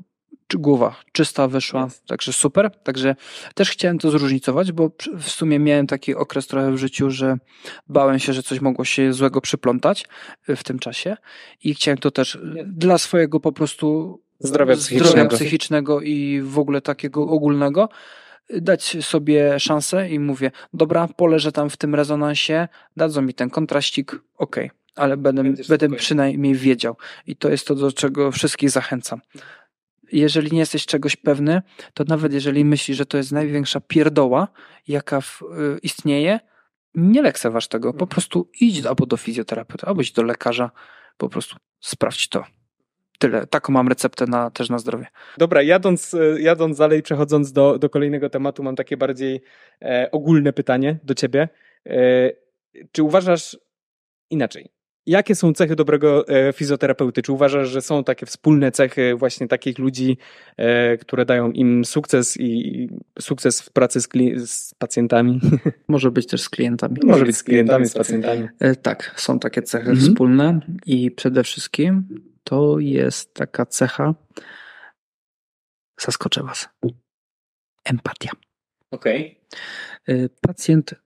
głowa 0.55 0.95
czysta 1.11 1.47
wyszła, 1.47 1.85
yes. 1.85 2.03
także 2.03 2.33
super. 2.33 2.71
Także 2.83 3.15
też 3.55 3.69
chciałem 3.69 3.99
to 3.99 4.11
zróżnicować, 4.11 4.71
bo 4.71 4.91
w 5.19 5.29
sumie 5.29 5.59
miałem 5.59 5.87
taki 5.87 6.15
okres 6.15 6.47
trochę 6.47 6.71
w 6.71 6.77
życiu, 6.77 7.09
że 7.09 7.37
bałem 7.87 8.19
się, 8.19 8.33
że 8.33 8.43
coś 8.43 8.61
mogło 8.61 8.85
się 8.85 9.13
złego 9.13 9.41
przyplątać 9.41 10.05
y, 10.49 10.55
w 10.55 10.63
tym 10.63 10.79
czasie 10.79 11.17
i 11.63 11.73
chciałem 11.73 11.97
to 11.97 12.11
też 12.11 12.39
dla 12.65 12.97
swojego 12.97 13.39
po 13.39 13.51
prostu 13.51 14.19
zdrowia 14.39 14.75
psychicznego, 14.75 15.09
zdrowia 15.09 15.29
psychicznego 15.29 16.01
i 16.01 16.41
w 16.41 16.59
ogóle 16.59 16.81
takiego 16.81 17.21
ogólnego 17.27 17.89
y, 18.53 18.61
dać 18.61 18.97
sobie 19.05 19.59
szansę 19.59 20.09
i 20.09 20.19
mówię, 20.19 20.51
dobra, 20.73 21.07
poleżę 21.15 21.51
tam 21.51 21.69
w 21.69 21.77
tym 21.77 21.95
rezonansie, 21.95 22.67
dadzą 22.97 23.21
mi 23.21 23.33
ten 23.33 23.49
kontraścik, 23.49 24.21
ok, 24.37 24.55
ale 24.95 25.17
będę, 25.17 25.43
będę 25.69 25.89
przynajmniej 25.89 26.55
wiedział. 26.55 26.97
I 27.27 27.35
to 27.35 27.49
jest 27.49 27.67
to, 27.67 27.75
do 27.75 27.91
czego 27.91 28.31
wszystkich 28.31 28.69
zachęcam 28.69 29.21
jeżeli 30.13 30.51
nie 30.51 30.59
jesteś 30.59 30.85
czegoś 30.85 31.15
pewny, 31.15 31.61
to 31.93 32.03
nawet 32.07 32.33
jeżeli 32.33 32.65
myślisz, 32.65 32.97
że 32.97 33.05
to 33.05 33.17
jest 33.17 33.31
największa 33.31 33.79
pierdoła, 33.79 34.47
jaka 34.87 35.21
w, 35.21 35.41
y, 35.41 35.79
istnieje, 35.83 36.39
nie 36.95 37.21
lekceważ 37.21 37.67
tego. 37.67 37.89
Po 37.89 37.95
mhm. 37.95 38.07
prostu 38.07 38.49
idź 38.61 38.85
albo 38.85 39.05
do 39.05 39.17
fizjoterapeuta, 39.17 39.87
albo 39.87 40.01
idź 40.01 40.11
do 40.11 40.23
lekarza, 40.23 40.71
po 41.17 41.29
prostu 41.29 41.55
sprawdź 41.79 42.29
to. 42.29 42.43
Tyle. 43.19 43.47
Taką 43.47 43.73
mam 43.73 43.87
receptę 43.87 44.25
na, 44.27 44.51
też 44.51 44.69
na 44.69 44.79
zdrowie. 44.79 45.07
Dobra, 45.37 45.61
jadąc, 45.61 46.13
y, 46.13 46.37
jadąc 46.41 46.77
dalej, 46.77 47.03
przechodząc 47.03 47.51
do, 47.51 47.79
do 47.79 47.89
kolejnego 47.89 48.29
tematu, 48.29 48.63
mam 48.63 48.75
takie 48.75 48.97
bardziej 48.97 49.41
e, 49.81 50.09
ogólne 50.11 50.53
pytanie 50.53 50.99
do 51.03 51.13
ciebie. 51.13 51.49
E, 51.85 52.31
czy 52.91 53.03
uważasz 53.03 53.57
inaczej? 54.29 54.69
Jakie 55.05 55.35
są 55.35 55.53
cechy 55.53 55.75
dobrego 55.75 56.27
e, 56.27 56.53
fizjoterapeuty? 56.53 57.21
Czy 57.21 57.31
uważasz, 57.31 57.69
że 57.69 57.81
są 57.81 58.03
takie 58.03 58.25
wspólne 58.25 58.71
cechy 58.71 59.15
właśnie 59.15 59.47
takich 59.47 59.79
ludzi, 59.79 60.17
e, 60.57 60.97
które 60.97 61.25
dają 61.25 61.51
im 61.51 61.85
sukces 61.85 62.37
i 62.39 62.89
sukces 63.19 63.61
w 63.61 63.71
pracy 63.71 64.01
z, 64.01 64.09
z 64.45 64.75
pacjentami? 64.75 65.39
Może 65.87 66.11
być 66.11 66.27
też 66.27 66.41
z 66.41 66.49
klientami. 66.49 66.95
Może 67.03 67.25
być 67.25 67.37
z 67.37 67.43
klientami, 67.43 67.85
z 67.85 67.93
pacjentami. 67.93 68.47
E, 68.59 68.75
tak, 68.75 69.13
są 69.17 69.39
takie 69.39 69.61
cechy 69.61 69.89
mhm. 69.89 70.07
wspólne 70.07 70.59
i 70.85 71.11
przede 71.11 71.43
wszystkim 71.43 72.21
to 72.43 72.79
jest 72.79 73.33
taka 73.33 73.65
cecha, 73.65 74.15
zaskoczę 75.99 76.43
Was, 76.43 76.69
empatia. 77.85 78.31
Okej. 78.91 79.41
Okay. 80.03 80.29
Pacjent 80.41 81.02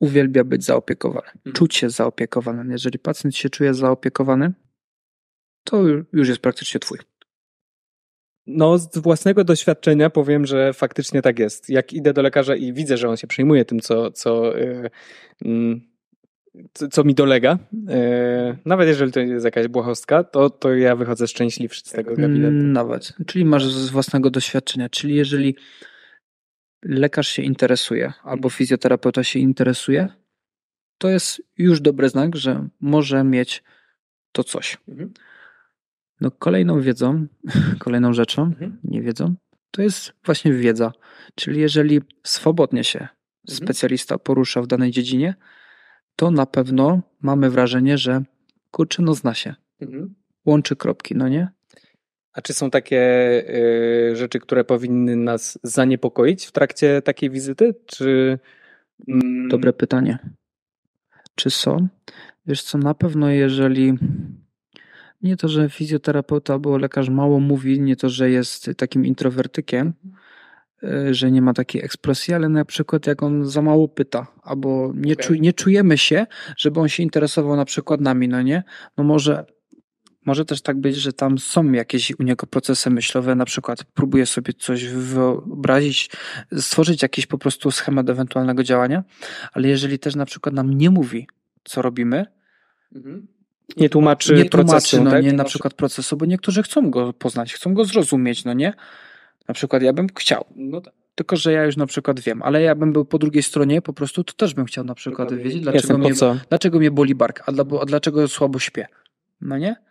uwielbia 0.00 0.44
być 0.44 0.64
zaopiekowany, 0.64 1.28
mhm. 1.36 1.56
czuć 1.56 1.74
się 1.74 1.90
zaopiekowany. 1.90 2.72
Jeżeli 2.72 2.98
pacjent 2.98 3.36
się 3.36 3.50
czuje 3.50 3.74
zaopiekowany, 3.74 4.52
to 5.64 5.82
już 6.12 6.28
jest 6.28 6.40
praktycznie 6.40 6.80
twój. 6.80 6.98
No, 8.46 8.78
z 8.78 8.98
własnego 8.98 9.44
doświadczenia 9.44 10.10
powiem, 10.10 10.46
że 10.46 10.72
faktycznie 10.72 11.22
tak 11.22 11.38
jest. 11.38 11.70
Jak 11.70 11.92
idę 11.92 12.12
do 12.12 12.22
lekarza 12.22 12.56
i 12.56 12.72
widzę, 12.72 12.96
że 12.96 13.08
on 13.08 13.16
się 13.16 13.26
przejmuje 13.26 13.64
tym, 13.64 13.80
co, 13.80 14.10
co, 14.10 14.56
yy, 14.56 15.80
co, 16.72 16.88
co 16.88 17.04
mi 17.04 17.14
dolega, 17.14 17.58
yy, 17.72 18.58
nawet 18.64 18.88
jeżeli 18.88 19.12
to 19.12 19.20
jest 19.20 19.44
jakaś 19.44 19.68
błahostka, 19.68 20.24
to, 20.24 20.50
to 20.50 20.74
ja 20.74 20.96
wychodzę 20.96 21.26
szczęśliwszy 21.26 21.80
z 21.80 21.90
tego 21.90 22.16
gabinetu. 22.16 22.54
Nawet. 22.54 23.12
Czyli 23.26 23.44
masz 23.44 23.66
z 23.66 23.90
własnego 23.90 24.30
doświadczenia. 24.30 24.88
Czyli 24.88 25.14
jeżeli 25.14 25.56
lekarz 26.82 27.28
się 27.28 27.42
interesuje 27.42 28.12
albo 28.22 28.50
fizjoterapeuta 28.50 29.24
się 29.24 29.38
interesuje, 29.38 30.08
to 30.98 31.08
jest 31.08 31.42
już 31.58 31.80
dobry 31.80 32.08
znak, 32.08 32.36
że 32.36 32.68
może 32.80 33.24
mieć 33.24 33.62
to 34.32 34.44
coś. 34.44 34.78
Mhm. 34.88 35.12
No 36.20 36.30
kolejną 36.30 36.80
wiedzą, 36.80 37.26
kolejną 37.78 38.12
rzeczą, 38.12 38.42
mhm. 38.42 38.78
nie 38.84 39.02
wiedzą, 39.02 39.34
to 39.70 39.82
jest 39.82 40.12
właśnie 40.24 40.52
wiedza. 40.52 40.92
Czyli 41.34 41.60
jeżeli 41.60 42.00
swobodnie 42.22 42.84
się 42.84 42.98
mhm. 42.98 43.16
specjalista 43.48 44.18
porusza 44.18 44.62
w 44.62 44.66
danej 44.66 44.90
dziedzinie, 44.90 45.34
to 46.16 46.30
na 46.30 46.46
pewno 46.46 47.02
mamy 47.20 47.50
wrażenie, 47.50 47.98
że 47.98 48.22
kurczę, 48.70 49.02
no 49.02 49.14
zna 49.14 49.34
się. 49.34 49.54
Łączy 50.44 50.76
kropki, 50.76 51.14
no 51.16 51.28
nie? 51.28 51.48
A 52.38 52.42
czy 52.42 52.54
są 52.54 52.70
takie 52.70 53.00
y, 54.10 54.16
rzeczy, 54.16 54.40
które 54.40 54.64
powinny 54.64 55.16
nas 55.16 55.58
zaniepokoić 55.62 56.46
w 56.46 56.52
trakcie 56.52 57.02
takiej 57.02 57.30
wizyty? 57.30 57.74
Czy. 57.86 58.38
Mm... 59.08 59.48
Dobre 59.48 59.72
pytanie. 59.72 60.18
Czy 61.34 61.50
są? 61.50 61.88
Wiesz 62.46 62.62
co, 62.62 62.78
na 62.78 62.94
pewno 62.94 63.30
jeżeli. 63.30 63.94
Nie 65.22 65.36
to, 65.36 65.48
że 65.48 65.68
fizjoterapeuta 65.68 66.52
albo 66.52 66.78
lekarz 66.78 67.08
mało 67.08 67.40
mówi, 67.40 67.80
nie 67.80 67.96
to, 67.96 68.08
że 68.08 68.30
jest 68.30 68.70
takim 68.76 69.06
introwertykiem, 69.06 69.92
y, 70.82 71.14
że 71.14 71.30
nie 71.30 71.42
ma 71.42 71.54
takiej 71.54 71.84
ekspresji, 71.84 72.34
ale 72.34 72.48
na 72.48 72.64
przykład 72.64 73.06
jak 73.06 73.22
on 73.22 73.46
za 73.46 73.62
mało 73.62 73.88
pyta, 73.88 74.26
albo 74.42 74.92
nie, 74.94 75.12
okay. 75.12 75.24
czu, 75.24 75.34
nie 75.34 75.52
czujemy 75.52 75.98
się, 75.98 76.26
żeby 76.56 76.80
on 76.80 76.88
się 76.88 77.02
interesował 77.02 77.56
na 77.56 77.64
przykład 77.64 78.00
nami, 78.00 78.28
no 78.28 78.42
nie? 78.42 78.62
No 78.96 79.04
może 79.04 79.57
może 80.28 80.44
też 80.44 80.62
tak 80.62 80.76
być, 80.76 80.96
że 80.96 81.12
tam 81.12 81.38
są 81.38 81.72
jakieś 81.72 82.12
u 82.18 82.22
niego 82.22 82.46
procesy 82.46 82.90
myślowe, 82.90 83.34
na 83.34 83.44
przykład 83.44 83.84
próbuje 83.84 84.26
sobie 84.26 84.52
coś 84.52 84.84
wyobrazić, 84.86 86.10
stworzyć 86.58 87.02
jakiś 87.02 87.26
po 87.26 87.38
prostu 87.38 87.70
schemat 87.70 88.10
ewentualnego 88.10 88.62
działania, 88.62 89.04
ale 89.52 89.68
jeżeli 89.68 89.98
też 89.98 90.14
na 90.14 90.26
przykład 90.26 90.54
nam 90.54 90.74
nie 90.74 90.90
mówi, 90.90 91.28
co 91.64 91.82
robimy, 91.82 92.26
mhm. 92.94 93.26
nie 93.76 93.88
tłumaczy, 93.88 94.34
nie 94.34 94.44
tłumaczy 94.44 94.70
procesu, 94.72 95.04
no 95.04 95.10
tak? 95.10 95.24
nie 95.24 95.32
na 95.32 95.44
przykład 95.44 95.74
procesu, 95.74 96.16
bo 96.16 96.26
niektórzy 96.26 96.62
chcą 96.62 96.90
go 96.90 97.12
poznać, 97.12 97.54
chcą 97.54 97.74
go 97.74 97.84
zrozumieć, 97.84 98.44
no 98.44 98.52
nie? 98.52 98.72
Na 99.48 99.54
przykład 99.54 99.82
ja 99.82 99.92
bym 99.92 100.06
chciał. 100.18 100.44
No 100.56 100.80
tak. 100.80 100.94
Tylko, 101.14 101.36
że 101.36 101.52
ja 101.52 101.64
już 101.64 101.76
na 101.76 101.86
przykład 101.86 102.20
wiem, 102.20 102.42
ale 102.42 102.62
ja 102.62 102.74
bym 102.74 102.92
był 102.92 103.04
po 103.04 103.18
drugiej 103.18 103.42
stronie 103.42 103.82
po 103.82 103.92
prostu, 103.92 104.24
to 104.24 104.32
też 104.32 104.54
bym 104.54 104.64
chciał 104.64 104.84
na 104.84 104.94
przykład 104.94 105.28
Dokładnie. 105.28 105.44
wiedzieć, 105.44 105.62
dlaczego, 105.62 105.98
mnie, 105.98 106.12
dlaczego 106.48 106.78
mnie 106.78 106.90
boli 106.90 107.14
bark, 107.14 107.42
a, 107.46 107.52
dla, 107.52 107.64
a 107.80 107.84
dlaczego 107.84 108.28
słabo 108.28 108.58
śpię. 108.58 108.86
No 109.40 109.58
nie? 109.58 109.87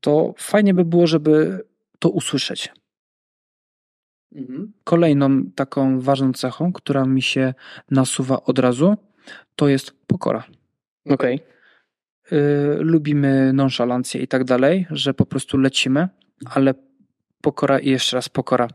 To 0.00 0.34
fajnie 0.38 0.74
by 0.74 0.84
było, 0.84 1.06
żeby 1.06 1.64
to 1.98 2.08
usłyszeć. 2.08 2.72
Mhm. 4.34 4.72
Kolejną 4.84 5.50
taką 5.50 6.00
ważną 6.00 6.32
cechą, 6.32 6.72
która 6.72 7.06
mi 7.06 7.22
się 7.22 7.54
nasuwa 7.90 8.42
od 8.42 8.58
razu, 8.58 8.96
to 9.56 9.68
jest 9.68 9.92
pokora. 10.06 10.44
Okej. 11.10 11.40
y, 12.32 12.36
lubimy 12.78 13.52
nonszalancję 13.52 14.22
i 14.22 14.28
tak 14.28 14.44
dalej, 14.44 14.86
że 14.90 15.14
po 15.14 15.26
prostu 15.26 15.58
lecimy, 15.58 16.08
ale 16.44 16.74
pokora 17.40 17.78
i 17.78 17.90
jeszcze 17.90 18.16
raz 18.16 18.28
pokora. 18.28 18.68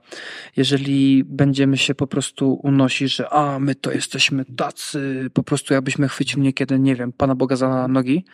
Jeżeli 0.58 1.24
będziemy 1.24 1.78
się 1.78 1.96
po 1.96 2.08
prostu 2.08 2.54
unosić, 2.54 3.16
że 3.16 3.30
a, 3.30 3.60
my 3.60 3.76
to 3.76 3.92
jesteśmy 3.92 4.46
tacy, 4.46 5.30
po 5.34 5.44
prostu 5.44 5.74
jakbyśmy 5.74 6.08
chwycili 6.08 6.42
niekiedy, 6.42 6.80
nie 6.80 6.96
wiem, 6.96 7.14
Pana 7.14 7.36
Boga 7.36 7.56
za 7.56 7.88
nogi, 7.88 8.26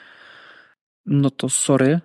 no 1.06 1.30
to 1.30 1.50
sorry, 1.50 2.00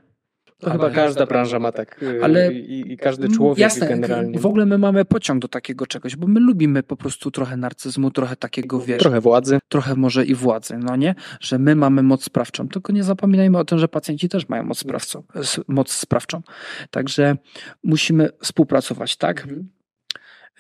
to 0.63 0.71
chyba 0.71 0.91
każda 0.91 1.27
branża 1.27 1.59
ma 1.59 1.73
tak. 1.73 2.03
Y, 2.03 2.25
ale 2.25 2.53
i, 2.53 2.93
i 2.93 2.97
każdy 2.97 3.29
człowiek 3.29 3.59
jasne, 3.59 3.89
generalnie. 3.89 4.39
W 4.39 4.47
ogóle 4.47 4.67
my 4.67 4.79
mamy 4.79 5.05
pociąg 5.05 5.43
do 5.43 5.49
takiego 5.49 5.87
czegoś, 5.87 6.17
bo 6.17 6.27
my 6.27 6.41
lubimy 6.41 6.83
po 6.83 6.97
prostu 6.97 7.31
trochę 7.31 7.57
narcyzmu, 7.57 8.11
trochę 8.11 8.37
takiego 8.37 8.81
wiesz. 8.81 8.99
Trochę 8.99 9.21
władzy. 9.21 9.59
Trochę 9.69 9.95
może 9.95 10.25
i 10.25 10.35
władzy, 10.35 10.79
no 10.79 10.97
nie? 10.97 11.15
Że 11.41 11.59
my 11.59 11.77
mamy 11.77 12.03
moc 12.03 12.25
sprawczą. 12.25 12.69
Tylko 12.69 12.93
nie 12.93 13.05
zapominajmy 13.05 13.59
o 13.59 13.65
tym, 13.65 13.79
że 13.79 13.89
pacjenci 13.89 14.29
też 14.29 14.49
mają 14.49 14.63
moc 14.63 14.79
sprawczą. 14.79 15.23
Moc 15.69 15.93
sprawczą. 15.93 16.43
Także 16.91 17.37
musimy 17.85 18.31
współpracować, 18.41 19.17
tak? 19.17 19.41
Mhm. 19.41 19.69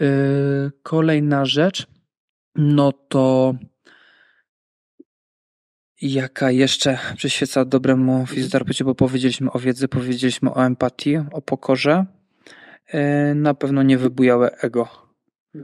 Yy, 0.00 0.72
kolejna 0.82 1.44
rzecz, 1.44 1.86
no 2.54 2.92
to 2.92 3.54
jaka 6.02 6.50
jeszcze 6.50 6.98
przyświeca 7.16 7.64
dobremu 7.64 8.26
fizjoterapeucie, 8.26 8.84
bo 8.84 8.94
powiedzieliśmy 8.94 9.52
o 9.52 9.58
wiedzy, 9.58 9.88
powiedzieliśmy 9.88 10.54
o 10.54 10.66
empatii, 10.66 11.16
o 11.32 11.42
pokorze. 11.42 12.06
E, 12.86 13.34
na 13.34 13.54
pewno 13.54 13.82
nie 13.82 13.98
wybujałe 13.98 14.56
ego. 14.56 14.88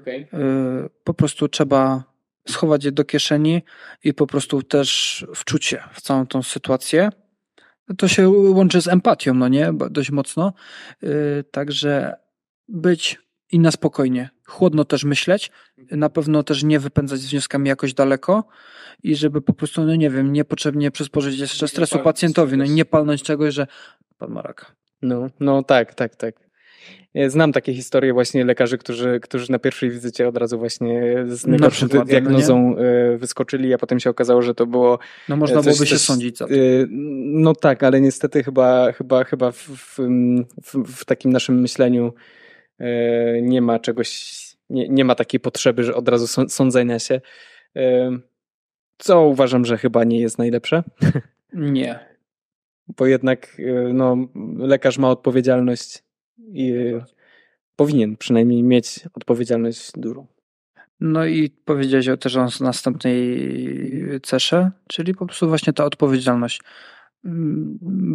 Okay. 0.00 0.28
E, 0.32 0.88
po 1.04 1.14
prostu 1.14 1.48
trzeba 1.48 2.04
schować 2.48 2.84
je 2.84 2.92
do 2.92 3.04
kieszeni 3.04 3.62
i 4.04 4.14
po 4.14 4.26
prostu 4.26 4.62
też 4.62 5.26
wczucie 5.34 5.82
w 5.92 6.00
całą 6.00 6.26
tą 6.26 6.42
sytuację. 6.42 7.10
To 7.98 8.08
się 8.08 8.28
łączy 8.28 8.80
z 8.80 8.88
empatią, 8.88 9.34
no 9.34 9.48
nie? 9.48 9.72
Dość 9.90 10.10
mocno. 10.10 10.52
E, 11.02 11.08
także 11.42 12.16
być 12.68 13.18
i 13.52 13.58
na 13.58 13.70
spokojnie. 13.70 14.30
Chłodno 14.46 14.84
też 14.84 15.04
myśleć, 15.04 15.50
na 15.90 16.10
pewno 16.10 16.42
też 16.42 16.62
nie 16.62 16.80
wypędzać 16.80 17.20
z 17.20 17.30
wnioskami 17.30 17.68
jakoś 17.68 17.94
daleko 17.94 18.44
i 19.02 19.16
żeby 19.16 19.40
po 19.40 19.52
prostu, 19.52 19.84
no 19.84 19.96
nie 19.96 20.10
wiem, 20.10 20.32
niepotrzebnie 20.32 20.90
przysporzyć 20.90 21.38
jeszcze 21.38 21.68
stresu 21.68 21.98
pacjentowi, 21.98 22.56
no 22.56 22.64
i 22.64 22.70
nie 22.70 22.84
palnąć 22.84 23.22
czegoś, 23.22 23.54
że 23.54 23.66
pan 24.18 24.30
ma 24.30 24.42
raka. 24.42 24.66
No, 25.02 25.26
no 25.40 25.62
tak, 25.62 25.94
tak, 25.94 26.16
tak. 26.16 26.48
Znam 27.28 27.52
takie 27.52 27.74
historie 27.74 28.12
właśnie 28.12 28.44
lekarzy, 28.44 28.78
którzy, 28.78 29.20
którzy 29.20 29.52
na 29.52 29.58
pierwszej 29.58 29.90
wizycie 29.90 30.28
od 30.28 30.36
razu 30.36 30.58
właśnie 30.58 31.24
z 31.26 31.46
najgorszą 31.46 31.86
no 31.94 32.04
diagnozą 32.04 32.74
no 32.76 33.18
wyskoczyli, 33.18 33.74
a 33.74 33.78
potem 33.78 34.00
się 34.00 34.10
okazało, 34.10 34.42
że 34.42 34.54
to 34.54 34.66
było. 34.66 34.98
No 35.28 35.36
można 35.36 35.62
byłoby 35.62 35.86
się 35.86 35.98
sądzić 35.98 36.38
za 36.38 36.46
to. 36.46 36.54
Y, 36.54 36.86
no 37.24 37.54
tak, 37.54 37.82
ale 37.82 38.00
niestety 38.00 38.44
chyba, 38.44 38.92
chyba, 38.92 39.24
chyba 39.24 39.52
w, 39.52 39.56
w, 39.56 39.98
w, 40.64 40.96
w 40.96 41.04
takim 41.04 41.32
naszym 41.32 41.60
myśleniu 41.60 42.12
E, 42.12 42.37
nie 43.42 43.62
ma 43.62 43.78
czegoś, 43.78 44.38
nie, 44.70 44.88
nie 44.88 45.04
ma 45.04 45.14
takiej 45.14 45.40
potrzeby, 45.40 45.84
że 45.84 45.94
od 45.94 46.08
razu 46.08 46.48
sądzenia 46.48 46.98
się. 46.98 47.20
E, 47.76 48.10
co 48.98 49.22
uważam, 49.22 49.64
że 49.64 49.78
chyba 49.78 50.04
nie 50.04 50.20
jest 50.20 50.38
najlepsze. 50.38 50.82
Nie. 51.52 51.98
Bo 52.96 53.06
jednak 53.06 53.56
e, 53.58 53.92
no, 53.92 54.16
lekarz 54.58 54.98
ma 54.98 55.10
odpowiedzialność 55.10 56.02
i 56.38 56.74
powinien 57.76 58.16
przynajmniej 58.16 58.62
mieć 58.62 59.00
odpowiedzialność 59.14 59.92
dużą. 59.96 60.26
No 61.00 61.26
i 61.26 61.50
powiedziałeś 61.50 62.06
też 62.20 62.36
o 62.36 62.48
następnej 62.60 64.20
cesze, 64.22 64.70
czyli 64.88 65.14
po 65.14 65.26
prostu 65.26 65.48
właśnie 65.48 65.72
ta 65.72 65.84
odpowiedzialność. 65.84 66.60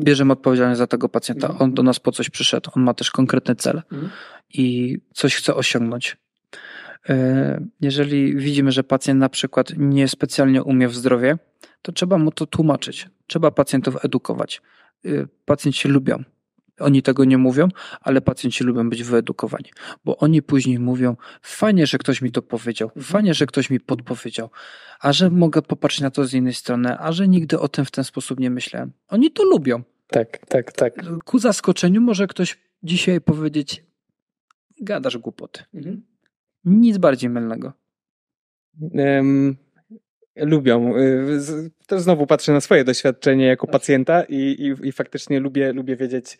Bierzemy 0.04 0.34
odpowiedzialność 0.34 0.78
za 0.78 0.88
tego 0.88 1.10
pacjenta. 1.10 1.58
On 1.58 1.74
do 1.74 1.84
nas 1.84 2.00
po 2.00 2.12
coś 2.12 2.30
przyszedł, 2.30 2.72
on 2.76 2.84
ma 2.84 2.94
też 2.94 3.12
konkretny 3.12 3.56
cel 3.56 3.82
mhm. 3.92 4.12
i 4.54 4.98
coś 5.14 5.36
chce 5.36 5.56
osiągnąć. 5.56 6.18
E, 7.10 7.66
jeżeli 7.82 8.36
widzimy, 8.36 8.72
że 8.72 8.84
pacjent 8.84 9.20
na 9.20 9.30
przykład 9.30 9.74
niespecjalnie 9.78 10.64
umie 10.64 10.88
w 10.88 10.96
zdrowie, 10.96 11.38
to 11.82 11.92
trzeba 11.92 12.18
mu 12.18 12.32
to 12.32 12.46
tłumaczyć. 12.46 13.10
Trzeba 13.28 13.52
pacjentów 13.52 14.06
edukować. 14.06 14.62
E, 15.06 15.10
pacjenci 15.46 15.88
lubią 15.88 16.24
oni 16.80 17.02
tego 17.02 17.26
nie 17.26 17.38
mówią, 17.38 17.68
ale 18.02 18.22
pacjenci 18.22 18.64
lubią 18.64 18.90
być 18.90 19.04
wyedukowani, 19.04 19.70
bo 20.06 20.18
oni 20.18 20.42
później 20.42 20.80
mówią: 20.80 21.16
Fajnie, 21.42 21.88
że 21.88 21.98
ktoś 21.98 22.22
mi 22.22 22.32
to 22.32 22.42
powiedział, 22.42 22.88
mhm. 22.88 23.06
fajnie, 23.06 23.34
że 23.34 23.46
ktoś 23.46 23.70
mi 23.70 23.80
podpowiedział, 23.80 24.50
a 25.00 25.14
że 25.14 25.30
mogę 25.30 25.62
popatrzeć 25.62 26.02
na 26.02 26.12
to 26.12 26.26
z 26.26 26.34
innej 26.34 26.54
strony, 26.54 27.00
a 27.00 27.12
że 27.12 27.28
nigdy 27.28 27.60
o 27.60 27.68
tym 27.68 27.86
w 27.86 27.92
ten 27.92 28.04
sposób 28.04 28.40
nie 28.40 28.50
myślałem. 28.50 28.92
Oni 29.08 29.32
to 29.32 29.44
lubią. 29.44 29.84
Tak, 30.08 30.46
tak, 30.46 30.72
tak. 30.72 30.94
Ku 31.26 31.40
zaskoczeniu 31.40 32.02
może 32.02 32.28
ktoś 32.28 32.60
dzisiaj 32.84 33.22
powiedzieć: 33.22 33.84
Gadasz 34.82 35.18
głupoty. 35.18 35.64
Mhm. 35.74 36.02
Nic 36.66 36.98
bardziej 36.98 37.30
mylnego. 37.30 37.74
Um, 38.82 39.58
lubią. 40.36 40.98
Y, 40.98 41.72
to 41.88 42.00
znowu 42.00 42.28
patrzę 42.28 42.52
na 42.52 42.62
swoje 42.62 42.84
doświadczenie 42.84 43.46
jako 43.46 43.68
pacjenta 43.68 44.24
i, 44.24 44.36
i, 44.36 44.88
i 44.88 44.92
faktycznie 44.92 45.40
lubię, 45.40 45.74
lubię 45.74 45.96
wiedzieć, 45.96 46.38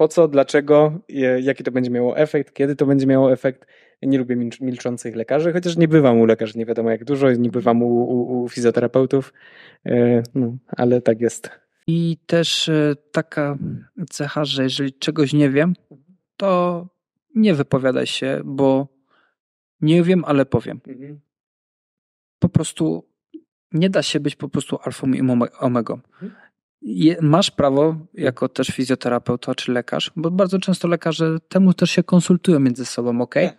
po 0.00 0.08
co, 0.08 0.28
dlaczego, 0.28 1.00
jaki 1.42 1.64
to 1.64 1.70
będzie 1.70 1.90
miało 1.90 2.16
efekt, 2.18 2.54
kiedy 2.54 2.76
to 2.76 2.86
będzie 2.86 3.06
miało 3.06 3.32
efekt. 3.32 3.66
Nie 4.02 4.18
lubię 4.18 4.36
milczących 4.60 5.16
lekarzy, 5.16 5.52
chociaż 5.52 5.76
nie 5.76 5.88
bywam 5.88 6.20
u 6.20 6.24
lekarzy, 6.24 6.58
nie 6.58 6.66
wiadomo 6.66 6.90
jak 6.90 7.04
dużo, 7.04 7.32
nie 7.32 7.50
bywam 7.50 7.82
u, 7.82 7.86
u, 7.86 8.42
u 8.42 8.48
fizjoterapeutów, 8.48 9.32
e, 9.86 10.22
no, 10.34 10.56
ale 10.66 11.00
tak 11.02 11.20
jest. 11.20 11.50
I 11.86 12.18
też 12.26 12.68
e, 12.68 12.96
taka 13.12 13.58
cecha, 14.10 14.44
że 14.44 14.62
jeżeli 14.62 14.92
czegoś 14.92 15.32
nie 15.32 15.50
wiem, 15.50 15.74
to 16.36 16.86
nie 17.34 17.54
wypowiadaj 17.54 18.06
się, 18.06 18.40
bo 18.44 18.88
nie 19.80 20.02
wiem, 20.02 20.24
ale 20.24 20.46
powiem. 20.46 20.80
Mhm. 20.88 21.20
Po 22.38 22.48
prostu 22.48 23.08
nie 23.72 23.90
da 23.90 24.02
się 24.02 24.20
być 24.20 24.36
po 24.36 24.48
prostu 24.48 24.78
alfą 24.84 25.12
i 25.12 25.20
omegą. 25.60 25.94
Mhm 26.22 26.49
masz 27.20 27.50
prawo, 27.50 27.96
jako 28.14 28.48
też 28.48 28.68
fizjoterapeuta 28.68 29.54
czy 29.54 29.72
lekarz, 29.72 30.10
bo 30.16 30.30
bardzo 30.30 30.58
często 30.58 30.88
lekarze 30.88 31.38
temu 31.48 31.74
też 31.74 31.90
się 31.90 32.02
konsultują 32.02 32.60
między 32.60 32.86
sobą, 32.86 33.20
ok? 33.20 33.34
Tak. 33.34 33.56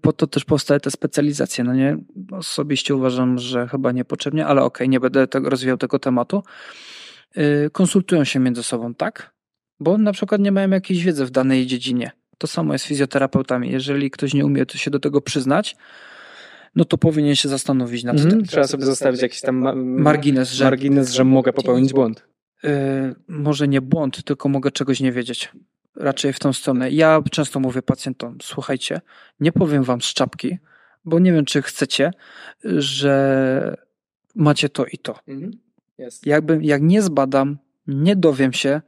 Po 0.00 0.12
to 0.12 0.26
też 0.26 0.44
powstały 0.44 0.80
te 0.80 0.90
specjalizacje, 0.90 1.64
no 1.64 1.74
nie? 1.74 1.98
Osobiście 2.32 2.94
uważam, 2.94 3.38
że 3.38 3.68
chyba 3.68 3.92
niepotrzebnie, 3.92 4.46
ale 4.46 4.62
ok, 4.62 4.78
nie 4.88 5.00
będę 5.00 5.26
tego, 5.26 5.50
rozwijał 5.50 5.76
tego 5.76 5.98
tematu. 5.98 6.42
Y, 7.36 7.70
konsultują 7.72 8.24
się 8.24 8.40
między 8.40 8.62
sobą, 8.62 8.94
tak? 8.94 9.34
Bo 9.80 9.98
na 9.98 10.12
przykład 10.12 10.40
nie 10.40 10.52
mają 10.52 10.70
jakiejś 10.70 11.04
wiedzy 11.04 11.26
w 11.26 11.30
danej 11.30 11.66
dziedzinie. 11.66 12.10
To 12.38 12.46
samo 12.46 12.72
jest 12.72 12.84
z 12.84 12.88
fizjoterapeutami. 12.88 13.70
Jeżeli 13.70 14.10
ktoś 14.10 14.34
nie 14.34 14.46
umie 14.46 14.66
to 14.66 14.78
się 14.78 14.90
do 14.90 15.00
tego 15.00 15.20
przyznać, 15.20 15.76
no 16.74 16.84
to 16.84 16.98
powinien 16.98 17.36
się 17.36 17.48
zastanowić 17.48 18.04
nad 18.04 18.16
mm, 18.16 18.30
tym. 18.30 18.44
Trzeba 18.44 18.66
sobie 18.66 18.84
zostawić 18.84 19.22
jakiś 19.22 19.40
tam 19.40 19.56
ma 19.56 19.74
margines, 19.74 20.52
że, 20.52 20.64
margines, 20.64 21.12
że 21.12 21.24
mogę 21.24 21.52
popełnić 21.52 21.92
błąd. 21.92 22.28
Yy, 22.62 22.70
może 23.28 23.68
nie 23.68 23.80
błąd, 23.80 24.24
tylko 24.24 24.48
mogę 24.48 24.70
czegoś 24.70 25.00
nie 25.00 25.12
wiedzieć. 25.12 25.52
Raczej 25.96 26.32
w 26.32 26.38
tą 26.38 26.52
stronę. 26.52 26.90
Ja 26.90 27.22
często 27.30 27.60
mówię 27.60 27.82
pacjentom, 27.82 28.38
słuchajcie, 28.42 29.00
nie 29.40 29.52
powiem 29.52 29.82
wam 29.82 30.02
z 30.02 30.14
czapki, 30.14 30.58
bo 31.04 31.18
nie 31.18 31.32
wiem, 31.32 31.44
czy 31.44 31.62
chcecie, 31.62 32.10
że 32.64 33.76
macie 34.34 34.68
to 34.68 34.86
i 34.86 34.98
to. 34.98 35.18
Mhm. 35.28 35.52
Jakby, 36.26 36.58
jak 36.62 36.82
nie 36.82 37.02
zbadam, 37.02 37.58
nie 37.86 38.16
dowiem 38.16 38.52
się, 38.52 38.80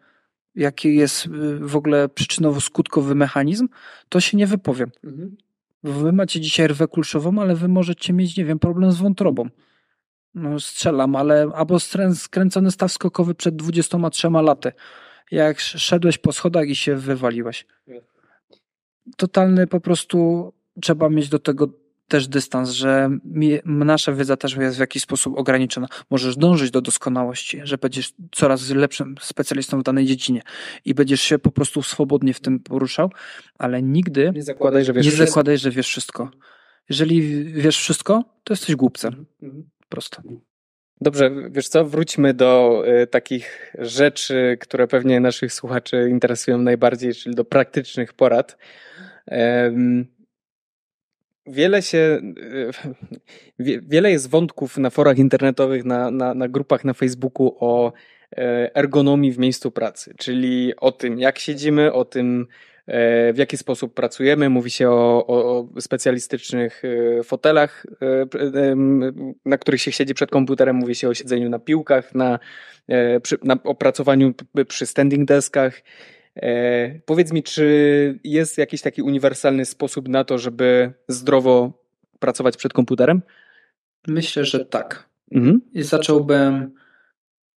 jaki 0.54 0.96
jest 0.96 1.26
y, 1.26 1.58
w 1.58 1.76
ogóle 1.76 2.08
przyczynowo-skutkowy 2.08 3.14
mechanizm, 3.14 3.68
to 4.08 4.20
się 4.20 4.36
nie 4.36 4.46
wypowiem. 4.46 4.90
Mhm. 5.04 5.36
Wy 5.82 6.12
macie 6.12 6.40
dzisiaj 6.40 6.68
rwę 6.68 6.88
kulszową, 6.88 7.38
ale 7.38 7.54
wy 7.56 7.68
możecie 7.68 8.12
mieć, 8.12 8.36
nie 8.36 8.44
wiem, 8.44 8.58
problem 8.58 8.92
z 8.92 8.96
wątrobą. 8.96 9.48
No 10.34 10.60
strzelam, 10.60 11.16
ale 11.16 11.50
albo 11.54 11.78
skręcony 12.14 12.70
staw 12.70 12.92
skokowy 12.92 13.34
przed 13.34 13.56
23 13.56 14.28
laty. 14.30 14.72
Jak 15.30 15.60
szedłeś 15.60 16.18
po 16.18 16.32
schodach 16.32 16.68
i 16.68 16.76
się 16.76 16.96
wywaliłeś. 16.96 17.66
Totalny 19.16 19.66
po 19.66 19.80
prostu 19.80 20.52
trzeba 20.80 21.08
mieć 21.08 21.28
do 21.28 21.38
tego 21.38 21.68
też 22.08 22.28
dystans, 22.28 22.70
że 22.70 23.10
nasza 23.64 24.12
wiedza 24.12 24.36
też 24.36 24.56
jest 24.56 24.76
w 24.76 24.80
jakiś 24.80 25.02
sposób 25.02 25.38
ograniczona. 25.38 25.86
Możesz 26.10 26.36
dążyć 26.36 26.70
do 26.70 26.80
doskonałości, 26.80 27.60
że 27.64 27.78
będziesz 27.78 28.12
coraz 28.32 28.70
lepszym 28.70 29.14
specjalistą 29.20 29.80
w 29.80 29.82
danej 29.82 30.06
dziedzinie 30.06 30.42
i 30.84 30.94
będziesz 30.94 31.20
się 31.20 31.38
po 31.38 31.50
prostu 31.50 31.82
swobodnie 31.82 32.34
w 32.34 32.40
tym 32.40 32.60
poruszał, 32.60 33.10
ale 33.58 33.82
nigdy 33.82 34.32
nie 34.34 34.42
zakładaj, 34.42 34.84
że 34.84 34.92
wiesz, 34.92 35.06
nie 35.06 35.12
zakładaj, 35.12 35.58
że 35.58 35.70
wiesz 35.70 35.86
wszystko. 35.86 36.30
Jeżeli 36.88 37.44
wiesz 37.44 37.78
wszystko, 37.78 38.24
to 38.44 38.52
jesteś 38.52 38.76
głupcem. 38.76 39.26
Mhm. 39.42 39.64
Prosto. 39.90 40.22
Dobrze, 41.00 41.30
wiesz 41.50 41.68
co, 41.68 41.84
wróćmy 41.84 42.34
do 42.34 42.82
y, 43.02 43.06
takich 43.06 43.72
rzeczy, 43.78 44.56
które 44.60 44.86
pewnie 44.86 45.20
naszych 45.20 45.52
słuchaczy 45.52 46.08
interesują 46.10 46.58
najbardziej, 46.58 47.14
czyli 47.14 47.34
do 47.34 47.44
praktycznych 47.44 48.12
porad. 48.12 48.56
wiele 51.46 51.82
się, 51.82 52.20
y, 53.60 53.80
wiele 53.82 54.10
jest 54.10 54.30
wątków 54.30 54.78
na 54.78 54.90
forach 54.90 55.18
internetowych, 55.18 55.84
na, 55.84 56.10
na, 56.10 56.34
na 56.34 56.48
grupach 56.48 56.84
na 56.84 56.94
Facebooku 56.94 57.56
o 57.60 57.92
e, 58.36 58.76
ergonomii 58.76 59.32
w 59.32 59.38
miejscu 59.38 59.70
pracy, 59.70 60.14
czyli 60.18 60.76
o 60.76 60.92
tym, 60.92 61.18
jak 61.18 61.38
siedzimy, 61.38 61.92
o 61.92 62.04
tym, 62.04 62.46
w 63.32 63.34
jaki 63.36 63.56
sposób 63.56 63.94
pracujemy. 63.94 64.48
Mówi 64.48 64.70
się 64.70 64.90
o, 64.90 65.26
o 65.26 65.80
specjalistycznych 65.80 66.82
e, 67.18 67.22
fotelach, 67.22 67.86
na 69.44 69.58
których 69.58 69.80
się 69.80 69.92
siedzi 69.92 70.14
przed 70.14 70.30
komputerem. 70.30 70.76
Mówi 70.76 70.94
się 70.94 71.08
o 71.08 71.14
siedzeniu 71.14 71.48
na 71.48 71.58
piłkach, 71.58 72.14
na, 72.14 72.38
na 73.44 73.56
opracowaniu 73.64 74.34
przy 74.68 74.86
standing 74.86 75.28
deskach. 75.28 75.82
Powiedz 77.04 77.32
mi, 77.32 77.42
czy 77.42 78.18
jest 78.24 78.58
jakiś 78.58 78.82
taki 78.82 79.02
uniwersalny 79.02 79.64
sposób 79.64 80.08
na 80.08 80.24
to, 80.24 80.38
żeby 80.38 80.92
zdrowo 81.08 81.72
pracować 82.18 82.56
przed 82.56 82.72
komputerem? 82.72 83.22
Myślę, 84.06 84.44
że 84.44 84.64
tak. 84.64 85.08
Mhm. 85.32 85.60
I 85.72 85.82
zacząłbym 85.82 86.74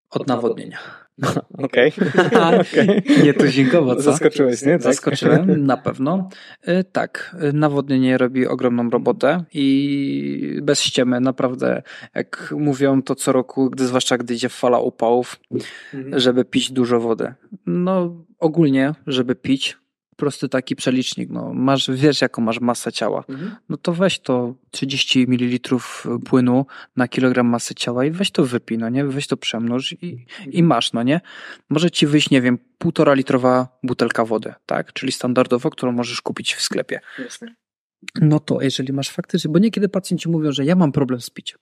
od 0.10 0.28
nawodnienia. 0.28 1.03
Okej. 1.66 1.94
Okay. 2.14 3.02
nie 3.24 3.34
tuzinkowo, 3.34 3.96
co? 3.96 4.02
Zaskoczyłeś, 4.02 4.62
nie? 4.62 4.72
Tak. 4.72 4.82
Zaskoczyłem, 4.82 5.66
na 5.66 5.78
pewno. 5.78 6.30
E, 6.62 6.84
tak, 6.84 7.36
e, 7.40 7.52
nawodnienie 7.52 8.18
robi 8.18 8.48
ogromną 8.48 8.90
robotę 8.90 9.44
i 9.54 10.60
bez 10.64 10.82
ściemy, 10.82 11.20
naprawdę, 11.20 11.82
jak 12.16 12.54
mówią 12.58 13.02
to 13.02 13.16
co 13.16 13.32
roku, 13.32 13.70
gdy, 13.70 13.88
zwłaszcza 13.88 14.18
gdy 14.18 14.34
idzie 14.34 14.50
fala 14.50 14.80
upałów, 14.80 15.40
mhm. 15.94 16.20
żeby 16.20 16.46
pić 16.46 16.72
dużo 16.72 17.00
wody. 17.00 17.34
No, 17.66 18.26
ogólnie, 18.40 18.94
żeby 19.08 19.36
pić, 19.36 19.78
prosty 20.24 20.50
taki 20.50 20.76
przelicznik. 20.76 21.30
No, 21.30 21.54
masz, 21.54 21.92
wiesz, 21.92 22.22
jaką 22.22 22.42
masz 22.42 22.60
masę 22.60 22.92
ciała. 22.92 23.24
Mhm. 23.30 23.56
No 23.70 23.78
to 23.78 23.94
weź 23.94 24.20
to 24.20 24.56
30 24.72 25.28
ml 25.28 25.76
płynu 26.26 26.66
na 26.96 27.08
kilogram 27.08 27.48
masy 27.48 27.76
ciała 27.76 28.06
i 28.06 28.12
weź 28.12 28.32
to 28.32 28.46
wypij, 28.46 28.78
no 28.78 28.90
nie? 28.90 29.06
Weź 29.06 29.28
to 29.28 29.38
przemnóż 29.38 29.92
i, 29.92 30.12
mhm. 30.12 30.52
i 30.52 30.64
masz, 30.64 30.94
no 30.94 31.04
nie? 31.04 31.22
Może 31.70 31.92
ci 31.92 32.08
wyjść, 32.08 32.30
nie 32.30 32.42
wiem, 32.42 32.58
półtora 32.78 33.14
litrowa 33.14 33.68
butelka 33.84 34.26
wody, 34.26 34.54
tak? 34.66 34.94
Czyli 34.94 35.12
standardowo, 35.12 35.70
którą 35.70 35.92
możesz 35.92 36.22
kupić 36.22 36.54
w 36.54 36.62
sklepie. 36.62 37.00
Jasne. 37.20 37.56
No 38.22 38.40
to 38.40 38.62
jeżeli 38.62 38.94
masz 38.94 39.10
faktycznie, 39.10 39.52
bo 39.52 39.60
niekiedy 39.60 39.90
pacjenci 39.90 40.30
mówią, 40.30 40.52
że 40.52 40.66
ja 40.66 40.76
mam 40.76 40.92
problem 40.92 41.22
z 41.22 41.30
piciem, 41.30 41.60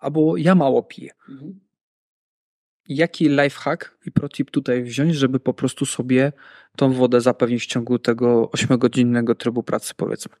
albo 0.00 0.36
ja 0.36 0.54
mało 0.54 0.82
piję. 0.82 1.12
Mhm 1.28 1.67
jaki 2.88 3.28
lifehack 3.28 3.98
i 4.06 4.12
protip 4.12 4.50
tutaj 4.50 4.82
wziąć, 4.82 5.14
żeby 5.14 5.40
po 5.40 5.54
prostu 5.54 5.86
sobie 5.86 6.32
tą 6.76 6.92
wodę 6.92 7.20
zapewnić 7.20 7.62
w 7.62 7.66
ciągu 7.66 7.98
tego 7.98 8.50
8-godzinnego 8.56 9.34
trybu 9.34 9.62
pracy, 9.62 9.92
powiedzmy. 9.96 10.36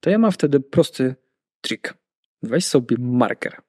To 0.00 0.10
ja 0.10 0.18
mam 0.18 0.32
wtedy 0.32 0.60
prosty 0.60 1.14
trik. 1.60 1.94
Weź 2.42 2.66
sobie 2.66 2.96
marker. 3.00 3.62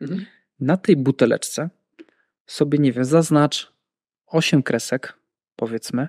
Mhm. 0.00 0.26
Na 0.60 0.76
tej 0.76 0.96
buteleczce 0.96 1.70
sobie, 2.46 2.78
nie 2.78 2.92
wiem, 2.92 3.04
zaznacz 3.04 3.72
8 4.26 4.62
kresek, 4.62 5.18
powiedzmy, 5.56 6.08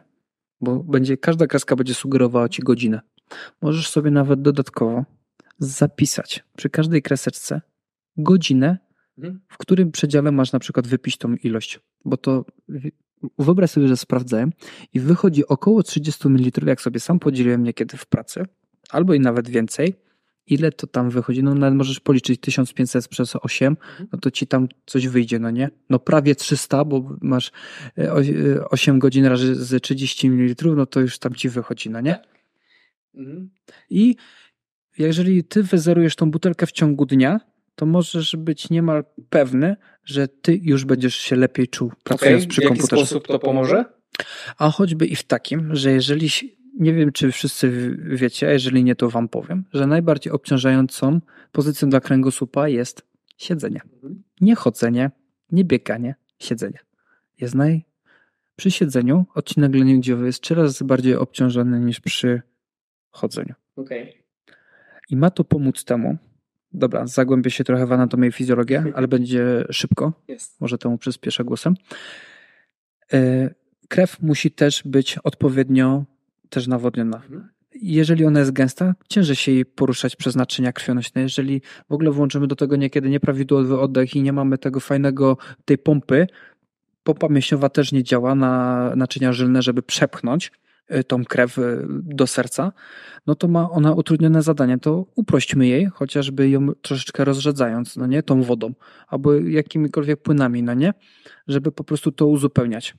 bo 0.61 0.83
będzie, 0.83 1.17
każda 1.17 1.47
kreska 1.47 1.75
będzie 1.75 1.93
sugerowała 1.93 2.49
ci 2.49 2.61
godzinę. 2.61 3.01
Możesz 3.61 3.89
sobie 3.89 4.11
nawet 4.11 4.41
dodatkowo 4.41 5.05
zapisać 5.59 6.43
przy 6.57 6.69
każdej 6.69 7.01
kreseczce 7.01 7.61
godzinę. 8.17 8.77
W 9.47 9.57
którym 9.57 9.91
przedziale 9.91 10.31
masz 10.31 10.51
na 10.51 10.59
przykład 10.59 10.87
wypić 10.87 11.17
tą 11.17 11.35
ilość. 11.35 11.79
Bo 12.05 12.17
to 12.17 12.45
wyobraź 13.39 13.71
sobie, 13.71 13.87
że 13.87 13.97
sprawdzałem 13.97 14.51
i 14.93 14.99
wychodzi 14.99 15.47
około 15.47 15.83
30 15.83 16.27
ml, 16.27 16.67
jak 16.67 16.81
sobie 16.81 16.99
sam 16.99 17.19
podzieliłem 17.19 17.63
niekiedy 17.63 17.97
w 17.97 18.05
pracy, 18.05 18.45
albo 18.89 19.13
i 19.13 19.19
nawet 19.19 19.49
więcej. 19.49 19.95
Ile 20.47 20.71
to 20.71 20.87
tam 20.87 21.09
wychodzi? 21.09 21.43
No 21.43 21.55
nawet 21.55 21.77
możesz 21.77 21.99
policzyć 21.99 22.41
1500 22.41 23.07
przez 23.07 23.35
8, 23.35 23.67
mhm. 23.67 24.07
no 24.11 24.19
to 24.19 24.31
ci 24.31 24.47
tam 24.47 24.67
coś 24.85 25.07
wyjdzie, 25.07 25.39
no 25.39 25.51
nie? 25.51 25.69
No 25.89 25.99
prawie 25.99 26.35
300, 26.35 26.85
bo 26.85 27.17
masz 27.21 27.51
8 28.69 28.93
e, 28.93 28.97
e, 28.97 28.99
godzin 28.99 29.25
razy 29.25 29.55
z 29.55 29.83
30 29.83 30.29
ml, 30.29 30.75
no 30.75 30.85
to 30.85 30.99
już 30.99 31.19
tam 31.19 31.35
ci 31.35 31.49
wychodzi, 31.49 31.89
no 31.89 32.01
nie? 32.01 32.19
Mhm. 33.15 33.49
I 33.89 34.15
jeżeli 34.97 35.43
ty 35.43 35.63
wyzerujesz 35.63 36.15
tą 36.15 36.31
butelkę 36.31 36.65
w 36.65 36.71
ciągu 36.71 37.05
dnia, 37.05 37.39
to 37.79 37.85
możesz 37.85 38.35
być 38.35 38.69
niemal 38.69 39.03
pewny, 39.29 39.75
że 40.03 40.27
ty 40.27 40.59
już 40.63 40.85
będziesz 40.85 41.15
się 41.15 41.35
lepiej 41.35 41.67
czuł 41.67 41.91
pracując 42.03 42.43
okay. 42.43 42.49
przy 42.49 42.61
komputerze. 42.61 42.87
W 42.87 42.91
jaki 42.91 43.07
sposób 43.07 43.27
to 43.27 43.39
pomoże? 43.39 43.85
A 44.57 44.69
choćby 44.69 45.05
i 45.05 45.15
w 45.15 45.23
takim, 45.23 45.75
że 45.75 45.91
jeżeli, 45.91 46.29
nie 46.79 46.93
wiem 46.93 47.11
czy 47.11 47.31
wszyscy 47.31 47.97
wiecie, 48.05 48.47
a 48.47 48.51
jeżeli 48.51 48.83
nie 48.83 48.95
to 48.95 49.09
wam 49.09 49.29
powiem, 49.29 49.65
że 49.73 49.87
najbardziej 49.87 50.33
obciążającą 50.33 51.19
pozycją 51.51 51.89
dla 51.89 51.99
kręgosłupa 51.99 52.67
jest 52.67 53.07
siedzenie. 53.37 53.81
Mhm. 53.93 54.23
Nie 54.41 54.55
chodzenie, 54.55 55.11
nie 55.51 55.65
bieganie, 55.65 56.15
siedzenie. 56.39 56.79
Jest 57.41 57.55
naj... 57.55 57.85
Przy 58.55 58.71
siedzeniu 58.71 59.25
odcinek 59.35 59.75
leniudziowy 59.75 60.25
jest 60.25 60.41
trzy 60.41 60.55
razy 60.55 60.85
bardziej 60.85 61.15
obciążony 61.15 61.79
niż 61.79 61.99
przy 61.99 62.41
chodzeniu. 63.09 63.53
Okay. 63.75 64.13
I 65.09 65.15
ma 65.15 65.29
to 65.29 65.43
pomóc 65.43 65.83
temu, 65.83 66.17
Dobra, 66.73 67.07
zagłębię 67.07 67.51
się 67.51 67.63
trochę 67.63 67.85
w 67.85 67.91
anatomię 67.91 68.27
i 68.27 68.31
fizjologię, 68.31 68.83
ale 68.95 69.07
będzie 69.07 69.65
szybko. 69.71 70.13
Jest. 70.27 70.61
Może 70.61 70.77
temu 70.77 70.97
przyspieszę 70.97 71.43
głosem. 71.43 71.75
E, 73.13 73.49
krew 73.87 74.21
musi 74.21 74.51
też 74.51 74.81
być 74.85 75.17
odpowiednio 75.17 76.05
też 76.49 76.67
nawodniona. 76.67 77.17
Mhm. 77.17 77.49
Jeżeli 77.81 78.25
ona 78.25 78.39
jest 78.39 78.51
gęsta, 78.51 78.95
ciężej 79.09 79.35
się 79.35 79.51
jej 79.51 79.65
poruszać 79.65 80.15
przez 80.15 80.35
naczynia 80.35 80.73
krwionośne. 80.73 81.21
Jeżeli 81.21 81.61
w 81.89 81.93
ogóle 81.93 82.11
włączymy 82.11 82.47
do 82.47 82.55
tego 82.55 82.75
niekiedy 82.75 83.09
nieprawidłowy 83.09 83.79
oddech 83.79 84.15
i 84.15 84.21
nie 84.21 84.33
mamy 84.33 84.57
tego 84.57 84.79
fajnego, 84.79 85.37
tej 85.65 85.77
pompy, 85.77 86.27
pompa 87.03 87.27
mięśniowa 87.29 87.69
też 87.69 87.91
nie 87.91 88.03
działa 88.03 88.35
na 88.35 88.93
naczynia 88.95 89.33
żylne, 89.33 89.61
żeby 89.61 89.83
przepchnąć 89.83 90.51
tą 91.07 91.25
krew 91.25 91.57
y, 91.57 91.87
do 91.89 92.27
serca, 92.27 92.71
no 93.27 93.35
to 93.35 93.47
ma 93.47 93.69
ona 93.71 93.93
utrudnione 93.93 94.41
zadanie, 94.41 94.77
to 94.77 95.05
uprośćmy 95.15 95.67
jej, 95.67 95.85
chociażby 95.85 96.49
ją 96.49 96.73
troszeczkę 96.81 97.25
rozrzedzając, 97.25 97.97
no 97.97 98.07
nie, 98.07 98.23
tą 98.23 98.43
wodą, 98.43 98.73
albo 99.07 99.33
jakimikolwiek 99.35 100.21
płynami, 100.21 100.63
no 100.63 100.73
nie, 100.73 100.93
żeby 101.47 101.71
po 101.71 101.83
prostu 101.83 102.11
to 102.11 102.27
uzupełniać. 102.27 102.95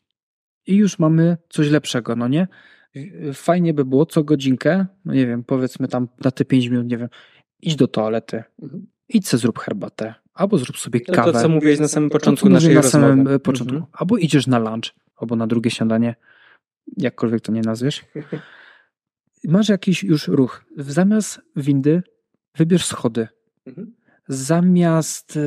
I 0.67 0.77
już 0.77 0.99
mamy 0.99 1.37
coś 1.49 1.69
lepszego, 1.69 2.17
no 2.17 2.29
nie? 2.29 2.49
Fajnie 3.35 3.75
by 3.75 3.85
było 3.85 4.07
co 4.07 4.25
godzinkę, 4.25 4.87
no 5.05 5.15
nie 5.15 5.27
wiem, 5.27 5.45
powiedzmy 5.45 5.89
tam 5.89 6.09
na 6.25 6.31
te 6.31 6.45
5 6.45 6.67
minut, 6.67 6.87
nie 6.87 6.99
wiem, 6.99 7.09
idź 7.63 7.77
do 7.77 7.89
toalety, 7.89 8.43
idź 9.09 9.29
se 9.29 9.39
zrób 9.39 9.59
herbatę, 9.59 10.15
albo 10.35 10.59
zrób 10.59 10.79
sobie 10.79 11.01
kawę. 11.01 11.33
To, 11.33 11.41
co 11.41 11.49
mówiłeś 11.49 11.79
na 11.79 11.89
samym 11.89 12.11
początku 12.11 12.47
to, 12.47 12.53
naszej 12.53 12.75
na 12.75 12.81
rozmowy. 12.81 13.07
samym 13.07 13.29
y, 13.29 13.39
początku. 13.39 13.75
Mhm. 13.75 13.93
Albo 13.93 14.17
idziesz 14.17 14.47
na 14.47 14.59
lunch, 14.59 14.95
albo 15.17 15.37
na 15.37 15.47
drugie 15.47 15.71
śniadanie, 15.71 16.15
jakkolwiek 16.97 17.41
to 17.41 17.53
nie 17.53 17.61
nazwiesz, 17.61 18.05
masz 19.45 19.69
jakiś 19.69 20.05
już 20.05 20.29
ruch. 20.29 20.65
Zamiast 20.77 21.41
windy 21.57 22.03
wybierz 22.57 22.85
schody. 22.87 23.29
Mhm. 23.67 23.95
Zamiast 24.29 25.37
e, 25.37 25.41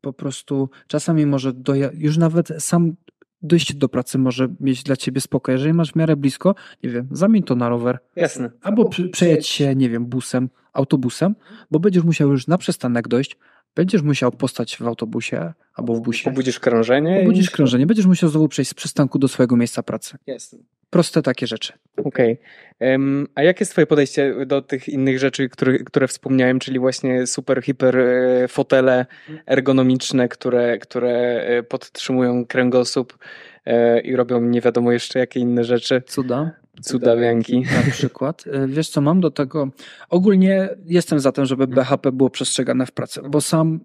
po 0.00 0.12
prostu 0.12 0.70
czasami 0.86 1.26
może 1.26 1.52
doja- 1.52 1.90
już 1.94 2.18
nawet 2.18 2.48
sam 2.58 2.96
dojście 3.42 3.74
do 3.74 3.88
pracy 3.88 4.18
może 4.18 4.48
mieć 4.60 4.82
dla 4.82 4.96
ciebie 4.96 5.20
spokój. 5.20 5.52
Jeżeli 5.52 5.72
masz 5.72 5.92
w 5.92 5.96
miarę 5.96 6.16
blisko, 6.16 6.54
nie 6.82 6.90
wiem, 6.90 7.08
zamień 7.10 7.42
to 7.42 7.54
na 7.54 7.68
rower. 7.68 7.98
Jasne. 8.16 8.50
Albo 8.62 8.90
przejedź 9.12 9.46
się, 9.46 9.74
nie 9.74 9.90
wiem, 9.90 10.06
busem, 10.06 10.48
autobusem, 10.72 11.34
bo 11.70 11.78
będziesz 11.80 12.04
musiał 12.04 12.30
już 12.30 12.46
na 12.46 12.58
przystanek 12.58 13.08
dojść, 13.08 13.36
Będziesz 13.74 14.02
musiał 14.02 14.32
postać 14.32 14.76
w 14.76 14.86
autobusie 14.86 15.52
albo 15.74 15.94
w 15.94 16.00
busie. 16.00 16.30
Obudzisz 16.30 16.60
krążenie. 16.60 17.20
Obudzisz 17.22 17.48
i... 17.48 17.52
krążenie. 17.52 17.86
Będziesz 17.86 18.06
musiał 18.06 18.30
znowu 18.30 18.48
przejść 18.48 18.70
z 18.70 18.74
przystanku 18.74 19.18
do 19.18 19.28
swojego 19.28 19.56
miejsca 19.56 19.82
pracy. 19.82 20.18
Jasne. 20.26 20.58
Proste 20.90 21.22
takie 21.22 21.46
rzeczy. 21.46 21.72
Okej. 21.96 22.32
Okay. 22.32 22.90
Um, 22.90 23.26
a 23.34 23.42
jakie 23.42 23.62
jest 23.62 23.72
twoje 23.72 23.86
podejście 23.86 24.46
do 24.46 24.62
tych 24.62 24.88
innych 24.88 25.18
rzeczy, 25.18 25.48
które, 25.48 25.78
które 25.78 26.08
wspomniałem, 26.08 26.58
czyli 26.58 26.78
właśnie 26.78 27.26
super, 27.26 27.62
hiper 27.62 27.98
e, 27.98 28.48
fotele 28.48 29.06
ergonomiczne, 29.46 30.28
które, 30.28 30.78
które 30.78 31.10
e, 31.42 31.62
podtrzymują 31.62 32.46
kręgosłup 32.46 33.18
e, 33.66 34.00
i 34.00 34.16
robią 34.16 34.40
nie 34.40 34.60
wiadomo 34.60 34.92
jeszcze 34.92 35.18
jakie 35.18 35.40
inne 35.40 35.64
rzeczy. 35.64 36.02
Cuda. 36.06 36.50
Cudawianki. 36.82 37.60
Na 37.60 37.92
przykład. 37.92 38.44
Wiesz 38.66 38.88
co, 38.88 39.00
mam 39.00 39.20
do 39.20 39.30
tego. 39.30 39.68
Ogólnie 40.08 40.68
jestem 40.84 41.20
za 41.20 41.32
tym, 41.32 41.46
żeby 41.46 41.66
BHP 41.66 42.12
było 42.12 42.30
przestrzegane 42.30 42.86
w 42.86 42.92
pracy, 42.92 43.20
bo 43.28 43.40
sam, 43.40 43.80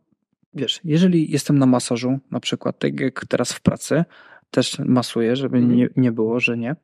wiesz, 0.53 0.80
jeżeli 0.84 1.32
jestem 1.32 1.60
na 1.60 1.65
masażu, 1.65 2.19
na 2.32 2.40
przykład, 2.40 2.80
tak 2.80 2.99
jak 2.99 3.26
teraz 3.26 3.53
w 3.53 3.61
pracy, 3.61 4.03
też 4.56 4.80
masuję, 4.80 5.36
żeby 5.36 5.57
mhm. 5.57 5.76
nie, 5.77 5.90
nie 5.95 6.11
było, 6.11 6.40
że 6.40 6.57
nie, 6.57 6.76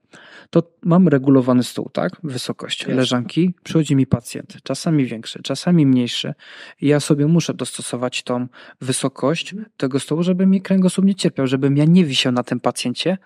to 0.50 0.64
mam 0.84 1.08
regulowany 1.08 1.64
stół, 1.64 1.90
tak? 1.94 2.12
Wysokość 2.24 2.82
Jasne. 2.82 2.96
leżanki. 2.96 3.54
Przychodzi 3.64 3.96
mi 3.96 4.08
pacjent, 4.08 4.58
czasami 4.64 5.06
większy, 5.06 5.42
czasami 5.44 5.86
mniejszy. 5.86 6.34
I 6.82 6.88
ja 6.88 7.00
sobie 7.00 7.28
muszę 7.28 7.54
dostosować 7.54 8.24
tą 8.24 8.48
wysokość 8.82 9.54
mhm. 9.54 9.72
tego 9.78 10.00
stołu, 10.00 10.24
żeby 10.24 10.46
mi 10.46 10.62
kręgosłup 10.62 11.06
nie 11.06 11.16
cierpiał, 11.16 11.48
żebym 11.48 11.78
ja 11.78 11.86
nie 11.86 12.06
wisiał 12.06 12.34
na 12.34 12.44
tym 12.44 12.60
pacjencie, 12.60 13.18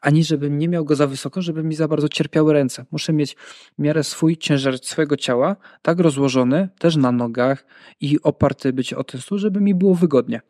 ani 0.00 0.24
żebym 0.24 0.58
nie 0.58 0.68
miał 0.68 0.84
go 0.84 0.96
za 0.96 1.06
wysoko, 1.06 1.42
żeby 1.42 1.62
mi 1.62 1.74
za 1.74 1.88
bardzo 1.88 2.08
cierpiały 2.08 2.52
ręce. 2.52 2.84
Muszę 2.90 3.12
mieć 3.12 3.36
w 3.78 3.82
miarę 3.82 4.04
swój 4.04 4.36
ciężar 4.36 4.78
swojego 4.78 5.16
ciała 5.16 5.56
tak 5.82 5.98
rozłożony, 5.98 6.68
też 6.78 6.96
na 6.96 7.12
nogach 7.12 7.66
i 8.00 8.22
oparty 8.22 8.72
być 8.72 8.92
o 8.92 9.04
ten 9.04 9.20
stół, 9.20 9.38
żeby 9.38 9.60
mi 9.60 9.74
było 9.74 9.94
wygodnie. 9.94 10.40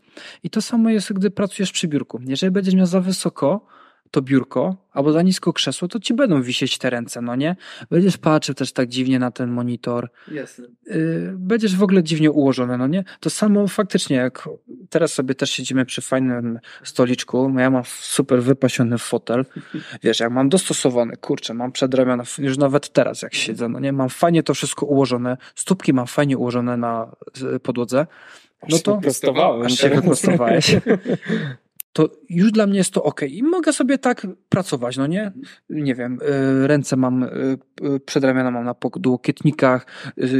I 0.42 0.50
to 0.50 0.62
samo 0.62 0.90
jest, 0.90 1.12
gdy 1.12 1.30
pracujesz 1.30 1.72
przy 1.72 1.88
biurku. 1.88 2.20
Jeżeli 2.26 2.50
będziesz 2.50 2.74
miał 2.74 2.86
za 2.86 3.00
wysoko, 3.00 3.66
to 4.10 4.22
biurko, 4.22 4.76
albo 4.92 5.12
za 5.12 5.22
nisko 5.22 5.52
krzesło, 5.52 5.88
to 5.88 6.00
ci 6.00 6.14
będą 6.14 6.42
wisieć 6.42 6.78
te 6.78 6.90
ręce, 6.90 7.20
no 7.22 7.36
nie? 7.36 7.56
Będziesz 7.90 8.18
patrzył 8.18 8.54
też 8.54 8.72
tak 8.72 8.88
dziwnie 8.88 9.18
na 9.18 9.30
ten 9.30 9.50
monitor. 9.50 10.10
Jasne. 10.32 10.66
Yy, 10.86 11.34
będziesz 11.36 11.76
w 11.76 11.82
ogóle 11.82 12.02
dziwnie 12.02 12.30
ułożony, 12.30 12.78
no 12.78 12.86
nie? 12.86 13.04
To 13.20 13.30
samo 13.30 13.68
faktycznie, 13.68 14.16
jak 14.16 14.48
teraz 14.90 15.12
sobie 15.12 15.34
też 15.34 15.50
siedzimy 15.50 15.84
przy 15.86 16.02
fajnym 16.02 16.58
stoliczku, 16.82 17.54
ja 17.58 17.70
mam 17.70 17.82
super 17.86 18.42
wypasiony 18.42 18.98
fotel, 18.98 19.44
wiesz, 20.02 20.20
jak 20.20 20.32
mam 20.32 20.48
dostosowany, 20.48 21.16
kurczę, 21.16 21.54
mam 21.54 21.72
przedramiona, 21.72 22.24
już 22.38 22.58
nawet 22.58 22.92
teraz 22.92 23.22
jak 23.22 23.34
siedzę, 23.34 23.68
no 23.68 23.80
nie? 23.80 23.92
Mam 23.92 24.08
fajnie 24.08 24.42
to 24.42 24.54
wszystko 24.54 24.86
ułożone, 24.86 25.36
stópki 25.54 25.92
mam 25.92 26.06
fajnie 26.06 26.38
ułożone 26.38 26.76
na 26.76 27.16
podłodze, 27.62 28.06
no 28.68 28.78
to... 28.78 29.00
Aż 29.64 29.78
się 29.78 29.88
wyprostowałeś. 29.88 30.76
to 31.98 32.08
już 32.28 32.52
dla 32.52 32.66
mnie 32.66 32.78
jest 32.78 32.90
to 32.90 33.02
ok. 33.02 33.20
I 33.22 33.42
mogę 33.42 33.72
sobie 33.72 33.98
tak 33.98 34.26
pracować, 34.48 34.96
no 34.96 35.06
nie? 35.06 35.32
Nie 35.70 35.94
wiem, 35.94 36.18
y, 36.62 36.66
ręce 36.66 36.96
mam, 36.96 37.22
y, 37.22 37.28
y, 37.96 38.00
przedramiona 38.00 38.50
mam 38.50 38.64
na 38.64 38.74
podłokietnikach, 38.74 39.86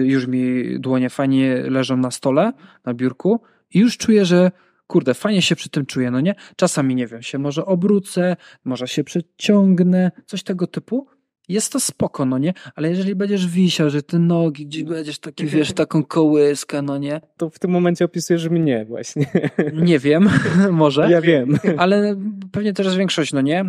już 0.05 0.27
mi 0.27 0.65
dłonie 0.81 1.11
fajnie 1.11 1.57
leżą 1.57 1.97
na 1.97 2.11
stole, 2.11 2.53
na 2.85 2.95
biurku 2.95 3.41
i 3.75 3.79
już 3.79 3.97
czuję, 3.97 4.25
że 4.25 4.51
kurde, 4.87 5.15
fajnie 5.15 5.43
się 5.43 5.57
przy 5.57 5.71
tym 5.71 5.87
czuję, 5.87 6.11
no 6.11 6.21
nie? 6.21 6.35
Czasami, 6.57 6.95
nie 6.95 7.07
wiem, 7.07 7.23
się 7.23 7.39
może 7.39 7.67
obrócę, 7.67 8.37
może 8.65 8.89
się 8.89 9.05
przeciągnę, 9.05 10.11
coś 10.27 10.43
tego 10.43 10.67
typu, 10.67 11.07
jest 11.49 11.73
to 11.73 11.81
spoko, 11.81 12.25
no 12.25 12.39
nie? 12.39 12.55
Ale 12.75 12.89
jeżeli 12.89 13.15
będziesz 13.15 13.47
wisiał, 13.47 13.91
że 13.91 14.03
te 14.03 14.19
nogi 14.19 14.67
gdzieś 14.67 14.83
będziesz 14.83 15.19
taki, 15.19 15.47
wiesz, 15.47 15.73
taką 15.83 16.05
kołyskę, 16.05 16.83
no 16.83 16.99
nie? 16.99 17.21
To 17.37 17.51
w 17.51 17.59
tym 17.59 17.71
momencie 17.71 18.05
opisujesz 18.05 18.49
mnie 18.49 18.85
właśnie. 18.85 19.27
Nie 19.75 19.99
wiem, 19.99 20.29
może. 20.71 21.11
Ja 21.11 21.21
wiem. 21.21 21.59
Ale 21.77 22.17
pewnie 22.53 22.73
też 22.73 22.97
większość, 22.97 23.33
no 23.33 23.41
nie? 23.41 23.65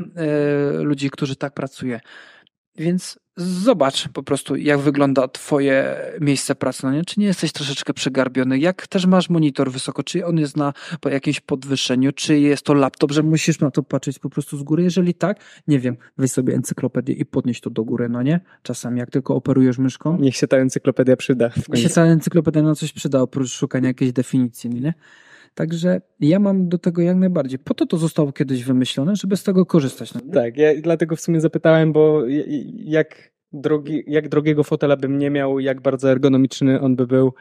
Yy, 0.76 0.84
ludzi, 0.84 1.10
którzy 1.10 1.35
tak 1.35 1.53
pracuje. 1.53 1.99
Więc 2.80 3.19
zobacz 3.38 4.07
po 4.07 4.23
prostu, 4.23 4.56
jak 4.56 4.80
wygląda 4.80 5.27
twoje 5.27 5.95
miejsce 6.22 6.56
pracy, 6.56 6.80
no 6.84 6.91
nie? 6.91 7.06
Czy 7.06 7.19
nie 7.19 7.26
jesteś 7.26 7.51
troszeczkę 7.51 7.93
przegarbiony? 7.93 8.60
Jak 8.60 8.88
też 8.88 9.06
masz 9.06 9.30
monitor 9.30 9.72
wysoko? 9.72 10.03
Czy 10.03 10.26
on 10.26 10.38
jest 10.38 10.57
na 10.57 10.73
po 11.01 11.10
jakimś 11.10 11.39
podwyższeniu? 11.39 12.11
Czy 12.11 12.39
jest 12.39 12.64
to 12.64 12.73
laptop, 12.73 13.11
że 13.11 13.23
musisz 13.23 13.60
na 13.60 13.72
to 13.72 13.84
patrzeć 13.84 14.19
po 14.19 14.30
prostu 14.30 14.57
z 14.57 14.64
góry? 14.64 14.84
Jeżeli 14.84 15.14
tak, 15.14 15.39
nie 15.68 15.80
wiem, 15.80 15.97
weź 16.18 16.31
sobie 16.31 16.53
encyklopedię 16.53 17.14
i 17.14 17.26
podnieś 17.26 17.61
to 17.61 17.69
do 17.69 17.84
góry, 17.84 18.10
no 18.10 18.22
nie? 18.22 18.39
Czasami 18.64 18.99
jak 18.99 19.11
tylko 19.11 19.35
operujesz 19.35 19.77
myszką. 19.77 20.18
Niech 20.18 20.35
się 20.35 20.47
ta 20.47 20.57
encyklopedia 20.57 21.15
przyda. 21.15 21.49
Niech 21.69 21.84
się 21.84 21.89
ta 21.89 22.03
encyklopedia 22.03 22.61
na 22.61 22.76
coś 22.76 22.93
przyda, 22.93 23.22
oprócz 23.22 23.51
szukania 23.51 23.88
jakiejś 23.88 24.11
definicji, 24.11 24.69
nie? 24.69 24.93
Także 25.60 26.02
ja 26.19 26.40
mam 26.40 26.69
do 26.69 26.77
tego 26.77 27.02
jak 27.02 27.18
najbardziej. 27.18 27.60
Po 27.60 27.73
to 27.73 27.86
to 27.86 27.98
zostało 27.98 28.31
kiedyś 28.31 28.64
wymyślone, 28.64 29.15
żeby 29.15 29.38
z 29.38 29.44
tego 29.44 29.65
korzystać. 29.65 30.14
No? 30.14 30.22
Tak, 30.34 30.57
ja 30.57 30.69
dlatego 30.81 31.15
w 31.15 31.22
sumie 31.22 31.41
zapytałem, 31.41 31.94
bo 31.94 32.23
jak, 32.84 33.31
drogi, 33.53 34.03
jak 34.07 34.30
drogiego 34.30 34.64
fotela 34.64 34.95
bym 34.98 35.18
nie 35.18 35.30
miał, 35.30 35.60
jak 35.60 35.81
bardzo 35.81 36.11
ergonomiczny 36.11 36.81
on 36.81 36.95
by 36.95 37.07
był. 37.07 37.34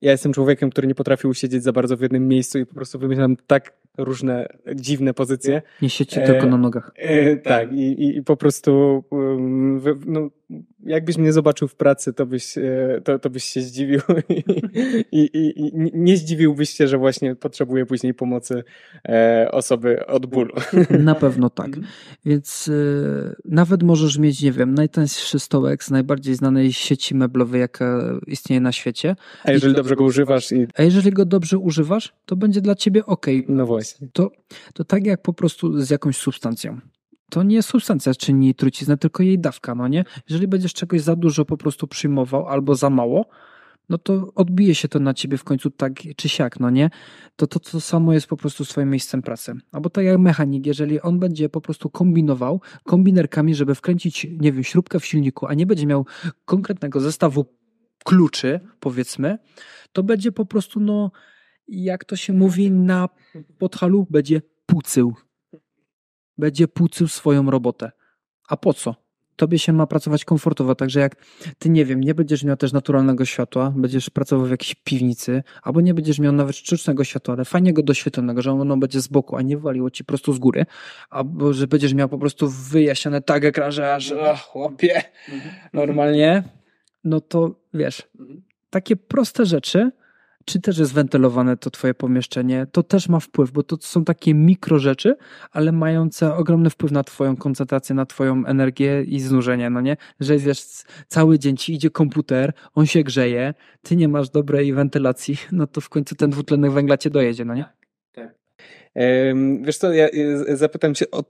Ja 0.00 0.10
jestem 0.12 0.32
człowiekiem, 0.32 0.70
który 0.70 0.88
nie 0.88 0.94
potrafi 0.94 1.26
usiedzieć 1.26 1.62
za 1.62 1.72
bardzo 1.72 1.96
w 1.96 2.00
jednym 2.00 2.28
miejscu 2.28 2.58
i 2.58 2.66
po 2.66 2.74
prostu 2.74 2.98
wymyślam 2.98 3.36
tak 3.46 3.72
różne 3.98 4.46
dziwne 4.74 5.14
pozycje. 5.14 5.62
Nie 5.82 5.90
siedźcie 5.90 6.20
tylko 6.20 6.46
na 6.46 6.56
nogach. 6.56 6.92
E, 6.96 7.36
tak, 7.36 7.72
i, 7.72 8.16
i 8.16 8.22
po 8.22 8.36
prostu 8.36 9.04
um, 9.10 9.80
no, 10.06 10.30
jakbyś 10.86 11.16
mnie 11.16 11.32
zobaczył 11.32 11.68
w 11.68 11.74
pracy, 11.74 12.12
to 12.12 12.26
byś, 12.26 12.58
e, 12.58 13.00
to, 13.04 13.18
to 13.18 13.30
byś 13.30 13.44
się 13.44 13.60
zdziwił 13.60 14.00
I, 15.12 15.20
i, 15.20 15.60
i 15.60 15.72
nie 15.94 16.16
zdziwiłbyś 16.16 16.70
się, 16.70 16.88
że 16.88 16.98
właśnie 16.98 17.36
potrzebuję 17.36 17.86
później 17.86 18.14
pomocy 18.14 18.64
e, 19.08 19.48
osoby 19.52 20.06
od 20.06 20.26
bólu. 20.26 20.54
Na 20.98 21.14
pewno 21.14 21.50
tak. 21.50 21.66
Mhm. 21.66 21.86
Więc 22.24 22.68
e, 22.68 23.34
nawet 23.44 23.82
możesz 23.82 24.18
mieć, 24.18 24.42
nie 24.42 24.52
wiem, 24.52 24.74
najtańszy 24.74 25.38
stołek 25.38 25.84
z 25.84 25.90
najbardziej 25.90 26.34
znanej 26.34 26.72
sieci 26.72 27.14
meblowej, 27.14 27.60
jaka 27.60 28.02
istnieje 28.26 28.60
na 28.60 28.72
świecie. 28.72 29.16
A 29.44 29.52
jeżeli 29.52 29.74
dobrze 29.74 29.96
go 29.96 30.04
używasz 30.04 30.52
i... 30.52 30.66
A 30.74 30.82
jeżeli 30.82 31.10
go 31.10 31.24
dobrze 31.24 31.58
używasz, 31.58 32.12
to 32.26 32.36
będzie 32.36 32.60
dla 32.60 32.74
ciebie 32.74 33.06
ok. 33.06 33.26
No 33.48 33.66
właśnie. 33.66 34.08
To, 34.12 34.30
to 34.74 34.84
tak 34.84 35.06
jak 35.06 35.22
po 35.22 35.32
prostu 35.32 35.80
z 35.80 35.90
jakąś 35.90 36.16
substancją 36.16 36.80
to 37.30 37.42
nie 37.42 37.62
substancja 37.62 38.14
czyni 38.14 38.54
truciznę, 38.54 38.96
tylko 38.96 39.22
jej 39.22 39.38
dawka, 39.38 39.74
no 39.74 39.88
nie? 39.88 40.04
Jeżeli 40.28 40.48
będziesz 40.48 40.74
czegoś 40.74 41.00
za 41.00 41.16
dużo 41.16 41.44
po 41.44 41.56
prostu 41.56 41.86
przyjmował 41.86 42.48
albo 42.48 42.74
za 42.74 42.90
mało, 42.90 43.26
no 43.88 43.98
to 43.98 44.32
odbije 44.34 44.74
się 44.74 44.88
to 44.88 45.00
na 45.00 45.14
ciebie 45.14 45.36
w 45.36 45.44
końcu 45.44 45.70
tak 45.70 45.92
czy 46.16 46.28
siak, 46.28 46.60
no 46.60 46.70
nie? 46.70 46.90
To 47.36 47.46
to, 47.46 47.60
to 47.60 47.80
samo 47.80 48.12
jest 48.12 48.26
po 48.26 48.36
prostu 48.36 48.64
swoim 48.64 48.90
miejscem 48.90 49.22
pracy. 49.22 49.52
Albo 49.72 49.90
tak 49.90 50.04
jak 50.04 50.18
mechanik, 50.18 50.66
jeżeli 50.66 51.00
on 51.00 51.18
będzie 51.18 51.48
po 51.48 51.60
prostu 51.60 51.90
kombinował 51.90 52.60
kombinerkami, 52.84 53.54
żeby 53.54 53.74
wkręcić, 53.74 54.26
nie 54.40 54.52
wiem, 54.52 54.64
śrubkę 54.64 55.00
w 55.00 55.06
silniku, 55.06 55.46
a 55.46 55.54
nie 55.54 55.66
będzie 55.66 55.86
miał 55.86 56.06
konkretnego 56.44 57.00
zestawu 57.00 57.46
kluczy, 58.04 58.60
powiedzmy, 58.80 59.38
to 59.92 60.02
będzie 60.02 60.32
po 60.32 60.46
prostu, 60.46 60.80
no, 60.80 61.10
jak 61.68 62.04
to 62.04 62.16
się 62.16 62.32
mówi, 62.32 62.70
na 62.70 63.08
podhalu 63.58 64.06
będzie 64.10 64.42
pucył 64.66 65.14
będzie 66.40 66.68
płucył 66.68 67.08
swoją 67.08 67.50
robotę. 67.50 67.90
A 68.48 68.56
po 68.56 68.74
co? 68.74 68.94
Tobie 69.36 69.58
się 69.58 69.72
ma 69.72 69.86
pracować 69.86 70.24
komfortowo, 70.24 70.74
także 70.74 71.00
jak 71.00 71.16
ty, 71.58 71.70
nie 71.70 71.84
wiem, 71.84 72.00
nie 72.00 72.14
będziesz 72.14 72.44
miał 72.44 72.56
też 72.56 72.72
naturalnego 72.72 73.24
światła, 73.24 73.72
będziesz 73.76 74.10
pracował 74.10 74.46
w 74.46 74.50
jakiejś 74.50 74.74
piwnicy, 74.74 75.42
albo 75.62 75.80
nie 75.80 75.94
będziesz 75.94 76.18
miał 76.18 76.32
nawet 76.32 76.56
sztucznego 76.56 77.04
światła, 77.04 77.34
ale 77.34 77.44
fajnie 77.44 77.72
go 77.72 77.82
doświetlonego, 77.82 78.42
że 78.42 78.52
ono 78.52 78.76
będzie 78.76 79.00
z 79.00 79.08
boku, 79.08 79.36
a 79.36 79.42
nie 79.42 79.58
waliło 79.58 79.90
ci 79.90 80.04
prosto 80.04 80.32
z 80.32 80.38
góry, 80.38 80.66
albo 81.10 81.52
że 81.52 81.66
będziesz 81.66 81.94
miał 81.94 82.08
po 82.08 82.18
prostu 82.18 82.48
wyjaśnione 82.48 83.22
tak 83.22 83.44
ekran, 83.44 83.72
że 83.72 83.94
aż, 83.94 84.12
o, 84.12 84.36
chłopie, 84.36 85.02
mhm. 85.28 85.54
normalnie, 85.72 86.42
no 87.04 87.20
to 87.20 87.54
wiesz, 87.74 88.02
mhm. 88.20 88.42
takie 88.70 88.96
proste 88.96 89.46
rzeczy, 89.46 89.90
czy 90.50 90.60
też 90.60 90.78
jest 90.78 90.94
wentylowane 90.94 91.56
to 91.56 91.70
twoje 91.70 91.94
pomieszczenie, 91.94 92.66
to 92.72 92.82
też 92.82 93.08
ma 93.08 93.20
wpływ, 93.20 93.50
bo 93.50 93.62
to 93.62 93.76
są 93.80 94.04
takie 94.04 94.34
mikro 94.34 94.78
rzeczy, 94.78 95.16
ale 95.50 95.72
mające 95.72 96.34
ogromny 96.34 96.70
wpływ 96.70 96.92
na 96.92 97.04
twoją 97.04 97.36
koncentrację, 97.36 97.94
na 97.94 98.06
twoją 98.06 98.46
energię 98.46 99.02
i 99.02 99.20
znużenie, 99.20 99.70
no 99.70 99.80
nie? 99.80 99.96
Że 100.20 100.38
wiesz, 100.38 100.62
cały 101.08 101.38
dzień 101.38 101.56
ci 101.56 101.74
idzie 101.74 101.90
komputer, 101.90 102.52
on 102.74 102.86
się 102.86 103.02
grzeje, 103.02 103.54
ty 103.82 103.96
nie 103.96 104.08
masz 104.08 104.30
dobrej 104.30 104.72
wentylacji, 104.72 105.36
no 105.52 105.66
to 105.66 105.80
w 105.80 105.88
końcu 105.88 106.14
ten 106.14 106.30
dwutlenek 106.30 106.70
węgla 106.72 106.98
cię 106.98 107.10
dojedzie, 107.10 107.44
no 107.44 107.54
nie? 107.54 107.64
Tak. 108.12 108.34
Wiesz 109.62 109.78
co, 109.78 109.92
ja 109.92 110.08
zapytam 110.48 110.94
cię 110.94 111.10
o 111.10 111.24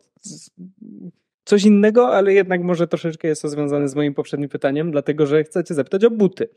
coś 1.44 1.64
innego, 1.64 2.16
ale 2.16 2.34
jednak 2.34 2.62
może 2.62 2.88
troszeczkę 2.88 3.28
jest 3.28 3.42
to 3.42 3.48
związane 3.48 3.88
z 3.88 3.94
moim 3.94 4.14
poprzednim 4.14 4.48
pytaniem, 4.48 4.90
dlatego 4.90 5.26
że 5.26 5.44
chcę 5.44 5.64
cię 5.64 5.74
zapytać 5.74 6.04
o 6.04 6.10
buty. 6.10 6.48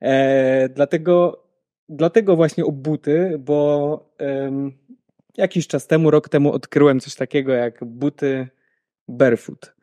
E, 0.00 0.68
dlatego 0.68 1.43
dlatego 1.88 2.36
właśnie 2.36 2.64
o 2.64 2.72
buty, 2.72 3.36
bo 3.38 4.10
um, 4.20 4.72
jakiś 5.36 5.66
czas 5.66 5.86
temu, 5.86 6.10
rok 6.10 6.28
temu 6.28 6.52
odkryłem 6.52 7.00
coś 7.00 7.14
takiego 7.14 7.52
jak 7.52 7.84
buty 7.84 8.48
barefoot. 9.08 9.74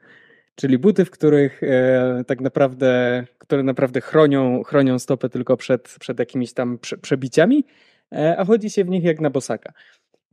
Czyli 0.55 0.77
buty, 0.77 1.05
w 1.05 1.11
których 1.11 1.63
e, 1.63 2.23
tak 2.27 2.41
naprawdę, 2.41 3.23
które 3.37 3.63
naprawdę 3.63 4.01
chronią, 4.01 4.63
chronią 4.63 4.99
stopę 4.99 5.29
tylko 5.29 5.57
przed, 5.57 5.95
przed 5.99 6.19
jakimiś 6.19 6.53
tam 6.53 6.77
prze, 6.77 6.97
przebiciami, 6.97 7.65
e, 8.11 8.35
a 8.37 8.45
chodzi 8.45 8.69
się 8.69 8.83
w 8.83 8.89
nich 8.89 9.03
jak 9.03 9.19
na 9.19 9.29
bosaka. 9.29 9.73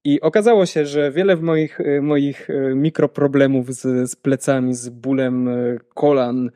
I 0.04 0.20
okazało 0.20 0.66
się, 0.66 0.86
że 0.86 1.12
wiele 1.12 1.36
moich, 1.36 1.80
e, 1.80 2.00
moich 2.00 2.50
e, 2.50 2.74
mikroproblemów 2.74 3.74
z, 3.74 4.10
z 4.10 4.16
plecami, 4.16 4.74
z 4.74 4.88
bólem 4.88 5.48
e, 5.48 5.78
kolan, 5.94 6.50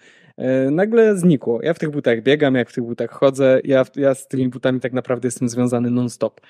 nagle 0.71 1.17
znikło. 1.17 1.63
Ja 1.63 1.75
w 1.75 1.79
tych 1.79 1.91
butach 1.91 2.23
biegam, 2.23 2.55
jak 2.55 2.71
w 2.71 2.75
tych 2.75 2.85
butach 2.85 3.11
chodzę, 3.11 3.61
ja, 3.65 3.85
ja 3.97 4.15
z 4.15 4.29
tymi 4.29 4.49
butami 4.49 4.81
tak 4.81 4.93
naprawdę 4.93 5.27
jestem 5.27 5.49
związany 5.49 5.91
non-stop. 5.91 6.41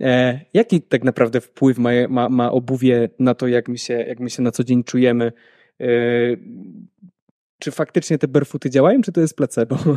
E, 0.00 0.40
jaki 0.54 0.82
tak 0.82 1.04
naprawdę 1.04 1.40
wpływ 1.40 1.78
ma, 1.78 1.90
ma, 2.08 2.28
ma 2.28 2.52
obuwie 2.52 3.08
na 3.18 3.34
to, 3.34 3.46
jak 3.46 3.68
my, 3.68 3.78
się, 3.78 3.94
jak 3.94 4.20
my 4.20 4.30
się 4.30 4.42
na 4.42 4.50
co 4.50 4.64
dzień 4.64 4.84
czujemy? 4.84 5.32
E, 5.80 5.86
czy 7.58 7.70
faktycznie 7.70 8.18
te 8.18 8.28
barefooty 8.28 8.70
działają, 8.70 9.02
czy 9.02 9.12
to 9.12 9.20
jest 9.20 9.36
placebo? 9.36 9.76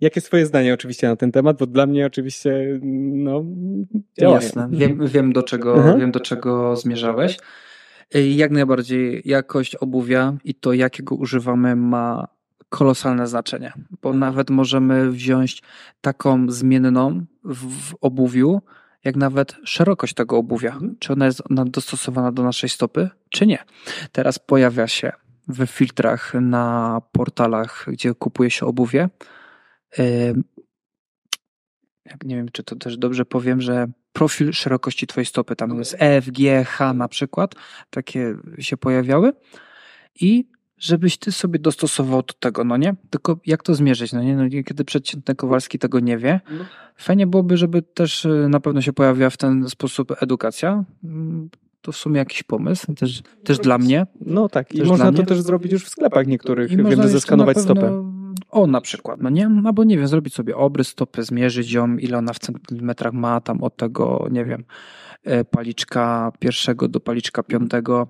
Jakie 0.00 0.20
swoje 0.20 0.46
zdanie 0.46 0.74
oczywiście 0.74 1.08
na 1.08 1.16
ten 1.16 1.32
temat, 1.32 1.58
bo 1.58 1.66
dla 1.66 1.86
mnie 1.86 2.06
oczywiście 2.06 2.80
no, 2.82 3.44
działają. 4.20 4.40
Jasne, 4.40 4.68
wiem, 4.70 5.06
wiem, 5.06 5.32
do 5.32 5.42
czego, 5.42 5.96
wiem 5.98 6.10
do 6.10 6.20
czego 6.20 6.76
zmierzałeś. 6.76 7.38
Y, 8.14 8.28
jak 8.28 8.50
najbardziej 8.50 9.22
jakość 9.24 9.76
obuwia 9.76 10.36
i 10.44 10.54
to, 10.54 10.72
jakiego 10.72 11.14
używamy, 11.14 11.76
ma 11.76 12.28
kolosalne 12.68 13.26
znaczenie, 13.26 13.72
bo 14.02 14.12
nawet 14.12 14.50
możemy 14.50 15.10
wziąć 15.10 15.62
taką 16.00 16.50
zmienną 16.50 17.26
w, 17.44 17.90
w 17.90 17.94
obuwiu, 18.00 18.62
jak 19.04 19.16
nawet 19.16 19.56
szerokość 19.64 20.14
tego 20.14 20.36
obuwia. 20.36 20.72
Mhm. 20.72 20.96
Czy 20.98 21.12
ona 21.12 21.26
jest 21.26 21.42
dostosowana 21.66 22.32
do 22.32 22.42
naszej 22.42 22.70
stopy, 22.70 23.10
czy 23.30 23.46
nie. 23.46 23.58
Teraz 24.12 24.38
pojawia 24.38 24.86
się 24.86 25.12
w 25.48 25.66
filtrach 25.66 26.34
na 26.34 27.00
portalach, 27.12 27.86
gdzie 27.88 28.14
kupuje 28.14 28.50
się 28.50 28.66
obuwie. 28.66 29.08
Nie 32.24 32.36
wiem, 32.36 32.48
czy 32.52 32.62
to 32.62 32.76
też 32.76 32.98
dobrze 32.98 33.24
powiem, 33.24 33.60
że 33.60 33.86
profil 34.16 34.52
szerokości 34.52 35.06
Twojej 35.06 35.26
stopy, 35.26 35.56
tam 35.56 35.78
jest 35.78 35.94
E, 35.94 35.98
F, 35.98 36.30
G, 36.30 36.64
H 36.64 36.92
na 36.92 37.08
przykład, 37.08 37.54
takie 37.90 38.36
się 38.58 38.76
pojawiały. 38.76 39.32
I 40.20 40.48
żebyś 40.78 41.16
ty 41.16 41.32
sobie 41.32 41.58
dostosował 41.58 42.22
do 42.22 42.34
tego, 42.40 42.64
no 42.64 42.76
nie? 42.76 42.94
Tylko 43.10 43.38
jak 43.46 43.62
to 43.62 43.74
zmierzyć, 43.74 44.12
no 44.12 44.22
nie? 44.22 44.36
No, 44.36 44.44
kiedy 44.66 44.84
przeciętny 44.84 45.34
Kowalski 45.34 45.78
tego 45.78 46.00
nie 46.00 46.18
wie. 46.18 46.40
No. 46.50 46.64
Fajnie 46.96 47.26
byłoby, 47.26 47.56
żeby 47.56 47.82
też 47.82 48.24
y, 48.24 48.46
na 48.48 48.60
pewno 48.60 48.82
się 48.82 48.92
pojawiła 48.92 49.30
w 49.30 49.36
ten 49.36 49.68
sposób 49.68 50.12
edukacja. 50.22 50.84
Mm, 51.04 51.50
to 51.82 51.92
w 51.92 51.96
sumie 51.96 52.18
jakiś 52.18 52.42
pomysł, 52.42 52.94
też, 52.94 53.22
też 53.44 53.58
dla 53.58 53.78
mnie. 53.78 54.06
No 54.20 54.48
tak, 54.48 54.74
i 54.74 54.82
można 54.82 55.12
to 55.12 55.22
też 55.22 55.40
zrobić 55.40 55.72
już 55.72 55.84
w 55.84 55.88
sklepach 55.88 56.26
niektórych, 56.26 56.72
I 56.72 56.76
wiem, 56.76 57.08
zeskanować 57.08 57.56
pewno, 57.56 57.74
stopę. 57.74 58.12
O, 58.50 58.66
na 58.66 58.80
przykład, 58.80 59.20
no 59.22 59.30
nie? 59.30 59.50
Albo 59.64 59.84
nie 59.84 59.98
wiem, 59.98 60.08
zrobić 60.08 60.34
sobie 60.34 60.56
obrys 60.56 60.88
stopy, 60.88 61.22
zmierzyć 61.22 61.72
ją, 61.72 61.96
ile 61.96 62.18
ona 62.18 62.32
w 62.32 62.38
centymetrach 62.38 63.12
ma, 63.12 63.40
tam 63.40 63.62
od 63.62 63.76
tego, 63.76 64.28
nie 64.30 64.44
wiem, 64.44 64.64
e, 65.24 65.44
paliczka 65.44 66.32
pierwszego 66.38 66.88
do 66.88 67.00
paliczka 67.00 67.42
piątego 67.42 68.08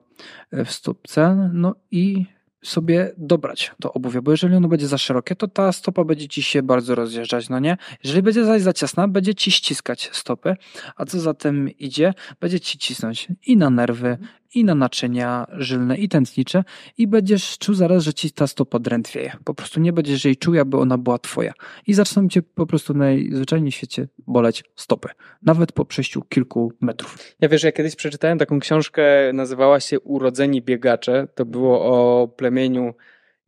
e, 0.51 0.65
w 0.65 0.70
stópce, 0.73 1.51
no 1.53 1.74
i 1.90 2.27
sobie 2.62 3.12
dobrać 3.19 3.73
to 3.81 3.93
obuwie, 3.93 4.23
bo 4.23 4.31
jeżeli 4.31 4.55
ono 4.55 4.69
będzie 4.69 4.86
za 4.86 4.98
szerokie, 4.98 5.36
to 5.36 5.48
ta 5.48 5.73
stopa 5.73 6.05
będzie 6.05 6.28
ci 6.28 6.43
się 6.43 6.62
bardzo 6.62 6.94
rozjeżdżać, 6.94 7.48
no 7.48 7.59
nie? 7.59 7.77
Jeżeli 8.05 8.23
będzie 8.23 8.44
zaś 8.44 8.62
za 8.62 8.73
ciasna, 8.73 9.09
będzie 9.09 9.35
ci 9.35 9.51
ściskać 9.51 10.11
stopy, 10.12 10.57
a 10.97 11.05
co 11.05 11.20
za 11.20 11.35
tym 11.35 11.70
idzie, 11.78 12.15
będzie 12.40 12.61
ci 12.61 12.78
cisnąć 12.78 13.28
i 13.47 13.57
na 13.57 13.70
nerwy, 13.70 14.19
i 14.55 14.64
na 14.64 14.74
naczynia 14.74 15.47
żylne 15.52 15.97
i 15.97 16.09
tętnicze 16.09 16.64
i 16.98 17.06
będziesz 17.06 17.59
czuł 17.59 17.74
zaraz, 17.74 18.02
że 18.02 18.14
ci 18.14 18.31
ta 18.31 18.47
stopa 18.47 18.78
drętwieje. 18.78 19.32
Po 19.44 19.55
prostu 19.55 19.81
nie 19.81 19.93
będziesz 19.93 20.24
jej 20.24 20.36
czuł, 20.36 20.60
aby 20.60 20.77
ona 20.77 20.98
była 20.98 21.18
twoja. 21.18 21.52
I 21.86 21.94
zaczną 21.94 22.28
cię 22.28 22.43
po 22.43 22.66
prostu 22.66 22.94
w 22.94 23.70
świecie 23.70 24.09
boleć 24.27 24.64
stopy. 24.77 25.09
Nawet 25.43 25.73
po 25.73 25.85
przejściu 25.85 26.23
kilku 26.23 26.73
metrów. 26.81 27.18
Ja 27.40 27.48
wiesz, 27.48 27.62
ja 27.62 27.73
kiedyś 27.73 27.97
przeczytałem 27.97 28.39
taką 28.39 28.60
książkę, 28.60 29.02
nazywała 29.32 29.81
się 29.81 30.01
Urodzeni 30.01 30.62
biegacze. 30.62 31.28
To 31.35 31.44
było 31.44 31.85
o 31.85 32.28
plemieniu, 32.28 32.94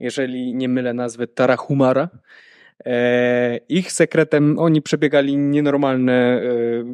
jeżeli 0.00 0.54
nie 0.54 0.68
mylę 0.68 0.94
nazwy, 0.94 1.26
Tarahumara. 1.26 2.08
E, 2.84 3.56
ich 3.68 3.92
sekretem, 3.92 4.58
oni 4.58 4.82
przebiegali 4.82 5.36
nienormalne 5.36 6.42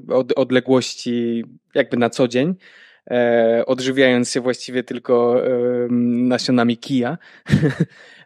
e, 0.08 0.34
odległości 0.36 1.44
jakby 1.74 1.96
na 1.96 2.10
co 2.10 2.28
dzień 2.28 2.54
odżywiając 3.66 4.30
się 4.30 4.40
właściwie 4.40 4.82
tylko 4.82 5.46
e, 5.46 5.50
nasionami 5.90 6.76
kija. 6.76 7.18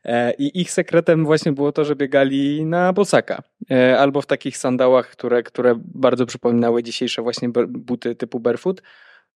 E, 0.05 0.35
I 0.39 0.61
ich 0.61 0.71
sekretem 0.71 1.25
właśnie 1.25 1.53
było 1.53 1.73
to, 1.73 1.85
że 1.85 1.97
biegali 1.97 2.65
na 2.65 2.93
bosaka. 2.93 3.43
E, 3.71 3.99
albo 3.99 4.23
w 4.23 4.27
takich 4.27 4.57
sandałach, 4.57 5.11
które, 5.11 5.43
które 5.43 5.75
bardzo 5.95 6.27
przypominały 6.27 6.83
dzisiejsze 6.83 7.23
właśnie 7.23 7.49
buty 7.69 8.15
typu 8.15 8.41
barefoot. 8.41 8.83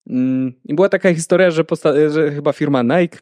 Mm, 0.10 0.54
I 0.66 0.76
była 0.76 0.90
taka 0.90 1.14
historia, 1.14 1.52
że, 1.52 1.64
że, 2.10 2.32
chyba 2.32 2.54
firma 2.54 2.84
Nike 2.84 3.20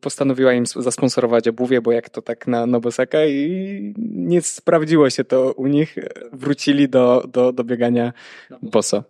postanowiła 0.00 0.52
im 0.52 0.66
zasponsorować 0.66 1.48
obuwie, 1.48 1.80
bo 1.80 1.92
jak 1.92 2.10
to 2.10 2.22
tak 2.22 2.46
na, 2.46 2.66
na 2.66 2.80
bosaka 2.80 3.26
i 3.26 3.94
nie 4.08 4.42
sprawdziło 4.42 5.10
się 5.10 5.24
to 5.24 5.52
u 5.52 5.66
nich. 5.66 5.96
Wrócili 6.32 6.88
do, 6.88 7.24
do, 7.32 7.52
do 7.52 7.64
biegania 7.64 8.12
boso. 8.62 9.04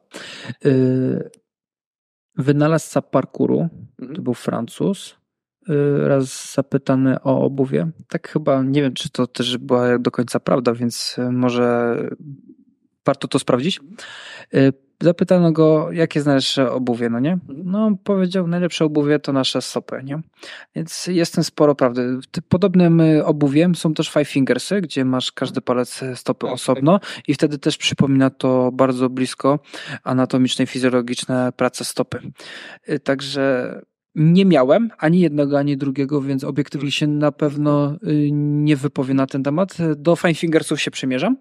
Y 0.66 1.30
Wynalazca 2.39 3.02
parkouru, 3.02 3.69
mhm. 3.98 4.16
to 4.16 4.23
był 4.23 4.35
Francuz, 4.35 5.16
y, 5.69 6.09
raz 6.09 6.55
zapytany 6.55 7.23
o 7.23 7.40
obuwie. 7.40 7.90
Tak 8.09 8.28
chyba, 8.28 8.62
nie 8.62 8.82
wiem, 8.82 8.94
czy 8.94 9.10
to 9.10 9.27
też 9.27 9.59
była 9.59 9.98
do 9.98 10.10
końca 10.10 10.40
prawda, 10.40 10.74
więc 10.74 11.16
y, 11.19 11.32
może 11.32 11.97
warto 13.06 13.28
to 13.28 13.39
sprawdzić. 13.39 13.81
Y, 15.02 15.04
zapytano 15.04 15.52
go, 15.52 15.92
jakie 15.92 16.20
znasz 16.20 16.58
obuwie, 16.58 17.10
no 17.10 17.20
nie? 17.20 17.38
No, 17.48 17.96
powiedział, 18.04 18.46
najlepsze 18.46 18.84
obuwie 18.84 19.18
to 19.18 19.32
nasze 19.32 19.62
stopy, 19.62 20.00
nie? 20.04 20.20
Więc 20.76 21.06
jest 21.06 21.44
sporo 21.44 21.74
prawdy. 21.74 22.18
Podobnym 22.48 23.02
obuwiem 23.24 23.74
są 23.74 23.94
też 23.94 24.10
five 24.10 24.28
fingersy, 24.28 24.80
gdzie 24.80 25.04
masz 25.04 25.32
każdy 25.32 25.60
palec 25.60 26.00
stopy 26.14 26.46
tak, 26.46 26.54
osobno 26.54 26.98
tak. 26.98 27.28
i 27.28 27.34
wtedy 27.34 27.58
też 27.58 27.76
przypomina 27.76 28.30
to 28.30 28.72
bardzo 28.72 29.10
blisko 29.10 29.58
anatomiczne 30.04 30.64
i 30.64 30.66
fizjologiczne 30.66 31.52
prace 31.52 31.84
stopy. 31.84 32.18
Y, 32.88 32.98
także 32.98 33.74
nie 34.14 34.44
miałem 34.44 34.90
ani 34.98 35.20
jednego, 35.20 35.58
ani 35.58 35.76
drugiego, 35.76 36.22
więc 36.22 36.44
obiektywnie 36.44 36.90
się 36.90 37.06
na 37.06 37.32
pewno 37.32 37.96
y, 38.06 38.28
nie 38.32 38.76
wypowie 38.76 39.14
na 39.14 39.26
ten 39.26 39.42
temat. 39.42 39.76
Do 39.96 40.16
fine 40.16 40.34
fingersów 40.34 40.80
się 40.80 40.90
przymierzam 40.90 41.36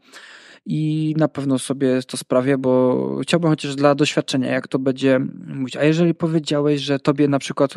i 0.70 1.14
na 1.18 1.28
pewno 1.28 1.60
sobie 1.60 2.04
to 2.04 2.18
sprawię, 2.18 2.58
bo 2.58 3.20
chciałbym 3.22 3.50
chociaż 3.50 3.76
dla 3.76 3.96
doświadczenia, 3.96 4.52
jak 4.52 4.68
to 4.68 4.80
będzie 4.80 5.20
mówić. 5.48 5.78
A 5.78 5.84
jeżeli 5.84 6.14
powiedziałeś, 6.14 6.82
że 6.82 7.00
tobie 7.00 7.28
na 7.28 7.40
przykład 7.40 7.74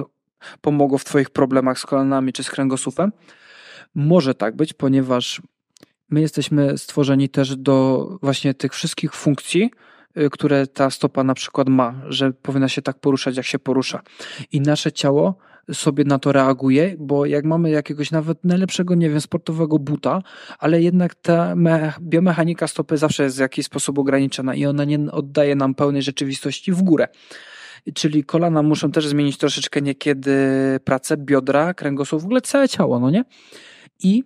pomogło 0.61 0.99
w 0.99 1.05
twoich 1.05 1.31
problemach 1.31 1.79
z 1.79 1.87
kolanami 1.87 2.33
czy 2.33 2.45
z 2.45 2.51
kręgosłupem, 2.51 3.13
może 3.95 4.35
tak 4.35 4.57
być, 4.57 4.73
ponieważ 4.73 5.43
my 6.11 6.21
jesteśmy 6.21 6.79
stworzeni 6.79 7.29
też 7.29 7.57
do 7.57 8.07
właśnie 8.23 8.55
tych 8.55 8.73
wszystkich 8.73 9.15
funkcji, 9.15 9.71
y, 10.19 10.31
które 10.31 10.67
ta 10.67 10.91
stopa 10.91 11.25
na 11.25 11.35
przykład 11.35 11.69
ma, 11.69 12.03
że 12.09 12.33
powinna 12.33 12.69
się 12.69 12.83
tak 12.83 12.99
poruszać, 12.99 13.37
jak 13.37 13.47
się 13.47 13.59
porusza. 13.59 14.03
I 14.53 14.61
nasze 14.61 14.93
ciało 14.93 15.39
sobie 15.73 16.05
na 16.05 16.19
to 16.19 16.33
reaguje, 16.33 16.97
bo 16.99 17.27
jak 17.27 17.45
mamy 17.45 17.71
jakiegoś 17.71 18.11
nawet 18.11 18.45
najlepszego, 18.45 18.95
nie 18.95 19.11
wiem, 19.11 19.21
sportowego 19.21 19.79
buta, 19.79 20.23
ale 20.59 20.83
jednak 20.83 21.15
ta 21.15 21.55
biomechanika 22.01 22.69
stopy 22.69 22.97
zawsze 22.97 23.23
jest 23.23 23.37
w 23.37 23.41
jakiś 23.41 23.67
sposób 23.67 23.99
ograniczona 23.99 24.55
i 24.55 24.67
ona 24.67 24.85
nie 24.85 24.99
oddaje 25.13 25.57
nam 25.57 25.75
pełnej 25.75 26.03
rzeczywistości 26.03 26.73
w 26.73 26.83
górę. 26.83 27.09
Czyli 27.95 28.25
kolana 28.25 28.63
muszą 28.63 28.93
też 28.93 29.07
zmienić 29.07 29.39
troszeczkę 29.39 29.83
niekiedy 29.83 30.37
pracę, 30.85 31.17
biodra, 31.17 31.75
kręgosłup, 31.75 32.23
w 32.23 32.25
ogóle 32.25 32.41
całe 32.41 32.69
ciało, 32.69 33.01
no 33.01 33.11
nie? 33.11 33.25
I 34.03 34.25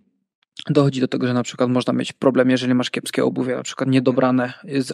dochodzi 0.70 1.01
do 1.01 1.09
tego, 1.09 1.26
że 1.26 1.35
na 1.35 1.43
przykład 1.43 1.70
można 1.70 1.93
mieć 1.93 2.12
problem, 2.12 2.51
jeżeli 2.51 2.74
masz 2.74 2.90
kiepskie 2.90 3.24
obuwie, 3.24 3.56
na 3.56 3.62
przykład 3.62 3.89
niedobrane, 3.89 4.52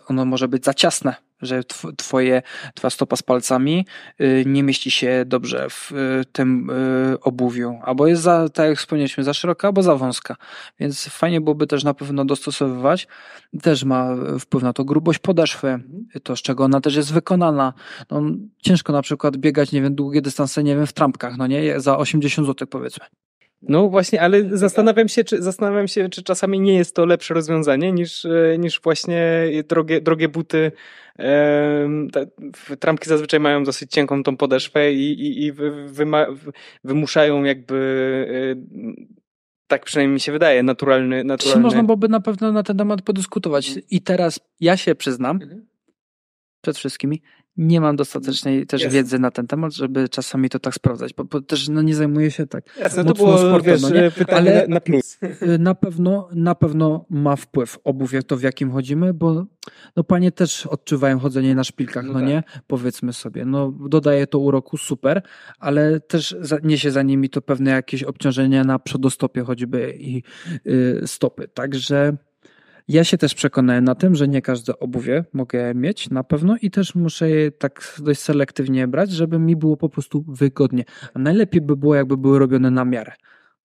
ono 0.08 0.24
może 0.24 0.48
być 0.48 0.64
za 0.64 0.74
ciasne, 0.74 1.14
że 1.42 1.64
twoje, 1.96 2.42
twoja 2.74 2.90
stopa 2.90 3.16
z 3.16 3.22
palcami 3.22 3.86
y, 4.20 4.44
nie 4.46 4.62
mieści 4.62 4.90
się 4.90 5.24
dobrze 5.26 5.66
w 5.70 5.92
y, 5.92 6.24
tym 6.32 6.70
y, 6.70 7.20
obuwiu, 7.20 7.78
albo 7.82 8.06
jest 8.06 8.22
za, 8.22 8.48
tak 8.48 8.68
jak 8.68 8.78
wspomnieliśmy, 8.78 9.24
za 9.24 9.34
szeroka, 9.34 9.68
albo 9.68 9.82
za 9.82 9.96
wąska. 9.96 10.36
Więc 10.80 11.08
fajnie 11.08 11.40
byłoby 11.40 11.66
też 11.66 11.84
na 11.84 11.94
pewno 11.94 12.24
dostosowywać. 12.24 13.08
Też 13.62 13.84
ma 13.84 14.08
wpływ 14.40 14.62
na 14.62 14.72
to 14.72 14.84
grubość 14.84 15.18
podeszwy, 15.18 15.80
to 16.22 16.36
z 16.36 16.42
czego 16.42 16.64
ona 16.64 16.80
też 16.80 16.96
jest 16.96 17.12
wykonana. 17.12 17.72
No, 18.10 18.22
ciężko 18.62 18.92
na 18.92 19.02
przykład 19.02 19.36
biegać, 19.36 19.72
nie 19.72 19.82
wiem, 19.82 19.94
długie 19.94 20.22
dystanse, 20.22 20.62
nie 20.62 20.76
wiem, 20.76 20.86
w 20.86 20.92
trampkach, 20.92 21.36
no 21.36 21.46
nie, 21.46 21.80
za 21.80 21.98
80 21.98 22.46
zł 22.48 22.68
powiedzmy. 22.68 23.06
No 23.62 23.88
właśnie, 23.88 24.22
ale 24.22 24.58
zastanawiam 24.58 25.08
się, 25.08 25.24
czy, 25.24 25.42
zastanawiam 25.42 25.88
się, 25.88 26.08
czy 26.08 26.22
czasami 26.22 26.60
nie 26.60 26.74
jest 26.74 26.96
to 26.96 27.06
lepsze 27.06 27.34
rozwiązanie 27.34 27.92
niż, 27.92 28.24
e, 28.24 28.58
niż 28.58 28.80
właśnie 28.80 29.22
drogie, 29.68 30.00
drogie 30.00 30.28
buty. 30.28 30.72
Te 32.12 32.26
trampki 32.80 33.08
zazwyczaj 33.08 33.40
mają 33.40 33.64
dosyć 33.64 33.90
cienką 33.90 34.22
tą 34.22 34.36
podeszwę 34.36 34.92
i, 34.92 35.12
i, 35.12 35.44
i 35.44 35.52
wyma, 35.86 36.26
wymuszają 36.84 37.44
jakby 37.44 37.76
e, 38.30 39.00
tak 39.66 39.84
przynajmniej 39.84 40.14
mi 40.14 40.20
się 40.20 40.32
wydaje, 40.32 40.62
naturalny, 40.62 41.24
naturalny. 41.24 41.62
Można 41.62 41.82
byłoby 41.82 42.08
na 42.08 42.20
pewno 42.20 42.52
na 42.52 42.62
ten 42.62 42.76
temat 42.76 43.02
podyskutować. 43.02 43.70
I 43.90 44.00
teraz 44.00 44.40
ja 44.60 44.76
się 44.76 44.94
przyznam, 44.94 45.42
mhm. 45.42 45.66
przed 46.60 46.76
wszystkimi, 46.76 47.22
nie 47.60 47.80
mam 47.80 47.96
dostatecznej 47.96 48.66
też 48.66 48.88
wiedzy 48.88 49.18
na 49.18 49.30
ten 49.30 49.46
temat, 49.46 49.72
żeby 49.72 50.08
czasami 50.08 50.48
to 50.48 50.58
tak 50.58 50.74
sprawdzać, 50.74 51.14
bo, 51.14 51.24
bo 51.24 51.40
też 51.40 51.68
no, 51.68 51.82
nie 51.82 51.94
zajmuję 51.94 52.30
się 52.30 52.46
tak 52.46 52.64
Jasne, 52.78 53.04
to 53.04 53.14
było 53.14 53.38
sportem, 53.38 53.72
wiesz, 53.72 53.82
no, 53.82 53.90
nie? 53.90 54.10
pytanie 54.10 54.38
ale 54.38 54.68
na 54.68 54.80
plus. 54.80 55.18
Y, 55.22 55.58
na 55.58 55.74
pewno, 55.74 56.28
na 56.34 56.54
pewno 56.54 57.06
ma 57.10 57.36
wpływ 57.36 57.78
obuwie 57.84 58.22
to 58.22 58.36
w 58.36 58.42
jakim 58.42 58.70
chodzimy, 58.70 59.14
bo 59.14 59.46
no 59.96 60.04
panie 60.04 60.32
też 60.32 60.66
odczuwają 60.66 61.18
chodzenie 61.18 61.54
na 61.54 61.64
szpilkach, 61.64 62.04
no, 62.06 62.12
no 62.12 62.18
tak. 62.18 62.28
nie? 62.28 62.42
Powiedzmy 62.66 63.12
sobie, 63.12 63.44
no 63.44 63.72
dodaje 63.88 64.26
to 64.26 64.38
uroku, 64.38 64.76
super, 64.76 65.22
ale 65.58 66.00
też 66.00 66.36
za, 66.40 66.58
niesie 66.62 66.90
za 66.90 67.02
nimi 67.02 67.30
to 67.30 67.42
pewne 67.42 67.70
jakieś 67.70 68.02
obciążenia 68.02 68.64
na 68.64 68.78
przodostopie 68.78 69.42
choćby 69.42 69.94
i 69.98 70.22
y, 70.66 71.02
stopy, 71.06 71.48
także 71.48 72.16
ja 72.90 73.04
się 73.04 73.18
też 73.18 73.34
przekonałem 73.34 73.84
na 73.84 73.94
tym, 73.94 74.14
że 74.14 74.28
nie 74.28 74.42
każde 74.42 74.78
obuwie 74.78 75.24
mogę 75.32 75.74
mieć 75.74 76.10
na 76.10 76.24
pewno 76.24 76.56
i 76.62 76.70
też 76.70 76.94
muszę 76.94 77.30
je 77.30 77.50
tak 77.50 78.00
dość 78.02 78.20
selektywnie 78.20 78.88
brać, 78.88 79.10
żeby 79.10 79.38
mi 79.38 79.56
było 79.56 79.76
po 79.76 79.88
prostu 79.88 80.24
wygodnie. 80.28 80.84
A 81.14 81.18
najlepiej 81.18 81.60
by 81.60 81.76
było, 81.76 81.94
jakby 81.94 82.16
były 82.16 82.38
robione 82.38 82.70
na 82.70 82.84
miarę. 82.84 83.12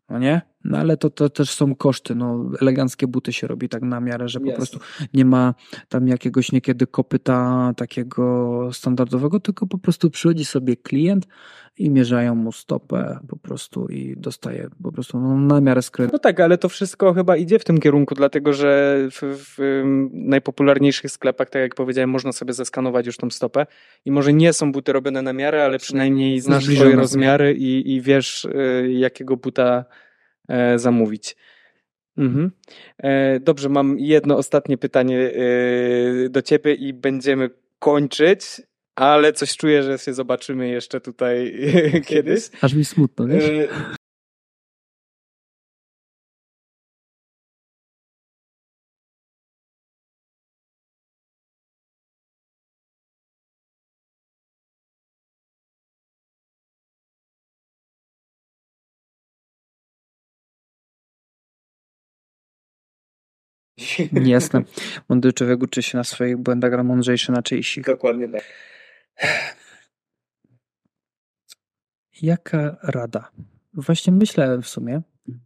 No 0.10 0.19
nie? 0.19 0.41
No 0.65 0.77
ale 0.77 0.97
to, 0.97 1.09
to 1.09 1.29
też 1.29 1.49
są 1.49 1.75
koszty. 1.75 2.15
No, 2.15 2.51
eleganckie 2.61 3.07
buty 3.07 3.33
się 3.33 3.47
robi 3.47 3.69
tak 3.69 3.81
na 3.81 3.99
miarę, 3.99 4.29
że 4.29 4.39
po 4.39 4.45
Jasne. 4.45 4.57
prostu 4.57 4.79
nie 5.13 5.25
ma 5.25 5.53
tam 5.89 6.07
jakiegoś 6.07 6.51
niekiedy 6.51 6.87
kopyta 6.87 7.71
takiego 7.77 8.69
standardowego, 8.73 9.39
tylko 9.39 9.67
po 9.67 9.77
prostu 9.77 10.09
przychodzi 10.09 10.45
sobie 10.45 10.77
klient 10.77 11.27
i 11.77 11.89
mierzają 11.89 12.35
mu 12.35 12.51
stopę 12.51 13.19
po 13.27 13.37
prostu 13.37 13.87
i 13.87 14.15
dostaje 14.17 14.69
po 14.83 14.91
prostu 14.91 15.19
no, 15.19 15.37
na 15.37 15.61
miarę 15.61 15.81
skręt. 15.81 16.13
No 16.13 16.19
tak, 16.19 16.39
ale 16.39 16.57
to 16.57 16.69
wszystko 16.69 17.13
chyba 17.13 17.37
idzie 17.37 17.59
w 17.59 17.63
tym 17.63 17.77
kierunku, 17.77 18.15
dlatego 18.15 18.53
że 18.53 18.97
w, 19.11 19.19
w 19.21 19.81
najpopularniejszych 20.13 21.11
sklepach, 21.11 21.49
tak 21.49 21.61
jak 21.61 21.75
powiedziałem, 21.75 22.09
można 22.09 22.31
sobie 22.31 22.53
zeskanować 22.53 23.05
już 23.05 23.17
tą 23.17 23.29
stopę 23.29 23.65
i 24.05 24.11
może 24.11 24.33
nie 24.33 24.53
są 24.53 24.71
buty 24.71 24.93
robione 24.93 25.21
na 25.21 25.33
miarę, 25.33 25.65
ale 25.65 25.79
przynajmniej 25.79 26.39
znasz 26.39 26.65
swoje 26.65 26.95
rozmiary 26.95 27.53
i, 27.53 27.95
i 27.95 28.01
wiesz, 28.01 28.45
y, 28.45 28.91
jakiego 28.91 29.37
buta 29.37 29.85
zamówić. 30.76 31.35
Mhm. 32.17 32.51
E, 32.97 33.39
dobrze, 33.39 33.69
mam 33.69 33.99
jedno 33.99 34.38
ostatnie 34.38 34.77
pytanie 34.77 35.19
e, 35.19 36.30
do 36.30 36.41
ciebie 36.41 36.73
i 36.73 36.93
będziemy 36.93 37.49
kończyć, 37.80 38.61
ale 38.95 39.34
coś 39.34 39.57
czuję, 39.57 39.84
że 39.84 39.97
się 39.97 40.13
zobaczymy 40.13 40.67
jeszcze 40.67 41.01
tutaj 41.01 41.55
kiedyś. 42.07 42.49
Aż 42.61 42.73
mi 42.73 42.85
smutno, 42.85 43.27
wiesz? 43.27 43.43
E, 63.99 64.27
Jasne. 64.35 64.63
Mądry 65.09 65.34
człowiek 65.34 65.63
uczy 65.63 65.84
się 65.84 65.97
na 65.97 66.03
swoich 66.03 66.38
błędach, 66.38 66.73
a 66.73 66.84
mądrzejszy 66.84 67.31
na 67.31 67.41
czyichś. 67.43 67.80
Dokładnie 67.80 68.30
tak. 68.30 68.43
Jaka 72.22 72.77
rada? 72.84 73.31
Właśnie 73.73 74.13
myślałem 74.13 74.61
w 74.61 74.67
sumie 74.67 75.01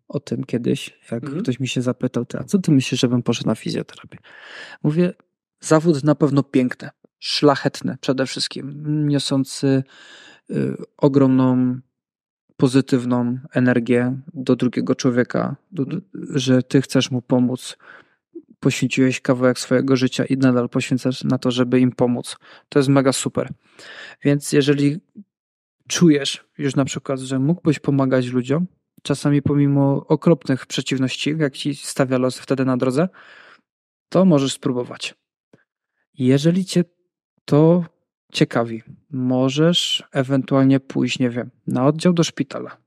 o 0.07 0.19
tym 0.19 0.43
kiedyś, 0.43 0.99
jak 1.11 1.23
Mhm. 1.23 1.41
ktoś 1.43 1.59
mi 1.59 1.67
się 1.67 1.81
zapytał, 1.81 2.25
ty, 2.25 2.37
a 2.39 2.43
co 2.43 2.59
ty 2.59 2.71
myślisz, 2.71 3.01
żebym 3.01 3.23
poszedł 3.23 3.47
na 3.47 3.55
fizjoterapię? 3.55 4.17
Mówię, 4.83 5.13
zawód 5.59 6.03
na 6.03 6.15
pewno 6.15 6.43
piękny, 6.43 6.89
szlachetny 7.19 7.97
przede 8.01 8.25
wszystkim, 8.25 8.83
niosący 9.07 9.83
y, 10.51 10.75
ogromną 10.97 11.79
pozytywną 12.57 13.37
energię 13.53 14.17
do 14.33 14.55
drugiego 14.55 14.95
człowieka, 14.95 15.55
do, 15.71 15.85
do, 15.85 15.97
że 16.13 16.63
ty 16.63 16.81
chcesz 16.81 17.11
mu 17.11 17.21
pomóc, 17.21 17.77
poświęciłeś 18.59 19.21
kawałek 19.21 19.59
swojego 19.59 19.95
życia 19.95 20.25
i 20.25 20.37
nadal 20.37 20.69
poświęcasz 20.69 21.23
na 21.23 21.37
to, 21.37 21.51
żeby 21.51 21.79
im 21.79 21.91
pomóc. 21.91 22.37
To 22.69 22.79
jest 22.79 22.89
mega 22.89 23.13
super. 23.13 23.49
Więc 24.23 24.51
jeżeli 24.51 24.99
czujesz 25.87 26.45
już 26.57 26.75
na 26.75 26.85
przykład, 26.85 27.19
że 27.19 27.39
mógłbyś 27.39 27.79
pomagać 27.79 28.27
ludziom, 28.27 28.67
czasami 29.03 29.41
pomimo 29.41 30.05
okropnych 30.07 30.65
przeciwności, 30.65 31.35
jak 31.37 31.57
ci 31.57 31.75
stawia 31.75 32.17
los 32.17 32.39
wtedy 32.39 32.65
na 32.65 32.77
drodze, 32.77 33.09
to 34.09 34.25
możesz 34.25 34.53
spróbować. 34.53 35.15
Jeżeli 36.13 36.65
cię 36.65 36.83
to 37.45 37.85
ciekawi, 38.31 38.83
możesz 39.11 40.03
ewentualnie 40.11 40.79
pójść, 40.79 41.19
nie 41.19 41.29
wiem, 41.29 41.49
na 41.67 41.85
oddział 41.85 42.13
do 42.13 42.23
szpitala. 42.23 42.77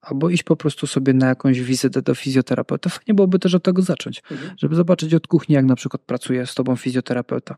Albo 0.00 0.30
iść 0.30 0.42
po 0.42 0.56
prostu 0.56 0.86
sobie 0.86 1.14
na 1.14 1.28
jakąś 1.28 1.60
wizytę 1.60 2.02
do 2.02 2.14
fizjoterapeuta. 2.14 2.90
Fajnie 2.90 3.14
byłoby 3.14 3.38
też 3.38 3.54
od 3.54 3.62
tego 3.62 3.82
zacząć, 3.82 4.22
żeby 4.56 4.74
zobaczyć 4.74 5.14
od 5.14 5.26
kuchni, 5.26 5.54
jak 5.54 5.64
na 5.64 5.76
przykład 5.76 6.02
pracuje 6.02 6.46
z 6.46 6.54
tobą 6.54 6.76
fizjoterapeuta. 6.76 7.56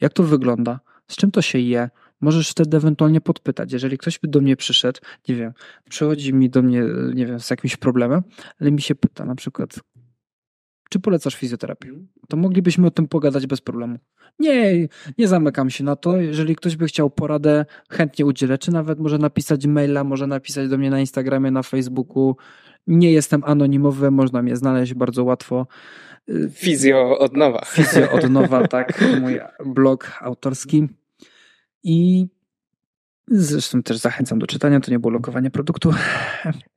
Jak 0.00 0.12
to 0.12 0.22
wygląda, 0.22 0.80
z 1.08 1.16
czym 1.16 1.30
to 1.30 1.42
się 1.42 1.58
je. 1.58 1.90
Możesz 2.20 2.50
wtedy 2.50 2.76
ewentualnie 2.76 3.20
podpytać. 3.20 3.72
Jeżeli 3.72 3.98
ktoś 3.98 4.18
by 4.18 4.28
do 4.28 4.40
mnie 4.40 4.56
przyszedł, 4.56 5.00
nie 5.28 5.34
wiem, 5.34 5.52
przychodzi 5.90 6.34
mi 6.34 6.50
do 6.50 6.62
mnie, 6.62 6.82
nie 7.14 7.26
wiem, 7.26 7.40
z 7.40 7.50
jakimś 7.50 7.76
problemem, 7.76 8.22
ale 8.60 8.70
mi 8.70 8.82
się 8.82 8.94
pyta 8.94 9.24
na 9.24 9.34
przykład, 9.34 9.80
czy 10.94 11.00
polecasz 11.00 11.34
fizjoterapię? 11.34 11.92
To 12.28 12.36
moglibyśmy 12.36 12.86
o 12.86 12.90
tym 12.90 13.08
pogadać 13.08 13.46
bez 13.46 13.60
problemu. 13.60 13.98
Nie, 14.38 14.88
nie 15.18 15.28
zamykam 15.28 15.70
się 15.70 15.84
na 15.84 15.96
to. 15.96 16.16
Jeżeli 16.16 16.56
ktoś 16.56 16.76
by 16.76 16.86
chciał 16.86 17.10
poradę, 17.10 17.66
chętnie 17.90 18.26
udzielę, 18.26 18.58
czy 18.58 18.72
nawet 18.72 18.98
może 18.98 19.18
napisać 19.18 19.66
maila, 19.66 20.04
może 20.04 20.26
napisać 20.26 20.68
do 20.68 20.78
mnie 20.78 20.90
na 20.90 21.00
Instagramie, 21.00 21.50
na 21.50 21.62
Facebooku. 21.62 22.36
Nie 22.86 23.12
jestem 23.12 23.42
anonimowy, 23.44 24.10
można 24.10 24.42
mnie 24.42 24.56
znaleźć 24.56 24.94
bardzo 24.94 25.24
łatwo. 25.24 25.66
Fizjo 26.52 27.18
od 27.18 27.36
nowa. 27.36 27.64
Fizjo 27.64 28.10
od 28.10 28.30
nowa, 28.30 28.68
tak, 28.68 29.04
mój 29.20 29.40
blog 29.66 30.12
autorski. 30.20 30.88
I 31.82 32.26
zresztą 33.28 33.82
też 33.82 33.96
zachęcam 33.96 34.38
do 34.38 34.46
czytania, 34.46 34.80
to 34.80 34.90
nie 34.90 34.98
było 34.98 35.12
lokowanie 35.12 35.50
produktu. 35.50 35.90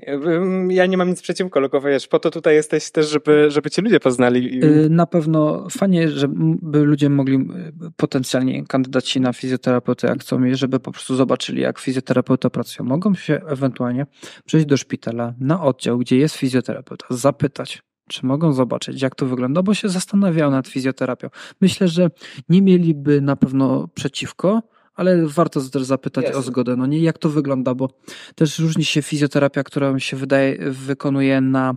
Ym, 0.07 0.71
Ja 0.71 0.85
nie 0.85 0.97
mam 0.97 1.09
nic 1.09 1.21
przeciwko, 1.21 1.59
tylko 1.59 1.81
wiesz, 1.81 2.07
po 2.07 2.19
to 2.19 2.31
tutaj 2.31 2.55
jesteś 2.55 2.91
też, 2.91 3.09
żeby, 3.09 3.51
żeby 3.51 3.69
cię 3.69 3.81
ludzie 3.81 3.99
poznali. 3.99 4.63
Y, 4.65 4.89
Na 4.89 5.05
pewno 5.05 5.67
fajnie, 5.69 6.09
żeby 6.09 6.79
ludzie 6.79 7.09
mogli, 7.09 7.35
y, 7.35 7.73
potencjalnie 7.95 8.65
kandydaci 8.65 9.21
na 9.21 9.33
fizjoterapeutę, 9.33 10.07
jak 10.07 10.19
chcą, 10.21 10.41
żeby 10.51 10.79
po 10.79 10.91
prostu 10.91 11.15
zobaczyli, 11.15 11.61
jak 11.61 11.79
fizjoterapeuta 11.79 12.49
pracuje. 12.49 12.89
Mogą 12.89 13.13
się 13.15 13.41
ewentualnie 13.47 14.05
przejść 14.45 14.65
do 14.67 14.77
szpitala, 14.77 15.33
na 15.39 15.63
oddział, 15.63 15.97
gdzie 15.97 16.17
jest 16.17 16.35
fizjoterapeuta, 16.35 17.05
zapytać, 17.09 17.81
czy 18.09 18.25
mogą 18.25 18.53
zobaczyć, 18.53 19.01
jak 19.01 19.15
to 19.15 19.25
wygląda, 19.25 19.63
bo 19.63 19.73
się 19.73 19.89
zastanawiają 19.89 20.51
nad 20.51 20.67
fizjoterapią. 20.67 21.29
Myślę, 21.61 21.87
że 21.87 22.09
nie 22.49 22.61
mieliby 22.61 23.21
na 23.21 23.35
pewno 23.35 23.87
przeciwko, 23.93 24.61
ale 24.97 25.27
warto 25.27 25.61
też 25.61 25.83
zapytać 25.83 26.23
Jasne. 26.23 26.39
o 26.39 26.41
zgodę, 26.41 26.75
no 26.75 26.85
nie, 26.85 26.99
jak 26.99 27.17
to 27.17 27.29
wygląda, 27.29 27.75
bo 27.75 27.89
też 28.35 28.59
różni 28.59 28.85
się 28.85 29.01
fizjoterapia, 29.01 29.63
która 29.63 29.99
się 29.99 30.17
wydaje, 30.17 30.71
wykonuje 30.71 31.41
na 31.41 31.75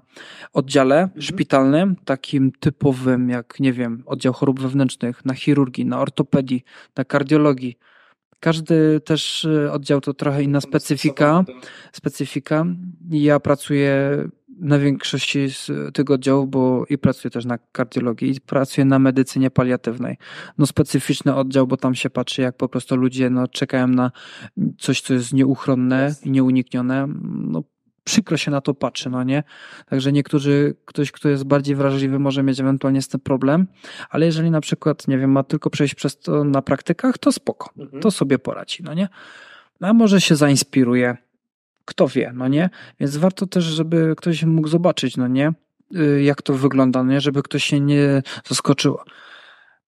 oddziale 0.53 1.09
szpitalnym, 1.19 1.97
takim 2.05 2.53
typowym, 2.61 3.31
jak 3.31 3.61
nie 3.61 3.73
wiem, 3.73 4.03
oddział 4.07 4.33
chorób 4.33 4.61
wewnętrznych, 4.61 5.25
na 5.25 5.35
chirurgii, 5.35 5.87
na 5.87 6.01
ortopedii, 6.01 6.65
na 6.97 7.05
kardiologii. 7.05 7.79
Każdy 8.41 9.01
też 9.01 9.45
y, 9.45 9.73
oddział 9.73 10.01
to 10.01 10.15
trochę 10.15 10.43
inna 10.43 10.61
specyfika 10.61 11.45
specyfika. 11.93 12.65
Ja 13.11 13.41
pracuję 13.41 14.25
na 14.61 14.79
większości 14.79 15.51
z 15.51 15.71
tych 15.95 16.11
oddziałów, 16.11 16.51
bo 16.51 16.85
i 16.91 16.99
pracuję 16.99 17.31
też 17.31 17.45
na 17.45 17.59
kardiologii, 17.73 18.31
i 18.31 18.41
pracuję 18.41 18.85
na 18.85 18.99
medycynie 18.99 19.51
paliatywnej. 19.51 20.17
No 20.59 20.67
specyficzny 20.67 21.35
oddział, 21.35 21.67
bo 21.67 21.77
tam 21.77 21.95
się 21.95 22.11
patrzy, 22.11 22.43
jak 22.43 22.57
po 22.57 22.69
prostu 22.69 22.97
ludzie 22.97 23.31
no, 23.31 23.49
czekają 23.49 23.89
na 23.89 24.11
coś, 24.79 25.01
co 25.01 25.15
jest 25.15 25.33
nieuchronne 25.33 26.15
i 26.25 26.31
nieuniknione. 26.31 27.09
No, 27.25 27.63
przykro 28.05 28.37
się 28.37 28.51
na 28.51 28.61
to 28.61 28.75
patrzy, 28.75 29.11
no 29.11 29.23
nie? 29.23 29.43
Także 29.87 30.13
niektórzy, 30.13 30.77
ktoś, 30.85 31.13
kto 31.13 31.29
jest 31.29 31.45
bardziej 31.45 31.77
wrażliwy, 31.77 32.19
może 32.19 32.43
mieć 32.43 32.61
ewentualnie 32.61 33.03
z 33.03 33.09
tym 33.09 33.21
problem, 33.21 33.67
ale 34.11 34.27
jeżeli 34.27 34.51
na 34.51 34.61
przykład, 34.61 35.09
nie 35.09 35.19
wiem, 35.19 35.33
ma 35.33 35.43
tylko 35.43 35.71
przejść 35.71 35.95
przez 35.95 36.19
to 36.19 36.45
na 36.45 36.63
praktykach, 36.63 37.19
to 37.19 37.33
spoko, 37.33 37.71
Mhm. 37.79 38.03
to 38.03 38.11
sobie 38.11 38.39
poradzi, 38.39 38.83
no 38.83 38.95
nie? 38.95 39.09
A 39.81 39.93
może 39.93 40.21
się 40.21 40.37
zainspiruje, 40.37 41.17
kto 41.85 42.09
wie, 42.09 42.33
no 42.35 42.49
nie? 42.49 42.71
Więc 43.01 43.17
warto 43.17 43.47
też, 43.47 43.65
żeby 43.65 44.15
ktoś 44.17 44.45
mógł 44.45 44.69
zobaczyć, 44.69 45.17
no 45.17 45.29
nie? 45.29 45.53
Y, 45.97 46.23
Jak 46.23 46.43
to 46.43 46.55
wygląda, 46.55 47.05
no 47.05 47.13
nie? 47.13 47.21
Żeby 47.21 47.43
ktoś 47.43 47.65
się 47.65 47.81
nie 47.81 48.23
zaskoczył. 48.49 48.99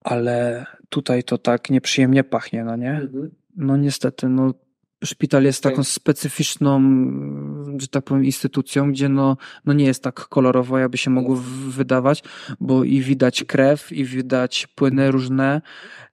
Ale 0.01 0.66
tutaj 0.89 1.23
to 1.23 1.39
tak 1.39 1.70
nieprzyjemnie 1.70 2.24
pachnie, 2.24 2.64
no 2.64 2.77
nie? 2.77 3.01
No 3.56 3.77
niestety, 3.77 4.28
no 4.28 4.55
szpital 5.05 5.44
jest 5.44 5.62
taką 5.62 5.85
specyficzną, 5.85 6.82
że 7.78 7.89
tak 7.89 8.05
powiem, 8.05 8.24
instytucją, 8.24 8.93
gdzie 8.93 9.09
no, 9.09 9.36
no 9.64 9.73
nie 9.73 9.85
jest 9.85 10.02
tak 10.02 10.14
kolorowo, 10.14 10.78
jakby 10.78 10.98
się 10.98 11.10
mogło 11.10 11.36
wydawać, 11.69 12.23
bo 12.60 12.85
i 12.85 13.01
widać 13.01 13.44
krew, 13.44 13.93
i 13.93 14.05
widać 14.05 14.66
płyny 14.66 15.10
różne, 15.10 15.62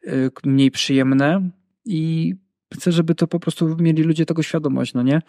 y, 0.07 0.31
mniej 0.43 0.71
przyjemne 0.71 1.49
i 1.85 2.35
chcę, 2.73 2.91
żeby 2.91 3.15
to 3.15 3.27
po 3.27 3.39
prostu 3.39 3.77
mieli 3.79 4.03
ludzie 4.03 4.25
tego 4.25 4.43
świadomość, 4.43 4.93
no 4.93 5.03
nie? 5.03 5.21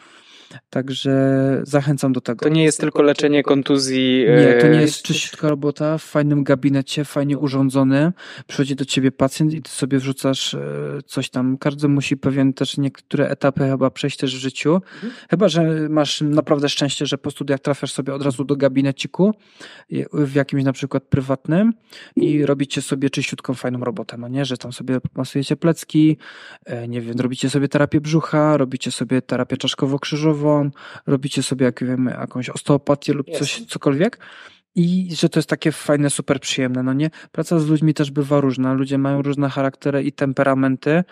Także 0.70 1.12
zachęcam 1.62 2.12
do 2.12 2.20
tego. 2.20 2.43
To 2.43 2.48
nie 2.48 2.64
jest 2.64 2.81
tylko 2.81 3.02
leczenie 3.02 3.43
kontuzji. 3.43 4.27
Nie, 4.28 4.60
to 4.60 4.66
nie 4.66 4.78
e, 4.78 4.82
jest 4.82 5.02
czyściutka 5.02 5.48
robota 5.48 5.98
w 5.98 6.02
fajnym 6.02 6.44
gabinecie, 6.44 7.05
fajnie 7.05 7.39
urządzony. 7.39 8.12
Przychodzi 8.47 8.77
do 8.77 8.85
ciebie 8.85 9.12
pacjent 9.12 9.55
i 9.55 9.62
ty 9.62 9.70
sobie 9.70 9.98
wrzucasz 9.98 10.55
e, 10.55 10.60
coś 11.06 11.31
tam. 11.31 11.59
Każdy 11.59 11.89
musi 11.89 12.16
pewien 12.16 12.52
też 12.52 12.78
niektóre 12.78 13.28
etapy 13.28 13.60
chyba 13.60 13.90
przejść 13.90 14.16
też 14.16 14.36
w 14.36 14.39
życiu. 14.39 14.82
Chyba, 15.31 15.48
że 15.48 15.89
masz 15.89 16.20
naprawdę 16.20 16.68
szczęście, 16.68 17.06
że 17.06 17.18
po 17.18 17.31
studiach 17.31 17.60
trafiasz 17.60 17.93
sobie 17.93 18.14
od 18.14 18.22
razu 18.22 18.44
do 18.44 18.56
gabineciku 18.56 19.35
w 20.12 20.35
jakimś 20.35 20.64
na 20.64 20.72
przykład 20.72 21.02
prywatnym 21.02 21.72
i 22.16 22.47
robicie 22.47 22.82
sobie 22.82 23.10
czyściutką, 23.10 23.55
fajną 23.55 23.81
robotę, 23.81 24.16
no 24.18 24.28
nie? 24.28 24.44
Że 24.44 24.56
tam 24.56 24.72
sobie 24.72 24.98
masujecie 25.14 25.56
plecki, 25.56 26.16
e, 26.64 26.89
nie 26.89 27.01
wiem, 27.01 27.20
robicie 27.20 27.51
sobie 27.51 27.68
terapię 27.68 28.01
brzucha, 28.01 28.56
robicie 28.56 28.90
sobie 28.90 29.22
terapię 29.22 29.56
czaszkowo-krzyżową, 29.56 30.40
robicie 31.07 31.43
sobie 31.43 31.65
jak 31.67 31.85
wiemy, 31.85 32.11
jakąś 32.11 32.51
osteopatię 32.51 33.12
lub 33.12 33.31
coś, 33.31 33.65
cokolwiek. 33.67 34.19
I 34.75 35.09
że 35.17 35.29
to 35.29 35.39
jest 35.39 35.49
takie 35.49 35.73
fajne, 35.73 36.11
super 36.11 36.41
przyjemne, 36.41 36.83
no 36.83 36.93
nie? 36.93 37.11
Praca 37.33 37.59
z 37.59 37.67
ludźmi 37.67 37.95
też 37.95 38.11
bywa 38.11 38.41
różna. 38.41 38.73
Ludzie 38.73 38.99
mają 38.99 39.23
różne 39.23 39.49
charaktery 39.49 40.03
i 40.03 40.12
temperamenty 40.12 41.05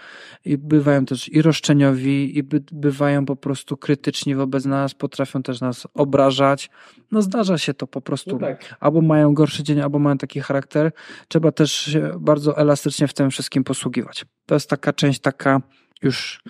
i 0.44 0.58
bywają 0.58 1.04
też 1.04 1.28
i 1.28 1.42
roszczeniowi 1.42 2.38
i 2.38 2.42
by, 2.42 2.62
bywają 2.72 3.26
po 3.26 3.36
prostu 3.36 3.76
krytyczni 3.76 4.34
wobec 4.34 4.64
nas, 4.64 4.94
potrafią 4.94 5.42
też 5.42 5.60
nas 5.60 5.86
obrażać. 5.94 6.70
No 7.12 7.22
zdarza 7.22 7.58
się 7.58 7.74
to 7.74 7.86
po 7.86 8.00
prostu. 8.00 8.30
No 8.32 8.38
tak. 8.38 8.76
Albo 8.80 9.00
mają 9.00 9.34
gorszy 9.34 9.62
dzień, 9.62 9.80
albo 9.80 9.98
mają 9.98 10.18
taki 10.18 10.40
charakter. 10.40 10.92
Trzeba 11.28 11.52
też 11.52 11.72
się 11.72 12.10
bardzo 12.20 12.58
elastycznie 12.58 13.08
w 13.08 13.14
tym 13.14 13.30
wszystkim 13.30 13.64
posługiwać. 13.64 14.24
To 14.46 14.54
jest 14.54 14.70
taka 14.70 14.92
część 14.92 15.20
taka 15.20 15.60
już 16.02 16.42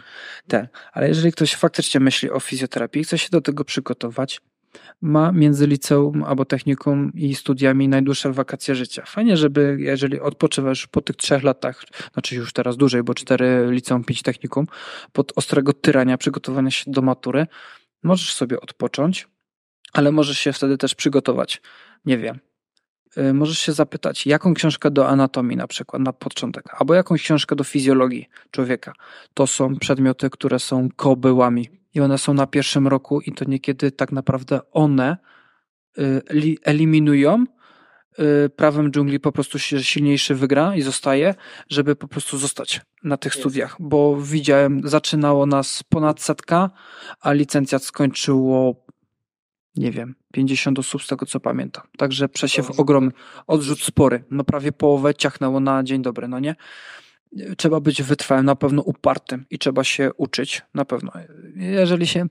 te. 0.48 0.68
Ale 0.92 1.08
jeżeli 1.08 1.32
ktoś 1.32 1.54
faktycznie 1.54 2.00
myśli 2.00 2.30
o 2.30 2.40
fizjoterapii, 2.40 3.04
chce 3.04 3.18
się 3.18 3.28
do 3.30 3.40
tego 3.40 3.64
przygotować, 3.64 4.40
ma 5.00 5.32
między 5.32 5.66
liceum 5.66 6.24
albo 6.24 6.44
technikum 6.44 7.12
i 7.14 7.34
studiami 7.34 7.88
najdłuższe 7.88 8.32
wakacje 8.32 8.74
życia. 8.74 9.02
Fajnie, 9.06 9.36
żeby 9.36 9.76
jeżeli 9.80 10.20
odpoczywasz 10.20 10.86
po 10.86 11.00
tych 11.00 11.16
trzech 11.16 11.42
latach, 11.42 11.84
znaczy 12.12 12.36
już 12.36 12.52
teraz 12.52 12.76
dłużej, 12.76 13.02
bo 13.02 13.14
cztery 13.14 13.66
liceum, 13.70 14.04
pięć 14.04 14.22
technikum, 14.22 14.66
pod 15.12 15.32
ostrego 15.38 15.72
tyrania, 15.72 16.18
przygotowania 16.18 16.70
się 16.70 16.90
do 16.90 17.02
matury, 17.02 17.46
możesz 18.02 18.34
sobie 18.34 18.60
odpocząć, 18.60 19.28
ale 19.92 20.12
możesz 20.12 20.38
się 20.38 20.52
wtedy 20.52 20.78
też 20.78 20.94
przygotować. 20.94 21.62
Nie 22.04 22.18
wiem. 22.18 22.47
Y, 23.18 23.34
możesz 23.34 23.58
się 23.58 23.72
zapytać, 23.72 24.26
jaką 24.26 24.54
książkę 24.54 24.90
do 24.90 25.08
anatomii 25.08 25.56
na 25.56 25.66
przykład 25.66 26.02
na 26.02 26.12
początek, 26.12 26.64
albo 26.80 26.94
jakąś 26.94 27.22
książkę 27.22 27.56
do 27.56 27.64
fizjologii 27.64 28.28
człowieka. 28.50 28.92
To 29.34 29.46
są 29.46 29.76
przedmioty, 29.76 30.30
które 30.30 30.58
są 30.58 30.88
kobyłami 30.96 31.68
i 31.94 32.00
one 32.00 32.18
są 32.18 32.34
na 32.34 32.46
pierwszym 32.46 32.88
roku 32.88 33.20
i 33.20 33.32
to 33.32 33.44
niekiedy 33.44 33.90
tak 33.90 34.12
naprawdę 34.12 34.60
one 34.72 35.16
y, 35.98 36.22
eliminują 36.62 37.44
y, 38.46 38.50
prawem 38.56 38.90
dżungli 38.90 39.20
po 39.20 39.32
prostu 39.32 39.58
się 39.58 39.84
silniejszy 39.84 40.34
wygra 40.34 40.76
i 40.76 40.82
zostaje, 40.82 41.34
żeby 41.68 41.96
po 41.96 42.08
prostu 42.08 42.38
zostać 42.38 42.80
na 43.04 43.16
tych 43.16 43.32
Jest. 43.32 43.40
studiach, 43.40 43.76
bo 43.80 44.16
widziałem, 44.16 44.80
zaczynało 44.84 45.46
nas 45.46 45.82
ponad 45.82 46.20
setka, 46.20 46.70
a 47.20 47.32
licencjat 47.32 47.82
skończyło 47.84 48.87
nie 49.76 49.90
wiem, 49.90 50.14
50 50.32 50.78
osób 50.78 51.02
z 51.02 51.06
tego 51.06 51.26
co 51.26 51.40
pamiętam. 51.40 51.84
Także 51.96 52.28
przesiew 52.28 52.80
ogromny, 52.80 53.10
odrzut 53.46 53.80
spory, 53.80 54.24
no 54.30 54.44
prawie 54.44 54.72
połowę 54.72 55.14
ciachnęło 55.14 55.60
na 55.60 55.82
dzień 55.82 56.02
dobry, 56.02 56.28
no 56.28 56.38
nie? 56.38 56.56
trzeba 57.56 57.80
być 57.80 58.02
wytrwałym, 58.02 58.46
na 58.46 58.56
pewno 58.56 58.82
upartym 58.82 59.44
i 59.50 59.58
trzeba 59.58 59.84
się 59.84 60.10
uczyć, 60.16 60.62
na 60.74 60.84
pewno. 60.84 61.12
Jeżeli 61.56 62.06
się. 62.06 62.26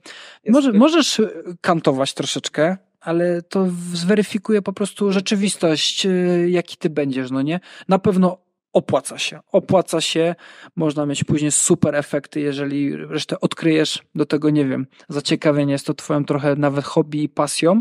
Może, 0.48 0.74
możesz 0.74 1.22
kantować 1.62 2.14
troszeczkę, 2.14 2.78
ale 3.00 3.42
to 3.42 3.68
zweryfikuje 3.94 4.62
po 4.62 4.74
prostu 4.74 5.12
rzeczywistość, 5.12 6.06
y, 6.06 6.48
jaki 6.50 6.78
ty 6.78 6.90
będziesz, 6.90 7.32
no 7.32 7.42
nie? 7.42 7.60
Na 7.88 8.00
pewno 8.00 8.38
opłaca 8.78 9.18
się. 9.18 9.40
Opłaca 9.52 10.02
się, 10.02 10.36
można 10.76 11.06
mieć 11.06 11.24
później 11.24 11.52
super 11.52 11.96
efekty, 11.96 12.40
jeżeli 12.40 12.96
resztę 12.96 13.40
odkryjesz, 13.40 14.04
do 14.16 14.26
tego 14.26 14.50
nie 14.50 14.66
wiem, 14.66 14.88
zaciekawienie 15.10 15.74
jest 15.74 15.86
to 15.86 15.94
twoją 15.94 16.26
trochę 16.26 16.56
nawet 16.56 16.86
hobby 16.86 17.24
i 17.24 17.30
pasją, 17.30 17.80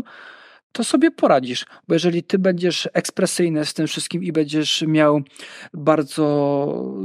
to 0.71 0.83
sobie 0.83 1.11
poradzisz. 1.11 1.65
Bo 1.87 1.93
jeżeli 1.93 2.23
ty 2.23 2.39
będziesz 2.39 2.89
ekspresyjny 2.93 3.65
z 3.65 3.73
tym 3.73 3.87
wszystkim 3.87 4.23
i 4.23 4.31
będziesz 4.31 4.81
miał 4.87 5.21
bardzo 5.73 6.25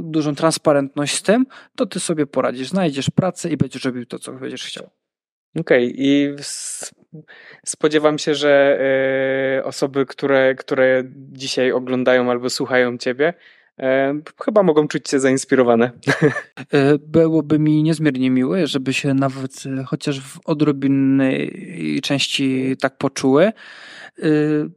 dużą 0.03 0.35
transparentność 0.35 1.15
z 1.15 1.21
tym, 1.21 1.45
to 1.75 1.85
ty 1.85 1.99
sobie 1.99 2.25
poradzisz. 2.25 2.69
Znajdziesz 2.69 3.09
pracę 3.09 3.49
i 3.49 3.57
będziesz 3.57 3.85
robił 3.85 4.05
to, 4.05 4.19
co 4.19 4.31
będziesz 4.31 4.63
chciał. 4.63 4.89
Okej, 5.59 5.85
okay. 5.85 5.95
i 5.97 6.35
spodziewam 7.65 8.17
się, 8.17 8.35
że 8.35 8.79
y, 9.59 9.63
osoby, 9.63 10.05
które, 10.05 10.55
które 10.55 11.03
dzisiaj 11.31 11.71
oglądają 11.71 12.31
albo 12.31 12.49
słuchają 12.49 12.97
ciebie, 12.97 13.33
E, 13.33 13.62
chyba 14.45 14.63
mogą 14.63 14.87
czuć 14.87 15.09
się 15.09 15.19
zainspirowane. 15.19 15.91
E, 16.71 16.97
byłoby 16.97 17.59
mi 17.59 17.83
niezmiernie 17.83 18.29
miłe, 18.29 18.67
żeby 18.67 18.93
się 18.93 19.13
nawet 19.13 19.63
e, 19.65 19.83
chociaż 19.83 20.21
w 20.21 20.39
odrobinnej 20.45 21.99
części 22.03 22.75
tak 22.81 22.97
poczuły. 22.97 23.53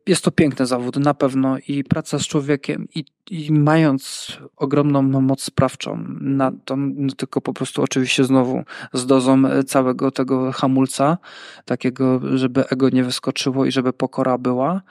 Jest 0.07 0.25
to 0.25 0.31
piękny 0.31 0.67
zawód, 0.67 0.97
na 0.97 1.15
pewno, 1.15 1.57
i 1.69 1.85
praca 1.85 2.19
z 2.19 2.27
człowiekiem, 2.27 2.89
i, 2.95 3.05
i 3.31 3.53
mając 3.53 4.33
ogromną 4.57 5.03
moc 5.03 5.43
sprawczą, 5.43 6.05
na 6.21 6.53
to, 6.65 6.77
no 6.77 7.13
tylko 7.17 7.41
po 7.41 7.53
prostu 7.53 7.83
oczywiście 7.83 8.25
znowu 8.25 8.63
z 8.93 9.07
dozą 9.07 9.43
całego 9.67 10.11
tego 10.11 10.53
hamulca, 10.53 11.19
takiego, 11.65 12.21
żeby 12.39 12.69
ego 12.69 12.91
nie 12.91 13.05
wyskoczyło 13.05 13.65
i 13.67 13.73
żeby 13.73 13.93
pokora 13.93 14.39
była 14.39 14.83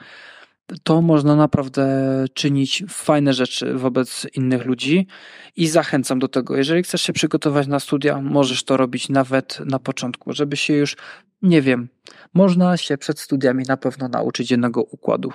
to 0.83 1.01
można 1.01 1.35
naprawdę 1.35 1.85
czynić 2.33 2.83
fajne 2.89 3.33
rzeczy 3.33 3.73
wobec 3.73 4.27
innych 4.33 4.65
ludzi 4.65 5.07
i 5.55 5.67
zachęcam 5.67 6.19
do 6.19 6.27
tego. 6.27 6.57
Jeżeli 6.57 6.83
chcesz 6.83 7.01
się 7.01 7.13
przygotować 7.13 7.67
na 7.67 7.79
studia, 7.79 8.21
możesz 8.21 8.63
to 8.63 8.77
robić 8.77 9.09
nawet 9.09 9.59
na 9.65 9.79
początku, 9.79 10.33
żeby 10.33 10.57
się 10.57 10.73
już, 10.73 10.97
nie 11.41 11.61
wiem, 11.61 11.89
można 12.33 12.77
się 12.77 12.97
przed 12.97 13.19
studiami 13.19 13.63
na 13.67 13.77
pewno 13.77 14.07
nauczyć 14.07 14.51
jednego 14.51 14.83
układu 14.83 15.31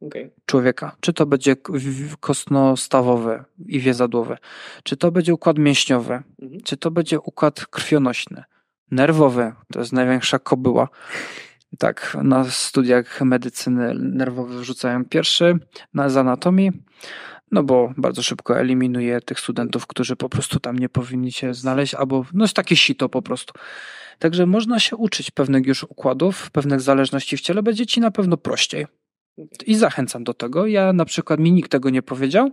okay. 0.00 0.30
człowieka. 0.46 0.96
Czy 1.00 1.12
to 1.12 1.26
będzie 1.26 1.56
kostno-stawowe 2.20 3.44
i 3.66 3.80
więzadłowe, 3.80 4.38
czy 4.82 4.96
to 4.96 5.12
będzie 5.12 5.34
układ 5.34 5.58
mięśniowy, 5.58 6.22
mhm. 6.42 6.60
czy 6.64 6.76
to 6.76 6.90
będzie 6.90 7.20
układ 7.20 7.66
krwionośny, 7.66 8.44
nerwowy, 8.90 9.52
to 9.72 9.80
jest 9.80 9.92
największa 9.92 10.38
kobyła 10.38 10.88
tak, 11.78 12.16
na 12.22 12.44
studiach 12.44 13.20
medycyny 13.22 13.94
nerwowej 13.94 14.58
wrzucają 14.58 15.04
pierwszy 15.04 15.58
na, 15.94 16.08
z 16.08 16.16
anatomii, 16.16 16.72
no 17.50 17.62
bo 17.62 17.92
bardzo 17.96 18.22
szybko 18.22 18.60
eliminuje 18.60 19.20
tych 19.20 19.40
studentów, 19.40 19.86
którzy 19.86 20.16
po 20.16 20.28
prostu 20.28 20.60
tam 20.60 20.78
nie 20.78 20.88
powinni 20.88 21.32
się 21.32 21.54
znaleźć, 21.54 21.94
albo 21.94 22.24
no 22.34 22.44
jest 22.44 22.54
takie 22.54 22.76
sito 22.76 23.08
po 23.08 23.22
prostu. 23.22 23.54
Także 24.18 24.46
można 24.46 24.80
się 24.80 24.96
uczyć 24.96 25.30
pewnych 25.30 25.66
już 25.66 25.82
układów, 25.82 26.50
pewnych 26.50 26.80
zależności 26.80 27.36
w 27.36 27.40
ciele, 27.40 27.62
będzie 27.62 27.86
ci 27.86 28.00
na 28.00 28.10
pewno 28.10 28.36
prościej. 28.36 28.86
I 29.66 29.74
zachęcam 29.74 30.24
do 30.24 30.34
tego. 30.34 30.66
Ja 30.66 30.92
na 30.92 31.04
przykład 31.04 31.40
mi 31.40 31.52
nikt 31.52 31.70
tego 31.70 31.90
nie 31.90 32.02
powiedział, 32.02 32.50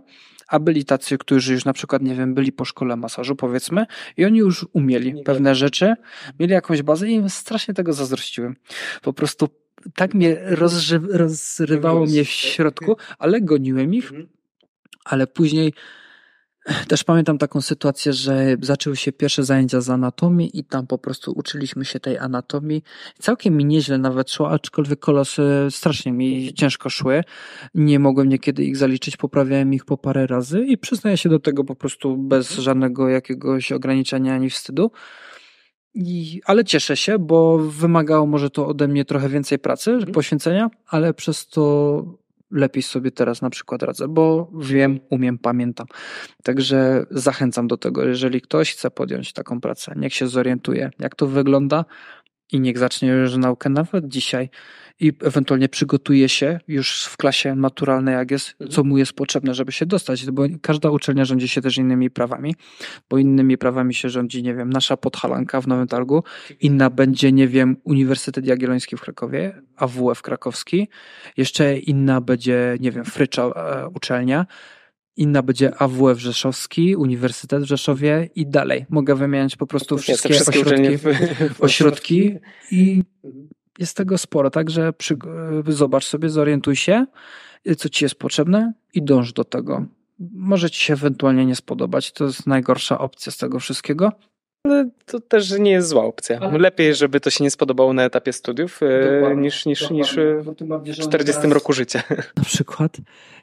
a 0.48 0.58
byli 0.58 0.84
tacy, 0.84 1.18
którzy 1.18 1.52
już 1.52 1.64
na 1.64 1.72
przykład, 1.72 2.02
nie 2.02 2.14
wiem, 2.14 2.34
byli 2.34 2.52
po 2.52 2.64
szkole 2.64 2.96
masażu, 2.96 3.36
powiedzmy, 3.36 3.86
i 4.16 4.24
oni 4.24 4.38
już 4.38 4.66
umieli 4.72 5.22
pewne 5.24 5.54
rzeczy, 5.54 5.94
mieli 6.40 6.52
jakąś 6.52 6.82
bazę 6.82 7.08
i 7.08 7.30
strasznie 7.30 7.74
tego 7.74 7.92
zazdrościłem. 7.92 8.56
Po 9.02 9.12
prostu 9.12 9.48
tak 9.94 10.14
mnie 10.14 10.36
rozży, 10.42 11.00
rozrywało 11.10 12.06
mnie 12.06 12.24
w 12.24 12.28
środku, 12.28 12.96
ale 13.18 13.40
goniłem 13.40 13.94
ich, 13.94 14.04
mhm. 14.04 14.28
ale 15.04 15.26
później 15.26 15.72
też 16.88 17.04
pamiętam 17.04 17.38
taką 17.38 17.60
sytuację, 17.60 18.12
że 18.12 18.56
zaczęły 18.60 18.96
się 18.96 19.12
pierwsze 19.12 19.44
zajęcia 19.44 19.80
z 19.80 19.90
anatomii 19.90 20.58
i 20.58 20.64
tam 20.64 20.86
po 20.86 20.98
prostu 20.98 21.32
uczyliśmy 21.36 21.84
się 21.84 22.00
tej 22.00 22.18
anatomii. 22.18 22.82
Całkiem 23.18 23.56
mi 23.56 23.64
nieźle 23.64 23.98
nawet 23.98 24.30
szło, 24.30 24.50
aczkolwiek 24.50 24.98
kolosy 24.98 25.42
strasznie 25.70 26.12
mi 26.12 26.54
ciężko 26.54 26.90
szły. 26.90 27.24
Nie 27.74 27.98
mogłem 27.98 28.28
niekiedy 28.28 28.64
ich 28.64 28.76
zaliczyć, 28.76 29.16
poprawiałem 29.16 29.74
ich 29.74 29.84
po 29.84 29.98
parę 29.98 30.26
razy 30.26 30.60
i 30.60 30.78
przyznaję 30.78 31.16
się 31.16 31.28
do 31.28 31.38
tego 31.38 31.64
po 31.64 31.74
prostu 31.74 32.16
bez 32.16 32.50
żadnego 32.50 33.08
jakiegoś 33.08 33.72
ograniczenia 33.72 34.34
ani 34.34 34.50
wstydu. 34.50 34.90
I, 35.94 36.40
ale 36.44 36.64
cieszę 36.64 36.96
się, 36.96 37.18
bo 37.18 37.58
wymagało 37.58 38.26
może 38.26 38.50
to 38.50 38.66
ode 38.66 38.88
mnie 38.88 39.04
trochę 39.04 39.28
więcej 39.28 39.58
pracy, 39.58 39.90
mhm. 39.90 40.12
poświęcenia, 40.12 40.70
ale 40.86 41.14
przez 41.14 41.46
to 41.46 42.25
lepiej 42.50 42.82
sobie 42.82 43.10
teraz 43.10 43.42
na 43.42 43.50
przykład 43.50 43.82
radzę, 43.82 44.08
bo 44.08 44.50
wiem, 44.58 45.00
umiem, 45.10 45.38
pamiętam. 45.38 45.86
Także 46.42 47.06
zachęcam 47.10 47.68
do 47.68 47.76
tego, 47.76 48.04
jeżeli 48.04 48.40
ktoś 48.40 48.72
chce 48.72 48.90
podjąć 48.90 49.32
taką 49.32 49.60
pracę, 49.60 49.92
niech 49.96 50.14
się 50.14 50.28
zorientuje, 50.28 50.90
jak 50.98 51.14
to 51.14 51.26
wygląda 51.26 51.84
i 52.52 52.60
niech 52.60 52.78
zacznie 52.78 53.08
już 53.08 53.36
naukę 53.36 53.70
nawet 53.70 54.08
dzisiaj 54.08 54.48
i 55.00 55.12
ewentualnie 55.22 55.68
przygotuje 55.68 56.28
się 56.28 56.60
już 56.68 57.04
w 57.04 57.16
klasie 57.16 57.54
naturalnej, 57.54 58.14
jak 58.14 58.30
jest, 58.30 58.50
mhm. 58.50 58.70
co 58.70 58.84
mu 58.84 58.98
jest 58.98 59.12
potrzebne, 59.12 59.54
żeby 59.54 59.72
się 59.72 59.86
dostać, 59.86 60.30
bo 60.30 60.42
każda 60.62 60.90
uczelnia 60.90 61.24
rządzi 61.24 61.48
się 61.48 61.60
też 61.60 61.76
innymi 61.76 62.10
prawami, 62.10 62.54
bo 63.10 63.18
innymi 63.18 63.58
prawami 63.58 63.94
się 63.94 64.08
rządzi, 64.08 64.42
nie 64.42 64.54
wiem, 64.54 64.70
nasza 64.70 64.96
Podhalanka 64.96 65.60
w 65.60 65.66
Nowym 65.66 65.86
Targu, 65.86 66.24
inna 66.60 66.90
będzie, 66.90 67.32
nie 67.32 67.48
wiem, 67.48 67.76
Uniwersytet 67.84 68.46
Jagielloński 68.46 68.96
w 68.96 69.00
Krakowie, 69.00 69.62
AWF 69.76 70.22
krakowski, 70.22 70.88
jeszcze 71.36 71.78
inna 71.78 72.20
będzie, 72.20 72.76
nie 72.80 72.92
wiem, 72.92 73.04
Frycza 73.04 73.42
e, 73.42 73.88
uczelnia, 73.94 74.46
inna 75.16 75.42
będzie 75.42 75.74
AWF 75.74 76.18
Rzeszowski, 76.18 76.96
Uniwersytet 76.96 77.62
w 77.62 77.66
Rzeszowie 77.66 78.30
i 78.34 78.46
dalej. 78.46 78.86
Mogę 78.88 79.14
wymieniać 79.14 79.56
po 79.56 79.66
prostu 79.66 79.98
wszystkie, 79.98 80.28
wszystkie 80.28 80.60
ośrodki, 80.60 80.98
ośrodki 81.58 82.34
i 82.70 83.02
jest 83.78 83.96
tego 83.96 84.18
sporo, 84.18 84.50
także 84.50 84.92
przy, 84.92 85.16
zobacz 85.68 86.06
sobie, 86.06 86.28
zorientuj 86.28 86.76
się, 86.76 87.06
co 87.78 87.88
ci 87.88 88.04
jest 88.04 88.14
potrzebne 88.14 88.72
i 88.94 89.02
dąż 89.02 89.32
do 89.32 89.44
tego. 89.44 89.86
Może 90.32 90.70
ci 90.70 90.80
się 90.80 90.92
ewentualnie 90.92 91.46
nie 91.46 91.56
spodobać, 91.56 92.12
to 92.12 92.24
jest 92.24 92.46
najgorsza 92.46 92.98
opcja 92.98 93.32
z 93.32 93.36
tego 93.36 93.60
wszystkiego, 93.60 94.12
No, 94.66 94.84
to 95.06 95.20
też 95.20 95.58
nie 95.58 95.70
jest 95.70 95.88
zła 95.88 96.04
opcja. 96.04 96.40
Lepiej, 96.58 96.94
żeby 96.94 97.20
to 97.20 97.30
się 97.30 97.44
nie 97.44 97.50
spodobało 97.50 97.92
na 97.92 98.04
etapie 98.04 98.32
studiów, 98.32 98.80
dokładnie, 99.14 99.42
niż, 99.42 99.66
niż, 99.66 99.90
niż 99.90 100.16
w 100.16 100.98
40 101.00 101.42
teraz... 101.42 101.54
roku 101.54 101.72
życia. 101.72 102.02
Na 102.36 102.44
przykład. 102.44 102.96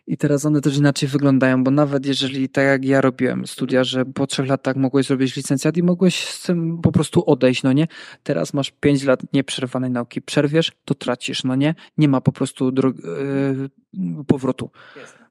I 0.08 0.18
teraz 0.18 0.46
one 0.46 0.62
też 0.62 0.78
inaczej 0.78 1.10
wyglądają, 1.10 1.64
bo 1.64 1.72
nawet 1.72 2.06
jeżeli 2.06 2.50
tak 2.50 2.66
jak 2.66 2.86
ja 2.86 3.02
robiłem 3.02 3.48
studia, 3.48 3.84
że 3.84 4.06
po 4.06 4.28
trzech 4.28 4.48
latach 4.48 4.76
mogłeś 4.76 5.08
zrobić 5.08 5.36
licencjat 5.36 5.78
i 5.78 5.84
mogłeś 5.84 6.28
z 6.28 6.44
tym 6.44 6.82
po 6.82 6.92
prostu 6.92 7.24
odejść, 7.26 7.64
no 7.64 7.74
nie? 7.74 7.88
Teraz 8.24 8.54
masz 8.54 8.72
pięć 8.72 9.04
lat 9.04 9.20
nieprzerwanej 9.34 9.92
nauki. 9.92 10.22
Przerwiesz, 10.22 10.72
to 10.86 10.96
tracisz, 10.96 11.44
no 11.44 11.56
nie? 11.56 11.76
Nie 11.98 12.08
ma 12.08 12.22
po 12.22 12.32
prostu 12.32 12.66
yy, 12.66 13.70
powrotu. 14.28 14.70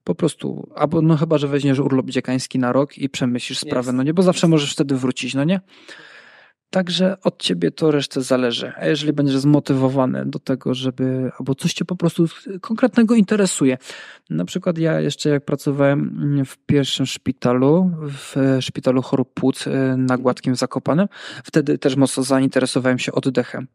Po 0.03 0.15
prostu, 0.15 0.69
albo 0.75 1.01
no 1.01 1.17
chyba, 1.17 1.37
że 1.37 1.47
weźmiesz 1.47 1.79
urlop 1.79 2.09
dziekański 2.09 2.59
na 2.59 2.71
rok 2.71 2.97
i 2.97 3.09
przemyślisz 3.09 3.59
sprawę, 3.59 3.91
no 3.93 4.03
nie? 4.03 4.13
Bo 4.13 4.21
zawsze 4.23 4.47
możesz 4.47 4.73
wtedy 4.73 4.95
wrócić, 4.95 5.33
no 5.33 5.43
nie? 5.43 5.61
Także 6.73 7.17
od 7.21 7.41
ciebie 7.41 7.71
to 7.71 7.91
resztę 7.91 8.21
zależy. 8.21 8.73
A 8.77 8.85
jeżeli 8.85 9.13
będziesz 9.13 9.37
zmotywowany 9.37 10.25
do 10.25 10.39
tego, 10.39 10.73
żeby, 10.73 11.31
albo 11.39 11.55
coś 11.55 11.73
cię 11.73 11.85
po 11.85 11.95
prostu 11.95 12.25
konkretnego 12.61 13.15
interesuje. 13.15 13.77
Na 14.29 14.45
przykład 14.45 14.77
ja 14.77 14.99
jeszcze 14.99 15.29
jak 15.29 15.45
pracowałem 15.45 16.43
w 16.45 16.57
pierwszym 16.57 17.05
szpitalu, 17.05 17.91
w 18.01 18.57
szpitalu 18.61 19.01
chorób 19.01 19.33
płuc 19.33 19.67
y, 19.67 19.71
na 19.97 20.17
Gładkim 20.17 20.55
Zakopanem, 20.55 21.07
wtedy 21.43 21.77
też 21.77 21.95
mocno 21.95 22.23
zainteresowałem 22.23 22.99
się 22.99 23.11
oddechem. 23.11 23.67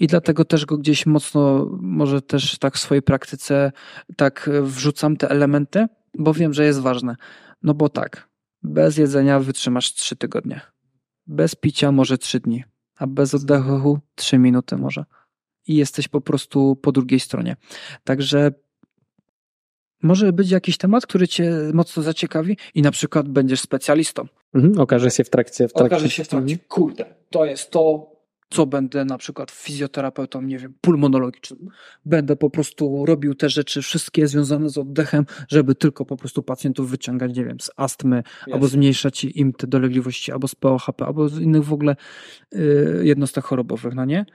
I 0.00 0.06
dlatego 0.06 0.44
też 0.44 0.66
go 0.66 0.78
gdzieś 0.78 1.06
mocno, 1.06 1.70
może 1.80 2.22
też 2.22 2.58
tak 2.58 2.74
w 2.74 2.78
swojej 2.78 3.02
praktyce 3.02 3.72
tak 4.16 4.50
wrzucam 4.62 5.16
te 5.16 5.30
elementy, 5.30 5.86
bo 6.18 6.34
wiem, 6.34 6.54
że 6.54 6.64
jest 6.64 6.80
ważne. 6.80 7.16
No 7.62 7.74
bo 7.74 7.88
tak, 7.88 8.28
bez 8.62 8.96
jedzenia 8.96 9.40
wytrzymasz 9.40 9.94
trzy 9.94 10.16
tygodnie 10.16 10.73
bez 11.26 11.54
picia 11.54 11.92
może 11.92 12.18
trzy 12.18 12.40
dni, 12.40 12.64
a 12.96 13.06
bez 13.06 13.34
oddechu 13.34 13.98
trzy 14.14 14.38
minuty 14.38 14.76
może. 14.76 15.04
I 15.66 15.76
jesteś 15.76 16.08
po 16.08 16.20
prostu 16.20 16.76
po 16.76 16.92
drugiej 16.92 17.20
stronie. 17.20 17.56
Także 18.04 18.52
może 20.02 20.32
być 20.32 20.50
jakiś 20.50 20.76
temat, 20.76 21.06
który 21.06 21.28
cię 21.28 21.52
mocno 21.72 22.02
zaciekawi 22.02 22.56
i 22.74 22.82
na 22.82 22.90
przykład 22.90 23.28
będziesz 23.28 23.60
specjalistą. 23.60 24.26
Mhm, 24.54 24.80
okaże 24.80 25.10
się 25.10 25.24
w 25.24 25.30
trakcie, 25.30 25.68
w 25.68 25.72
trakcie. 25.72 25.96
Okaże 25.96 26.10
się 26.10 26.24
w 26.24 26.28
trakcie, 26.28 26.58
kurde, 26.58 27.04
to 27.30 27.44
jest 27.44 27.70
to, 27.70 28.13
co 28.50 28.66
będę 28.66 29.04
na 29.04 29.18
przykład 29.18 29.50
fizjoterapeutą, 29.50 30.42
nie 30.42 30.58
wiem, 30.58 30.74
pulmonologicznym. 30.80 31.68
Będę 32.04 32.36
po 32.36 32.50
prostu 32.50 33.06
robił 33.06 33.34
te 33.34 33.48
rzeczy 33.48 33.82
wszystkie 33.82 34.28
związane 34.28 34.68
z 34.68 34.78
oddechem, 34.78 35.26
żeby 35.48 35.74
tylko 35.74 36.04
po 36.04 36.16
prostu 36.16 36.42
pacjentów 36.42 36.90
wyciągać, 36.90 37.36
nie 37.36 37.44
wiem, 37.44 37.60
z 37.60 37.70
astmy, 37.76 38.22
albo 38.52 38.68
zmniejszać 38.68 39.24
im 39.24 39.52
te 39.52 39.66
dolegliwości, 39.66 40.32
albo 40.32 40.48
z 40.48 40.54
POHP, 40.54 41.06
albo 41.06 41.28
z 41.28 41.40
innych 41.40 41.64
w 41.64 41.72
ogóle 41.72 41.96
y, 42.54 43.00
jednostek 43.02 43.44
chorobowych, 43.44 43.94
no 43.94 44.04
nie? 44.04 44.26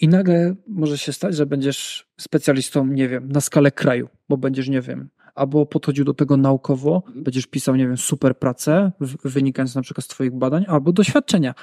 I 0.00 0.08
nagle 0.08 0.54
może 0.66 0.98
się 0.98 1.12
stać, 1.12 1.36
że 1.36 1.46
będziesz 1.46 2.06
specjalistą, 2.20 2.86
nie 2.86 3.08
wiem, 3.08 3.32
na 3.32 3.40
skalę 3.40 3.70
kraju, 3.70 4.08
bo 4.28 4.36
będziesz, 4.36 4.68
nie 4.68 4.80
wiem, 4.80 5.08
albo 5.34 5.66
podchodził 5.66 6.04
do 6.04 6.14
tego 6.14 6.36
naukowo, 6.36 7.02
mhm. 7.06 7.24
będziesz 7.24 7.46
pisał, 7.46 7.76
nie 7.76 7.86
wiem, 7.86 7.96
super 7.96 8.38
pracę, 8.38 8.92
wynikając 9.24 9.74
na 9.74 9.82
przykład 9.82 10.04
z 10.04 10.08
Twoich 10.08 10.32
badań, 10.32 10.64
albo 10.68 10.92
doświadczenia 10.92 11.54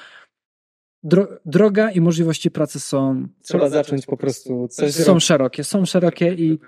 dro 1.08 1.28
droga 1.46 1.92
i 1.92 2.02
możliwości 2.02 2.52
pracy 2.52 2.80
są. 2.80 3.28
Trzeba 3.42 3.70
zacząć 3.70 4.06
po 4.06 4.18
prostu 4.18 4.68
coś. 4.68 4.94
Są 4.94 5.12
robić. 5.12 5.24
szerokie, 5.24 5.64
są 5.64 5.86
szerokie 5.86 6.34
i 6.34 6.60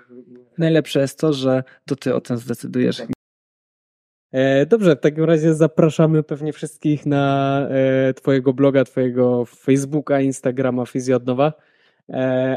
najlepsze 0.58 1.00
jest 1.00 1.18
to, 1.18 1.32
że 1.32 1.64
to 1.86 1.96
ty 1.96 2.14
o 2.14 2.20
tym 2.20 2.36
zdecydujesz. 2.36 3.02
E, 4.32 4.66
dobrze, 4.66 4.96
w 4.96 5.00
takim 5.00 5.24
razie 5.24 5.54
zapraszamy 5.54 6.22
pewnie 6.22 6.52
wszystkich 6.52 7.06
na 7.06 7.66
e, 7.70 8.14
Twojego 8.14 8.52
bloga, 8.52 8.84
Twojego 8.84 9.44
Facebooka, 9.44 10.20
Instagrama 10.20 10.86
Fizjo 10.86 11.16
od 11.16 11.26
Nowa. 11.26 11.46
E, 11.46 11.52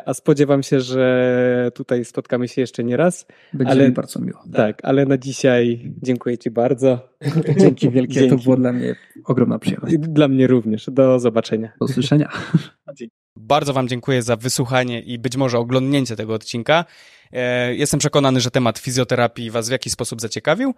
a 0.06 0.14
spodziewam 0.14 0.64
się, 0.64 0.82
że 0.82 1.72
tutaj 1.76 2.06
spotkamy 2.06 2.48
się 2.48 2.62
jeszcze 2.62 2.84
nie 2.84 2.98
raz. 2.98 3.26
Będzie 3.54 3.72
ale, 3.72 3.88
mi 3.88 3.94
bardzo 3.94 4.20
miło. 4.20 4.44
Tak, 4.54 4.80
ale 4.84 5.06
na 5.06 5.18
dzisiaj 5.18 5.94
dziękuję 6.02 6.38
Ci 6.38 6.52
bardzo. 6.52 7.10
Dzięki 7.62 7.90
wielkie, 7.90 8.14
Dzięki. 8.14 8.38
to 8.38 8.44
było 8.44 8.58
dla 8.58 8.74
mnie 8.74 8.96
ogromna 9.26 9.60
przyjemność. 9.60 9.98
Dla 9.98 10.28
mnie 10.28 10.48
również. 10.48 10.90
Do 10.92 11.20
zobaczenia. 11.20 11.72
Do 11.80 11.86
usłyszenia. 11.86 12.30
Bardzo 13.36 13.74
Wam 13.74 13.88
dziękuję 13.88 14.22
za 14.22 14.36
wysłuchanie 14.36 15.02
i 15.02 15.20
być 15.20 15.38
może 15.38 15.58
oglądnięcie 15.58 16.16
tego 16.16 16.34
odcinka. 16.34 16.86
E, 17.32 17.76
jestem 17.76 18.00
przekonany, 18.00 18.40
że 18.40 18.52
temat 18.52 18.80
fizjoterapii 18.80 19.52
Was 19.52 19.70
w 19.70 19.72
jakiś 19.72 19.94
sposób 19.94 20.22
zaciekawił. 20.22 20.74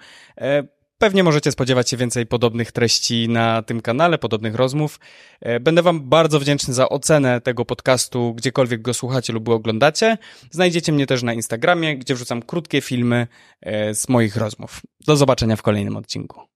Pewnie 0.98 1.24
możecie 1.24 1.52
spodziewać 1.52 1.90
się 1.90 1.98
więcej 1.98 2.26
podobnych 2.26 2.72
treści 2.72 3.30
na 3.30 3.62
tym 3.62 3.82
kanale, 3.82 4.18
podobnych 4.18 4.56
rozmów. 4.56 5.00
E, 5.42 5.60
będę 5.60 5.82
Wam 5.82 6.10
bardzo 6.10 6.40
wdzięczny 6.40 6.74
za 6.74 6.90
ocenę 6.90 7.42
tego 7.42 7.66
podcastu, 7.66 8.34
gdziekolwiek 8.34 8.82
go 8.82 8.94
słuchacie 8.94 9.34
lub 9.34 9.50
oglądacie. 9.50 10.18
Znajdziecie 10.52 10.92
mnie 10.92 11.08
też 11.08 11.24
na 11.24 11.34
Instagramie, 11.34 11.98
gdzie 11.98 12.16
wrzucam 12.16 12.42
krótkie 12.42 12.82
filmy 12.82 13.28
e, 13.62 13.96
z 13.96 14.10
moich 14.10 14.36
rozmów. 14.36 14.82
Do 15.08 15.16
zobaczenia 15.16 15.56
w 15.56 15.62
kolejnym 15.62 15.98
odcinku. 15.98 16.55